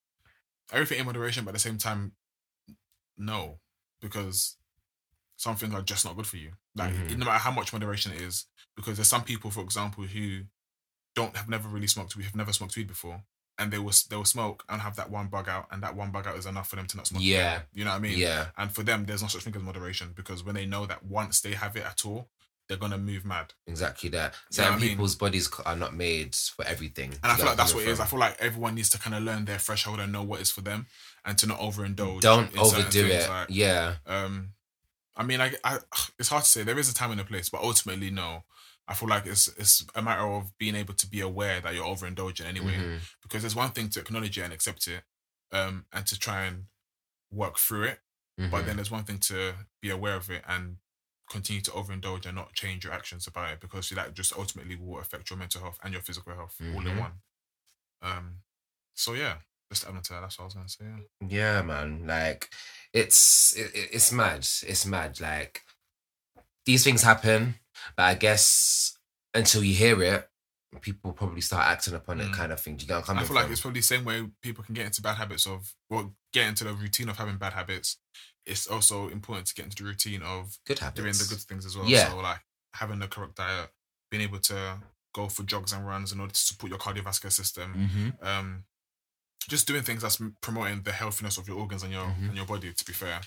everything 0.72 0.98
in 1.00 1.06
moderation, 1.06 1.44
but 1.44 1.50
at 1.50 1.54
the 1.54 1.60
same 1.68 1.78
time, 1.78 2.12
no, 3.16 3.58
because 4.00 4.56
some 5.36 5.56
things 5.56 5.74
are 5.74 5.82
just 5.82 6.04
not 6.04 6.16
good 6.16 6.26
for 6.26 6.36
you. 6.36 6.52
Like 6.74 6.92
Mhm. 6.94 7.16
no 7.18 7.24
matter 7.26 7.38
how 7.38 7.50
much 7.50 7.72
moderation 7.72 8.12
it 8.12 8.20
is, 8.20 8.46
because 8.74 8.96
there's 8.96 9.08
some 9.08 9.24
people, 9.24 9.50
for 9.50 9.60
example, 9.62 10.04
who 10.04 10.44
don't 11.14 11.36
have 11.36 11.48
never 11.48 11.68
really 11.68 11.86
smoked 11.86 12.16
weed, 12.16 12.24
have 12.24 12.36
never 12.36 12.52
smoked 12.52 12.76
weed 12.76 12.86
before, 12.88 13.24
and 13.58 13.72
they 13.72 13.78
will 13.78 13.92
they 14.10 14.16
will 14.16 14.24
smoke 14.24 14.64
and 14.68 14.82
have 14.82 14.96
that 14.96 15.10
one 15.10 15.28
bug 15.28 15.48
out, 15.48 15.66
and 15.70 15.82
that 15.82 15.94
one 15.96 16.10
bug 16.10 16.26
out 16.26 16.36
is 16.36 16.46
enough 16.46 16.68
for 16.68 16.76
them 16.76 16.86
to 16.86 16.96
not 16.96 17.06
smoke. 17.06 17.22
again. 17.22 17.30
Yeah. 17.32 17.62
you 17.72 17.84
know 17.84 17.90
what 17.92 17.96
I 17.96 18.00
mean. 18.00 18.18
yeah, 18.18 18.50
And 18.58 18.70
for 18.74 18.82
them, 18.82 19.06
there's 19.06 19.22
no 19.22 19.28
such 19.28 19.42
thing 19.44 19.56
as 19.56 19.62
moderation 19.62 20.12
because 20.14 20.42
when 20.44 20.54
they 20.54 20.66
know 20.66 20.84
that 20.86 21.02
once 21.04 21.40
they 21.40 21.52
have 21.52 21.76
it 21.76 21.84
at 21.84 22.04
all, 22.04 22.28
they're 22.68 22.76
gonna 22.76 22.98
move 22.98 23.24
mad. 23.24 23.54
exactly 23.66 24.08
that. 24.10 24.34
Certain 24.50 24.74
I 24.74 24.76
mean- 24.78 24.88
people's 24.90 25.14
bodies 25.14 25.48
are 25.64 25.76
not 25.76 25.94
made 25.94 26.34
for 26.34 26.64
everything. 26.64 27.12
And 27.22 27.32
I 27.32 27.36
feel 27.36 27.46
like 27.46 27.56
that's 27.56 27.74
what 27.74 27.84
it 27.84 27.88
is. 27.88 28.00
I 28.00 28.06
feel 28.06 28.18
like 28.18 28.36
everyone 28.40 28.74
needs 28.74 28.90
to 28.90 28.98
kind 28.98 29.14
of 29.14 29.22
learn 29.22 29.44
their 29.44 29.58
threshold 29.58 30.00
and 30.00 30.12
know 30.12 30.22
what 30.22 30.40
is 30.40 30.50
for 30.50 30.62
them, 30.62 30.86
and 31.24 31.36
to 31.38 31.46
not 31.46 31.58
overindulge. 31.60 32.20
Don't 32.20 32.56
overdo 32.58 33.06
it. 33.06 33.28
like, 33.28 33.48
yeah, 33.50 33.96
um, 34.06 34.50
I 35.16 35.22
mean, 35.22 35.40
I, 35.40 35.52
I, 35.64 35.78
it's 36.18 36.28
hard 36.28 36.44
to 36.44 36.48
say. 36.48 36.62
There 36.62 36.78
is 36.78 36.90
a 36.90 36.94
time 36.94 37.10
and 37.12 37.20
a 37.20 37.24
place, 37.24 37.48
but 37.48 37.62
ultimately, 37.62 38.10
no. 38.10 38.44
I 38.88 38.94
feel 38.94 39.08
like 39.08 39.26
it's 39.26 39.48
it's 39.58 39.84
a 39.96 40.02
matter 40.02 40.22
of 40.26 40.56
being 40.58 40.76
able 40.76 40.94
to 40.94 41.06
be 41.08 41.20
aware 41.20 41.60
that 41.60 41.74
you're 41.74 41.84
overindulging 41.84 42.44
anyway. 42.46 42.74
Mhm. 42.76 43.00
Because 43.22 43.42
there's 43.42 43.56
one 43.56 43.70
thing 43.72 43.88
to 43.90 44.00
acknowledge 44.00 44.38
it 44.38 44.42
and 44.42 44.52
accept 44.52 44.86
it, 44.86 45.02
um, 45.52 45.86
and 45.92 46.06
to 46.06 46.18
try 46.18 46.44
and 46.44 46.66
work 47.32 47.58
through 47.58 47.84
it. 47.84 48.00
But 48.38 48.50
Mhm. 48.50 48.66
then 48.66 48.76
there's 48.76 48.90
one 48.90 49.04
thing 49.04 49.18
to 49.20 49.54
be 49.80 49.88
aware 49.90 50.14
of 50.14 50.30
it 50.30 50.44
and 50.46 50.76
continue 51.28 51.60
to 51.62 51.70
overindulge 51.72 52.26
and 52.26 52.36
not 52.36 52.52
change 52.54 52.84
your 52.84 52.92
actions 52.92 53.26
about 53.26 53.52
it 53.52 53.60
because 53.60 53.88
that 53.90 54.14
just 54.14 54.32
ultimately 54.36 54.76
will 54.76 55.00
affect 55.00 55.28
your 55.30 55.38
mental 55.38 55.60
health 55.60 55.78
and 55.82 55.92
your 55.92 56.02
physical 56.02 56.34
health 56.34 56.56
all 56.60 56.80
in 56.86 56.94
Mhm. 56.96 57.00
one. 57.00 57.12
Um, 58.02 58.42
so 58.94 59.14
yeah, 59.14 59.38
just 59.72 59.84
add 59.86 60.02
to 60.04 60.12
that. 60.12 60.20
That's 60.20 60.38
what 60.38 60.44
I 60.44 60.46
was 60.46 60.54
gonna 60.54 60.68
say. 60.68 60.84
Yeah. 60.84 61.28
Yeah, 61.28 61.62
man. 61.62 62.06
Like 62.06 62.50
it's 62.92 63.54
it, 63.56 63.74
it- 63.74 63.90
it's 63.92 64.12
mad. 64.12 64.38
It's 64.62 64.86
mad. 64.86 65.20
Like 65.20 65.64
these 66.64 66.84
things 66.84 67.02
happen, 67.02 67.56
but 67.96 68.04
I 68.04 68.14
guess 68.14 68.96
until 69.34 69.62
you 69.64 69.74
hear 69.74 70.02
it, 70.02 70.30
people 70.80 71.12
probably 71.12 71.40
start 71.40 71.66
acting 71.66 71.94
upon 71.94 72.20
it, 72.20 72.28
Mm. 72.28 72.34
kind 72.34 72.52
of 72.52 72.60
thing. 72.60 72.76
Do 72.76 72.82
you 72.82 72.88
get 72.88 72.96
what 72.98 73.10
I'm 73.10 73.18
I 73.18 73.24
feel 73.24 73.34
like 73.36 73.50
it's 73.50 73.60
probably 73.60 73.80
the 73.80 73.86
same 73.86 74.04
way 74.04 74.28
people 74.42 74.62
can 74.64 74.74
get 74.74 74.86
into 74.86 75.00
bad 75.02 75.16
habits 75.16 75.46
of, 75.46 75.74
well, 75.88 76.14
get 76.32 76.48
into 76.48 76.64
the 76.64 76.74
routine 76.74 77.08
of 77.08 77.16
having 77.16 77.38
bad 77.38 77.52
habits. 77.54 77.98
It's 78.46 78.66
also 78.68 79.08
important 79.08 79.46
to 79.48 79.54
get 79.54 79.64
into 79.64 79.82
the 79.82 79.88
routine 79.88 80.22
of 80.22 80.56
good 80.66 80.78
habits. 80.78 81.00
doing 81.00 81.12
the 81.12 81.26
good 81.28 81.44
things 81.48 81.66
as 81.66 81.76
well. 81.76 81.86
Yeah. 81.88 82.10
So 82.10 82.18
like 82.18 82.40
having 82.74 82.98
the 83.00 83.08
correct 83.08 83.36
diet, 83.36 83.70
being 84.10 84.22
able 84.22 84.38
to 84.40 84.78
go 85.14 85.28
for 85.28 85.42
jogs 85.42 85.72
and 85.72 85.86
runs 85.86 86.12
in 86.12 86.20
order 86.20 86.32
to 86.32 86.38
support 86.40 86.70
your 86.70 86.78
cardiovascular 86.78 87.32
system. 87.32 87.74
Mm-hmm. 88.20 88.26
Um, 88.26 88.64
just 89.48 89.66
doing 89.66 89.82
things 89.82 90.02
that's 90.02 90.20
promoting 90.40 90.82
the 90.82 90.92
healthiness 90.92 91.38
of 91.38 91.48
your 91.48 91.58
organs 91.58 91.82
and 91.82 91.92
your 91.92 92.04
Mhm. 92.06 92.28
and 92.28 92.36
your 92.36 92.46
body. 92.46 92.72
To 92.72 92.84
be 92.84 92.92
fair, 92.92 93.20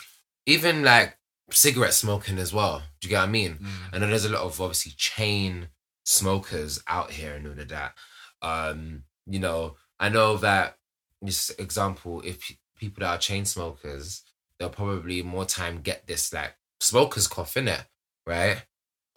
Even 0.46 0.84
like 0.84 1.18
cigarette 1.52 1.94
smoking 1.94 2.38
as 2.38 2.54
well. 2.54 2.80
Do 3.00 3.08
you 3.08 3.10
get 3.10 3.20
what 3.20 3.30
I 3.30 3.32
mean? 3.32 3.58
Mm. 3.58 3.70
I 3.94 3.98
know 3.98 4.08
there's 4.08 4.26
a 4.26 4.30
lot 4.30 4.42
of 4.44 4.60
obviously 4.62 4.92
chain 4.94 5.70
smokers 6.04 6.82
out 6.88 7.12
here 7.12 7.36
and 7.36 7.46
all 7.48 7.60
of 7.60 7.68
that. 7.70 7.94
Um, 8.42 9.04
you 9.26 9.40
know, 9.40 9.76
I 10.00 10.10
know 10.10 10.38
that 10.38 10.78
this 11.22 11.50
example, 11.52 12.22
if 12.22 12.40
pe- 12.42 12.56
people 12.78 13.02
that 13.02 13.10
are 13.16 13.18
chain 13.18 13.46
smokers, 13.46 14.24
they'll 14.60 14.70
probably 14.70 15.24
more 15.24 15.46
time 15.46 15.82
get 15.82 16.06
this 16.06 16.34
like 16.34 16.56
smoker's 16.82 17.28
cough 17.28 17.56
in 17.58 17.68
it, 17.68 17.86
right? 18.28 18.64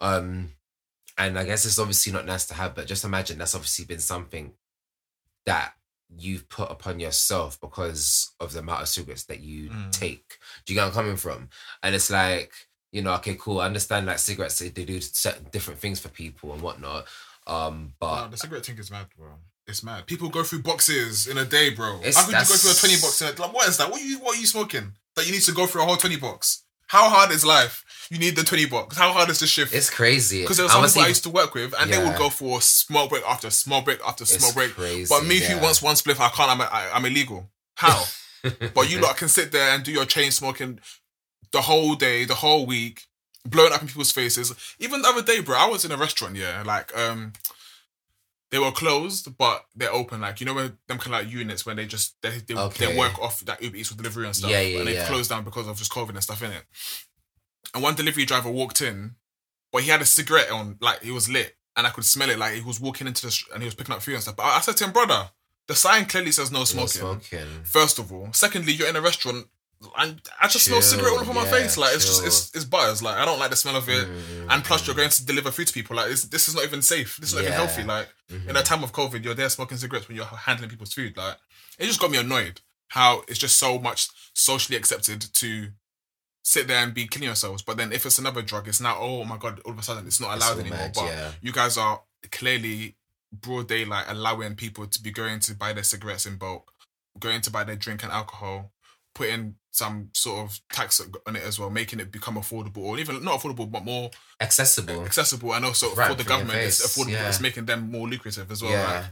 Um, 0.01 0.53
and 1.17 1.37
I 1.37 1.43
guess 1.45 1.65
it's 1.65 1.77
obviously 1.79 2.11
not 2.13 2.25
nice 2.25 2.45
to 2.47 2.53
have, 2.55 2.73
but 2.75 2.87
just 2.87 3.03
imagine 3.05 3.37
that's 3.37 3.53
obviously 3.55 3.85
been 3.85 3.99
something 3.99 4.53
that 5.45 5.73
you've 6.15 6.47
put 6.49 6.71
upon 6.71 6.99
yourself 6.99 7.59
because 7.59 8.31
of 8.39 8.53
the 8.53 8.59
amount 8.59 8.81
of 8.81 8.87
cigarettes 8.87 9.23
that 9.25 9.39
you 9.39 9.69
Mm. 9.69 9.91
take. 9.91 10.37
Do 10.65 10.73
you 10.73 10.79
get 10.79 10.87
I'm 10.87 10.93
coming 10.93 11.17
from? 11.17 11.49
And 11.81 11.93
it's 11.95 12.09
like, 12.09 12.53
you 12.91 13.01
know, 13.01 13.13
okay, 13.15 13.35
cool. 13.39 13.59
I 13.59 13.65
understand 13.65 14.05
like 14.05 14.19
cigarettes, 14.19 14.59
they 14.59 14.69
do 14.69 15.01
certain 15.01 15.45
different 15.51 15.79
things 15.79 15.99
for 15.99 16.09
people 16.09 16.53
and 16.53 16.61
whatnot. 16.61 17.07
Um, 17.47 17.85
No, 17.85 17.93
but 17.99 18.27
the 18.29 18.37
cigarette 18.37 18.65
thing 18.65 18.77
is 18.77 18.91
mad, 18.91 19.07
bro. 19.17 19.33
It's 19.67 19.83
mad. 19.83 20.05
People 20.07 20.29
go 20.29 20.43
through 20.43 20.61
boxes 20.63 21.27
in 21.27 21.37
a 21.37 21.45
day, 21.45 21.69
bro. 21.69 21.95
It's- 21.99 22.15
How 22.15 22.23
could 22.25 22.33
you 22.33 22.39
go 22.39 22.55
through 22.55 22.71
a 22.71 22.75
twenty 22.75 22.95
box? 23.01 23.21
In 23.21 23.27
a, 23.27 23.41
like, 23.41 23.53
what 23.53 23.67
is 23.67 23.77
that? 23.77 23.89
What 23.89 24.01
you 24.03 24.19
what 24.19 24.37
are 24.37 24.39
you 24.39 24.45
smoking? 24.47 24.93
That 25.15 25.25
you 25.25 25.31
need 25.31 25.41
to 25.43 25.51
go 25.53 25.65
through 25.67 25.83
a 25.83 25.85
whole 25.85 25.95
twenty 25.97 26.17
box? 26.17 26.63
How 26.87 27.09
hard 27.09 27.31
is 27.31 27.45
life? 27.45 27.83
You 28.11 28.19
need 28.19 28.35
the 28.35 28.43
twenty 28.43 28.65
box. 28.65 28.97
How 28.97 29.11
hard 29.13 29.29
is 29.29 29.39
the 29.39 29.47
shift? 29.47 29.73
it's 29.73 29.89
crazy. 29.89 30.41
Because 30.41 30.57
there 30.57 30.65
were 30.65 30.71
I 30.71 30.73
some 30.73 30.85
people 30.85 31.01
I 31.03 31.07
used 31.07 31.23
to 31.23 31.29
work 31.29 31.53
with, 31.55 31.73
and 31.79 31.91
they 31.91 31.97
would 31.97 32.17
go 32.17 32.29
for 32.29 32.61
small 32.61 33.07
break 33.07 33.23
after 33.27 33.49
small 33.49 33.81
break 33.81 33.99
after 34.05 34.23
it's 34.23 34.53
break. 34.53 34.73
crazy, 34.73 35.07
But 35.09 35.25
me, 35.25 35.39
who 35.39 35.57
wants 35.59 35.81
one 35.81 35.95
spliff, 35.95 36.19
I 36.19 36.29
can't. 36.29 36.51
I'm 36.51 36.61
I, 36.61 36.89
I'm 36.93 37.05
illegal. 37.05 37.49
How? 37.75 38.03
but 38.75 38.89
you 38.91 38.99
lot 38.99 39.15
can 39.17 39.29
sit 39.29 39.51
there 39.53 39.73
and 39.73 39.83
do 39.83 39.91
your 39.91 40.05
chain 40.05 40.29
smoking 40.31 40.79
the 41.53 41.61
whole 41.61 41.95
day, 41.95 42.25
the 42.25 42.35
whole 42.35 42.65
week, 42.65 43.03
blowing 43.47 43.71
up 43.71 43.81
in 43.81 43.87
people's 43.87 44.11
faces. 44.11 44.53
Even 44.79 45.01
the 45.01 45.07
other 45.07 45.21
day, 45.23 45.39
bro, 45.39 45.55
I 45.57 45.67
was 45.67 45.85
in 45.85 45.91
a 45.91 45.97
restaurant. 45.97 46.35
Yeah, 46.35 46.61
like 46.65 46.95
um, 46.97 47.31
they 48.53 48.59
were 48.59 48.71
closed, 48.71 49.35
but 49.35 49.65
they're 49.75 49.91
open. 49.91 50.21
Like 50.21 50.39
you 50.39 50.45
know, 50.45 50.53
when 50.53 50.77
them 50.87 50.99
kind 50.99 51.15
of 51.15 51.23
like 51.23 51.33
units 51.33 51.65
when 51.65 51.75
they 51.75 51.87
just 51.87 52.15
they 52.21 52.29
they, 52.47 52.53
Okay. 52.53 52.85
they 52.85 52.97
work 52.97 53.17
off 53.19 53.39
that 53.41 53.61
Uber 53.63 53.75
Eats 53.77 53.89
with 53.89 53.97
delivery 53.97 54.27
and 54.27 54.35
stuff. 54.35 54.51
Yeah, 54.51 54.61
yeah, 54.61 54.77
and 54.79 54.87
they 54.87 54.93
yeah. 54.93 55.07
closed 55.07 55.31
down 55.31 55.43
because 55.43 55.67
of 55.67 55.75
just 55.77 55.91
COVID 55.91 56.09
and 56.09 56.21
stuff 56.23 56.43
in 56.43 56.51
it. 56.51 56.63
And 57.73 57.81
one 57.81 57.95
delivery 57.95 58.25
driver 58.25 58.51
walked 58.51 58.81
in, 58.81 59.15
but 59.71 59.81
he 59.81 59.89
had 59.89 60.01
a 60.01 60.05
cigarette 60.05 60.51
on, 60.51 60.77
like 60.79 61.01
he 61.01 61.09
was 61.09 61.27
lit, 61.29 61.57
and 61.75 61.87
I 61.87 61.89
could 61.89 62.05
smell 62.05 62.29
it. 62.29 62.37
Like 62.37 62.53
he 62.53 62.61
was 62.61 62.79
walking 62.79 63.07
into 63.07 63.25
the 63.25 63.31
sh- 63.31 63.45
and 63.53 63.63
he 63.63 63.65
was 63.65 63.73
picking 63.75 63.95
up 63.95 64.01
food 64.03 64.13
and 64.13 64.21
stuff. 64.23 64.35
But 64.35 64.43
I, 64.43 64.57
I 64.57 64.61
said 64.61 64.77
to 64.77 64.83
him, 64.85 64.91
brother, 64.91 65.29
the 65.67 65.75
sign 65.75 66.05
clearly 66.05 66.31
says 66.31 66.51
no 66.51 66.59
No 66.59 66.65
smoking. 66.65 66.89
smoking. 67.01 67.47
First 67.63 67.97
of 67.97 68.11
all, 68.13 68.29
secondly, 68.33 68.73
you're 68.73 68.87
in 68.89 68.95
a 68.95 69.01
restaurant 69.01 69.47
and 69.97 70.21
I 70.41 70.47
just 70.47 70.65
smell 70.65 70.81
cigarette 70.81 71.13
all 71.13 71.19
over 71.19 71.33
my 71.33 71.45
face. 71.45 71.77
Like 71.77 71.95
it's 71.95 72.05
just 72.05 72.25
it's 72.25 72.55
it's 72.55 72.65
buzz. 72.65 73.01
Like 73.01 73.17
I 73.17 73.25
don't 73.25 73.39
like 73.39 73.49
the 73.49 73.55
smell 73.55 73.75
of 73.75 73.87
it. 73.89 74.07
Mm, 74.07 74.47
And 74.49 74.63
plus, 74.63 74.85
you're 74.85 74.95
going 74.95 75.09
to 75.09 75.25
deliver 75.25 75.51
food 75.51 75.67
to 75.67 75.73
people. 75.73 75.95
Like 75.95 76.09
this, 76.09 76.23
this 76.25 76.47
is 76.47 76.55
not 76.55 76.63
even 76.63 76.81
safe. 76.81 77.17
This 77.17 77.29
is 77.29 77.35
not 77.35 77.43
even 77.43 77.53
healthy. 77.53 77.83
Like 77.83 78.09
mhm. 78.31 78.49
in 78.49 78.55
a 78.57 78.63
time 78.63 78.83
of 78.83 78.91
COVID, 78.91 79.23
you're 79.23 79.33
there 79.33 79.49
smoking 79.49 79.77
cigarettes 79.77 80.07
when 80.07 80.17
you're 80.17 80.25
handling 80.25 80.69
people's 80.69 80.93
food. 80.93 81.15
Like 81.17 81.37
it 81.79 81.85
just 81.85 81.99
got 81.99 82.11
me 82.11 82.17
annoyed 82.17 82.61
how 82.89 83.23
it's 83.27 83.39
just 83.39 83.57
so 83.57 83.79
much 83.79 84.09
socially 84.33 84.77
accepted 84.77 85.21
to 85.21 85.67
sit 86.43 86.67
there 86.67 86.83
and 86.83 86.93
be 86.93 87.07
killing 87.07 87.27
yourselves. 87.27 87.63
But 87.63 87.77
then 87.77 87.91
if 87.91 88.05
it's 88.05 88.19
another 88.19 88.41
drug, 88.41 88.67
it's 88.67 88.81
now 88.81 88.97
oh 88.99 89.23
my 89.23 89.37
god, 89.37 89.59
all 89.65 89.73
of 89.73 89.79
a 89.79 89.83
sudden 89.83 90.05
it's 90.05 90.19
not 90.21 90.35
allowed 90.35 90.53
all 90.53 90.59
anymore. 90.59 90.77
mad, 90.79 90.93
but 90.93 91.05
yeah. 91.05 91.31
you 91.41 91.51
guys 91.51 91.77
are 91.77 92.01
clearly 92.31 92.95
broad 93.31 93.67
daylight 93.67 94.05
allowing 94.07 94.55
people 94.55 94.85
to 94.85 95.01
be 95.01 95.11
going 95.11 95.39
to 95.39 95.55
buy 95.55 95.73
their 95.73 95.83
cigarettes 95.83 96.25
in 96.25 96.37
bulk, 96.37 96.71
going 97.19 97.41
to 97.41 97.51
buy 97.51 97.63
their 97.63 97.75
drink 97.75 98.03
and 98.03 98.11
alcohol, 98.11 98.71
putting 99.13 99.55
some 99.71 100.09
sort 100.13 100.39
of 100.45 100.59
tax 100.71 101.01
on 101.25 101.35
it 101.35 101.43
as 101.43 101.57
well, 101.59 101.69
making 101.69 101.99
it 101.99 102.11
become 102.11 102.35
affordable 102.35 102.77
or 102.77 102.99
even 102.99 103.23
not 103.23 103.39
affordable 103.39 103.69
but 103.71 103.83
more 103.83 104.11
accessible. 104.39 105.03
accessible 105.03 105.53
and 105.53 105.65
also 105.65 105.93
Right 105.95 106.09
for 106.09 106.15
the 106.15 106.23
government 106.23 106.59
it's 106.59 106.85
affordable. 106.85 107.11
yeah. 107.11 107.27
It's 107.27 107.39
making 107.41 107.65
them 107.65 107.89
more 107.91 108.07
lucrative 108.07 108.51
as 108.51 108.61
well. 108.61 108.71
yeah, 108.71 108.93
Like, 108.97 109.05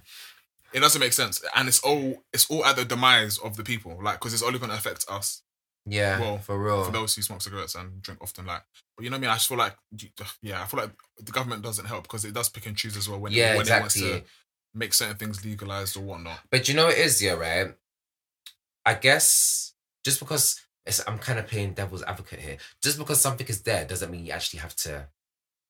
it 0.74 0.80
doesn't 0.80 1.02
make 1.02 1.14
sense, 1.14 1.42
and 1.56 1.68
it's 1.68 1.80
all 1.80 2.24
it's 2.32 2.50
all 2.50 2.64
at 2.66 2.76
the 2.76 2.86
demise 2.86 3.38
of 3.40 3.58
the 3.58 3.64
people. 3.64 4.00
Like 4.02 4.20
because 4.20 4.34
it's 4.34 4.44
only 4.44 4.60
going 4.60 4.70
to 4.72 4.78
affect 4.78 5.06
us 5.10 5.42
yeah, 5.86 6.20
well, 6.20 6.38
for 6.38 6.58
real. 6.64 6.84
for 6.84 6.92
those 6.92 7.16
who 7.16 7.24
smoke 7.24 7.42
cigarettes 7.42 7.74
and 7.76 8.02
drink 8.04 8.22
often. 8.22 8.46
Like, 8.46 8.62
but 8.96 9.04
you 9.04 9.10
know 9.10 9.16
what 9.16 9.20
I 9.20 9.22
mean. 9.22 9.30
I 9.32 9.34
just 9.36 9.48
feel 9.50 9.58
like 9.58 9.76
yeah, 10.42 10.62
I 10.62 10.66
feel 10.66 10.80
like 10.80 10.92
the 11.20 11.32
government 11.32 11.64
doesn't 11.64 11.86
help 11.86 12.04
because 12.04 12.24
it 12.24 12.34
does 12.34 12.50
pick 12.50 12.68
and 12.68 12.78
choose 12.78 12.96
as 12.96 13.10
well 13.10 13.20
when 13.20 13.32
yeah, 13.34 13.54
it, 13.54 13.58
when 13.58 13.62
exactly. 13.62 14.02
it 14.04 14.12
wants 14.12 14.24
to 14.26 14.30
make 14.76 14.94
certain 14.94 15.18
things 15.18 15.44
legalized 15.44 15.98
or 15.98 16.02
whatnot. 16.02 16.40
But 16.52 16.70
you 16.70 16.76
know 16.76 16.86
what 16.86 16.98
it 16.98 17.00
is, 17.06 17.22
yeah, 17.22 17.34
right? 17.34 17.74
I 18.86 18.94
guess 18.94 19.71
just 20.04 20.20
because 20.20 20.62
I'm 21.08 21.20
kind 21.20 21.40
of 21.40 21.48
playing 21.48 21.74
devil's 21.74 22.04
advocate 22.04 22.40
here. 22.40 22.58
Just 22.82 22.98
because 22.98 23.22
something 23.22 23.48
is 23.48 23.62
there 23.62 23.86
doesn't 23.86 24.12
mean 24.12 24.26
you 24.26 24.32
actually 24.32 24.60
have 24.60 24.76
to 24.78 25.08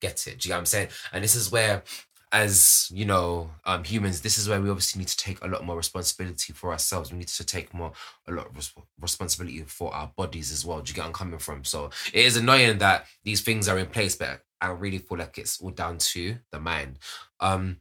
get 0.01 0.25
it. 0.27 0.39
Do 0.39 0.47
you 0.47 0.51
know 0.51 0.57
what 0.57 0.61
I'm 0.61 0.65
saying? 0.65 0.87
And 1.11 1.23
this 1.23 1.35
is 1.35 1.51
where, 1.51 1.83
as 2.31 2.89
you 2.93 3.05
know, 3.05 3.51
um, 3.65 3.83
humans, 3.83 4.21
this 4.21 4.37
is 4.37 4.47
where 4.47 4.61
we 4.61 4.69
obviously 4.69 4.99
need 4.99 5.09
to 5.09 5.17
take 5.17 5.43
a 5.43 5.47
lot 5.47 5.65
more 5.65 5.75
responsibility 5.75 6.53
for 6.53 6.71
ourselves. 6.71 7.11
We 7.11 7.19
need 7.19 7.27
to 7.27 7.45
take 7.45 7.73
more, 7.73 7.91
a 8.27 8.31
lot 8.31 8.47
of 8.47 8.53
resp- 8.53 8.83
responsibility 8.99 9.63
for 9.63 9.93
our 9.93 10.11
bodies 10.15 10.51
as 10.51 10.65
well. 10.65 10.79
Do 10.79 10.89
you 10.89 10.95
get 10.95 11.05
I'm 11.05 11.13
coming 11.13 11.39
from? 11.39 11.65
So 11.65 11.89
it 12.13 12.25
is 12.25 12.37
annoying 12.37 12.77
that 12.77 13.05
these 13.23 13.41
things 13.41 13.67
are 13.67 13.77
in 13.77 13.87
place, 13.87 14.15
but 14.15 14.41
I 14.61 14.69
really 14.69 14.99
feel 14.99 15.17
like 15.17 15.37
it's 15.37 15.59
all 15.59 15.71
down 15.71 15.97
to 15.97 16.37
the 16.51 16.59
mind. 16.59 16.99
Um, 17.39 17.77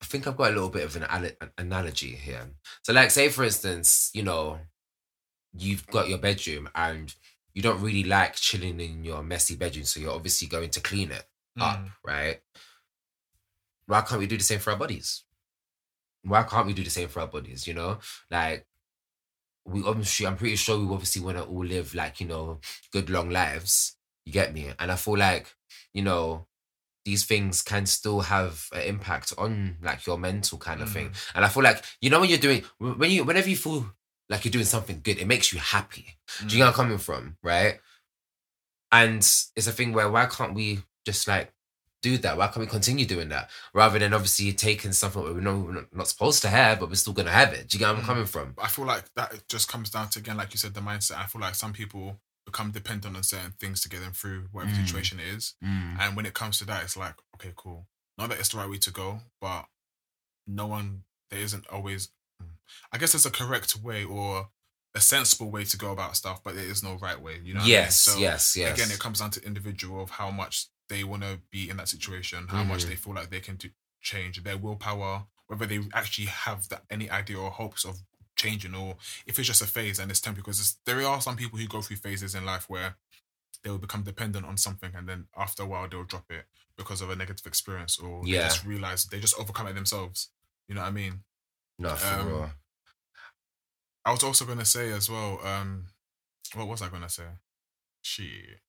I 0.00 0.06
think 0.06 0.26
I've 0.26 0.36
got 0.36 0.50
a 0.50 0.54
little 0.54 0.70
bit 0.70 0.84
of 0.84 0.96
an 0.96 1.04
al- 1.04 1.24
an 1.24 1.50
analogy 1.58 2.14
here. 2.14 2.50
So, 2.82 2.92
like, 2.92 3.10
say 3.10 3.28
for 3.28 3.44
instance, 3.44 4.10
you 4.14 4.22
know, 4.22 4.60
you've 5.54 5.86
got 5.88 6.08
your 6.08 6.18
bedroom 6.18 6.68
and 6.74 7.14
you 7.54 7.62
don't 7.62 7.80
really 7.82 8.04
like 8.04 8.34
chilling 8.34 8.80
in 8.80 9.04
your 9.04 9.22
messy 9.22 9.56
bedroom, 9.56 9.84
so 9.84 9.98
you're 10.00 10.12
obviously 10.12 10.46
going 10.48 10.70
to 10.70 10.80
clean 10.80 11.10
it 11.10 11.24
up, 11.60 11.78
Mm. 11.78 11.90
right? 12.04 12.40
Why 13.86 14.02
can't 14.02 14.20
we 14.20 14.26
do 14.26 14.36
the 14.36 14.44
same 14.44 14.58
for 14.60 14.70
our 14.70 14.76
bodies? 14.76 15.24
Why 16.22 16.42
can't 16.42 16.66
we 16.66 16.74
do 16.74 16.84
the 16.84 16.90
same 16.90 17.08
for 17.08 17.20
our 17.20 17.26
bodies? 17.26 17.66
You 17.66 17.74
know, 17.74 17.98
like 18.30 18.66
we 19.64 19.82
obviously, 19.82 20.26
I'm 20.26 20.36
pretty 20.36 20.56
sure 20.56 20.78
we 20.78 20.92
obviously 20.92 21.22
want 21.22 21.38
to 21.38 21.44
all 21.44 21.64
live 21.64 21.94
like 21.94 22.20
you 22.20 22.26
know 22.26 22.60
good 22.92 23.08
long 23.10 23.30
lives. 23.30 23.96
You 24.26 24.32
get 24.32 24.52
me? 24.52 24.70
And 24.78 24.92
I 24.92 24.96
feel 24.96 25.16
like 25.16 25.54
you 25.94 26.02
know 26.02 26.46
these 27.04 27.24
things 27.24 27.62
can 27.62 27.86
still 27.86 28.20
have 28.20 28.66
an 28.72 28.82
impact 28.82 29.32
on 29.38 29.78
like 29.82 30.06
your 30.06 30.18
mental 30.18 30.58
kind 30.58 30.82
of 30.82 30.90
thing. 30.90 31.12
And 31.34 31.44
I 31.44 31.48
feel 31.48 31.62
like 31.62 31.82
you 32.02 32.10
know 32.10 32.20
when 32.20 32.28
you're 32.28 32.38
doing 32.38 32.62
when 32.78 33.10
you 33.10 33.24
whenever 33.24 33.48
you 33.48 33.56
feel 33.56 33.90
like 34.28 34.44
you're 34.44 34.52
doing 34.52 34.64
something 34.64 35.00
good, 35.02 35.18
it 35.18 35.26
makes 35.26 35.52
you 35.52 35.58
happy. 35.58 36.18
Do 36.40 36.44
you 36.44 36.48
Mm. 36.48 36.50
get 36.50 36.58
where 36.58 36.68
I'm 36.68 36.74
coming 36.74 36.98
from? 36.98 37.36
Right. 37.42 37.80
And 38.90 39.18
it's 39.18 39.66
a 39.66 39.72
thing 39.72 39.92
where 39.92 40.10
why 40.10 40.26
can't 40.26 40.54
we 40.54 40.82
just 41.04 41.28
like 41.28 41.52
do 42.00 42.16
that? 42.18 42.36
Why 42.36 42.46
can't 42.46 42.58
we 42.60 42.66
continue 42.66 43.04
doing 43.06 43.28
that 43.30 43.50
rather 43.74 43.98
than 43.98 44.14
obviously 44.14 44.52
taking 44.52 44.92
something 44.92 45.24
that 45.24 45.34
we 45.34 45.40
know 45.40 45.58
we're 45.58 45.72
not- 45.72 45.92
not 45.94 46.08
supposed 46.08 46.42
to 46.42 46.48
have, 46.48 46.78
but 46.80 46.88
we're 46.88 46.94
still 46.94 47.12
gonna 47.12 47.32
have 47.32 47.52
it? 47.52 47.68
Do 47.68 47.76
you 47.76 47.80
get 47.80 47.88
where 47.88 47.96
I'm 47.96 48.02
Mm. 48.02 48.06
coming 48.06 48.26
from? 48.26 48.54
I 48.58 48.68
feel 48.68 48.84
like 48.84 49.12
that 49.14 49.48
just 49.48 49.68
comes 49.68 49.90
down 49.90 50.08
to 50.10 50.18
again, 50.20 50.36
like 50.36 50.52
you 50.52 50.58
said, 50.58 50.74
the 50.74 50.80
mindset. 50.80 51.18
I 51.18 51.26
feel 51.26 51.40
like 51.40 51.54
some 51.54 51.72
people 51.72 52.20
become 52.46 52.70
dependent 52.70 53.14
on 53.16 53.22
certain 53.22 53.52
things 53.52 53.80
to 53.82 53.88
get 53.90 54.00
them 54.00 54.12
through 54.14 54.48
whatever 54.52 54.74
Mm. 54.74 54.86
situation 54.86 55.20
it 55.20 55.26
is. 55.26 55.54
And 55.60 56.16
when 56.16 56.24
it 56.24 56.32
comes 56.34 56.56
to 56.58 56.64
that, 56.66 56.84
it's 56.84 56.96
like, 56.96 57.16
okay, 57.34 57.52
cool. 57.56 57.86
Not 58.16 58.30
that 58.30 58.38
it's 58.38 58.48
the 58.50 58.56
right 58.58 58.68
way 58.70 58.78
to 58.78 58.90
go, 58.90 59.20
but 59.40 59.66
no 60.46 60.66
one 60.66 61.04
there 61.30 61.40
isn't 61.40 61.66
always 61.66 62.08
I 62.92 62.98
guess 62.98 63.12
there's 63.12 63.26
a 63.26 63.30
correct 63.30 63.76
way 63.76 64.04
or 64.04 64.48
a 64.94 65.00
sensible 65.00 65.50
way 65.50 65.64
to 65.64 65.76
go 65.76 65.92
about 65.92 66.16
stuff, 66.16 66.42
but 66.42 66.54
there 66.54 66.64
is 66.64 66.82
no 66.82 66.94
right 66.96 67.20
way. 67.20 67.40
You 67.42 67.54
know 67.54 67.64
yes, 67.64 68.08
I 68.08 68.12
mean? 68.14 68.22
yes, 68.22 68.56
yes. 68.56 68.72
again, 68.78 68.90
it 68.90 68.98
comes 68.98 69.20
down 69.20 69.30
to 69.32 69.44
individual 69.44 70.02
of 70.02 70.10
how 70.10 70.30
much 70.30 70.66
they 70.88 71.04
want 71.04 71.22
to 71.22 71.40
be 71.50 71.68
in 71.68 71.76
that 71.76 71.88
situation, 71.88 72.48
how 72.48 72.64
much 72.64 72.84
Mhm. 72.84 72.88
they 72.88 72.96
feel 72.96 73.14
like 73.14 73.30
they 73.30 73.40
can 73.40 73.56
do, 73.56 73.70
change 74.00 74.42
their 74.42 74.56
willpower, 74.56 75.26
whether 75.46 75.66
they 75.66 75.80
actually 75.92 76.26
have 76.26 76.68
that, 76.70 76.84
any 76.90 77.10
idea 77.10 77.38
or 77.38 77.50
hopes 77.50 77.84
of 77.84 77.98
changing, 78.36 78.74
or 78.74 78.96
if 79.26 79.38
it's 79.38 79.48
just 79.48 79.60
a 79.62 79.66
phase 79.66 79.98
and 79.98 80.10
it's 80.10 80.20
temporary. 80.20 80.42
Because 80.42 80.60
it's, 80.60 80.78
there 80.86 81.06
are 81.06 81.20
some 81.20 81.36
people 81.36 81.58
who 81.58 81.66
go 81.66 81.82
through 81.82 81.96
phases 81.96 82.34
in 82.34 82.44
life 82.46 82.68
where 82.70 82.96
they 83.62 83.70
will 83.70 83.78
become 83.78 84.02
dependent 84.04 84.46
on 84.46 84.56
something, 84.56 84.94
and 84.94 85.08
then 85.08 85.26
after 85.36 85.64
a 85.64 85.66
while 85.66 85.88
they'll 85.88 86.04
drop 86.04 86.30
it 86.30 86.46
because 86.76 87.00
of 87.02 87.10
a 87.10 87.16
negative 87.16 87.46
experience, 87.46 87.98
or 87.98 88.24
they 88.24 88.32
just 88.48 88.64
realize 88.64 89.04
they 89.04 89.20
just 89.20 89.38
overcome 89.38 89.66
it 89.66 89.74
themselves. 89.74 90.30
You 90.68 90.74
know 90.76 90.80
what 90.82 90.88
I 90.88 90.92
mean? 90.92 91.24
No, 91.78 91.90
for 91.96 92.20
um, 92.20 92.26
real. 92.26 92.50
I 94.04 94.12
was 94.12 94.22
also 94.24 94.44
gonna 94.44 94.64
say 94.64 94.92
as 94.92 95.10
well. 95.10 95.40
Um, 95.44 95.86
what 96.54 96.66
was 96.68 96.82
I 96.82 96.88
gonna 96.88 97.08
say? 97.08 97.24
Shit. 98.02 98.60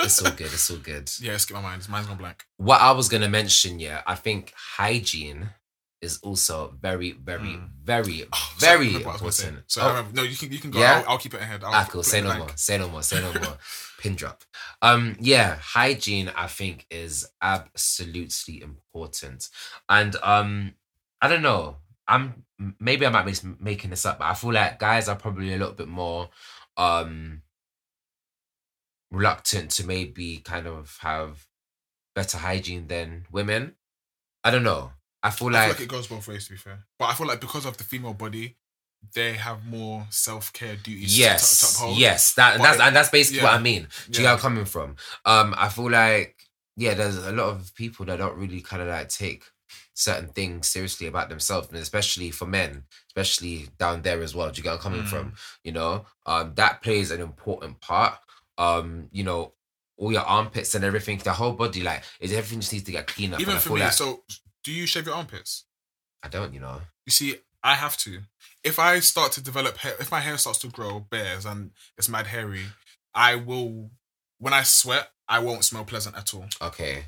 It's 0.00 0.20
all 0.22 0.32
good. 0.32 0.46
It's 0.52 0.70
all 0.70 0.76
good. 0.78 1.10
yeah, 1.20 1.36
skip 1.36 1.56
my 1.56 1.62
mind. 1.62 1.88
Mine's 1.88 2.06
gone 2.06 2.16
blank. 2.18 2.44
What 2.56 2.80
I 2.80 2.92
was 2.92 3.08
gonna 3.08 3.28
mention, 3.28 3.78
yeah, 3.80 4.02
I 4.06 4.14
think 4.14 4.52
hygiene 4.56 5.50
is 6.02 6.18
also 6.18 6.74
very, 6.80 7.12
very, 7.12 7.40
Mm. 7.56 7.70
very, 7.82 8.24
Oh, 8.32 8.54
very 8.58 8.86
remember 8.88 9.06
what 9.08 9.10
I 9.10 9.12
was 9.12 9.20
gonna 9.22 9.32
say. 9.32 9.44
important. 9.48 9.70
So 9.70 9.82
Oh, 9.82 9.88
remember, 9.88 10.12
no, 10.16 10.22
you 10.24 10.36
can 10.36 10.52
you 10.52 10.58
can 10.58 10.70
go. 10.70 10.78
Yeah? 10.80 11.02
I'll, 11.06 11.12
I'll 11.12 11.18
keep 11.18 11.34
it 11.34 11.40
ahead. 11.40 11.64
I'll 11.64 11.74
Ah, 11.74 11.86
cool. 11.90 12.02
Say 12.02 12.20
no 12.20 12.36
more. 12.36 12.48
Say 12.56 12.76
no 12.78 12.88
more. 12.88 13.02
Say 13.02 13.20
no 13.20 13.32
more. 13.40 13.56
Pin 13.98 14.14
drop. 14.14 14.44
Um, 14.82 15.16
yeah, 15.20 15.56
hygiene 15.56 16.30
I 16.36 16.48
think 16.48 16.86
is 16.90 17.26
absolutely 17.40 18.60
important, 18.62 19.48
and 19.88 20.16
um, 20.22 20.74
I 21.22 21.28
don't 21.28 21.42
know. 21.42 21.76
I'm 22.08 22.44
maybe 22.80 23.04
I 23.06 23.10
might 23.10 23.26
be 23.26 23.34
making 23.60 23.90
this 23.90 24.06
up, 24.06 24.18
but 24.18 24.26
I 24.26 24.34
feel 24.34 24.52
like 24.52 24.78
guys 24.78 25.08
are 25.08 25.16
probably 25.16 25.52
a 25.54 25.58
little 25.58 25.74
bit 25.74 25.88
more 25.88 26.30
um 26.76 27.42
reluctant 29.10 29.70
to 29.72 29.86
maybe 29.86 30.38
kind 30.38 30.66
of 30.66 30.98
have 31.00 31.46
better 32.14 32.38
hygiene 32.38 32.86
than 32.88 33.26
women. 33.30 33.74
I 34.44 34.50
don't 34.50 34.62
know. 34.64 34.92
I 35.22 35.30
feel 35.30 35.48
I 35.48 35.52
like, 35.52 35.62
feel 35.64 35.70
like 35.74 35.80
it 35.80 35.88
goes 35.88 36.06
both 36.06 36.28
ways 36.28 36.44
to 36.46 36.52
be 36.52 36.56
fair, 36.58 36.84
but 36.98 37.06
I 37.06 37.14
feel 37.14 37.26
like 37.26 37.40
because 37.40 37.66
of 37.66 37.76
the 37.76 37.84
female 37.84 38.14
body, 38.14 38.56
they 39.14 39.32
have 39.34 39.64
more 39.66 40.06
self 40.10 40.52
care 40.52 40.76
duties. 40.76 41.18
yes, 41.18 41.60
to, 41.60 41.66
to 41.66 41.72
uphold. 41.82 41.98
yes, 41.98 42.34
that 42.34 42.58
that's 42.58 42.78
it- 42.78 42.82
and 42.82 42.94
that's 42.96 43.10
basically 43.10 43.42
what. 43.42 43.54
I 43.54 43.58
mean. 43.58 43.88
Do 44.10 44.20
you 44.20 44.24
Yeah. 44.24 44.30
where 44.30 44.34
I'm 44.34 44.40
coming 44.40 44.64
from? 44.64 44.96
Um, 45.24 45.54
I 45.58 45.68
feel 45.68 45.90
like 45.90 46.36
yeah, 46.76 46.94
there's 46.94 47.16
a 47.16 47.32
lot 47.32 47.48
of 47.48 47.74
people 47.74 48.06
that 48.06 48.18
don't 48.18 48.36
really 48.36 48.60
kind 48.60 48.82
of 48.82 48.88
like 48.88 49.08
take 49.08 49.44
certain 49.96 50.28
things 50.28 50.68
seriously 50.68 51.06
about 51.06 51.30
themselves, 51.30 51.68
and 51.68 51.78
especially 51.78 52.30
for 52.30 52.44
men, 52.46 52.84
especially 53.08 53.68
down 53.78 54.02
there 54.02 54.22
as 54.22 54.34
well. 54.34 54.50
Do 54.50 54.58
you 54.58 54.62
get 54.62 54.68
where 54.68 54.76
I'm 54.76 54.82
coming 54.82 55.02
Mm. 55.04 55.08
from? 55.08 55.34
You 55.64 55.72
know, 55.72 56.06
um, 56.26 56.54
that 56.56 56.82
plays 56.82 57.10
an 57.10 57.20
important 57.20 57.80
part. 57.80 58.18
Um, 58.58 59.08
you 59.10 59.24
know, 59.24 59.54
all 59.96 60.12
your 60.12 60.22
armpits 60.22 60.74
and 60.74 60.84
everything, 60.84 61.18
the 61.18 61.32
whole 61.32 61.52
body, 61.52 61.82
like, 61.82 62.04
is 62.20 62.30
everything 62.30 62.60
just 62.60 62.72
needs 62.74 62.84
to 62.84 62.92
get 62.92 63.06
cleaned 63.06 63.34
up. 63.34 63.40
Even 63.40 63.58
for 63.58 63.70
me, 63.70 63.80
like 63.80 63.92
so 63.94 64.22
do 64.62 64.70
you 64.70 64.86
shave 64.86 65.06
your 65.06 65.14
armpits? 65.14 65.64
I 66.22 66.28
don't, 66.28 66.52
you 66.52 66.60
know. 66.60 66.82
You 67.06 67.12
see, 67.12 67.36
I 67.62 67.74
have 67.74 67.96
to. 67.98 68.20
If 68.62 68.78
I 68.78 69.00
start 69.00 69.32
to 69.32 69.40
develop 69.40 69.78
hair, 69.78 69.94
if 69.98 70.10
my 70.10 70.20
hair 70.20 70.36
starts 70.36 70.58
to 70.60 70.68
grow 70.68 71.00
bears 71.00 71.46
and 71.46 71.70
it's 71.96 72.08
mad 72.08 72.26
hairy, 72.26 72.66
I 73.14 73.36
will. 73.36 73.90
When 74.38 74.52
I 74.52 74.62
sweat, 74.62 75.10
I 75.26 75.38
won't 75.38 75.64
smell 75.64 75.84
pleasant 75.84 76.16
at 76.16 76.34
all. 76.34 76.46
Okay. 76.60 77.06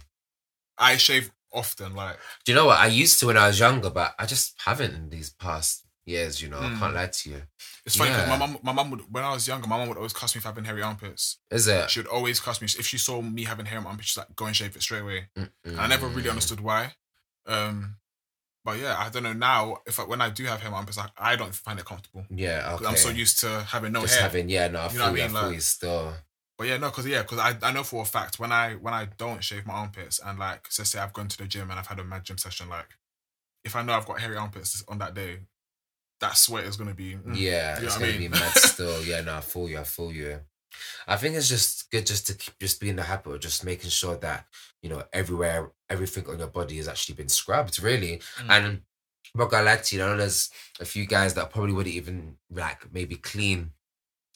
I 0.78 0.96
shave 0.96 1.32
often, 1.52 1.94
like 1.94 2.16
Do 2.44 2.52
you 2.52 2.56
know 2.56 2.66
what? 2.66 2.78
I 2.78 2.86
used 2.86 3.18
to 3.20 3.26
when 3.26 3.36
I 3.36 3.46
was 3.46 3.58
younger, 3.58 3.90
but 3.90 4.14
I 4.18 4.26
just 4.26 4.54
haven't 4.64 4.94
in 4.94 5.10
these 5.10 5.30
past 5.30 5.84
years, 6.04 6.40
you 6.42 6.48
know. 6.48 6.58
I 6.58 6.64
Mm. 6.70 6.78
can't 6.78 6.94
lie 6.94 7.06
to 7.06 7.30
you. 7.30 7.42
it's 7.84 7.96
funny 7.96 8.10
because 8.10 8.28
Yeah. 8.28 8.36
my 8.36 8.46
mum, 8.46 8.58
my 8.62 8.72
mum 8.72 8.90
would 8.90 9.02
when 9.12 9.24
I 9.24 9.32
was 9.32 9.46
younger, 9.48 9.66
my 9.66 9.78
mum 9.78 9.88
would 9.88 9.96
always 9.96 10.12
cuss 10.12 10.34
me 10.34 10.40
for 10.40 10.48
having 10.48 10.64
hairy 10.64 10.82
armpits. 10.82 11.38
Is 11.50 11.66
it? 11.68 11.90
She 11.90 12.00
would 12.00 12.06
always 12.06 12.38
cuss 12.40 12.60
me 12.60 12.66
if 12.78 12.86
she 12.86 12.98
saw 12.98 13.20
me 13.22 13.44
having 13.44 13.66
hair 13.66 13.78
on 13.78 13.84
my 13.84 13.90
armpits. 13.90 14.08
She's 14.10 14.16
like, 14.18 14.34
"Go 14.36 14.46
and 14.46 14.54
shave 14.56 14.74
it 14.76 14.82
straight 14.82 15.00
away." 15.02 15.28
And 15.36 15.50
I 15.80 15.86
never 15.86 16.06
really 16.08 16.28
understood 16.30 16.60
why. 16.60 16.94
Um, 17.46 17.96
but 18.64 18.78
yeah, 18.78 18.96
I 18.98 19.08
don't 19.08 19.22
know 19.22 19.32
now. 19.32 19.78
If 19.86 19.98
I, 20.00 20.04
when 20.04 20.20
I 20.20 20.28
do 20.30 20.44
have 20.44 20.60
hair 20.60 20.72
armpits, 20.72 20.98
I, 20.98 21.08
I 21.16 21.36
don't 21.36 21.54
find 21.54 21.78
it 21.78 21.86
comfortable. 21.86 22.26
Yeah, 22.30 22.74
okay. 22.74 22.86
I'm 22.86 22.96
so 22.96 23.08
used 23.08 23.40
to 23.40 23.62
having 23.62 23.92
no 23.92 24.02
just 24.02 24.14
hair. 24.14 24.22
having 24.24 24.48
yeah, 24.50 24.68
no, 24.68 24.80
I 24.80 24.84
You 24.84 24.90
feel 24.90 24.98
know 24.98 25.12
what 25.12 25.20
I 25.20 25.24
I 25.24 25.26
mean? 25.28 25.52
Like- 25.52 25.60
still. 25.62 26.14
But 26.58 26.66
yeah, 26.66 26.76
no, 26.76 26.88
because 26.88 27.06
yeah, 27.06 27.22
because 27.22 27.38
I, 27.38 27.56
I 27.62 27.72
know 27.72 27.84
for 27.84 28.02
a 28.02 28.04
fact 28.04 28.40
when 28.40 28.50
I 28.50 28.74
when 28.74 28.92
I 28.92 29.06
don't 29.16 29.44
shave 29.44 29.64
my 29.64 29.74
armpits 29.74 30.18
and 30.24 30.40
like 30.40 30.66
so 30.70 30.82
say 30.82 30.98
I've 30.98 31.12
gone 31.12 31.28
to 31.28 31.38
the 31.38 31.46
gym 31.46 31.70
and 31.70 31.78
I've 31.78 31.86
had 31.86 32.00
a 32.00 32.04
mad 32.04 32.24
gym 32.24 32.36
session, 32.36 32.68
like 32.68 32.98
if 33.64 33.76
I 33.76 33.82
know 33.82 33.92
I've 33.92 34.06
got 34.06 34.20
hairy 34.20 34.36
armpits 34.36 34.82
on 34.88 34.98
that 34.98 35.14
day, 35.14 35.38
that 36.20 36.36
sweat 36.36 36.64
is 36.64 36.76
gonna 36.76 36.94
be 36.94 37.14
mm, 37.14 37.36
Yeah, 37.36 37.76
you 37.76 37.82
know 37.82 37.86
it's 37.86 37.96
I 37.96 38.00
gonna 38.00 38.12
be 38.12 38.18
mean? 38.18 38.30
mad 38.32 38.52
still. 38.56 39.02
Yeah, 39.04 39.20
no, 39.20 39.36
I 39.36 39.40
feel 39.40 39.68
you, 39.68 39.78
I 39.78 39.84
feel 39.84 40.10
you. 40.12 40.40
I 41.06 41.16
think 41.16 41.36
it's 41.36 41.48
just 41.48 41.90
good 41.92 42.06
just 42.06 42.26
to 42.26 42.34
keep 42.34 42.58
just 42.58 42.80
being 42.80 42.96
the 42.96 43.04
habit 43.04 43.30
of 43.34 43.40
just 43.40 43.64
making 43.64 43.90
sure 43.90 44.16
that, 44.16 44.46
you 44.82 44.90
know, 44.90 45.04
everywhere 45.12 45.70
everything 45.88 46.26
on 46.28 46.40
your 46.40 46.48
body 46.48 46.76
has 46.78 46.88
actually 46.88 47.14
been 47.14 47.28
scrubbed, 47.28 47.80
really. 47.82 48.20
Mm. 48.38 48.50
And 48.50 48.66
I'm 48.66 48.82
not 49.36 49.50
gonna 49.50 49.80
you, 49.90 49.98
know 49.98 50.16
there's 50.16 50.50
a 50.80 50.84
few 50.84 51.06
guys 51.06 51.34
that 51.34 51.50
probably 51.50 51.72
wouldn't 51.72 51.94
even 51.94 52.36
like 52.50 52.92
maybe 52.92 53.14
clean 53.14 53.72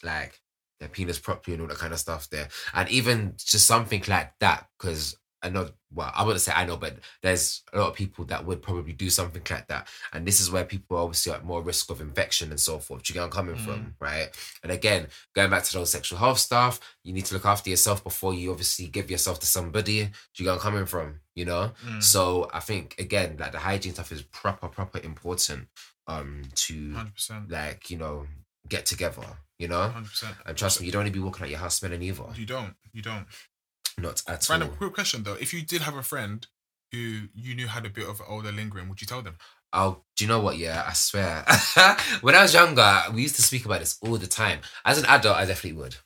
like 0.04 0.41
their 0.82 0.88
penis 0.90 1.18
properly 1.18 1.54
and 1.54 1.62
all 1.62 1.68
that 1.68 1.78
kind 1.78 1.92
of 1.92 1.98
stuff 2.00 2.28
there. 2.28 2.48
And 2.74 2.88
even 2.90 3.34
just 3.38 3.66
something 3.66 4.02
like 4.08 4.32
that, 4.40 4.68
because 4.78 5.16
I 5.44 5.48
know 5.48 5.70
well, 5.94 6.10
I 6.14 6.22
wouldn't 6.24 6.40
say 6.40 6.52
I 6.54 6.64
know, 6.64 6.76
but 6.78 6.96
there's 7.22 7.62
a 7.72 7.78
lot 7.78 7.88
of 7.90 7.94
people 7.94 8.24
that 8.26 8.46
would 8.46 8.62
probably 8.62 8.92
do 8.94 9.10
something 9.10 9.42
like 9.50 9.68
that. 9.68 9.88
And 10.12 10.26
this 10.26 10.40
is 10.40 10.50
where 10.50 10.64
people 10.64 10.96
are 10.96 11.02
obviously 11.02 11.32
at 11.32 11.44
more 11.44 11.60
risk 11.60 11.90
of 11.90 12.00
infection 12.00 12.50
and 12.50 12.58
so 12.58 12.78
forth. 12.78 13.02
Do 13.02 13.12
you 13.12 13.18
get 13.18 13.24
I'm 13.24 13.30
coming 13.30 13.56
Mm. 13.56 13.64
from? 13.64 13.94
Right. 14.00 14.30
And 14.62 14.72
again, 14.72 15.08
going 15.34 15.50
back 15.50 15.64
to 15.64 15.72
those 15.74 15.90
sexual 15.90 16.18
health 16.18 16.38
stuff, 16.38 16.80
you 17.04 17.12
need 17.12 17.26
to 17.26 17.34
look 17.34 17.44
after 17.44 17.68
yourself 17.68 18.02
before 18.02 18.32
you 18.32 18.50
obviously 18.52 18.86
give 18.86 19.10
yourself 19.10 19.40
to 19.40 19.46
somebody. 19.46 20.04
Do 20.04 20.10
you 20.36 20.44
get 20.44 20.54
I'm 20.54 20.60
coming 20.60 20.86
from? 20.86 21.20
You 21.34 21.44
know? 21.44 21.72
Mm. 21.86 22.02
So 22.02 22.48
I 22.54 22.60
think 22.60 22.94
again, 22.98 23.36
like 23.38 23.52
the 23.52 23.58
hygiene 23.58 23.92
stuff 23.92 24.12
is 24.12 24.22
proper, 24.22 24.68
proper 24.68 24.98
important 24.98 25.68
um 26.06 26.42
to 26.54 26.94
hundred 26.94 27.14
percent, 27.14 27.50
like, 27.50 27.90
you 27.90 27.98
know, 27.98 28.26
get 28.68 28.86
together, 28.86 29.26
you 29.62 29.68
know? 29.68 29.88
hundred 29.88 30.10
percent. 30.10 30.34
And 30.44 30.56
trust 30.56 30.80
me, 30.80 30.86
you 30.86 30.92
don't 30.92 31.00
want 31.00 31.12
to 31.12 31.18
be 31.18 31.24
walking 31.24 31.44
out 31.44 31.50
your 31.50 31.58
house 31.60 31.76
smelling 31.76 32.02
either. 32.02 32.24
You 32.34 32.46
don't, 32.46 32.74
you 32.92 33.02
don't. 33.02 33.26
Not 33.98 34.22
at 34.28 34.46
Random 34.48 34.70
all. 34.70 34.76
quick 34.76 34.94
question 34.94 35.22
though: 35.22 35.34
If 35.34 35.54
you 35.54 35.62
did 35.62 35.82
have 35.82 35.96
a 35.96 36.02
friend 36.02 36.46
who 36.90 37.28
you 37.34 37.54
knew 37.54 37.66
had 37.68 37.86
a 37.86 37.90
bit 37.90 38.08
of 38.08 38.20
older 38.28 38.52
lingering, 38.52 38.88
would 38.88 39.00
you 39.00 39.06
tell 39.06 39.22
them? 39.22 39.36
Oh, 39.72 40.02
do 40.16 40.24
you 40.24 40.28
know 40.28 40.40
what? 40.40 40.58
Yeah, 40.58 40.84
I 40.86 40.92
swear. 40.92 41.44
when 42.20 42.34
I 42.34 42.42
was 42.42 42.52
younger, 42.52 43.02
we 43.14 43.22
used 43.22 43.36
to 43.36 43.42
speak 43.42 43.64
about 43.64 43.80
this 43.80 43.98
all 44.02 44.18
the 44.18 44.26
time. 44.26 44.60
As 44.84 44.98
an 44.98 45.06
adult, 45.06 45.36
I 45.36 45.46
definitely 45.46 45.80
would. 45.80 45.96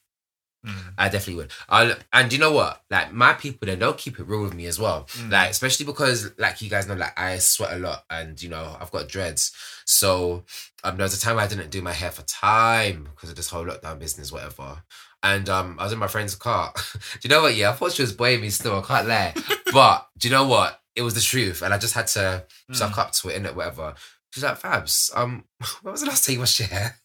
Mm. 0.67 0.95
I 0.99 1.09
definitely 1.09 1.37
would. 1.37 1.53
I'll, 1.69 1.95
and 2.13 2.33
you 2.33 2.39
know 2.39 2.53
what? 2.53 2.83
Like 2.91 3.13
my 3.13 3.35
people, 3.35 3.67
then 3.67 3.79
they'll 3.79 3.93
keep 3.95 4.19
it 4.19 4.27
real 4.27 4.43
with 4.43 4.55
me 4.55 4.67
as 4.67 4.79
well. 4.79 5.05
Mm. 5.13 5.31
Like 5.31 5.51
especially 5.51 5.87
because, 5.87 6.33
like 6.39 6.61
you 6.61 6.69
guys 6.69 6.89
know, 6.89 6.95
like 6.95 7.19
I 7.19 7.39
sweat 7.39 7.73
a 7.75 7.79
lot, 7.79 8.05
and 8.11 8.41
you 8.43 8.49
know 8.49 8.77
I've 8.81 8.91
got 8.91 9.09
dreads. 9.09 9.53
So 9.85 10.45
um, 10.83 10.97
there 10.97 11.05
was 11.05 11.17
a 11.17 11.21
time 11.21 11.39
I 11.39 11.47
didn't 11.47 11.71
do 11.71 11.83
my 11.83 11.93
hair 11.93 12.11
for 12.11 12.23
time 12.23 13.09
because 13.15 13.31
of 13.31 13.37
this 13.37 13.49
whole 13.51 13.65
lockdown 13.65 13.99
business, 13.99 14.33
whatever. 14.33 14.83
And 15.23 15.49
um, 15.49 15.77
I 15.79 15.85
was 15.85 15.93
in 15.93 15.99
my 15.99 16.09
friend's 16.09 16.35
car. 16.35 16.73
do 16.95 17.01
you 17.23 17.31
know 17.31 17.43
what? 17.43 17.55
Yeah, 17.57 17.71
I 17.71 17.73
thought 17.73 17.93
she 17.93 18.03
was 18.03 18.13
boying 18.13 18.41
me 18.41 18.51
still. 18.51 18.79
I 18.79 18.83
can't 18.83 19.09
lie. 19.09 19.35
but 19.73 20.09
do 20.19 20.29
you 20.29 20.35
know 20.35 20.47
what? 20.47 20.81
It 20.95 21.03
was 21.03 21.15
the 21.15 21.21
truth, 21.21 21.63
and 21.63 21.73
I 21.75 21.79
just 21.79 21.95
had 21.95 22.07
to 22.09 22.45
Mm. 22.71 22.75
suck 22.75 22.99
up 22.99 23.13
to 23.13 23.29
it, 23.29 23.37
and 23.37 23.47
Whatever. 23.57 23.95
She's 24.33 24.43
like, 24.43 24.61
Fabs, 24.61 25.11
um, 25.17 25.45
when 25.83 25.93
was 25.93 26.01
the 26.03 26.09
last 26.09 26.27
time 26.27 26.35
you 26.35 26.41
washed 26.41 26.59
your 26.59 26.69
hair? 26.69 26.97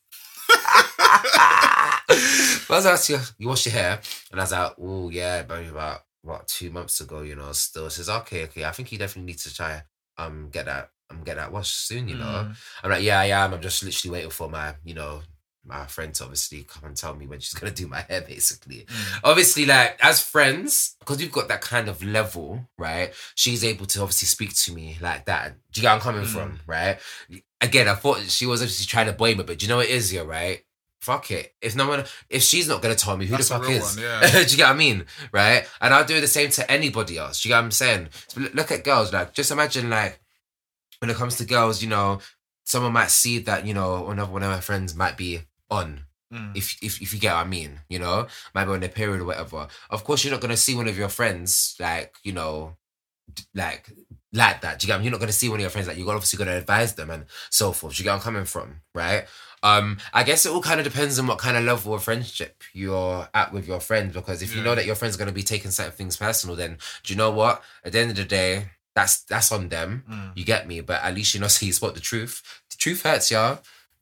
but 2.67 2.73
I 2.73 2.77
was 2.77 2.85
asking, 2.85 3.19
you 3.37 3.47
wash 3.47 3.65
your 3.65 3.73
hair? 3.73 3.99
And 4.31 4.39
I 4.39 4.43
was 4.43 4.51
like, 4.51 4.73
oh, 4.81 5.09
yeah, 5.09 5.43
maybe 5.47 5.69
about, 5.69 6.01
what, 6.23 6.47
two 6.47 6.69
months 6.69 6.99
ago, 7.01 7.21
you 7.21 7.35
know, 7.35 7.51
still. 7.51 7.89
Says, 7.89 8.09
okay, 8.09 8.43
okay, 8.45 8.65
I 8.65 8.71
think 8.71 8.91
you 8.91 8.97
definitely 8.97 9.31
need 9.31 9.39
to 9.39 9.53
try 9.53 9.83
um 10.17 10.49
get 10.51 10.65
that 10.65 10.91
um 11.09 11.23
get 11.23 11.37
that 11.37 11.51
washed 11.51 11.87
soon, 11.87 12.07
you 12.07 12.15
know. 12.15 12.25
Mm. 12.25 12.55
I'm 12.83 12.91
like, 12.91 13.03
yeah, 13.03 13.19
I 13.19 13.25
am. 13.25 13.53
I'm 13.53 13.61
just 13.61 13.83
literally 13.83 14.13
waiting 14.13 14.29
for 14.29 14.49
my, 14.49 14.75
you 14.83 14.93
know, 14.93 15.21
my 15.65 15.85
friend 15.87 16.13
to 16.15 16.23
obviously 16.23 16.63
come 16.63 16.83
and 16.85 16.95
tell 16.95 17.15
me 17.15 17.25
when 17.27 17.39
she's 17.39 17.53
gonna 17.55 17.73
do 17.73 17.87
my 17.87 18.01
hair, 18.01 18.21
basically. 18.21 18.85
Mm. 18.87 19.19
Obviously, 19.23 19.65
like 19.65 19.97
as 19.99 20.21
friends, 20.21 20.95
because 20.99 21.17
we've 21.17 21.31
got 21.31 21.47
that 21.47 21.61
kind 21.61 21.87
of 21.89 22.03
level, 22.03 22.67
right? 22.77 23.13
She's 23.35 23.63
able 23.63 23.87
to 23.87 24.01
obviously 24.01 24.27
speak 24.27 24.53
to 24.55 24.73
me 24.73 24.97
like 25.01 25.25
that. 25.25 25.55
Do 25.71 25.79
you 25.79 25.81
get 25.81 25.87
where 25.89 25.95
I'm 25.95 26.01
coming 26.01 26.25
Mm. 26.25 26.33
from, 26.33 26.59
right? 26.67 26.99
Again, 27.61 27.87
I 27.87 27.95
thought 27.95 28.19
she 28.29 28.45
was 28.45 28.61
obviously 28.61 28.85
trying 28.85 29.07
to 29.07 29.13
blame 29.13 29.39
it, 29.39 29.47
but 29.47 29.57
do 29.57 29.65
you 29.65 29.69
know 29.69 29.77
what 29.77 29.87
it 29.87 29.91
is, 29.91 30.13
yeah, 30.13 30.21
right? 30.21 30.61
Fuck 31.01 31.31
it. 31.31 31.55
If 31.61 31.75
no 31.75 31.87
one, 31.87 32.03
if 32.29 32.43
she's 32.43 32.67
not 32.67 32.81
gonna 32.81 32.95
tell 32.95 33.17
me, 33.17 33.25
who 33.25 33.35
That's 33.35 33.49
the 33.49 33.55
fuck 33.59 33.69
is? 33.69 33.95
one, 33.95 34.03
yeah. 34.05 34.31
do 34.31 34.39
you 34.39 34.57
get 34.57 34.67
what 34.67 34.75
I 34.75 34.77
mean? 34.77 35.05
Right? 35.31 35.67
And 35.81 35.93
I'll 35.93 36.05
do 36.05 36.21
the 36.21 36.27
same 36.27 36.51
to 36.51 36.71
anybody 36.71 37.17
else. 37.17 37.41
Do 37.41 37.49
you 37.49 37.53
get 37.53 37.57
what 37.57 37.65
I'm 37.65 37.71
saying? 37.71 38.09
So 38.27 38.41
look- 38.53 38.71
at 38.71 38.83
girls. 38.83 39.11
Like, 39.11 39.33
just 39.33 39.51
imagine, 39.51 39.89
like, 39.89 40.19
when 40.99 41.09
it 41.09 41.17
comes 41.17 41.37
to 41.37 41.45
girls, 41.45 41.81
you 41.81 41.89
know, 41.89 42.19
someone 42.65 42.93
might 42.93 43.09
see 43.09 43.39
that, 43.39 43.65
you 43.65 43.73
know, 43.73 44.07
another 44.09 44.31
one 44.31 44.43
of 44.43 44.51
my 44.51 44.59
friends 44.61 44.95
might 44.95 45.17
be 45.17 45.41
on. 45.71 46.01
Mm. 46.31 46.55
If, 46.55 46.77
if 46.81 47.01
if 47.01 47.13
you 47.13 47.19
get 47.19 47.33
what 47.33 47.45
I 47.45 47.49
mean, 47.49 47.79
you 47.89 47.99
know, 47.99 48.27
might 48.55 48.63
be 48.65 48.71
on 48.71 48.79
their 48.79 48.87
period 48.87 49.19
or 49.21 49.25
whatever. 49.25 49.67
Of 49.89 50.03
course, 50.05 50.23
you're 50.23 50.31
not 50.31 50.39
gonna 50.39 50.55
see 50.55 50.75
one 50.75 50.87
of 50.87 50.97
your 50.97 51.09
friends 51.09 51.75
like 51.77 52.15
you 52.23 52.31
know, 52.31 52.77
like 53.53 53.89
like 54.31 54.61
that. 54.61 54.79
Do 54.79 54.85
you 54.85 54.87
get? 54.87 54.93
what 54.93 54.95
I 54.95 54.97
mean? 54.99 55.05
You're 55.05 55.11
not 55.11 55.19
gonna 55.19 55.31
see 55.33 55.49
one 55.49 55.57
of 55.57 55.61
your 55.61 55.69
friends 55.69 55.89
like 55.89 55.97
you're 55.97 56.09
obviously 56.09 56.37
gonna 56.37 56.55
advise 56.55 56.95
them 56.95 57.09
and 57.09 57.25
so 57.49 57.73
forth. 57.73 57.95
Do 57.95 58.01
you 58.01 58.05
get 58.05 58.13
I'm 58.13 58.21
coming 58.21 58.45
from, 58.45 58.79
right? 58.95 59.25
Um, 59.63 59.97
I 60.13 60.23
guess 60.23 60.45
it 60.45 60.51
all 60.51 60.61
kind 60.61 60.79
of 60.79 60.83
depends 60.85 61.19
on 61.19 61.27
what 61.27 61.37
kind 61.37 61.55
of 61.55 61.63
level 61.63 61.93
of 61.93 62.03
friendship 62.03 62.63
you're 62.73 63.27
at 63.33 63.53
with 63.53 63.67
your 63.67 63.79
friends. 63.79 64.13
Because 64.13 64.41
if 64.41 64.55
you 64.55 64.63
know 64.63 64.73
that 64.75 64.85
your 64.85 64.95
friend's 64.95 65.17
gonna 65.17 65.31
be 65.31 65.43
taking 65.43 65.71
certain 65.71 65.91
things 65.91 66.17
personal, 66.17 66.55
then 66.55 66.77
do 67.03 67.13
you 67.13 67.17
know 67.17 67.31
what? 67.31 67.61
At 67.83 67.91
the 67.91 67.99
end 67.99 68.09
of 68.11 68.15
the 68.17 68.25
day, 68.25 68.69
that's 68.95 69.21
that's 69.23 69.51
on 69.51 69.69
them. 69.69 70.03
Mm. 70.09 70.31
You 70.35 70.45
get 70.45 70.67
me? 70.67 70.81
But 70.81 71.03
at 71.03 71.13
least 71.13 71.33
you 71.33 71.39
know, 71.39 71.47
see, 71.55 71.67
you 71.67 71.73
spot 71.73 71.93
the 71.93 71.99
truth. 72.01 72.41
The 72.71 72.77
truth 72.77 73.03
hurts, 73.03 73.29
y'all. 73.31 73.59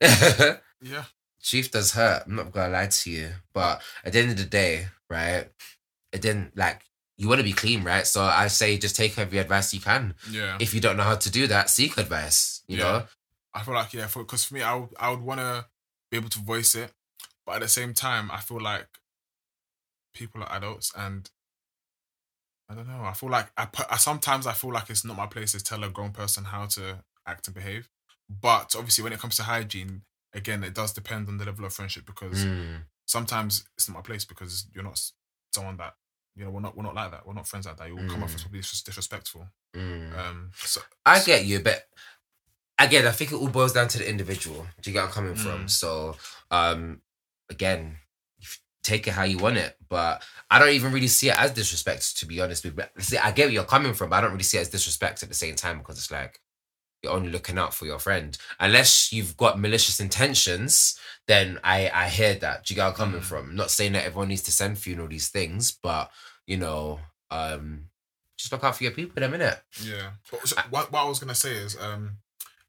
Yeah. 0.82 1.04
truth 1.42 1.70
does 1.72 1.92
hurt. 1.92 2.22
I'm 2.26 2.36
not 2.36 2.52
gonna 2.52 2.72
lie 2.72 2.86
to 2.86 3.10
you. 3.10 3.28
But 3.52 3.82
at 4.04 4.12
the 4.14 4.20
end 4.20 4.30
of 4.30 4.38
the 4.38 4.44
day, 4.44 4.86
right? 5.10 5.46
It 6.12 6.22
didn't 6.22 6.56
like 6.56 6.80
you 7.18 7.28
want 7.28 7.38
to 7.38 7.44
be 7.44 7.52
clean, 7.52 7.84
right? 7.84 8.06
So 8.06 8.22
I 8.22 8.46
say 8.46 8.78
just 8.78 8.96
take 8.96 9.18
every 9.18 9.36
advice 9.38 9.74
you 9.74 9.80
can. 9.80 10.14
Yeah. 10.30 10.56
If 10.58 10.72
you 10.72 10.80
don't 10.80 10.96
know 10.96 11.02
how 11.02 11.16
to 11.16 11.30
do 11.30 11.46
that, 11.48 11.68
seek 11.68 11.98
advice. 11.98 12.62
You 12.66 12.78
Yeah. 12.78 12.82
know? 12.84 13.02
I 13.54 13.62
feel 13.62 13.74
like 13.74 13.92
yeah, 13.92 14.06
for 14.06 14.22
because 14.22 14.44
for 14.44 14.54
me, 14.54 14.62
I 14.62 14.74
would 14.74 14.90
I 14.98 15.10
would 15.10 15.20
want 15.22 15.40
to 15.40 15.66
be 16.10 16.16
able 16.16 16.28
to 16.30 16.38
voice 16.40 16.74
it, 16.74 16.92
but 17.46 17.56
at 17.56 17.62
the 17.62 17.68
same 17.68 17.94
time, 17.94 18.30
I 18.30 18.40
feel 18.40 18.60
like 18.60 18.88
people 20.14 20.42
are 20.42 20.52
adults, 20.56 20.92
and 20.96 21.30
I 22.68 22.74
don't 22.74 22.86
know. 22.86 23.02
I 23.02 23.12
feel 23.12 23.30
like 23.30 23.50
I, 23.56 23.66
I 23.90 23.96
sometimes 23.96 24.46
I 24.46 24.52
feel 24.52 24.72
like 24.72 24.90
it's 24.90 25.04
not 25.04 25.16
my 25.16 25.26
place 25.26 25.52
to 25.52 25.62
tell 25.62 25.82
a 25.84 25.90
grown 25.90 26.12
person 26.12 26.44
how 26.44 26.66
to 26.66 27.04
act 27.26 27.48
and 27.48 27.54
behave. 27.54 27.88
But 28.28 28.74
obviously, 28.76 29.02
when 29.02 29.12
it 29.12 29.18
comes 29.18 29.36
to 29.36 29.42
hygiene, 29.42 30.02
again, 30.32 30.62
it 30.62 30.74
does 30.74 30.92
depend 30.92 31.28
on 31.28 31.38
the 31.38 31.44
level 31.44 31.64
of 31.64 31.72
friendship 31.72 32.06
because 32.06 32.44
Mm, 32.44 32.84
sometimes 33.06 33.64
it's 33.76 33.88
not 33.88 33.96
my 33.96 34.02
place 34.02 34.24
because 34.24 34.66
you're 34.72 34.84
not 34.84 35.00
someone 35.52 35.76
that 35.78 35.94
you 36.36 36.44
know 36.44 36.50
we're 36.50 36.60
not 36.60 36.76
we're 36.76 36.84
not 36.84 36.94
like 36.94 37.10
that. 37.10 37.26
We're 37.26 37.34
not 37.34 37.48
friends 37.48 37.66
like 37.66 37.76
that. 37.78 37.88
You 37.88 37.96
will 37.96 38.04
come 38.04 38.22
off 38.22 38.30
Mm. 38.30 38.34
as 38.36 38.42
probably 38.42 38.60
disrespectful. 38.60 39.48
mm. 39.74 40.18
Um, 40.18 40.50
so 40.54 40.80
I 41.04 41.20
get 41.24 41.44
you, 41.44 41.58
but 41.60 41.88
again, 42.80 43.06
I 43.06 43.12
think 43.12 43.32
it 43.32 43.36
all 43.36 43.48
boils 43.48 43.72
down 43.72 43.88
to 43.88 43.98
the 43.98 44.08
individual. 44.08 44.66
Do 44.82 44.90
you 44.90 44.94
get 44.94 45.00
where 45.00 45.06
I'm 45.08 45.12
coming 45.12 45.34
from? 45.36 45.64
Mm. 45.66 45.70
So, 45.70 46.16
um, 46.50 47.00
again, 47.48 47.96
take 48.82 49.06
it 49.06 49.12
how 49.12 49.24
you 49.24 49.38
want 49.38 49.56
it, 49.58 49.76
but 49.88 50.22
I 50.50 50.58
don't 50.58 50.70
even 50.70 50.92
really 50.92 51.06
see 51.06 51.28
it 51.28 51.38
as 51.38 51.52
disrespect, 51.52 52.18
to 52.18 52.26
be 52.26 52.40
honest 52.40 52.64
with. 52.64 52.76
But 52.76 52.90
see, 52.98 53.18
I 53.18 53.30
get 53.32 53.46
where 53.46 53.52
you're 53.52 53.64
coming 53.64 53.92
from, 53.94 54.10
but 54.10 54.16
I 54.16 54.20
don't 54.22 54.32
really 54.32 54.42
see 54.42 54.58
it 54.58 54.62
as 54.62 54.68
disrespect 54.70 55.22
at 55.22 55.28
the 55.28 55.34
same 55.34 55.54
time 55.54 55.78
because 55.78 55.98
it's 55.98 56.10
like 56.10 56.40
you're 57.02 57.12
only 57.12 57.30
looking 57.30 57.58
out 57.58 57.72
for 57.74 57.86
your 57.86 57.98
friend. 57.98 58.36
Unless 58.58 59.12
you've 59.12 59.36
got 59.36 59.58
malicious 59.60 60.00
intentions, 60.00 60.98
then 61.26 61.58
I 61.64 61.90
I 61.92 62.08
hear 62.08 62.34
that. 62.36 62.64
Do 62.64 62.72
you 62.72 62.76
get 62.76 62.82
where 62.82 62.90
I'm 62.90 62.94
coming 62.96 63.20
Mm. 63.20 63.24
from? 63.24 63.56
not 63.56 63.70
saying 63.70 63.92
that 63.92 64.04
everyone 64.04 64.28
needs 64.28 64.42
to 64.42 64.52
send 64.52 64.78
for 64.78 64.88
you 64.88 64.94
and 64.94 65.02
all 65.02 65.08
these 65.08 65.28
things, 65.28 65.72
but 65.72 66.10
you 66.46 66.56
know, 66.56 67.00
um, 67.30 67.86
just 68.38 68.50
look 68.52 68.64
out 68.64 68.76
for 68.76 68.84
your 68.84 68.92
people, 68.92 69.20
them 69.20 69.32
innit? 69.32 69.58
Yeah. 69.82 70.10
But 70.30 70.48
so 70.48 70.56
what, 70.70 70.90
what 70.90 71.00
I 71.04 71.08
was 71.08 71.18
gonna 71.18 71.34
say 71.34 71.52
is, 71.52 71.76
um, 71.78 72.18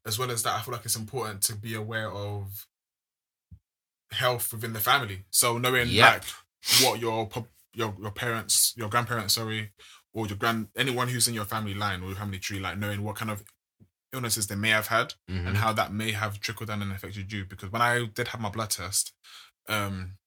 as 0.04 0.18
well 0.18 0.30
as 0.30 0.42
that, 0.42 0.54
I 0.58 0.62
feel 0.62 0.72
like 0.74 0.84
it's 0.84 0.96
important 0.96 1.42
to 1.42 1.54
be 1.56 1.74
aware 1.74 2.10
of 2.10 2.66
health 4.10 4.52
within 4.52 4.72
the 4.72 4.80
family. 4.80 5.24
So 5.30 5.58
knowing 5.58 5.88
Yep. 5.88 6.12
like 6.12 6.24
what 6.82 7.00
your 7.00 7.28
your 7.74 7.94
your 8.00 8.10
parents, 8.10 8.74
your 8.76 8.88
grandparents, 8.88 9.34
sorry, 9.34 9.72
or 10.12 10.26
your 10.26 10.36
grand 10.36 10.68
anyone 10.76 11.08
who's 11.08 11.28
in 11.28 11.34
your 11.34 11.44
family 11.46 11.74
line 11.74 12.02
or 12.02 12.08
your 12.08 12.16
family 12.16 12.38
tree, 12.38 12.60
like 12.60 12.78
knowing 12.78 13.02
what 13.02 13.16
kind 13.16 13.30
of 13.30 13.44
illnesses 14.12 14.46
they 14.46 14.54
may 14.54 14.68
have 14.68 14.88
had 14.88 15.14
Mhm. 15.28 15.46
and 15.48 15.56
how 15.56 15.72
that 15.72 15.92
may 15.92 16.12
have 16.12 16.38
trickled 16.40 16.68
down 16.68 16.82
and 16.82 16.92
affected 16.92 17.32
you. 17.32 17.44
Because 17.46 17.70
when 17.70 17.80
I 17.80 18.04
did 18.06 18.28
have 18.28 18.40
my 18.40 18.50
blood 18.50 18.70
test, 18.70 19.14
um, 19.68 20.18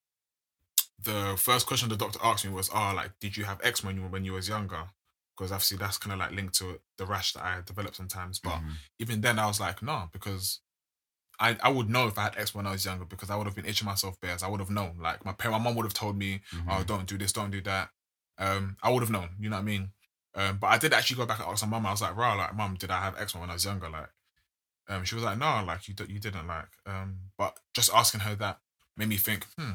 the 0.98 1.36
first 1.38 1.66
question 1.66 1.88
the 1.88 1.96
doctor 1.96 2.18
asked 2.22 2.44
me 2.44 2.50
was, 2.50 2.68
"Oh, 2.70 2.92
like, 2.94 3.18
did 3.20 3.36
you 3.36 3.44
have 3.44 3.60
eczema 3.62 3.92
when 3.92 3.96
you 4.02 4.08
when 4.08 4.24
you 4.24 4.32
was 4.32 4.48
younger?" 4.48 4.90
Because 5.36 5.52
obviously 5.52 5.76
that's 5.76 5.98
kind 5.98 6.12
of 6.14 6.18
like 6.18 6.32
linked 6.32 6.54
to 6.56 6.80
the 6.98 7.06
rash 7.06 7.32
that 7.34 7.44
I 7.44 7.60
developed 7.62 7.96
sometimes. 7.96 8.38
But 8.38 8.60
Mhm. 8.60 8.76
even 8.98 9.20
then, 9.20 9.38
I 9.38 9.46
was 9.46 9.60
like, 9.60 9.82
no, 9.82 10.08
because 10.12 10.60
I 11.38 11.58
I 11.62 11.68
would 11.68 11.90
know 11.90 12.08
if 12.08 12.18
I 12.18 12.24
had 12.24 12.38
X 12.38 12.54
when 12.54 12.66
I 12.66 12.72
was 12.72 12.84
younger 12.84 13.04
because 13.04 13.30
I 13.30 13.36
would 13.36 13.46
have 13.46 13.54
been 13.56 13.66
itching 13.66 13.86
myself 13.86 14.20
bears. 14.20 14.42
I 14.42 14.48
would 14.48 14.60
have 14.60 14.70
known. 14.70 14.98
Like 14.98 15.24
my 15.24 15.32
parent, 15.32 15.58
my 15.60 15.64
mom 15.64 15.76
would 15.76 15.84
have 15.86 15.94
told 15.94 16.16
me, 16.16 16.42
Mhm. 16.52 16.64
"Oh, 16.68 16.84
don't 16.84 17.06
do 17.08 17.18
this, 17.18 17.32
don't 17.32 17.50
do 17.50 17.60
that." 17.62 17.90
Um, 18.38 18.76
I 18.82 18.90
would 18.90 19.02
have 19.02 19.10
known. 19.10 19.36
You 19.38 19.50
know 19.50 19.56
what 19.56 19.60
I 19.62 19.64
mean? 19.64 19.92
Um, 20.34 20.58
but 20.58 20.68
I 20.68 20.78
did 20.78 20.92
actually 20.94 21.16
go 21.16 21.26
back 21.26 21.40
and 21.40 21.48
ask 21.48 21.62
my 21.64 21.70
mum. 21.70 21.86
I 21.86 21.90
was 21.92 22.02
like, 22.02 22.16
"Rah, 22.16 22.34
like, 22.34 22.54
mum, 22.54 22.74
did 22.76 22.90
I 22.90 23.00
have 23.02 23.16
X 23.18 23.34
when 23.34 23.50
I 23.50 23.54
was 23.54 23.64
younger?" 23.64 23.88
Like, 23.90 24.10
um, 24.88 25.04
she 25.04 25.14
was 25.14 25.24
like, 25.24 25.38
"No, 25.38 25.64
like 25.64 25.88
you 25.88 25.94
d- 25.94 26.12
you 26.12 26.20
didn't." 26.20 26.46
Like, 26.46 26.68
um, 26.86 27.32
but 27.38 27.58
just 27.74 27.90
asking 27.92 28.20
her 28.20 28.34
that 28.36 28.60
made 28.96 29.08
me 29.08 29.16
think, 29.18 29.44
hmm, 29.58 29.72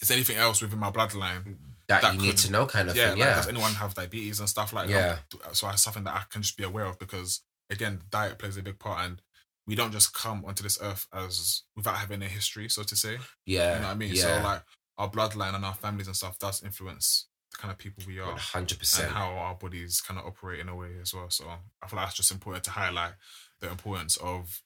is 0.00 0.08
there 0.08 0.16
anything 0.16 0.36
else 0.36 0.60
within 0.62 0.78
my 0.78 0.90
bloodline? 0.90 1.71
That, 1.88 2.02
that 2.02 2.14
you 2.14 2.20
need 2.20 2.36
to 2.38 2.50
know, 2.50 2.66
kind 2.66 2.88
of 2.90 2.96
yeah, 2.96 3.10
thing. 3.10 3.18
like, 3.18 3.28
Yeah, 3.28 3.34
does 3.36 3.48
anyone 3.48 3.72
have 3.74 3.94
diabetes 3.94 4.40
and 4.40 4.48
stuff 4.48 4.72
like 4.72 4.88
Yeah. 4.88 5.18
that? 5.42 5.56
So 5.56 5.68
it's 5.68 5.82
something 5.82 6.04
that 6.04 6.14
I 6.14 6.22
can 6.30 6.42
just 6.42 6.56
be 6.56 6.64
aware 6.64 6.86
of 6.86 6.98
because 6.98 7.42
again, 7.70 8.02
diet 8.10 8.38
plays 8.38 8.56
a 8.56 8.62
big 8.62 8.78
part, 8.78 9.04
and 9.04 9.22
we 9.66 9.74
don't 9.74 9.92
just 9.92 10.12
come 10.12 10.44
onto 10.44 10.62
this 10.62 10.78
earth 10.82 11.06
as 11.12 11.62
without 11.76 11.96
having 11.96 12.22
a 12.22 12.28
history, 12.28 12.68
so 12.68 12.82
to 12.82 12.96
say. 12.96 13.18
yeah, 13.46 13.74
You 13.74 13.80
know 13.80 13.86
what 13.88 13.92
I 13.92 13.94
mean? 13.94 14.14
Yeah, 14.14 14.22
So 14.22 14.42
like 14.42 14.62
our 14.98 15.10
bloodline 15.10 15.54
and 15.54 15.64
our 15.64 15.74
families 15.74 16.06
and 16.06 16.16
stuff 16.16 16.38
does 16.38 16.62
influence 16.62 17.26
the 17.50 17.58
kind 17.58 17.72
of 17.72 17.78
people 17.78 18.02
we 18.06 18.18
are 18.18 18.36
hundred 18.36 18.72
and 18.72 18.78
percent. 18.80 19.08
And 19.08 19.16
how 19.16 19.32
our 19.32 19.54
bodies 19.54 20.00
kind 20.00 20.18
of 20.18 20.26
operate 20.26 20.60
in 20.60 20.68
a 20.68 20.76
way 20.76 20.96
as 21.00 21.14
well. 21.14 21.30
So 21.30 21.44
I 21.82 21.86
feel 21.88 21.96
like 21.98 22.06
that's 22.06 22.16
just 22.16 22.30
important 22.30 22.64
to 22.64 22.70
highlight 22.70 23.12
the 23.60 23.70
importance 23.70 24.16
of 24.16 24.62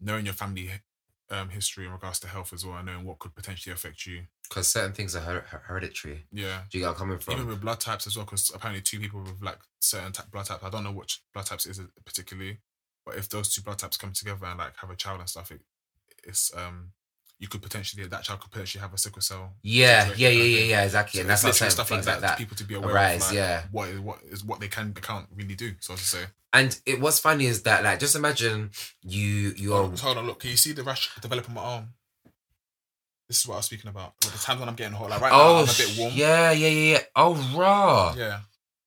knowing 0.00 0.24
your 0.26 0.34
family 0.34 0.70
um, 1.32 1.48
history 1.48 1.86
in 1.86 1.92
regards 1.92 2.20
to 2.20 2.28
health 2.28 2.52
as 2.52 2.64
well, 2.64 2.76
and 2.76 2.86
knowing 2.86 3.04
what 3.04 3.18
could 3.18 3.34
potentially 3.34 3.72
affect 3.72 4.06
you. 4.06 4.22
Because 4.48 4.68
certain 4.68 4.92
things 4.92 5.16
are 5.16 5.20
her- 5.20 5.46
her- 5.48 5.62
hereditary. 5.66 6.26
Yeah. 6.30 6.62
Do 6.70 6.78
you 6.78 6.82
get 6.82 6.86
where 6.86 6.90
I'm 6.90 6.98
coming 6.98 7.18
from? 7.18 7.34
Even 7.34 7.46
with 7.46 7.60
blood 7.60 7.80
types 7.80 8.06
as 8.06 8.16
well, 8.16 8.26
because 8.26 8.50
apparently 8.54 8.82
two 8.82 9.00
people 9.00 9.22
with 9.22 9.40
like 9.40 9.58
certain 9.80 10.12
type 10.12 10.30
blood 10.30 10.46
types. 10.46 10.62
I 10.62 10.70
don't 10.70 10.84
know 10.84 10.92
which 10.92 11.22
blood 11.32 11.46
types 11.46 11.66
it 11.66 11.70
is 11.70 11.80
particularly, 12.04 12.58
but 13.06 13.16
if 13.16 13.28
those 13.28 13.52
two 13.52 13.62
blood 13.62 13.78
types 13.78 13.96
come 13.96 14.12
together 14.12 14.46
and 14.46 14.58
like 14.58 14.76
have 14.76 14.90
a 14.90 14.96
child 14.96 15.20
and 15.20 15.28
stuff, 15.28 15.50
it, 15.50 15.62
it's 16.24 16.52
um 16.54 16.92
you 17.42 17.48
could 17.48 17.60
potentially 17.60 18.06
that 18.06 18.22
child 18.22 18.38
could 18.38 18.52
potentially 18.52 18.80
have 18.80 18.94
a 18.94 18.98
sickle 18.98 19.20
cell. 19.20 19.52
yeah, 19.64 20.08
yeah, 20.16 20.28
yeah, 20.28 20.44
yeah, 20.44 20.64
yeah, 20.64 20.84
exactly. 20.84 21.18
So 21.18 21.22
and 21.22 21.30
that's 21.30 21.42
not 21.42 21.56
stuff 21.56 21.90
like 21.90 21.98
like 21.98 22.04
that, 22.04 22.20
that. 22.20 22.38
people 22.38 22.56
to 22.56 22.62
be 22.62 22.74
aware 22.76 22.94
arise, 22.94 23.22
of. 23.22 23.28
Like, 23.30 23.36
yeah. 23.36 23.62
What 23.72 23.88
is 23.88 23.98
what 23.98 24.18
is 24.30 24.44
what 24.44 24.60
they 24.60 24.68
can 24.68 24.92
they 24.92 25.00
can't 25.00 25.26
really 25.34 25.56
do. 25.56 25.72
So 25.80 25.96
to 25.96 26.00
say. 26.00 26.24
And 26.52 26.78
it 26.86 27.00
what's 27.00 27.18
funny 27.18 27.46
is 27.46 27.64
that 27.64 27.82
like 27.82 27.98
just 27.98 28.14
imagine 28.14 28.70
you 29.02 29.54
you're 29.56 29.88
Hold 29.88 30.18
on, 30.18 30.26
look. 30.28 30.38
Can 30.38 30.50
you 30.50 30.56
see 30.56 30.70
the 30.70 30.84
rash 30.84 31.10
developing 31.20 31.52
my 31.52 31.62
arm? 31.62 31.88
This 33.28 33.40
is 33.40 33.48
what 33.48 33.54
I 33.54 33.56
was 33.56 33.66
speaking 33.66 33.90
about. 33.90 34.12
Like, 34.24 34.34
the 34.34 34.38
times 34.38 34.60
when 34.60 34.68
I'm 34.68 34.76
getting 34.76 34.94
hot, 34.94 35.10
like 35.10 35.20
right 35.20 35.32
now, 35.32 35.40
oh 35.40 35.56
I'm 35.56 35.64
a 35.64 35.66
bit 35.66 35.96
warm. 35.98 36.12
yeah 36.14 36.52
yeah 36.52 36.68
yeah 36.68 36.92
yeah 36.92 37.00
oh 37.16 37.34
raw 37.56 38.14
Yeah. 38.16 38.40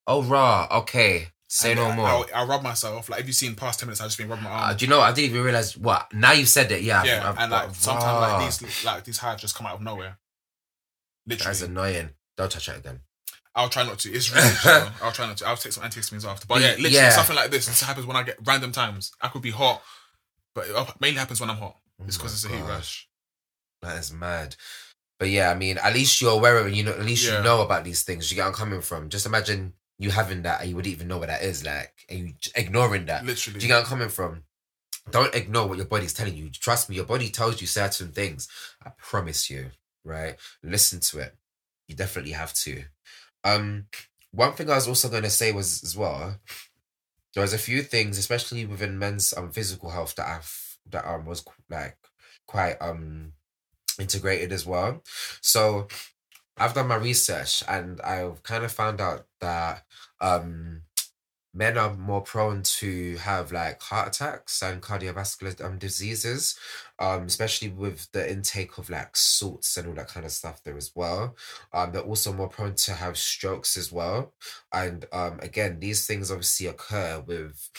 oh 0.07 0.23
raw 0.23 0.67
okay 0.79 1.27
say 1.55 1.71
And 1.71 1.79
no 1.79 1.87
I- 1.87 1.95
more. 1.95 2.07
I, 2.07 2.41
I 2.41 2.45
rub 2.45 2.61
myself. 2.63 3.07
Like 3.09 3.21
if 3.21 3.27
you've 3.27 3.35
seen 3.35 3.55
past 3.55 3.79
ten 3.79 3.87
minutes, 3.87 4.01
I've 4.01 4.07
just 4.07 4.17
been 4.17 4.27
rubbing 4.27 4.43
my 4.43 4.49
arm. 4.51 4.69
Uh, 4.69 4.73
do 4.73 4.85
you 4.85 4.89
know? 4.89 4.99
I 4.99 5.11
didn't 5.13 5.31
even 5.31 5.43
realize 5.43 5.77
what. 5.77 6.13
Now 6.13 6.33
you've 6.33 6.49
said 6.49 6.71
it. 6.71 6.81
Yeah. 6.81 6.99
I've- 6.99 7.07
yeah, 7.09 7.29
I've 7.29 7.37
and 7.37 7.49
got 7.51 7.67
like 7.67 7.75
sometimes 7.75 8.21
like 8.21 8.59
these 8.59 8.85
like 8.85 9.03
these 9.05 9.17
hives 9.19 9.41
just 9.41 9.55
come 9.55 9.65
out 9.67 9.75
of 9.75 9.81
nowhere. 9.81 10.17
Literally, 11.27 11.49
That's 11.49 11.61
annoying. 11.61 12.09
Don't 12.37 12.51
touch 12.51 12.69
it 12.69 12.77
again. 12.77 12.99
I'll 13.55 13.69
try 13.69 13.83
not 13.83 13.99
to. 13.99 14.11
It's 14.11 14.31
really. 14.33 14.47
I'll 15.01 15.11
try 15.11 15.25
not 15.27 15.37
to. 15.37 15.47
I'll 15.47 15.55
take 15.55 15.71
some 15.71 15.83
antihistamines 15.83 16.25
after. 16.25 16.45
But 16.45 16.61
yeah, 16.61 16.67
literally 16.71 16.91
Yeah. 16.91 17.09
something 17.09 17.35
like 17.35 17.51
this. 17.51 17.65
This 17.67 17.81
happens 17.81 18.05
when 18.05 18.17
I 18.17 18.23
get 18.23 18.37
random 18.43 18.71
times. 18.73 19.11
I 19.21 19.29
could 19.29 19.41
be 19.41 19.51
hot, 19.51 19.81
but 20.53 20.67
it 20.67 20.75
mainly 20.99 21.19
happens 21.19 21.39
when 21.39 21.49
I'm 21.49 21.57
hot. 21.57 21.77
It's 22.05 22.17
Oh 22.17 22.19
because 22.23 22.31
my 22.31 22.35
it's 22.35 22.45
a 22.45 22.49
heat 22.49 22.67
gosh. 22.67 22.69
rash. 22.75 23.07
That 23.81 23.97
is 23.99 24.11
mad. 24.11 24.55
But 25.17 25.29
yeah, 25.29 25.49
I 25.49 25.55
mean, 25.55 25.77
at 25.77 25.93
least 25.93 26.19
you're 26.19 26.33
aware 26.33 26.57
of 26.57 26.67
it. 26.67 26.73
You 26.73 26.83
know, 26.83 26.91
at 26.91 27.05
least 27.05 27.25
Yeah. 27.25 27.37
you 27.37 27.43
know 27.43 27.61
about 27.61 27.85
these 27.85 28.03
things. 28.03 28.29
You 28.29 28.35
get 28.35 28.45
I'm 28.45 28.53
coming 28.53 28.81
from. 28.81 29.07
Just 29.09 29.25
imagine 29.25 29.71
you 29.97 30.09
having 30.11 30.43
that 30.43 30.61
and 30.61 30.69
you 30.69 30.75
wouldn't 30.75 30.93
even 30.93 31.07
know 31.07 31.17
what 31.17 31.27
that 31.29 31.41
is 31.43 31.65
like, 31.65 31.93
and 32.09 32.19
you 32.19 32.33
ignoring 32.55 33.05
that. 33.05 33.25
Literally. 33.25 33.59
Do 33.59 33.65
you 33.65 33.71
get 33.71 33.79
I'm 33.79 33.85
coming 33.85 34.09
from? 34.09 34.43
don't 35.11 35.35
ignore 35.35 35.67
what 35.67 35.77
your 35.77 35.85
body's 35.85 36.13
telling 36.13 36.35
you. 36.35 36.49
Trust 36.49 36.89
me, 36.89 36.95
your 36.95 37.05
body 37.05 37.29
tells 37.29 37.61
you 37.61 37.67
certain 37.67 38.09
things. 38.09 38.47
I 38.83 38.91
promise 38.97 39.49
you, 39.49 39.71
right? 40.03 40.35
Listen 40.63 40.99
to 41.01 41.19
it. 41.19 41.35
You 41.87 41.95
definitely 41.95 42.31
have 42.31 42.53
to. 42.53 42.83
Um, 43.43 43.85
one 44.31 44.53
thing 44.53 44.69
I 44.69 44.75
was 44.75 44.87
also 44.87 45.09
going 45.09 45.23
to 45.23 45.29
say 45.29 45.51
was 45.51 45.83
as 45.83 45.95
well. 45.95 46.39
There 47.33 47.41
was 47.41 47.53
a 47.53 47.59
few 47.59 47.83
things, 47.83 48.17
especially 48.17 48.65
within 48.65 48.97
men's 48.97 49.33
um 49.35 49.51
physical 49.51 49.89
health, 49.89 50.15
that 50.15 50.27
I've 50.27 50.77
that 50.89 51.07
um 51.07 51.25
was 51.25 51.43
like 51.69 51.97
quite 52.47 52.77
um 52.81 53.33
integrated 53.99 54.51
as 54.51 54.65
well. 54.65 55.03
So 55.41 55.87
I've 56.57 56.73
done 56.73 56.87
my 56.87 56.95
research 56.95 57.63
and 57.67 57.99
I've 58.01 58.43
kind 58.43 58.63
of 58.63 58.71
found 58.71 59.01
out 59.01 59.27
that 59.41 59.83
um 60.21 60.83
men 61.53 61.77
are 61.77 61.93
more 61.95 62.21
prone 62.21 62.61
to 62.63 63.15
have 63.17 63.51
like 63.51 63.81
heart 63.81 64.09
attacks 64.09 64.61
and 64.61 64.81
cardiovascular 64.81 65.63
um, 65.63 65.77
diseases, 65.79 66.59
um, 66.99 67.23
especially 67.23 67.69
with 67.69 68.11
the 68.11 68.29
intake 68.29 68.77
of 68.77 68.89
like 68.89 69.15
salts 69.15 69.77
and 69.77 69.87
all 69.87 69.93
that 69.93 70.09
kind 70.09 70.25
of 70.25 70.31
stuff 70.33 70.61
there 70.63 70.75
as 70.77 70.91
well. 70.95 71.35
Um, 71.73 71.91
they're 71.93 72.01
also 72.01 72.33
more 72.33 72.49
prone 72.49 72.75
to 72.75 72.93
have 72.93 73.17
strokes 73.17 73.77
as 73.77 73.91
well. 73.91 74.33
And 74.73 75.05
um, 75.13 75.39
again, 75.41 75.79
these 75.79 76.05
things 76.05 76.29
obviously 76.29 76.67
occur 76.67 77.23
with 77.25 77.69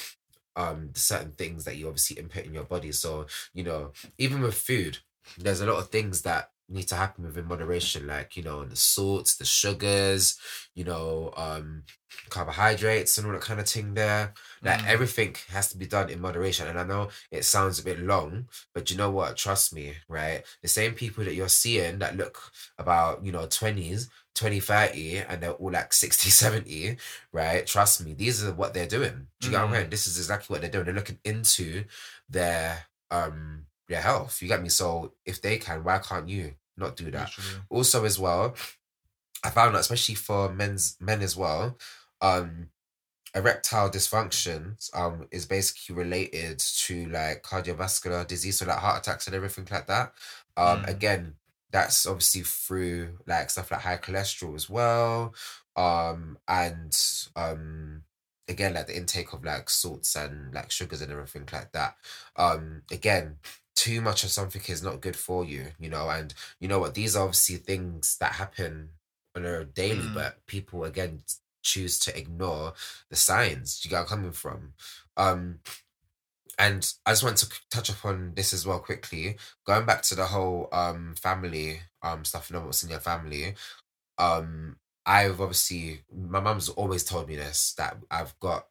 um 0.57 0.91
certain 0.95 1.33
things 1.33 1.65
that 1.65 1.77
you 1.77 1.87
obviously 1.87 2.17
input 2.19 2.47
in 2.47 2.55
your 2.55 2.65
body. 2.65 2.93
So, 2.93 3.27
you 3.53 3.63
know, 3.63 3.93
even 4.19 4.41
with 4.41 4.55
food, 4.55 4.99
there's 5.39 5.61
a 5.61 5.67
lot 5.67 5.79
of 5.79 5.91
things 5.91 6.23
that 6.23 6.51
need 6.69 6.89
to 6.89 6.97
happen 6.97 7.25
within 7.25 7.47
moderation 7.47 8.07
like 8.07 8.37
you 8.37 8.43
know 8.43 8.65
the 8.65 8.77
salts 8.77 9.37
the 9.37 9.45
sugars 9.45 10.39
you 10.75 10.85
know 10.85 11.33
um 11.37 11.85
carbohydrates 12.31 13.19
and 13.19 13.27
all 13.27 13.33
that 13.33 13.43
kind 13.43 13.61
of 13.61 13.69
thing 13.69 13.95
there. 13.95 14.33
Like 14.63 14.81
Mm. 14.81 14.87
everything 14.87 15.37
has 15.51 15.69
to 15.71 15.79
be 15.79 15.87
done 15.87 16.09
in 16.11 16.21
moderation 16.21 16.67
and 16.67 16.79
i 16.79 16.83
know 16.85 17.09
it 17.31 17.45
sounds 17.45 17.79
a 17.79 17.85
bit 17.85 18.01
long 18.01 18.49
but 18.75 18.91
you 18.91 18.97
know 18.97 19.11
what? 19.11 19.37
Trust 19.37 19.73
me 19.75 19.95
right? 20.09 20.45
The 20.63 20.69
same 20.69 20.95
people 20.95 21.25
that 21.25 21.35
you're 21.35 21.49
seeing 21.49 21.99
that 22.01 22.17
look 22.17 22.51
about 22.79 23.25
you 23.25 23.33
know 23.33 23.47
20s 23.47 24.09
20 24.35 24.61
30 24.61 25.19
and 25.19 25.43
they're 25.43 25.53
all 25.53 25.71
like 25.73 25.93
60 25.93 26.31
70 26.43 26.97
right? 27.33 27.67
Trust 27.67 28.05
me 28.05 28.15
these 28.15 28.45
are 28.45 28.53
what 28.53 28.75
they're 28.75 28.87
doing. 28.89 29.29
Do 29.41 29.49
you 29.49 29.53
get 29.53 29.59
what 29.61 29.67
i'm 29.69 29.71
Mm. 29.73 29.77
saying? 29.77 29.91
This 29.91 30.07
is 30.07 30.19
exactly 30.19 30.53
what 30.55 30.63
they're 30.63 30.71
doing. 30.71 30.85
They're 30.87 30.95
looking 30.95 31.21
into 31.25 31.85
their 32.29 32.87
um 33.11 33.66
their 33.89 34.01
health. 34.03 34.41
You 34.43 34.49
get 34.49 34.63
me? 34.63 34.69
So 34.69 35.15
if 35.25 35.41
they 35.43 35.59
can, 35.59 35.85
why 35.85 35.99
can't 35.99 36.29
you 36.29 36.55
not 36.77 36.97
do 36.97 37.11
that? 37.13 37.33
Also, 37.69 38.05
as 38.05 38.19
well, 38.19 38.55
I 39.45 39.51
found 39.51 39.75
that 39.75 39.81
especially 39.81 40.15
for 40.17 40.53
men's 40.53 40.97
men 41.01 41.23
as 41.23 41.37
well, 41.37 41.79
um, 42.21 42.71
erectile 43.35 43.91
dysfunction 43.91 44.77
um 44.95 45.29
is 45.31 45.45
basically 45.47 45.95
related 45.95 46.59
to 46.59 47.07
like 47.11 47.43
cardiovascular 47.43 48.27
disease, 48.27 48.59
so 48.59 48.67
like 48.67 48.79
heart 48.79 49.01
attacks 49.07 49.27
and 49.27 49.37
everything 49.37 49.67
like 49.71 49.87
that. 49.87 50.13
Um, 50.57 50.83
Mm. 50.85 50.89
again, 50.89 51.37
that's 51.71 52.07
obviously 52.07 52.43
through 52.43 53.19
like 53.27 53.51
stuff 53.51 53.71
like 53.71 53.83
high 53.83 53.99
cholesterol 53.99 54.55
as 54.55 54.71
well. 54.71 55.35
Um, 55.77 56.39
and 56.49 56.97
um 57.37 58.05
again 58.49 58.75
like 58.75 58.87
the 58.87 58.97
intake 58.97 59.33
of 59.33 59.45
like 59.45 59.69
salts 59.69 60.15
and 60.17 60.55
like 60.55 60.71
sugars 60.71 61.03
and 61.03 61.11
everything 61.13 61.49
like 61.53 61.73
that 61.73 61.97
um 62.37 62.83
again 62.93 63.39
too 63.87 64.01
much 64.01 64.25
of 64.25 64.31
something 64.31 64.63
is 64.69 64.83
not 64.83 65.01
good 65.01 65.17
for 65.17 65.45
you 65.45 65.65
you 65.79 65.91
know 65.95 66.09
and 66.11 66.35
you 66.61 66.69
know 66.69 66.79
what 66.83 66.95
these 66.95 67.15
are 67.17 67.25
obviously 67.25 67.57
things 67.57 68.17
that 68.21 68.33
happen 68.43 68.91
on 69.37 69.45
a 69.45 69.65
daily 69.65 70.09
Mm. 70.09 70.15
but 70.15 70.33
people 70.47 70.85
again 70.85 71.21
choose 71.63 71.99
to 72.05 72.11
ignore 72.23 72.73
the 73.11 73.17
signs 73.17 73.85
you 73.85 73.91
got 73.91 74.07
coming 74.07 74.33
from 74.33 74.75
um 75.17 75.61
and 76.59 76.91
I 77.05 77.11
just 77.13 77.23
want 77.25 77.37
to 77.39 77.49
touch 77.71 77.89
upon 77.91 78.33
this 78.35 78.53
as 78.55 78.67
well 78.67 78.79
quickly. 78.79 79.37
Going 79.67 79.85
back 79.85 80.03
to 80.05 80.15
the 80.15 80.25
whole 80.27 80.69
um 80.73 81.15
family 81.17 81.81
um 82.03 82.25
stuff, 82.25 82.51
you 82.51 82.57
know 82.57 82.65
what's 82.65 82.83
in 82.83 82.91
your 82.91 83.01
family. 83.01 83.55
Um, 84.19 84.77
I've 85.05 85.41
obviously 85.41 86.03
my 86.31 86.41
mum's 86.41 86.69
always 86.71 87.05
told 87.05 87.29
me 87.29 87.37
this 87.37 87.75
that 87.79 87.97
I've 88.11 88.39
got 88.41 88.67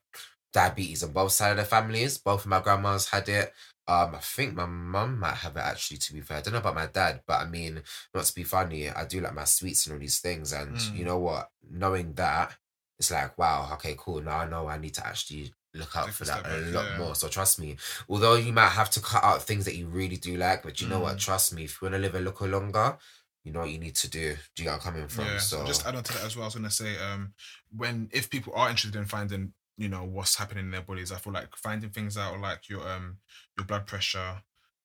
diabetes 0.54 1.04
on 1.04 1.12
both 1.12 1.32
sides 1.34 1.60
of 1.60 1.66
the 1.66 1.70
families. 1.70 2.18
Both 2.18 2.42
of 2.46 2.48
my 2.50 2.62
grandmas 2.62 3.10
had 3.10 3.30
it. 3.30 3.54
Um, 3.88 4.16
I 4.16 4.20
think 4.20 4.56
my 4.56 4.66
mum 4.66 5.20
might 5.20 5.36
have 5.36 5.56
it 5.58 5.60
actually. 5.60 5.98
To 5.98 6.14
be 6.14 6.22
fair, 6.22 6.38
I 6.38 6.42
don't 6.42 6.54
know 6.54 6.60
about 6.60 6.76
my 6.76 6.88
dad, 6.88 7.22
but 7.28 7.42
I 7.42 7.46
mean, 7.46 7.82
not 8.14 8.26
to 8.26 8.34
be 8.36 8.44
funny, 8.44 8.90
I 8.90 9.06
do 9.06 9.22
like 9.22 9.36
my 9.36 9.44
sweets 9.44 9.86
and 9.86 9.94
all 9.94 10.00
these 10.00 10.20
things. 10.20 10.52
And 10.54 10.76
Mm. 10.76 10.98
you 10.98 11.06
know 11.06 11.20
what? 11.20 11.52
Knowing 11.70 12.14
that, 12.14 12.56
it's 12.98 13.12
like 13.12 13.38
wow, 13.38 13.70
okay, 13.74 13.96
cool. 13.98 14.22
Now 14.22 14.40
I 14.40 14.48
know 14.50 14.68
I 14.68 14.78
need 14.78 14.94
to 14.96 15.06
actually 15.06 15.54
look 15.74 15.96
out 15.96 16.06
Take 16.06 16.16
for 16.16 16.26
that 16.26 16.40
a 16.40 16.44
back, 16.44 16.74
lot 16.74 16.86
yeah. 16.92 16.98
more. 16.98 17.16
So 17.16 17.28
trust 17.28 17.60
me, 17.60 17.76
although 18.10 18.36
you 18.36 18.54
might 18.54 18.70
have 18.70 18.90
to 18.92 19.02
cut 19.02 19.24
out 19.24 19.44
things 19.44 19.66
that 19.66 19.76
you 19.76 19.88
really 19.88 20.16
do 20.18 20.38
like, 20.38 20.64
but 20.64 20.80
you 20.82 20.88
know 20.88 21.02
what? 21.02 21.18
Mm. 21.18 21.20
Trust 21.20 21.54
me, 21.54 21.66
if 21.66 21.82
you 21.82 21.86
want 21.86 21.96
to 21.96 22.00
live 22.00 22.16
a 22.16 22.20
little 22.22 22.48
longer, 22.48 22.98
you 23.44 23.52
know 23.52 23.60
what 23.60 23.70
you 23.70 23.78
need 23.78 23.96
to 23.96 24.10
do. 24.10 24.36
Do 24.56 24.64
you 24.64 24.70
get 24.70 24.80
coming 24.80 25.08
from? 25.08 25.26
Yeah. 25.26 25.38
so 25.38 25.64
Just 25.68 25.86
add 25.86 25.96
on 25.96 26.04
to 26.04 26.14
that 26.14 26.24
as 26.24 26.36
well. 26.36 26.46
I 26.46 26.48
was 26.48 26.56
gonna 26.56 26.72
say, 26.72 26.98
um, 26.98 27.34
when 27.76 28.10
if 28.12 28.30
people 28.30 28.54
are 28.56 28.70
interested 28.70 28.98
in 28.98 29.06
finding, 29.06 29.54
you 29.78 29.90
know, 29.90 30.04
what's 30.04 30.36
happening 30.38 30.66
in 30.66 30.72
their 30.72 30.82
bodies, 30.82 31.12
I 31.12 31.18
feel 31.18 31.34
like 31.34 31.56
finding 31.56 31.90
things 31.90 32.18
out 32.18 32.40
like 32.40 32.70
your 32.70 32.88
um 32.88 33.18
your 33.58 33.66
blood 33.66 33.86
pressure, 33.88 34.42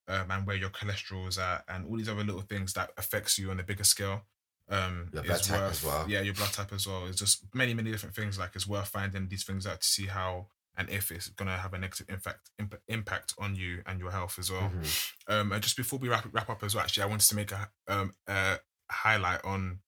um, 0.09 0.31
and 0.31 0.47
where 0.47 0.57
your 0.57 0.71
cholesterol 0.71 1.29
is 1.29 1.39
at, 1.39 1.65
and 1.69 1.87
all 1.87 1.97
these 1.97 2.09
other 2.09 2.25
little 2.25 2.41
things 2.43 2.73
that 2.75 2.91
affects 2.97 3.39
you 3.39 3.51
on 3.51 3.61
a 3.61 3.63
bigger 3.65 3.85
scale. 3.85 4.23
Um, 4.69 5.09
Your 5.13 5.25
blood 5.25 5.43
type 5.43 5.61
worth, 5.61 5.73
as 5.73 5.85
well. 5.85 6.05
Yeah, 6.09 6.21
your 6.21 6.35
blood 6.35 6.53
type 6.53 6.73
as 6.73 6.87
well. 6.87 7.07
It's 7.07 7.19
just 7.19 7.45
many, 7.53 7.75
many 7.75 7.91
different 7.91 8.15
things. 8.15 8.39
Like 8.39 8.55
it's 8.55 8.69
worth 8.69 8.87
finding 8.89 9.27
these 9.29 9.43
things 9.43 9.67
out 9.67 9.81
to 9.81 9.87
see 9.87 10.07
how 10.07 10.47
and 10.77 10.89
if 10.89 11.11
it's 11.11 11.27
gonna 11.29 11.59
have 11.59 11.75
a 11.75 11.79
negative 11.79 12.07
impact 12.09 12.51
imp- 12.59 12.81
impact 12.87 13.35
on 13.39 13.57
you 13.57 13.83
and 13.87 13.99
your 13.99 14.13
health 14.13 14.39
as 14.39 14.49
well. 14.51 14.71
Mhm. 14.71 15.13
Um, 15.27 15.53
and 15.53 15.63
just 15.63 15.77
before 15.77 15.99
we 15.99 16.09
wrap 16.09 16.27
wrap 16.33 16.49
up 16.49 16.63
as 16.63 16.75
well, 16.77 16.85
actually, 16.85 17.03
I 17.03 17.07
wanted 17.07 17.29
to 17.29 17.35
make 17.35 17.51
a 17.53 17.69
um 17.89 18.15
a 18.29 18.59
highlight 18.89 19.45
on 19.45 19.81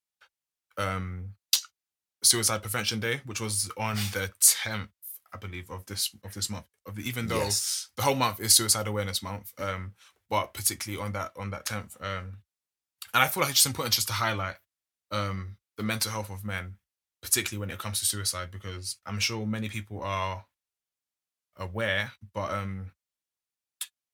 um 0.77 1.35
Suicide 2.23 2.63
Prevention 2.63 3.01
Day, 3.01 3.21
which 3.25 3.41
was 3.41 3.71
on 3.77 3.97
the 4.13 4.31
tenth, 4.41 4.91
I 5.35 5.39
believe, 5.39 5.71
of 5.71 5.87
this 5.87 6.15
of 6.25 6.35
this 6.35 6.49
month. 6.51 6.67
Of 6.87 6.97
the, 6.97 7.03
even 7.09 7.27
though 7.29 7.39
yes. 7.39 7.89
the 7.97 8.03
whole 8.03 8.15
month 8.15 8.41
is 8.41 8.55
Suicide 8.55 8.87
Awareness 8.87 9.23
Month, 9.23 9.53
um, 9.59 9.95
but 10.31 10.55
particularly 10.55 11.03
on 11.05 11.13
that 11.13 11.33
on 11.37 11.51
that 11.51 11.67
tenth, 11.67 11.97
um, 12.01 12.39
and 13.15 13.23
I 13.23 13.29
feel 13.29 13.43
like 13.43 13.51
it's 13.51 13.59
just 13.63 13.67
important 13.67 13.95
just 13.95 14.09
to 14.09 14.15
highlight 14.15 14.57
um 15.11 15.57
the 15.77 15.83
mental 15.83 16.11
health 16.13 16.31
of 16.31 16.45
men, 16.45 16.77
particularly 17.21 17.61
when 17.61 17.71
it 17.71 17.79
comes 17.79 17.99
to 18.01 18.07
suicide, 18.07 18.51
because 18.51 18.99
I'm 19.05 19.19
sure 19.19 19.47
many 19.47 19.69
people 19.69 20.03
are 20.03 20.47
aware, 21.57 22.13
but 22.33 22.51
um 22.53 22.93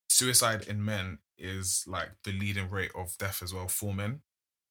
suicide 0.08 0.66
in 0.66 0.84
men 0.84 1.18
is 1.36 1.84
like 1.86 2.10
the 2.24 2.32
leading 2.32 2.68
rate 2.70 2.90
of 2.94 3.16
death 3.18 3.42
as 3.42 3.54
well 3.54 3.68
for 3.68 3.94
men, 3.94 4.22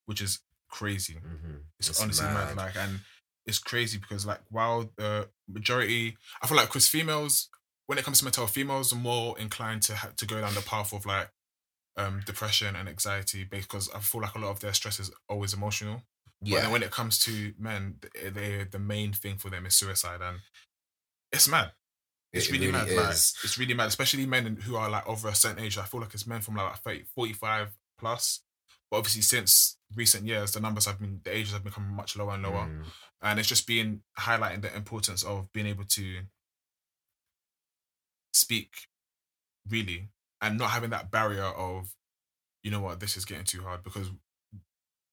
which 0.06 0.22
is 0.22 0.40
crazy. 0.70 1.16
Mhm. 1.16 1.62
It's, 1.80 1.90
It's 1.90 2.02
honestly 2.02 2.26
mad. 2.26 2.56
mad. 2.56 2.58
Like, 2.58 2.76
and 2.76 3.00
it's 3.48 3.60
crazy 3.60 3.98
because 3.98 4.26
like 4.26 4.42
while 4.50 4.92
the 4.98 5.30
majority, 5.48 6.18
I 6.42 6.48
feel 6.48 6.58
like 6.58 6.68
because 6.68 6.88
females, 6.88 7.50
when 7.88 7.98
it 7.98 8.06
comes 8.06 8.20
to 8.20 8.26
mental 8.26 8.44
health, 8.44 8.54
females 8.54 8.94
are 8.94 8.98
more 8.98 9.40
inclined 9.40 9.82
to 9.84 9.96
ha- 9.96 10.12
to 10.18 10.26
go 10.26 10.42
down 10.42 10.54
the 10.54 10.62
path 10.62 10.94
of 10.94 11.06
like 11.06 11.30
um 11.98 12.22
depression 12.26 12.76
and 12.76 12.88
anxiety 12.88 13.44
because 13.44 13.90
I 13.94 14.00
feel 14.00 14.22
like 14.22 14.36
a 14.36 14.40
lot 14.40 14.52
of 14.52 14.60
their 14.60 14.74
stress 14.74 15.00
is 15.00 15.12
always 15.30 15.54
emotional. 15.54 16.04
But 16.42 16.50
Yeah. 16.52 16.62
then 16.62 16.72
when 16.72 16.84
it 16.84 16.92
comes 16.92 17.20
to 17.26 17.54
men, 17.58 18.00
they, 18.14 18.30
they 18.30 18.64
the 18.66 18.80
main 18.80 19.14
thing 19.14 19.38
for 19.38 19.50
them 19.50 19.66
is 19.66 19.76
suicide, 19.76 20.22
and 20.22 20.40
it's 21.32 21.48
mad. 21.48 21.72
It's 22.34 22.48
It 22.48 22.52
really, 22.54 22.68
really 22.68 22.86
mad. 22.86 22.98
Like, 22.98 23.12
it's 23.44 23.58
really 23.58 23.74
mad, 23.74 23.88
especially 23.88 24.26
men 24.26 24.58
who 24.58 24.76
are 24.76 24.90
like 24.90 25.08
over 25.08 25.30
a 25.30 25.36
certain 25.36 25.64
age. 25.64 25.78
I 25.78 25.86
feel 25.86 26.02
like 26.02 26.14
it's 26.14 26.28
men 26.28 26.42
from 26.42 26.56
like 26.56 26.78
30, 26.80 27.04
45 27.16 27.76
plus. 28.00 28.42
But 28.90 28.98
obviously, 28.98 29.22
since 29.22 29.78
recent 29.96 30.26
years, 30.26 30.52
the 30.52 30.60
numbers 30.60 30.86
have 30.86 31.00
been, 31.00 31.20
the 31.24 31.36
ages 31.36 31.54
have 31.54 31.64
become 31.64 31.94
much 31.94 32.16
lower 32.16 32.34
and 32.34 32.44
lower. 32.44 32.68
Mm. 32.68 32.84
And 33.22 33.40
it's 33.40 33.50
just 33.50 33.68
been 33.68 34.02
highlighting 34.20 34.62
the 34.62 34.76
importance 34.76 35.24
of 35.24 35.52
being 35.52 35.68
able 35.68 35.84
to 35.86 36.22
speak 38.34 38.88
really 39.70 40.10
and 40.42 40.58
not 40.58 40.70
having 40.70 40.92
that 40.92 41.12
barrier 41.12 41.44
of, 41.44 41.94
you 42.64 42.72
know 42.72 42.82
what, 42.82 43.00
this 43.00 43.18
is 43.18 43.26
getting 43.26 43.44
too 43.44 43.64
hard. 43.64 43.84
Because 43.84 44.10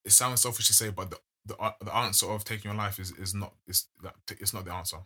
it 0.05 0.13
sounds 0.13 0.43
selfish 0.43 0.67
to 0.69 0.75
say, 0.75 0.91
but 0.91 1.11
the, 1.11 1.19
the, 1.47 1.75
the 1.85 1.97
answer 1.97 2.31
of 2.31 2.45
taking 2.45 2.71
your 2.71 2.79
life 2.79 2.99
is, 2.99 3.11
is 3.13 3.35
not, 3.35 3.55
is 3.67 3.89
that 4.03 4.15
it's 4.31 4.55
not 4.55 4.65
the 4.65 4.73
answer. 4.73 4.99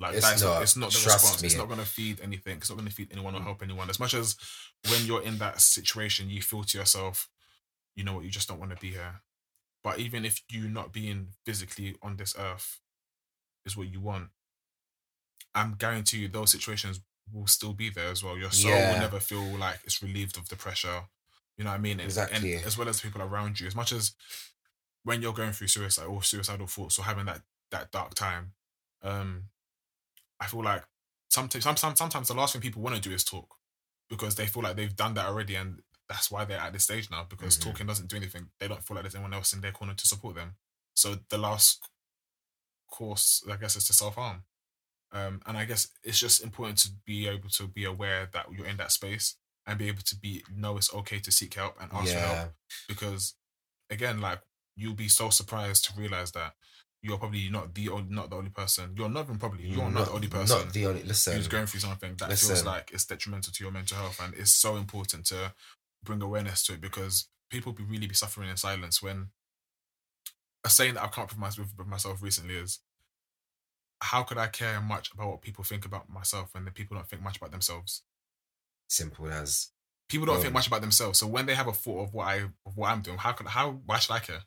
Like 0.00 0.14
It's 0.14 0.28
that's 0.28 0.42
not. 0.42 0.62
it's 0.62 0.76
not 0.76 0.90
the 0.92 1.10
response. 1.10 1.42
It's 1.42 1.56
not 1.56 1.66
going 1.66 1.80
to 1.80 1.86
feed 1.86 2.20
anything. 2.22 2.58
It's 2.58 2.70
not 2.70 2.76
going 2.76 2.88
to 2.88 2.94
feed 2.94 3.08
anyone 3.10 3.34
or 3.34 3.40
help 3.40 3.62
anyone. 3.62 3.90
As 3.90 3.98
much 3.98 4.14
as 4.14 4.36
when 4.88 5.04
you're 5.06 5.22
in 5.22 5.38
that 5.38 5.60
situation, 5.60 6.30
you 6.30 6.40
feel 6.40 6.62
to 6.62 6.78
yourself, 6.78 7.28
you 7.98 8.04
know 8.04 8.14
what, 8.14 8.24
you 8.24 8.30
just 8.30 8.48
don't 8.48 8.60
want 8.60 8.70
to 8.70 8.76
be 8.86 8.90
here. 8.92 9.22
But 9.82 9.98
even 9.98 10.24
if 10.24 10.42
you 10.50 10.68
not 10.68 10.92
being 10.92 11.28
physically 11.44 11.96
on 12.02 12.16
this 12.16 12.34
earth 12.38 12.80
is 13.66 13.76
what 13.76 13.88
you 13.88 14.00
want, 14.00 14.28
I'm 15.54 15.74
guarantee 15.74 16.18
you 16.18 16.28
those 16.28 16.50
situations 16.52 17.00
will 17.32 17.46
still 17.46 17.72
be 17.72 17.90
there 17.90 18.10
as 18.10 18.22
well. 18.22 18.38
Your 18.38 18.50
soul 18.52 18.70
Yeah. 18.70 18.92
will 18.92 19.00
never 19.00 19.20
feel 19.20 19.42
like 19.58 19.80
it's 19.84 20.02
relieved 20.02 20.36
of 20.38 20.48
the 20.48 20.56
pressure. 20.56 21.08
You 21.56 21.64
know 21.64 21.70
what 21.70 21.76
I 21.76 21.78
mean? 21.78 21.98
And- 22.00 22.06
Exactly. 22.06 22.54
And 22.54 22.64
as 22.64 22.78
well 22.78 22.88
as 22.88 23.00
people 23.00 23.20
around 23.20 23.58
you, 23.60 23.66
as 23.66 23.74
much 23.74 23.90
as 23.92 24.14
when 25.02 25.22
you're 25.22 25.32
going 25.32 25.52
through 25.52 25.68
suicide 25.68 26.06
or 26.06 26.22
suicidal 26.22 26.66
thoughts 26.68 26.98
or 26.98 27.02
having 27.04 27.26
that 27.26 27.42
that 27.70 27.90
dark 27.92 28.14
time, 28.14 28.54
um, 29.02 29.50
I 30.40 30.46
feel 30.46 30.62
like 30.62 30.84
sometimes, 31.28 31.64
sometimes, 31.64 31.98
sometimes 31.98 32.28
the 32.28 32.34
last 32.34 32.52
thing 32.52 32.62
people 32.62 32.80
want 32.82 32.96
to 32.96 33.02
do 33.08 33.14
is 33.14 33.24
talk. 33.24 33.56
because 34.10 34.36
they 34.36 34.46
feel 34.46 34.62
like 34.62 34.74
they've 34.74 34.96
done 34.96 35.12
that 35.12 35.26
already 35.26 35.54
and 35.54 35.82
that's 36.08 36.30
why 36.30 36.44
they're 36.44 36.58
at 36.60 36.72
this 36.72 36.84
stage 36.84 37.10
now 37.10 37.24
because 37.24 37.58
Mhm. 37.58 37.62
talking 37.62 37.86
doesn't 37.86 38.08
do 38.08 38.16
anything. 38.16 38.50
They 38.58 38.68
don't 38.68 38.82
feel 38.84 38.94
like 38.94 39.04
there's 39.04 39.14
anyone 39.14 39.34
else 39.34 39.52
in 39.52 39.60
their 39.60 39.72
corner 39.72 39.94
to 39.94 40.06
support 40.06 40.34
them. 40.36 40.56
So 40.94 41.16
the 41.28 41.38
last 41.38 41.88
course, 42.90 43.42
I 43.50 43.56
guess, 43.56 43.76
is 43.76 43.86
to 43.88 43.92
self 43.92 44.14
harm. 44.14 44.44
Um, 45.12 45.42
and 45.46 45.56
I 45.56 45.64
guess 45.64 45.88
it's 46.02 46.18
just 46.18 46.42
important 46.42 46.78
to 46.78 46.90
be 47.06 47.28
able 47.28 47.48
to 47.50 47.66
be 47.66 47.84
aware 47.84 48.26
that 48.32 48.46
you're 48.52 48.66
in 48.66 48.76
that 48.76 48.92
space 48.92 49.36
and 49.66 49.78
be 49.78 49.88
able 49.88 50.02
to 50.02 50.16
be 50.16 50.44
know 50.54 50.76
it's 50.76 50.92
okay 50.92 51.18
to 51.20 51.30
seek 51.32 51.54
help 51.54 51.80
and 51.80 51.90
ask 51.92 52.12
for 52.14 52.20
help 52.20 52.38
because 52.88 53.34
again, 53.90 54.20
like 54.20 54.40
you'll 54.76 54.94
be 54.94 55.08
so 55.08 55.30
surprised 55.30 55.84
to 55.86 55.92
realize 55.98 56.32
that 56.32 56.54
you're 57.00 57.16
probably 57.18 57.48
not 57.48 57.74
the 57.74 57.88
only, 57.88 58.12
not 58.14 58.28
the 58.28 58.36
only 58.36 58.50
person. 58.50 58.94
You're 58.96 59.08
not 59.08 59.24
even 59.24 59.38
probably 59.38 59.66
you're 59.68 59.88
not, 59.88 60.06
the 60.06 60.12
only 60.12 60.28
person 60.28 60.58
Not 60.66 60.72
the 60.74 60.86
only. 60.86 61.02
Listen, 61.04 61.34
who's 61.34 61.48
going 61.48 61.66
through 61.66 61.80
something 61.80 62.16
that 62.16 62.28
feels 62.40 62.64
like 62.66 62.90
it's 62.92 63.04
detrimental 63.04 63.52
to 63.52 63.64
your 63.64 63.72
mental 63.72 63.96
health, 63.96 64.20
and 64.20 64.34
it's 64.34 64.50
so 64.52 64.76
important 64.76 65.24
to 65.26 65.54
bring 66.04 66.22
awareness 66.22 66.64
to 66.64 66.74
it 66.74 66.80
because 66.80 67.28
people 67.50 67.72
be 67.72 67.84
really 67.84 68.06
be 68.06 68.14
suffering 68.14 68.48
in 68.48 68.56
silence. 68.56 69.02
When 69.02 69.28
a 70.64 70.70
saying 70.70 70.94
that 70.94 71.02
I've 71.04 71.12
come 71.12 71.24
up 71.24 71.30
with, 71.30 71.38
my, 71.38 71.48
with, 71.48 71.74
with 71.76 71.86
myself 71.86 72.22
recently 72.22 72.56
is, 72.56 72.80
"How 74.02 74.22
could 74.22 74.38
I 74.38 74.48
care 74.48 74.80
much 74.80 75.12
about 75.12 75.28
what 75.28 75.42
people 75.42 75.64
think 75.64 75.84
about 75.84 76.08
myself 76.08 76.54
when 76.54 76.64
the 76.64 76.70
people 76.70 76.96
don't 76.96 77.08
think 77.08 77.22
much 77.22 77.36
about 77.36 77.50
themselves?" 77.50 78.02
simple 78.88 79.28
as 79.30 79.70
People 80.08 80.26
don't 80.26 80.40
think 80.40 80.54
much 80.54 80.66
about 80.66 80.80
themselves, 80.80 81.18
so 81.18 81.26
when 81.26 81.44
they 81.44 81.54
have 81.54 81.66
a 81.68 81.72
thought 81.72 82.02
of 82.02 82.14
what 82.14 82.28
I 82.28 82.36
of 82.64 82.76
what 82.76 82.90
I'm 82.90 83.02
doing, 83.02 83.18
how 83.18 83.32
could 83.32 83.46
how 83.46 83.72
why 83.84 83.98
should 83.98 84.14
I 84.14 84.20
care? 84.20 84.40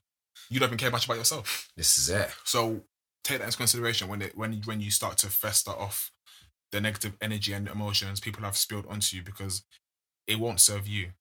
You 0.49 0.59
don't 0.59 0.69
even 0.69 0.79
care 0.79 0.89
much 0.89 1.05
about 1.05 1.17
yourself. 1.17 1.69
this 1.77 1.99
is 1.99 2.09
it. 2.09 2.31
So 2.45 2.81
take 3.23 3.39
that 3.39 3.45
into 3.45 3.57
consideration 3.57 4.07
when 4.07 4.23
it 4.23 4.35
when 4.35 4.53
when 4.65 4.81
you 4.81 4.89
start 4.89 5.17
to 5.19 5.27
fester 5.27 5.69
off 5.69 6.11
the 6.71 6.81
negative 6.81 7.15
energy 7.21 7.53
and 7.53 7.67
emotions 7.67 8.19
people 8.19 8.43
have 8.43 8.57
spilled 8.57 8.85
onto 8.87 9.17
you 9.17 9.23
because 9.23 9.63
it 10.25 10.39
won't 10.39 10.59
serve 10.59 10.87
you 10.87 11.11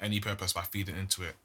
any 0.00 0.20
purpose 0.20 0.52
by 0.52 0.62
feeding 0.62 0.96
into 0.96 1.22
it. 1.22 1.36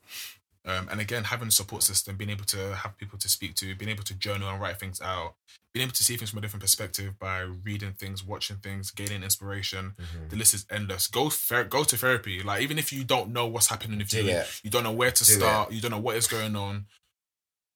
Um, 0.64 0.90
and 0.92 1.02
again, 1.02 1.24
having 1.24 1.48
a 1.48 1.52
support 1.52 1.82
system, 1.82 2.18
being 2.18 2.30
able 2.30 2.46
to 2.46 2.76
have 2.76 2.96
people 2.98 3.18
to 3.18 3.28
speak 3.28 3.56
to, 3.56 3.74
being 3.74 3.90
able 3.90 4.04
to 4.04 4.14
journal 4.14 4.48
and 4.48 4.62
write 4.62 4.80
things 4.80 5.02
out, 5.02 5.34
being 5.74 5.84
able 5.86 5.94
to 5.96 6.04
see 6.04 6.18
things 6.18 6.30
from 6.30 6.38
a 6.38 6.42
different 6.44 6.62
perspective 6.62 7.18
by 7.18 7.40
reading 7.40 7.94
things, 7.94 8.24
watching 8.24 8.58
things, 8.58 8.92
gaining 8.92 9.24
inspiration. 9.24 9.96
Mhm. 10.00 10.30
The 10.30 10.36
list 10.36 10.54
is 10.54 10.68
endless. 10.70 11.08
Go 11.08 11.32
ther- 11.32 11.64
go 11.64 11.84
to 11.84 11.98
therapy. 11.98 12.44
Like 12.44 12.62
even 12.62 12.78
if 12.78 12.94
you 12.94 13.04
don't 13.04 13.32
know 13.32 13.48
what's 13.48 13.68
happening 13.68 13.98
Do 14.06 14.18
you, 14.24 14.30
it. 14.30 14.60
you 14.64 14.70
don't 14.70 14.84
know 14.84 14.92
where 14.92 15.12
to 15.12 15.24
Do 15.26 15.32
start, 15.34 15.72
you 15.72 15.82
don't 15.82 15.92
know 15.92 15.98
what 15.98 16.16
is 16.16 16.28
going 16.28 16.56
on. 16.56 16.86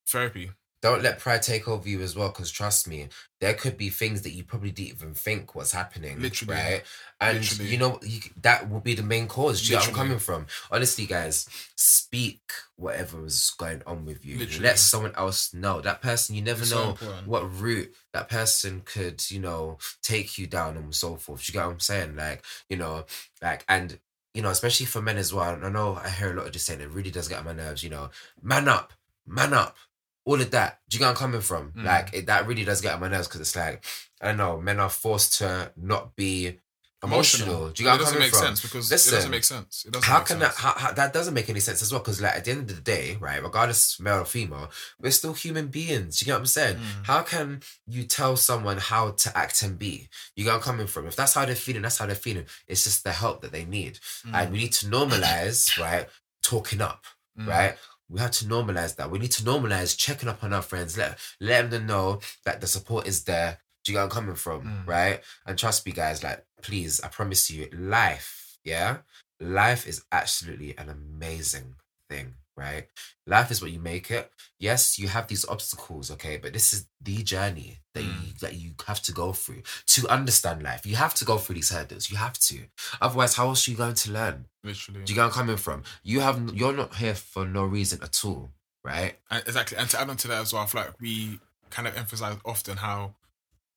Therapy. 0.07 0.51
Don't 0.85 1.01
let 1.01 1.17
pride 1.17 1.41
take 1.41 1.67
over 1.67 1.89
you 1.89 2.01
as 2.01 2.15
well, 2.15 2.29
because 2.29 2.51
trust 2.51 2.87
me, 2.87 3.07
there 3.41 3.55
could 3.55 3.75
be 3.75 3.89
things 3.89 4.21
that 4.21 4.33
you 4.33 4.43
probably 4.43 4.69
didn't 4.69 4.89
even 4.97 5.13
think 5.15 5.55
was 5.55 5.71
happening. 5.71 6.21
Literally. 6.21 6.53
right? 6.53 6.83
And 7.19 7.39
Literally. 7.39 7.71
you 7.71 7.77
know 7.79 7.99
you, 8.03 8.19
that 8.43 8.69
will 8.69 8.81
be 8.81 8.93
the 8.93 9.01
main 9.01 9.27
cause. 9.27 9.63
Do 9.63 9.69
you 9.69 9.73
know 9.73 9.79
where 9.79 9.89
I'm 9.89 9.95
coming 9.95 10.19
from? 10.19 10.45
Honestly, 10.69 11.07
guys, 11.07 11.49
speak 11.75 12.51
whatever 12.75 13.25
is 13.25 13.51
going 13.57 13.81
on 13.87 14.05
with 14.05 14.23
you. 14.23 14.37
Literally. 14.37 14.63
Let 14.63 14.77
someone 14.77 15.13
else 15.15 15.55
know. 15.55 15.81
That 15.81 16.03
person, 16.03 16.35
you 16.35 16.43
never 16.43 16.61
It's 16.61 16.69
know 16.71 16.89
important. 16.89 17.27
what 17.27 17.59
route 17.59 17.91
that 18.13 18.29
person 18.29 18.83
could, 18.85 19.23
you 19.31 19.39
know, 19.39 19.79
take 20.03 20.37
you 20.37 20.45
down 20.45 20.77
and 20.77 20.93
so 20.93 21.15
forth. 21.15 21.43
Do 21.43 21.49
you 21.49 21.53
get 21.53 21.65
what 21.65 21.73
I'm 21.73 21.79
saying? 21.79 22.15
Like, 22.15 22.43
you 22.69 22.77
know, 22.77 23.05
like 23.41 23.65
and 23.67 23.97
you 24.35 24.43
know, 24.43 24.49
especially 24.51 24.85
for 24.85 25.01
men 25.01 25.17
as 25.17 25.33
well. 25.33 25.57
I 25.63 25.69
know 25.69 25.95
I 25.95 26.09
hear 26.09 26.31
a 26.31 26.35
lot 26.35 26.45
of 26.45 26.53
this 26.53 26.61
saying 26.61 26.81
it 26.81 26.91
really 26.91 27.09
does 27.09 27.27
get 27.27 27.39
on 27.39 27.45
my 27.45 27.53
nerves, 27.53 27.83
you 27.83 27.89
know. 27.89 28.11
Man 28.43 28.67
up, 28.67 28.93
man 29.25 29.51
up. 29.55 29.77
All 30.25 30.41
of 30.41 30.51
that. 30.51 30.79
Do 30.89 30.95
you 30.95 30.99
get 30.99 31.05
where 31.05 31.11
I'm 31.11 31.15
coming 31.17 31.41
from? 31.41 31.71
Mm. 31.73 31.83
Like 31.85 32.13
it, 32.13 32.25
that 32.27 32.47
really 32.47 32.63
does 32.65 32.81
get 32.81 32.95
on 32.95 32.99
my 33.01 33.07
nerves 33.07 33.27
because 33.27 33.41
it's 33.41 33.55
like, 33.55 33.83
I 34.21 34.27
don't 34.29 34.37
know, 34.37 34.59
men 34.59 34.79
are 34.79 34.89
forced 34.89 35.37
to 35.39 35.71
not 35.77 36.15
be 36.15 36.59
emotional. 37.03 37.69
Do 37.69 37.83
you 37.83 37.89
get 37.89 37.95
it 37.97 38.03
doesn't 38.03 38.17
make 38.19 38.31
from? 38.31 38.39
sense 38.39 38.61
because 38.61 38.89
it 38.91 38.95
Listen, 38.95 39.13
doesn't 39.15 39.31
make 39.31 39.43
sense. 39.43 39.83
It 39.85 39.91
doesn't 39.93 40.09
How 40.09 40.19
can 40.21 40.39
sense. 40.39 40.55
that? 40.55 40.61
How, 40.61 40.73
how, 40.75 40.91
that 40.93 41.13
doesn't 41.13 41.33
make 41.35 41.49
any 41.49 41.59
sense 41.59 41.81
as 41.83 41.91
well? 41.91 41.99
Because 42.01 42.19
like 42.21 42.35
at 42.35 42.45
the 42.45 42.51
end 42.51 42.61
of 42.71 42.75
the 42.75 42.81
day, 42.81 43.17
right, 43.19 43.41
regardless 43.43 43.99
male 43.99 44.21
or 44.21 44.25
female, 44.25 44.71
we're 44.99 45.11
still 45.11 45.33
human 45.33 45.67
beings. 45.67 46.21
You 46.21 46.25
get 46.25 46.33
what 46.33 46.39
I'm 46.39 46.45
saying? 46.47 46.77
Mm. 46.77 47.05
How 47.05 47.21
can 47.21 47.61
you 47.85 48.03
tell 48.03 48.35
someone 48.37 48.77
how 48.77 49.11
to 49.11 49.37
act 49.37 49.61
and 49.61 49.77
be? 49.77 50.09
You 50.35 50.43
get 50.45 50.49
where 50.49 50.55
I'm 50.55 50.61
coming 50.63 50.87
from. 50.87 51.05
If 51.05 51.15
that's 51.15 51.35
how 51.35 51.45
they're 51.45 51.53
feeling, 51.55 51.83
that's 51.83 51.99
how 51.99 52.07
they're 52.07 52.15
feeling. 52.15 52.45
It's 52.67 52.83
just 52.85 53.03
the 53.03 53.11
help 53.11 53.41
that 53.41 53.51
they 53.51 53.65
need, 53.65 53.99
and 54.33 54.51
we 54.51 54.57
need 54.57 54.73
to 54.73 54.87
normalize, 54.87 55.79
right, 55.79 56.07
talking 56.41 56.81
up, 56.81 57.05
Mm. 57.39 57.47
right. 57.47 57.75
We 58.09 58.19
have 58.19 58.31
to 58.31 58.45
normalize 58.45 58.95
that. 58.97 59.09
We 59.09 59.19
need 59.19 59.31
to 59.31 59.43
normalize 59.43 59.97
checking 59.97 60.29
up 60.29 60.43
on 60.43 60.53
our 60.53 60.61
friends. 60.61 60.97
Let 60.97 61.19
let 61.39 61.69
them 61.71 61.87
know 61.87 62.19
that 62.45 62.61
the 62.61 62.67
support 62.67 63.07
is 63.07 63.23
there. 63.23 63.59
Do 63.83 63.91
you 63.91 63.97
get 63.97 64.03
I'm 64.03 64.09
coming 64.09 64.35
from? 64.35 64.61
Mm. 64.61 64.87
Right? 64.87 65.21
And 65.45 65.57
trust 65.57 65.85
me, 65.85 65.91
guys, 65.91 66.23
like, 66.23 66.43
please, 66.61 67.01
I 67.01 67.07
promise 67.07 67.49
you, 67.51 67.67
life, 67.71 68.57
yeah? 68.63 68.97
Life 69.39 69.87
is 69.87 70.03
absolutely 70.11 70.77
an 70.77 70.89
amazing 70.89 71.75
thing, 72.09 72.35
right? 72.57 72.87
Life 73.27 73.51
is 73.51 73.61
what 73.61 73.71
you 73.71 73.79
make 73.79 74.09
it. 74.11 74.31
Yes, 74.59 74.97
you 74.97 75.07
have 75.09 75.27
these 75.27 75.45
obstacles, 75.45 76.09
okay, 76.11 76.37
but 76.37 76.53
this 76.53 76.71
is 76.73 76.87
the 77.01 77.21
journey 77.23 77.79
that 77.93 78.03
you 78.03 78.09
Mm. 78.09 78.39
that 78.39 78.55
you 78.55 78.73
have 78.87 79.01
to 79.03 79.11
go 79.11 79.33
through 79.33 79.63
to 79.87 80.07
understand 80.07 80.63
life. 80.63 80.85
You 80.85 80.95
have 80.95 81.13
to 81.15 81.25
go 81.25 81.37
through 81.37 81.55
these 81.55 81.69
hurdles. 81.69 82.09
You 82.09 82.17
have 82.17 82.37
to. 82.39 82.67
Otherwise, 83.01 83.35
how 83.35 83.47
else 83.49 83.67
are 83.67 83.71
you 83.71 83.77
going 83.77 83.95
to 83.95 84.11
learn? 84.11 84.45
Literally. 84.63 85.03
Do 85.03 85.11
you 85.11 85.15
get 85.15 85.21
where 85.21 85.25
I'm 85.27 85.31
coming 85.31 85.57
from? 85.57 85.83
You 86.03 86.21
have 86.21 86.53
you're 86.55 86.73
not 86.73 86.95
here 86.95 87.15
for 87.15 87.45
no 87.45 87.63
reason 87.65 88.01
at 88.03 88.23
all, 88.23 88.51
right? 88.83 89.17
And 89.29 89.43
exactly. 89.45 89.77
And 89.77 89.89
to 89.89 89.99
add 89.99 90.09
on 90.09 90.17
to 90.17 90.27
that 90.29 90.41
as 90.41 90.53
well, 90.53 90.63
I 90.63 90.65
feel 90.67 90.81
like 90.81 90.99
we 90.99 91.39
kind 91.69 91.87
of 91.87 91.95
emphasize 91.97 92.37
often 92.45 92.77
how 92.77 93.15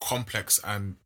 complex 0.00 0.60
and 0.64 0.96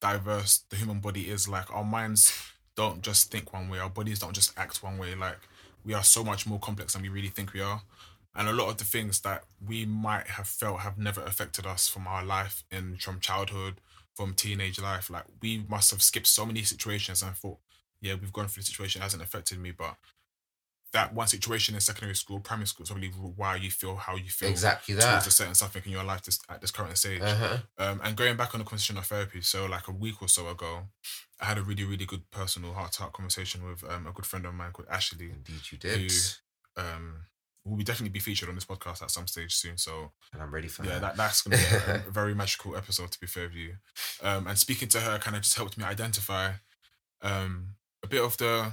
diverse 0.00 0.64
the 0.70 0.76
human 0.76 1.00
body 1.00 1.28
is. 1.28 1.48
Like 1.48 1.72
our 1.72 1.84
minds 1.84 2.32
don't 2.76 3.02
just 3.02 3.30
think 3.30 3.52
one 3.52 3.68
way, 3.68 3.78
our 3.78 3.90
bodies 3.90 4.18
don't 4.18 4.32
just 4.34 4.56
act 4.58 4.82
one 4.82 4.98
way. 4.98 5.14
Like 5.14 5.38
we 5.84 5.94
are 5.94 6.04
so 6.04 6.24
much 6.24 6.46
more 6.46 6.58
complex 6.58 6.92
than 6.92 7.02
we 7.02 7.08
really 7.08 7.28
think 7.28 7.52
we 7.52 7.60
are. 7.60 7.82
And 8.34 8.48
a 8.48 8.52
lot 8.52 8.68
of 8.68 8.76
the 8.76 8.84
things 8.84 9.20
that 9.20 9.44
we 9.66 9.84
might 9.84 10.28
have 10.28 10.46
felt 10.46 10.80
have 10.80 10.98
never 10.98 11.22
affected 11.22 11.66
us 11.66 11.88
from 11.88 12.06
our 12.06 12.24
life 12.24 12.62
in 12.70 12.96
from 12.96 13.18
childhood, 13.18 13.80
from 14.14 14.34
teenage 14.34 14.80
life. 14.80 15.10
Like 15.10 15.24
we 15.42 15.64
must 15.68 15.90
have 15.90 16.02
skipped 16.02 16.28
so 16.28 16.46
many 16.46 16.62
situations 16.62 17.22
and 17.22 17.34
thought, 17.34 17.58
yeah, 18.00 18.14
we've 18.14 18.32
gone 18.32 18.46
through 18.48 18.62
the 18.62 18.66
situation, 18.66 19.00
it 19.00 19.04
hasn't 19.04 19.22
affected 19.22 19.58
me, 19.58 19.72
but 19.72 19.96
that 20.92 21.14
one 21.14 21.26
situation 21.28 21.74
in 21.74 21.80
secondary 21.80 22.16
school, 22.16 22.40
primary 22.40 22.66
school, 22.66 22.82
is 22.84 22.90
probably 22.90 23.08
why 23.08 23.56
you 23.56 23.70
feel 23.70 23.94
how 23.96 24.16
you 24.16 24.28
feel 24.30 24.48
Exactly 24.48 24.94
towards 24.94 25.06
that. 25.06 25.26
a 25.26 25.30
certain 25.30 25.54
something 25.54 25.82
in 25.84 25.92
your 25.92 26.02
life 26.04 26.22
this, 26.22 26.40
at 26.48 26.60
this 26.60 26.70
current 26.72 26.98
stage. 26.98 27.20
Uh-huh. 27.22 27.58
Um, 27.78 28.00
and 28.02 28.16
going 28.16 28.36
back 28.36 28.54
on 28.54 28.58
the 28.58 28.64
conversation 28.64 28.98
of 28.98 29.06
therapy, 29.06 29.40
so 29.40 29.66
like 29.66 29.86
a 29.88 29.92
week 29.92 30.20
or 30.20 30.28
so 30.28 30.48
ago, 30.48 30.88
I 31.40 31.44
had 31.44 31.58
a 31.58 31.62
really, 31.62 31.84
really 31.84 32.06
good 32.06 32.28
personal 32.30 32.72
heart 32.74 32.92
to 32.92 33.02
heart 33.02 33.12
conversation 33.12 33.64
with 33.68 33.84
um, 33.88 34.06
a 34.06 34.12
good 34.12 34.26
friend 34.26 34.44
of 34.46 34.54
mine 34.54 34.72
called 34.72 34.88
Ashley. 34.90 35.30
Indeed 35.30 35.60
you 35.70 35.78
did. 35.78 36.12
Um, 36.76 37.26
will 37.64 37.76
be 37.76 37.84
definitely 37.84 38.10
be 38.10 38.18
featured 38.20 38.48
on 38.48 38.54
this 38.54 38.64
podcast 38.64 39.02
at 39.02 39.10
some 39.10 39.26
stage 39.26 39.54
soon. 39.54 39.76
So 39.76 40.12
And 40.32 40.42
I'm 40.42 40.52
ready 40.52 40.66
for 40.68 40.82
yeah, 40.84 40.92
that. 40.98 41.00
that, 41.02 41.16
that's 41.16 41.42
gonna 41.42 41.56
be 41.58 41.92
a, 41.92 42.08
a 42.08 42.10
very 42.10 42.34
magical 42.34 42.74
episode 42.74 43.10
to 43.12 43.20
be 43.20 43.26
fair 43.26 43.44
with 43.44 43.54
you. 43.54 43.74
Um, 44.22 44.46
and 44.46 44.58
speaking 44.58 44.88
to 44.88 45.00
her 45.00 45.18
kind 45.18 45.36
of 45.36 45.42
just 45.42 45.56
helped 45.56 45.76
me 45.78 45.84
identify 45.84 46.52
um 47.22 47.74
a 48.02 48.06
bit 48.08 48.22
of 48.22 48.36
the 48.38 48.72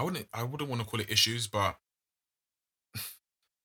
I 0.00 0.02
wouldn't 0.02 0.28
I 0.32 0.42
wouldn't 0.42 0.70
want 0.70 0.82
to 0.82 0.88
call 0.88 1.00
it 1.00 1.10
issues, 1.10 1.46
but 1.46 1.76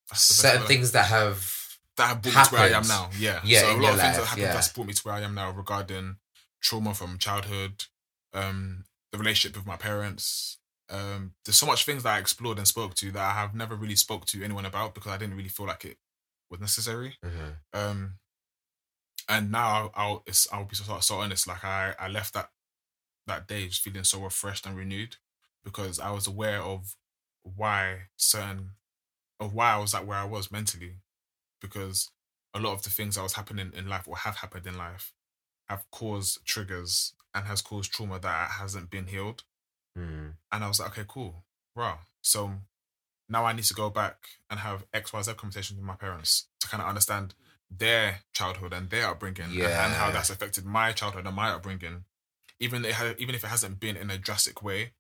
that's 0.10 0.28
the 0.28 0.34
best 0.34 0.42
Certain 0.42 0.62
word. 0.62 0.68
things 0.68 0.92
that 0.92 1.06
have 1.08 1.52
that 1.98 2.08
have 2.08 2.22
brought 2.22 2.36
me 2.36 2.44
to 2.44 2.54
where 2.54 2.62
I 2.62 2.66
am 2.68 2.72
happened. 2.84 2.90
now. 2.90 3.10
Yeah, 3.18 3.40
Yeah, 3.44 3.60
So 3.62 3.68
a 3.68 3.78
lot 3.82 3.94
of 3.94 4.02
things 4.02 4.18
that 4.18 4.26
happened 4.26 4.42
yeah. 4.44 4.54
that's 4.54 4.68
brought 4.74 4.88
me 4.88 4.94
to 4.94 5.02
where 5.04 5.16
I 5.16 5.22
am 5.22 5.34
now 5.34 5.52
regarding 5.52 6.18
trauma 6.62 6.94
from 6.94 7.18
childhood, 7.18 7.86
um, 8.34 8.86
the 9.12 9.18
relationship 9.18 9.56
with 9.58 9.66
my 9.66 9.78
parents. 9.78 10.58
Um, 10.90 11.34
there's 11.46 11.56
so 11.58 11.66
much 11.66 11.86
things 11.86 12.04
that 12.04 12.16
I 12.16 12.20
explored 12.20 12.58
and 12.60 12.68
spoke 12.68 12.94
to 12.96 13.12
that 13.12 13.22
I 13.22 13.34
have 13.40 13.56
never 13.56 13.76
really 13.76 13.96
spoke 13.96 14.26
to 14.28 14.44
anyone 14.44 14.66
about 14.66 14.94
because 14.94 15.12
I 15.12 15.18
didn't 15.18 15.36
really 15.38 15.50
feel 15.50 15.66
like 15.66 15.86
it 15.86 15.98
was 16.52 16.60
necessary. 16.60 17.18
Mhm. 17.24 17.56
Um, 17.74 18.20
and 19.28 19.52
now 19.52 19.68
I'll, 19.68 19.92
I'll 19.96 20.24
it's 20.28 20.48
I'll 20.52 20.66
be 20.66 20.76
so, 20.76 21.00
so 21.00 21.20
honest. 21.22 21.48
Like 21.48 21.64
I 21.64 21.96
I 21.98 22.08
left 22.10 22.34
that 22.34 22.52
that 23.26 23.48
day 23.48 23.68
just 23.68 23.82
feeling 23.82 24.04
so 24.04 24.22
refreshed 24.22 24.66
and 24.68 24.78
renewed 24.78 25.18
because 25.66 26.00
I 26.00 26.12
was 26.12 26.28
aware 26.28 26.62
of 26.62 26.96
why 27.44 28.04
certain 28.16 28.72
of 29.40 29.54
why 29.54 29.74
I 29.74 29.78
was 29.80 29.94
at 29.94 30.08
where 30.08 30.18
I 30.18 30.24
was 30.24 30.52
mentally 30.52 31.02
because 31.60 32.10
a 32.54 32.60
lot 32.60 32.74
of 32.74 32.84
the 32.84 32.90
things 32.90 33.16
that 33.16 33.24
was 33.24 33.34
happening 33.34 33.74
in 33.76 33.90
life 33.90 34.08
or 34.08 34.16
have 34.16 34.38
happened 34.38 34.66
in 34.66 34.78
life 34.78 35.12
have 35.68 35.84
caused 35.92 36.46
triggers 36.46 37.14
and 37.34 37.46
has 37.48 37.62
caused 37.62 37.92
trauma 37.92 38.20
that 38.20 38.52
hasn't 38.52 38.90
been 38.90 39.08
healed. 39.08 39.44
Mm. 39.98 40.34
And 40.52 40.64
I 40.64 40.68
was 40.68 40.80
like, 40.80 40.92
okay, 40.92 41.06
cool. 41.08 41.44
Wow. 41.76 42.00
So 42.22 42.54
now 43.28 43.46
I 43.46 43.54
need 43.54 43.66
to 43.66 43.74
go 43.74 43.90
back 43.90 44.18
and 44.50 44.60
have 44.60 44.86
XYZ 44.94 45.36
conversations 45.36 45.78
with 45.78 45.86
my 45.86 45.96
parents 45.96 46.48
to 46.62 46.68
kind 46.68 46.82
of 46.82 46.88
understand 46.88 47.34
their 47.70 48.20
childhood 48.34 48.74
and 48.74 48.90
their 48.90 49.08
upbringing 49.08 49.52
and, 49.66 49.86
and 49.86 49.94
how 49.94 50.12
that's 50.12 50.30
affected 50.30 50.66
my 50.66 50.92
childhood 50.92 51.26
and 51.26 51.36
my 51.36 51.50
upbringing. 51.50 52.06
Even 52.60 52.86
it 52.86 52.94
ha- 52.94 53.16
even 53.18 53.36
if 53.36 53.44
it 53.44 53.48
hasn't 53.48 53.80
been 53.80 53.98
in 53.98 54.10
a 54.10 54.18
drastic 54.18 54.64
way. 54.64 54.94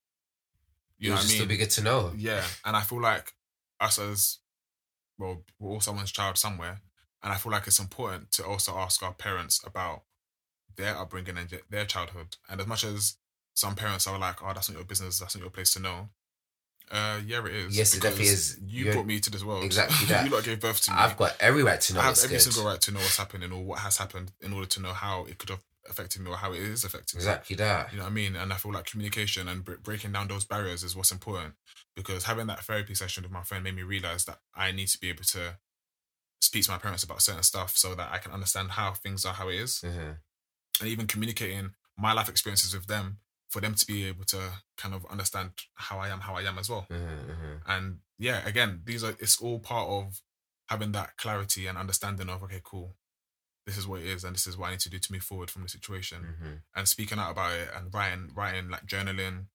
You 0.98 1.10
know 1.10 1.16
what 1.16 1.26
I 1.26 1.28
mean? 1.28 1.36
still 1.36 1.48
be 1.48 1.58
good 1.58 1.70
to 1.72 1.84
know. 1.84 2.14
Yeah, 2.16 2.44
and 2.64 2.76
I 2.76 2.82
feel 2.82 3.02
like 3.02 3.34
us 3.80 4.00
as 4.00 4.38
well, 5.18 5.44
we're 5.60 5.72
all 5.72 5.82
someone's 5.82 6.12
child 6.12 6.38
somewhere, 6.38 6.82
and 7.24 7.34
I 7.34 7.36
feel 7.38 7.52
like 7.52 7.68
it's 7.68 7.80
important 7.80 8.32
to 8.34 8.46
also 8.46 8.76
ask 8.78 9.02
our 9.04 9.14
parents 9.14 9.62
about 9.66 10.04
their 10.78 10.98
upbringing 10.98 11.38
and 11.38 11.50
their 11.70 11.86
childhood. 11.86 12.38
And 12.50 12.60
as 12.62 12.68
much 12.68 12.84
as 12.84 13.16
some 13.54 13.76
parents 13.76 14.08
are 14.08 14.20
like, 14.20 14.42
"Oh, 14.44 14.52
that's 14.54 14.70
not 14.70 14.76
your 14.78 14.86
business. 14.86 15.20
That's 15.20 15.36
not 15.36 15.42
your 15.42 15.52
place 15.52 15.72
to 15.74 15.80
know." 15.80 16.10
Uh, 16.92 17.20
yeah, 17.26 17.44
it 17.46 17.52
is. 17.54 17.78
Yes, 17.78 17.96
it 17.96 18.02
definitely 18.02 18.28
is. 18.28 18.60
You 18.62 18.84
You're- 18.86 18.94
brought 18.94 19.08
me 19.08 19.20
to 19.20 19.32
this 19.32 19.44
world. 19.44 19.64
Exactly 19.64 20.06
that. 20.10 20.26
you 20.26 20.32
lot 20.32 20.44
gave 20.44 20.60
birth 20.60 20.82
to 20.82 20.92
me. 20.92 20.98
I've 20.98 21.18
got 21.18 21.36
every 21.40 21.64
right 21.64 21.82
to 21.82 21.94
know 21.94 22.00
I 22.02 22.04
have 22.04 22.18
every 22.18 22.30
good. 22.36 22.42
single 22.42 22.70
right 22.72 22.80
to 22.82 22.92
know 22.92 23.00
what's 23.00 23.18
happening 23.18 23.52
or 23.52 23.64
what 23.64 23.80
has 23.80 23.98
happened 23.98 24.32
in 24.42 24.54
order 24.54 24.68
to 24.68 24.82
know 24.82 24.94
how 24.94 25.26
it 25.26 25.38
could 25.40 25.50
have 25.50 25.62
affected 25.90 26.22
me 26.22 26.32
or 26.32 26.38
how 26.38 26.54
it 26.54 26.60
is 26.62 26.84
affecting 26.84 27.18
me. 27.18 27.22
Exactly 27.22 27.56
that. 27.58 27.92
You 27.92 27.98
know 27.98 28.04
what 28.04 28.12
I 28.12 28.14
mean? 28.14 28.36
And 28.36 28.52
I 28.52 28.58
feel 28.58 28.72
like 28.72 28.86
communication 28.86 29.48
and 29.48 29.64
bre- 29.64 29.76
breaking 29.82 30.12
down 30.12 30.28
those 30.28 30.46
barriers 30.46 30.84
is 30.84 30.96
what's 30.96 31.12
important 31.12 31.54
because 31.96 32.24
having 32.26 32.48
that 32.48 32.64
therapy 32.64 32.96
session 32.96 33.24
with 33.24 33.32
my 33.32 33.44
friend 33.44 33.64
made 33.64 33.76
me 33.76 33.84
realize 33.84 34.26
that 34.26 34.40
I 34.56 34.72
need 34.72 34.88
to 34.90 35.00
be 35.00 35.10
able 35.10 35.24
to 35.26 35.58
speak 36.42 36.64
to 36.66 36.72
my 36.72 36.78
parents 36.78 37.04
about 37.04 37.22
certain 37.22 37.44
stuff 37.44 37.76
so 37.78 37.96
that 37.96 38.12
I 38.12 38.18
can 38.18 38.32
understand 38.32 38.72
how 38.72 38.94
things 38.94 39.26
are, 39.26 39.34
how 39.34 39.50
it 39.50 39.56
is, 39.56 39.82
hmm 39.82 40.12
and 40.82 40.90
even 40.90 41.08
communicating 41.08 41.74
my 41.98 42.12
life 42.12 42.28
experiences 42.28 42.74
with 42.74 42.88
them 42.88 43.20
for 43.50 43.62
them 43.62 43.76
to 43.76 43.88
be 43.88 44.06
able 44.06 44.26
to 44.26 44.50
kind 44.76 44.94
of 44.94 45.06
understand 45.06 45.52
how 45.76 46.00
I 46.00 46.10
am, 46.10 46.20
how 46.20 46.36
I 46.36 46.42
am 46.42 46.58
as 46.58 46.70
well. 46.70 46.86
hmm 46.90 46.96
hmm 46.98 47.56
And 47.66 48.00
yeah, 48.18 48.46
again, 48.46 48.82
these 48.84 49.04
are 49.04 49.16
it's 49.20 49.42
all 49.42 49.60
part 49.60 49.88
of 49.88 50.22
having 50.68 50.92
that 50.92 51.16
clarity 51.18 51.68
and 51.68 51.78
understanding 51.78 52.30
of 52.30 52.44
okay, 52.44 52.60
cool, 52.64 52.96
this 53.66 53.78
is 53.78 53.88
what 53.88 54.02
it 54.02 54.08
is, 54.08 54.24
and 54.24 54.36
this 54.36 54.48
is 54.48 54.58
what 54.58 54.68
I 54.68 54.72
need 54.72 54.80
to 54.82 54.90
do 54.90 55.00
to 55.00 55.12
move 55.12 55.24
forward 55.24 55.50
from 55.50 55.64
the 55.64 55.70
situation 55.70 56.36
hmm 56.40 56.54
and 56.78 56.88
speaking 56.88 57.20
out 57.20 57.32
about 57.32 57.54
it 57.54 57.70
and 57.74 57.94
writing, 57.94 58.30
writing 58.36 58.70
like 58.70 58.86
journaling, 58.86 59.46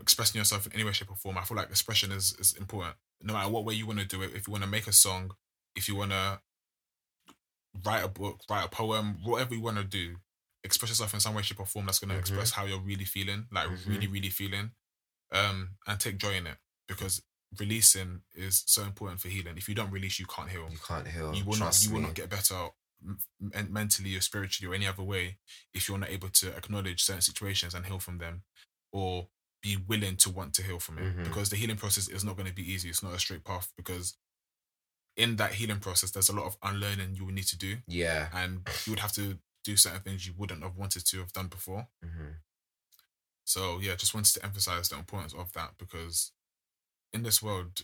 expressing 0.00 0.38
yourself 0.38 0.66
in 0.66 0.72
any 0.72 0.84
way, 0.84 0.92
shape, 0.92 1.10
or 1.10 1.16
form. 1.16 1.36
I 1.36 1.42
feel 1.42 1.56
like 1.56 1.68
expression 1.68 2.12
is 2.12 2.32
is 2.38 2.52
important. 2.54 2.96
No 3.22 3.34
matter 3.34 3.50
what 3.50 3.64
way 3.64 3.74
you 3.74 3.86
want 3.86 3.98
to 3.98 4.06
do 4.06 4.22
it, 4.22 4.34
if 4.34 4.46
you 4.46 4.52
want 4.52 4.64
to 4.64 4.70
make 4.70 4.86
a 4.86 4.92
song, 4.92 5.32
if 5.76 5.88
you 5.88 5.96
want 5.96 6.12
to 6.12 6.40
write 7.84 8.04
a 8.04 8.08
book, 8.08 8.40
write 8.48 8.64
a 8.64 8.68
poem, 8.68 9.18
whatever 9.24 9.54
you 9.54 9.60
want 9.60 9.76
to 9.78 9.84
do, 9.84 10.16
express 10.64 10.90
yourself 10.90 11.14
in 11.14 11.20
some 11.20 11.34
way, 11.34 11.42
shape, 11.42 11.60
or 11.60 11.66
form. 11.66 11.86
That's 11.86 11.98
going 11.98 12.10
to 12.10 12.16
Mhm. 12.16 12.20
express 12.20 12.50
how 12.52 12.64
you're 12.64 12.80
really 12.80 13.04
feeling, 13.04 13.46
like 13.50 13.68
Mhm. 13.68 13.86
really, 13.86 14.06
really 14.06 14.30
feeling, 14.30 14.74
um, 15.32 15.76
and 15.86 16.00
take 16.00 16.18
joy 16.18 16.34
in 16.34 16.46
it 16.46 16.58
because 16.88 17.22
releasing 17.58 18.22
is 18.34 18.62
so 18.66 18.82
important 18.84 19.20
for 19.20 19.28
healing. 19.28 19.56
If 19.56 19.68
you 19.68 19.74
don't 19.74 19.90
release, 19.90 20.18
you 20.18 20.26
can't 20.26 20.50
heal 20.50 20.68
You 20.70 20.78
can't 20.78 21.06
heal. 21.08 21.34
you 21.34 21.44
will 21.44 21.56
not 21.58 21.66
Trust 21.66 21.84
you 21.84 21.90
will 21.90 22.00
me. 22.00 22.06
not 22.06 22.14
get 22.14 22.28
better 22.30 22.68
mentally 23.38 24.16
or 24.16 24.20
spiritually 24.20 24.70
or 24.70 24.74
any 24.74 24.86
other 24.86 25.02
way 25.02 25.38
if 25.74 25.88
you're 25.88 25.98
not 25.98 26.10
able 26.10 26.28
to 26.28 26.54
acknowledge 26.56 27.02
certain 27.02 27.22
situations 27.22 27.74
and 27.74 27.86
heal 27.86 27.98
from 27.98 28.18
them 28.18 28.42
or 28.92 29.28
be 29.62 29.76
willing 29.76 30.16
to 30.16 30.30
want 30.30 30.54
to 30.54 30.62
heal 30.62 30.78
from 30.78 30.98
it. 30.98 31.16
Mhm. 31.16 31.24
because 31.24 31.50
the 31.50 31.56
healing 31.56 31.76
process 31.76 32.08
is 32.08 32.24
not 32.24 32.36
going 32.36 32.48
to 32.48 32.54
be 32.54 32.70
easy. 32.72 32.88
It's 32.88 33.02
not 33.02 33.14
a 33.14 33.18
straight 33.18 33.44
path 33.44 33.72
because 33.76 34.16
in 35.16 35.36
that 35.36 35.54
healing 35.54 35.80
process 35.80 36.10
there's 36.10 36.28
a 36.30 36.34
lot 36.34 36.46
of 36.46 36.56
unlearning 36.62 37.14
you 37.14 37.24
will 37.26 37.32
need 37.34 37.46
to 37.48 37.56
do. 37.58 37.78
Yeah. 37.86 38.30
and 38.32 38.66
you 38.86 38.92
would 38.92 39.00
have 39.00 39.12
to 39.12 39.38
do 39.64 39.76
certain 39.76 40.00
things 40.00 40.26
you 40.26 40.32
wouldn't 40.36 40.62
have 40.62 40.76
wanted 40.76 41.04
to 41.04 41.18
have 41.18 41.32
done 41.32 41.48
before. 41.48 41.88
Hmm 42.02 42.32
so 43.42 43.80
yeah 43.80 43.96
just 43.96 44.14
wanted 44.14 44.32
to 44.32 44.44
emphasize 44.44 44.88
the 44.90 44.96
importance 44.96 45.34
of 45.34 45.52
that 45.54 45.76
because 45.76 46.30
in 47.12 47.22
this 47.24 47.42
world 47.42 47.80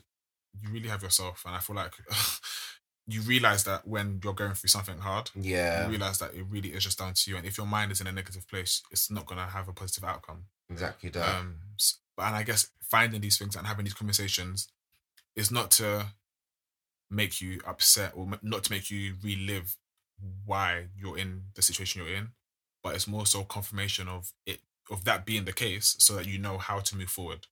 you 0.60 0.68
really 0.70 0.88
have 0.88 1.02
yourself 1.02 1.42
and 1.44 1.56
i 1.56 1.58
feel 1.58 1.74
like 1.74 1.94
you 3.08 3.20
realize 3.22 3.62
that 3.64 3.86
when 3.86 4.20
you're 4.24 4.32
going 4.34 4.54
through 4.54 4.68
something 4.68 4.98
hard 4.98 5.30
Yeah. 5.34 5.84
you 5.84 5.90
realize 5.90 6.18
that 6.18 6.34
it 6.34 6.44
really 6.48 6.70
is 6.70 6.82
just 6.84 6.98
down 6.98 7.14
to 7.14 7.30
you. 7.30 7.36
And 7.36 7.46
if 7.46 7.56
your 7.56 7.66
mind 7.66 7.92
is 7.92 8.00
in 8.00 8.06
a 8.06 8.12
negative 8.12 8.48
place 8.48 8.82
it's 8.90 9.10
not 9.10 9.26
going 9.26 9.38
to 9.38 9.46
have 9.46 9.68
a 9.68 9.72
positive 9.72 10.04
outcome. 10.04 10.44
Exactly 10.68 11.10
that. 11.10 11.28
um 11.36 11.56
and 12.18 12.34
i 12.34 12.42
guess 12.42 12.70
finding 12.82 13.20
these 13.20 13.38
things 13.38 13.54
and 13.56 13.66
having 13.66 13.84
these 13.84 13.94
conversations 13.94 14.68
is 15.36 15.50
not 15.50 15.70
to 15.70 16.06
make 17.10 17.40
you 17.40 17.60
upset 17.66 18.12
or 18.16 18.24
m- 18.26 18.38
not 18.42 18.64
to 18.64 18.72
make 18.72 18.90
you 18.90 19.14
relive 19.22 19.76
why 20.44 20.86
you're 20.96 21.18
in 21.18 21.42
the 21.54 21.62
situation 21.62 22.00
you're 22.02 22.14
in 22.16 22.28
but 22.82 22.94
it's 22.94 23.06
more 23.06 23.26
so 23.26 23.44
confirmation 23.44 24.08
of 24.08 24.32
it 24.46 24.60
of 24.90 25.04
that 25.04 25.24
being 25.26 25.44
the 25.44 25.52
case 25.52 25.94
so 25.98 26.14
that 26.16 26.26
you 26.26 26.38
know 26.38 26.58
how 26.58 26.78
to 26.80 26.96
move 26.96 27.08
forward. 27.10 27.46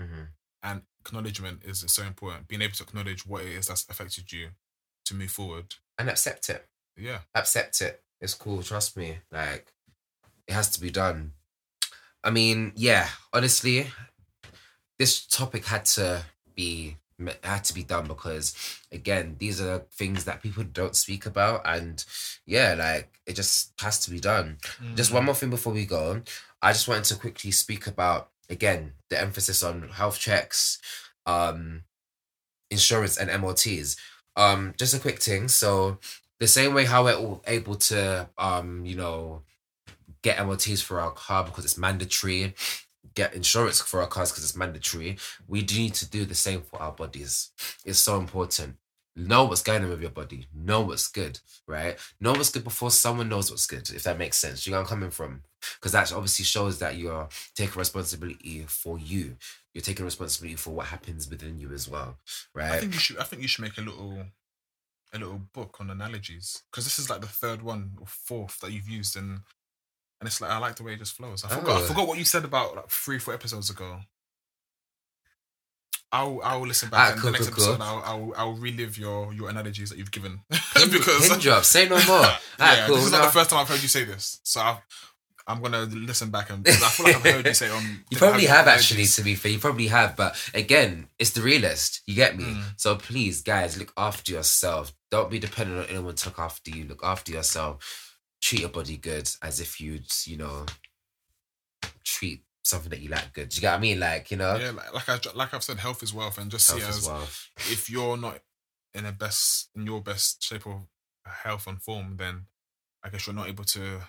Hmm 0.00 0.24
and 0.62 0.82
acknowledgement 1.04 1.62
is 1.64 1.84
so 1.86 2.02
important. 2.02 2.48
Being 2.48 2.62
able 2.62 2.74
to 2.74 2.82
acknowledge 2.82 3.24
what 3.24 3.42
it 3.42 3.50
is 3.52 3.68
that's 3.68 3.86
affected 3.88 4.32
you 4.32 4.48
to 5.06 5.14
move 5.14 5.30
forward 5.30 5.74
And 5.98 6.08
accept 6.10 6.48
it. 6.50 6.66
yeah 6.96 7.20
accept 7.34 7.80
it. 7.80 8.02
It's 8.20 8.34
cool. 8.34 8.62
Trust 8.62 8.96
me. 8.96 9.18
Like, 9.30 9.66
it 10.48 10.54
has 10.54 10.70
to 10.70 10.80
be 10.80 10.90
done. 10.90 11.32
I 12.24 12.30
mean, 12.30 12.72
yeah. 12.74 13.08
Honestly, 13.32 13.88
this 14.98 15.26
topic 15.26 15.66
had 15.66 15.84
to 15.96 16.22
be 16.54 16.96
had 17.42 17.64
to 17.64 17.72
be 17.74 17.82
done 17.82 18.06
because 18.06 18.54
again 18.92 19.36
these 19.38 19.58
are 19.60 19.78
things 19.92 20.24
that 20.24 20.42
people 20.42 20.62
don't 20.64 20.94
speak 20.94 21.24
about 21.24 21.62
and 21.64 22.04
yeah 22.44 22.74
like 22.74 23.08
it 23.26 23.32
just 23.34 23.72
has 23.80 23.98
to 23.98 24.10
be 24.10 24.20
done 24.20 24.58
just 24.96 25.10
one 25.10 25.24
more 25.24 25.34
thing 25.34 25.48
before 25.48 25.72
we 25.72 25.86
go 25.86 26.20
i 26.60 26.72
just 26.72 26.86
wanted 26.88 27.04
to 27.04 27.14
quickly 27.16 27.50
speak 27.50 27.86
about 27.86 28.28
again 28.50 28.92
the 29.08 29.18
emphasis 29.18 29.62
on 29.62 29.88
health 29.88 30.18
checks 30.18 30.78
um 31.24 31.84
insurance 32.70 33.16
and 33.16 33.30
MOTs. 33.40 33.96
Um, 34.36 34.74
just 34.78 34.94
a 34.94 34.98
quick 34.98 35.20
thing. 35.20 35.48
So 35.48 35.98
the 36.38 36.46
same 36.46 36.74
way 36.74 36.84
how 36.84 37.04
we're 37.04 37.14
all 37.14 37.42
able 37.46 37.76
to 37.76 38.28
um, 38.38 38.84
you 38.84 38.96
know, 38.96 39.42
get 40.22 40.44
MOTs 40.44 40.82
for 40.82 41.00
our 41.00 41.12
car 41.12 41.44
because 41.44 41.64
it's 41.64 41.78
mandatory, 41.78 42.54
get 43.14 43.34
insurance 43.34 43.80
for 43.80 44.00
our 44.00 44.06
cars 44.06 44.30
because 44.30 44.44
it's 44.44 44.56
mandatory. 44.56 45.16
We 45.48 45.62
do 45.62 45.76
need 45.76 45.94
to 45.94 46.08
do 46.08 46.24
the 46.24 46.34
same 46.34 46.62
for 46.62 46.80
our 46.80 46.92
bodies. 46.92 47.50
It's 47.84 47.98
so 47.98 48.18
important. 48.18 48.76
Know 49.18 49.44
what's 49.44 49.62
going 49.62 49.82
on 49.82 49.88
with 49.88 50.02
your 50.02 50.10
body. 50.10 50.46
Know 50.54 50.82
what's 50.82 51.08
good, 51.08 51.40
right? 51.66 51.96
Know 52.20 52.32
what's 52.32 52.50
good 52.50 52.64
before 52.64 52.90
someone 52.90 53.30
knows 53.30 53.50
what's 53.50 53.66
good, 53.66 53.88
if 53.88 54.02
that 54.02 54.18
makes 54.18 54.36
sense. 54.36 54.66
You 54.66 54.74
know 54.74 54.80
I'm 54.80 54.86
coming 54.86 55.10
from? 55.10 55.42
Because 55.76 55.92
that 55.92 56.12
obviously 56.12 56.44
shows 56.44 56.78
that 56.80 56.96
you're 56.96 57.26
taking 57.54 57.78
responsibility 57.78 58.64
for 58.68 58.98
you. 58.98 59.36
You're 59.76 59.82
taking 59.82 60.06
responsibility 60.06 60.56
for 60.56 60.70
what 60.70 60.86
happens 60.86 61.28
within 61.28 61.58
you 61.58 61.70
as 61.74 61.86
well, 61.86 62.16
right? 62.54 62.70
I 62.72 62.78
think 62.80 62.94
you 62.94 62.98
should. 62.98 63.18
I 63.18 63.24
think 63.24 63.42
you 63.42 63.48
should 63.48 63.60
make 63.60 63.76
a 63.76 63.82
little, 63.82 64.24
a 65.12 65.18
little 65.18 65.38
book 65.52 65.76
on 65.80 65.90
analogies 65.90 66.62
because 66.70 66.84
this 66.84 66.98
is 66.98 67.10
like 67.10 67.20
the 67.20 67.26
third 67.26 67.60
one 67.60 67.90
or 68.00 68.06
fourth 68.06 68.58
that 68.60 68.72
you've 68.72 68.88
used, 68.88 69.16
and 69.16 69.40
and 70.18 70.26
it's 70.26 70.40
like 70.40 70.50
I 70.50 70.56
like 70.56 70.76
the 70.76 70.82
way 70.82 70.94
it 70.94 70.98
just 71.00 71.12
flows. 71.12 71.44
I 71.44 71.48
forgot. 71.48 71.76
I 71.76 71.84
Oh. 71.84 71.86
forgot 71.88 72.08
what 72.08 72.16
you 72.16 72.24
said 72.24 72.46
about 72.46 72.74
like 72.74 72.88
three, 72.88 73.18
four 73.18 73.34
episodes 73.34 73.68
ago. 73.68 74.00
I'll 76.10 76.40
I'll 76.42 76.66
listen 76.66 76.88
back 76.88 77.12
and 77.12 77.20
cool, 77.20 77.32
the 77.32 77.38
next 77.38 77.50
cool, 77.50 77.64
cool. 77.64 77.74
episode 77.74 77.84
I'll, 77.84 78.02
I'll 78.02 78.32
I'll 78.36 78.54
relive 78.54 78.96
your 78.96 79.32
your 79.34 79.50
analogies 79.50 79.90
that 79.90 79.98
you've 79.98 80.10
given 80.12 80.40
because 80.90 81.28
pin 81.28 81.38
drop. 81.40 81.64
Say 81.64 81.86
no 81.86 81.96
more. 82.06 82.24
yeah, 82.58 82.86
cool. 82.86 82.96
this 82.96 83.06
is 83.06 83.12
no. 83.12 83.18
not 83.18 83.26
the 83.26 83.32
first 83.32 83.50
time 83.50 83.58
I've 83.58 83.68
heard 83.68 83.82
you 83.82 83.88
say 83.88 84.04
this, 84.04 84.40
so 84.42 84.60
i 84.60 84.78
I'm 85.48 85.62
gonna 85.62 85.82
listen 85.82 86.30
back 86.30 86.50
and 86.50 86.66
I 86.66 86.72
feel 86.72 87.06
like 87.06 87.16
I've 87.16 87.22
heard 87.22 87.46
you 87.46 87.54
say 87.54 87.70
on. 87.70 88.04
You 88.10 88.18
probably 88.18 88.46
have 88.46 88.66
actually, 88.66 89.04
to 89.06 89.22
be 89.22 89.34
fair. 89.36 89.52
You 89.52 89.58
probably 89.58 89.86
have, 89.86 90.16
but 90.16 90.36
again, 90.54 91.08
it's 91.18 91.30
the 91.30 91.42
realist. 91.42 92.02
You 92.06 92.14
get 92.16 92.36
me? 92.36 92.44
Mm. 92.44 92.64
So 92.76 92.96
please, 92.96 93.42
guys, 93.42 93.78
look 93.78 93.92
after 93.96 94.32
yourself. 94.32 94.92
Don't 95.10 95.30
be 95.30 95.38
dependent 95.38 95.78
on 95.80 95.86
anyone 95.86 96.16
to 96.16 96.28
look 96.28 96.38
after 96.38 96.70
you. 96.70 96.84
Look 96.84 97.04
after 97.04 97.30
yourself. 97.32 98.18
Treat 98.40 98.60
your 98.62 98.70
body 98.70 98.96
good 98.96 99.30
as 99.42 99.60
if 99.60 99.80
you'd, 99.80 100.06
you 100.24 100.36
know, 100.36 100.66
treat 102.04 102.42
something 102.64 102.90
that 102.90 103.00
you 103.00 103.08
like 103.08 103.32
good. 103.32 103.48
Do 103.48 103.56
you 103.56 103.60
get 103.60 103.72
what 103.72 103.78
I 103.78 103.80
mean? 103.80 104.00
Like, 104.00 104.30
you 104.30 104.36
know, 104.36 104.56
Yeah, 104.56 104.70
like, 104.72 104.92
like 104.94 105.08
I 105.08 105.18
like 105.34 105.54
I've 105.54 105.62
said, 105.64 105.78
health 105.78 106.02
is 106.02 106.12
wealth, 106.12 106.38
and 106.38 106.50
just 106.50 106.66
see 106.66 106.80
as 106.82 107.06
well. 107.06 107.22
if 107.70 107.88
you're 107.88 108.16
not 108.16 108.40
in 108.94 109.06
a 109.06 109.12
best 109.12 109.70
in 109.76 109.86
your 109.86 110.00
best 110.00 110.42
shape 110.42 110.66
of 110.66 110.82
health 111.24 111.66
and 111.66 111.80
form, 111.80 112.16
then 112.16 112.46
I 113.04 113.10
guess 113.10 113.26
you're 113.26 113.36
not 113.36 113.48
able 113.48 113.64
to 113.64 114.00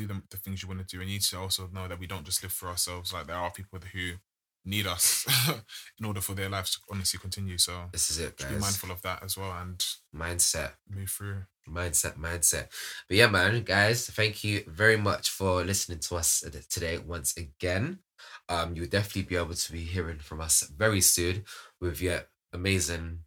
do 0.00 0.06
the, 0.06 0.22
the 0.30 0.36
things 0.36 0.62
you 0.62 0.68
want 0.68 0.80
to 0.80 0.86
do. 0.96 1.00
And 1.00 1.10
you 1.10 1.16
need 1.16 1.22
to 1.22 1.38
also 1.38 1.68
know 1.72 1.88
that 1.88 1.98
we 1.98 2.06
don't 2.06 2.24
just 2.24 2.42
live 2.42 2.52
for 2.52 2.68
ourselves. 2.68 3.12
Like 3.12 3.26
there 3.26 3.36
are 3.36 3.50
people 3.50 3.78
who 3.92 4.12
need 4.64 4.86
us 4.86 5.24
in 5.98 6.04
order 6.04 6.20
for 6.20 6.34
their 6.34 6.48
lives 6.48 6.72
to 6.72 6.78
honestly 6.90 7.18
continue. 7.20 7.56
So 7.58 7.72
This 7.92 8.10
is 8.10 8.18
it, 8.18 8.36
Guys. 8.36 8.48
be 8.52 8.58
mindful 8.58 8.90
of 8.90 9.00
that 9.02 9.22
as 9.22 9.36
well 9.36 9.52
and 9.52 9.78
Mindset. 10.14 10.72
move 10.88 11.10
through. 11.10 11.42
mindset 11.68 12.16
mindset 12.16 12.66
but 13.08 13.16
yeah 13.16 13.26
man 13.28 13.62
guys 13.64 14.08
thank 14.10 14.44
you 14.44 14.62
very 14.68 14.96
much 14.96 15.28
for 15.30 15.64
listening 15.64 15.98
to 15.98 16.14
us 16.14 16.44
today 16.70 16.96
once 16.96 17.36
again 17.36 17.98
um 18.48 18.74
you'll 18.76 18.86
definitely 18.86 19.22
be 19.22 19.34
able 19.36 19.52
to 19.54 19.72
be 19.72 19.82
hearing 19.82 20.18
from 20.20 20.40
us 20.40 20.62
very 20.84 21.00
soon 21.00 21.44
with 21.80 22.00
yet 22.00 22.28
amazing 22.52 23.18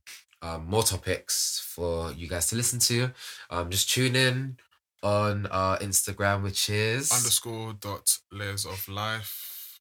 um 0.42 0.66
more 0.66 0.84
topics 0.84 1.62
for 1.76 2.14
you 2.14 2.28
guys 2.30 2.48
to 2.48 2.56
listen 2.56 2.80
to 2.80 3.12
um 3.50 3.70
just 3.70 3.90
tune 3.90 4.16
in 4.16 4.56
on 5.02 5.46
our 5.48 5.78
instagram 5.80 6.44
which 6.44 6.70
is 6.70 7.12
Underscore 7.12 7.74
dot 7.74 8.18
layers 8.32 8.66
of 8.66 8.88
life. 8.88 9.80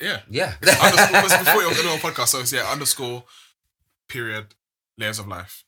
Yeah. 0.00 0.20
yeah 0.30 0.54
underscore 0.60 1.38
before 1.38 1.62
it 1.62 1.68
was 1.68 1.86
on 1.86 1.98
podcast, 1.98 2.28
so 2.28 2.40
it's 2.40 2.52
yeah, 2.52 2.70
underscore 2.70 3.24
period 4.08 4.54
layers 4.98 5.18
of 5.18 5.26
life. 5.26 5.64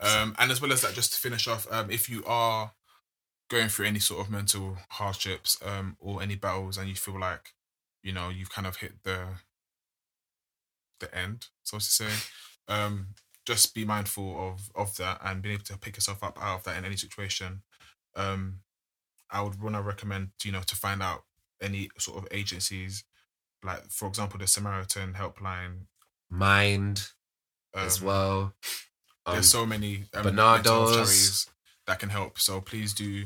Um, 0.00 0.34
and 0.38 0.50
as 0.50 0.60
well 0.60 0.72
as 0.72 0.82
that, 0.82 0.94
just 0.94 1.12
to 1.12 1.18
finish 1.18 1.48
off, 1.48 1.66
um, 1.72 1.90
if 1.90 2.08
you 2.08 2.22
are 2.26 2.72
going 3.48 3.68
through 3.68 3.86
any 3.86 3.98
sort 3.98 4.20
of 4.24 4.30
mental 4.30 4.76
hardships, 4.90 5.58
um, 5.64 5.96
or 5.98 6.22
any 6.22 6.36
battles, 6.36 6.76
and 6.76 6.88
you 6.88 6.94
feel 6.94 7.18
like, 7.18 7.54
you 8.02 8.12
know, 8.12 8.28
you've 8.28 8.50
kind 8.50 8.66
of 8.66 8.76
hit 8.76 9.02
the 9.02 9.26
the 11.00 11.14
end, 11.16 11.48
so 11.62 11.78
to 11.78 11.84
say, 11.84 12.10
um, 12.68 13.08
just 13.46 13.74
be 13.74 13.84
mindful 13.84 14.48
of 14.48 14.70
of 14.74 14.96
that 14.96 15.20
and 15.24 15.42
being 15.42 15.54
able 15.54 15.64
to 15.64 15.78
pick 15.78 15.96
yourself 15.96 16.22
up 16.22 16.38
out 16.40 16.58
of 16.58 16.64
that 16.64 16.78
in 16.78 16.84
any 16.84 16.96
situation. 16.96 17.62
Um, 18.16 18.60
I 19.30 19.42
would 19.42 19.60
want 19.60 19.74
to 19.74 19.82
recommend, 19.82 20.30
you 20.44 20.52
know, 20.52 20.62
to 20.62 20.76
find 20.76 21.02
out 21.02 21.24
any 21.60 21.90
sort 21.98 22.18
of 22.18 22.28
agencies, 22.30 23.04
like 23.62 23.90
for 23.90 24.08
example, 24.08 24.38
the 24.38 24.46
Samaritan 24.46 25.14
Helpline 25.14 25.86
Mind 26.30 27.08
um, 27.74 27.86
as 27.86 28.00
well. 28.02 28.54
Um, 29.26 29.34
There's 29.34 29.48
so 29.48 29.66
many 29.66 30.04
um, 30.14 30.24
Barnardo's. 30.24 30.34
mental 30.34 30.74
health 30.74 30.94
charities 30.94 31.50
that 31.86 31.98
can 31.98 32.08
help. 32.10 32.38
So 32.38 32.60
please 32.60 32.92
do 32.92 33.24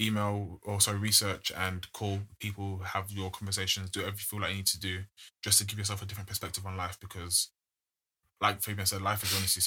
email 0.00 0.60
or 0.62 0.80
so 0.80 0.92
research 0.92 1.50
and 1.56 1.90
call 1.92 2.20
people, 2.38 2.78
have 2.78 3.10
your 3.10 3.30
conversations, 3.30 3.90
do 3.90 4.00
whatever 4.00 4.16
you 4.16 4.20
feel 4.20 4.40
like 4.40 4.50
you 4.50 4.56
need 4.56 4.66
to 4.66 4.80
do, 4.80 5.00
just 5.42 5.58
to 5.58 5.64
give 5.64 5.78
yourself 5.78 6.02
a 6.02 6.06
different 6.06 6.28
perspective 6.28 6.66
on 6.66 6.76
life. 6.76 6.98
Because, 7.00 7.48
like 8.40 8.62
Fabian 8.62 8.86
said, 8.86 9.02
life 9.02 9.22
is 9.22 9.34
honestly 9.36 9.62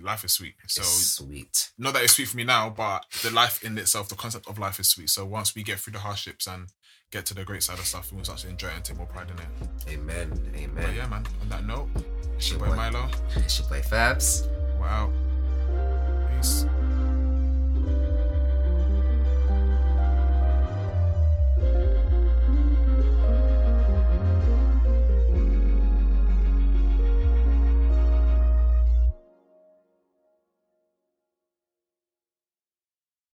life 0.00 0.24
is 0.24 0.32
sweet. 0.32 0.54
So 0.66 0.82
it's 0.82 1.16
sweet. 1.16 1.70
not 1.78 1.94
that 1.94 2.02
it's 2.04 2.14
sweet 2.14 2.28
for 2.28 2.36
me 2.36 2.44
now, 2.44 2.70
but 2.70 3.04
the 3.22 3.30
life 3.30 3.62
in 3.64 3.78
itself, 3.78 4.08
the 4.08 4.14
concept 4.14 4.48
of 4.48 4.58
life 4.58 4.78
is 4.78 4.88
sweet. 4.88 5.10
So 5.10 5.24
once 5.24 5.54
we 5.54 5.62
get 5.62 5.78
through 5.78 5.94
the 5.94 6.00
hardships 6.00 6.46
and 6.46 6.68
get 7.10 7.26
to 7.26 7.34
the 7.34 7.44
great 7.44 7.62
side 7.62 7.78
of 7.78 7.86
stuff, 7.86 8.10
we 8.12 8.18
will 8.18 8.24
start 8.24 8.40
to 8.40 8.48
enjoy 8.48 8.68
it 8.68 8.76
and 8.76 8.84
take 8.84 8.96
more 8.96 9.06
pride 9.06 9.30
in 9.30 9.38
it. 9.38 9.94
Amen. 9.94 10.30
But 10.30 10.60
Amen. 10.60 10.96
yeah, 10.96 11.08
man. 11.08 11.26
On 11.42 11.48
that 11.48 11.66
note, 11.66 11.88
it's 12.36 12.50
your 12.50 12.60
boy. 12.60 12.74
Milo. 12.74 13.08
It's 13.36 13.58
your 13.58 13.68
boy 13.68 13.80
Fabs. 13.80 14.46
We're. 14.78 15.08
Peace. 16.36 16.66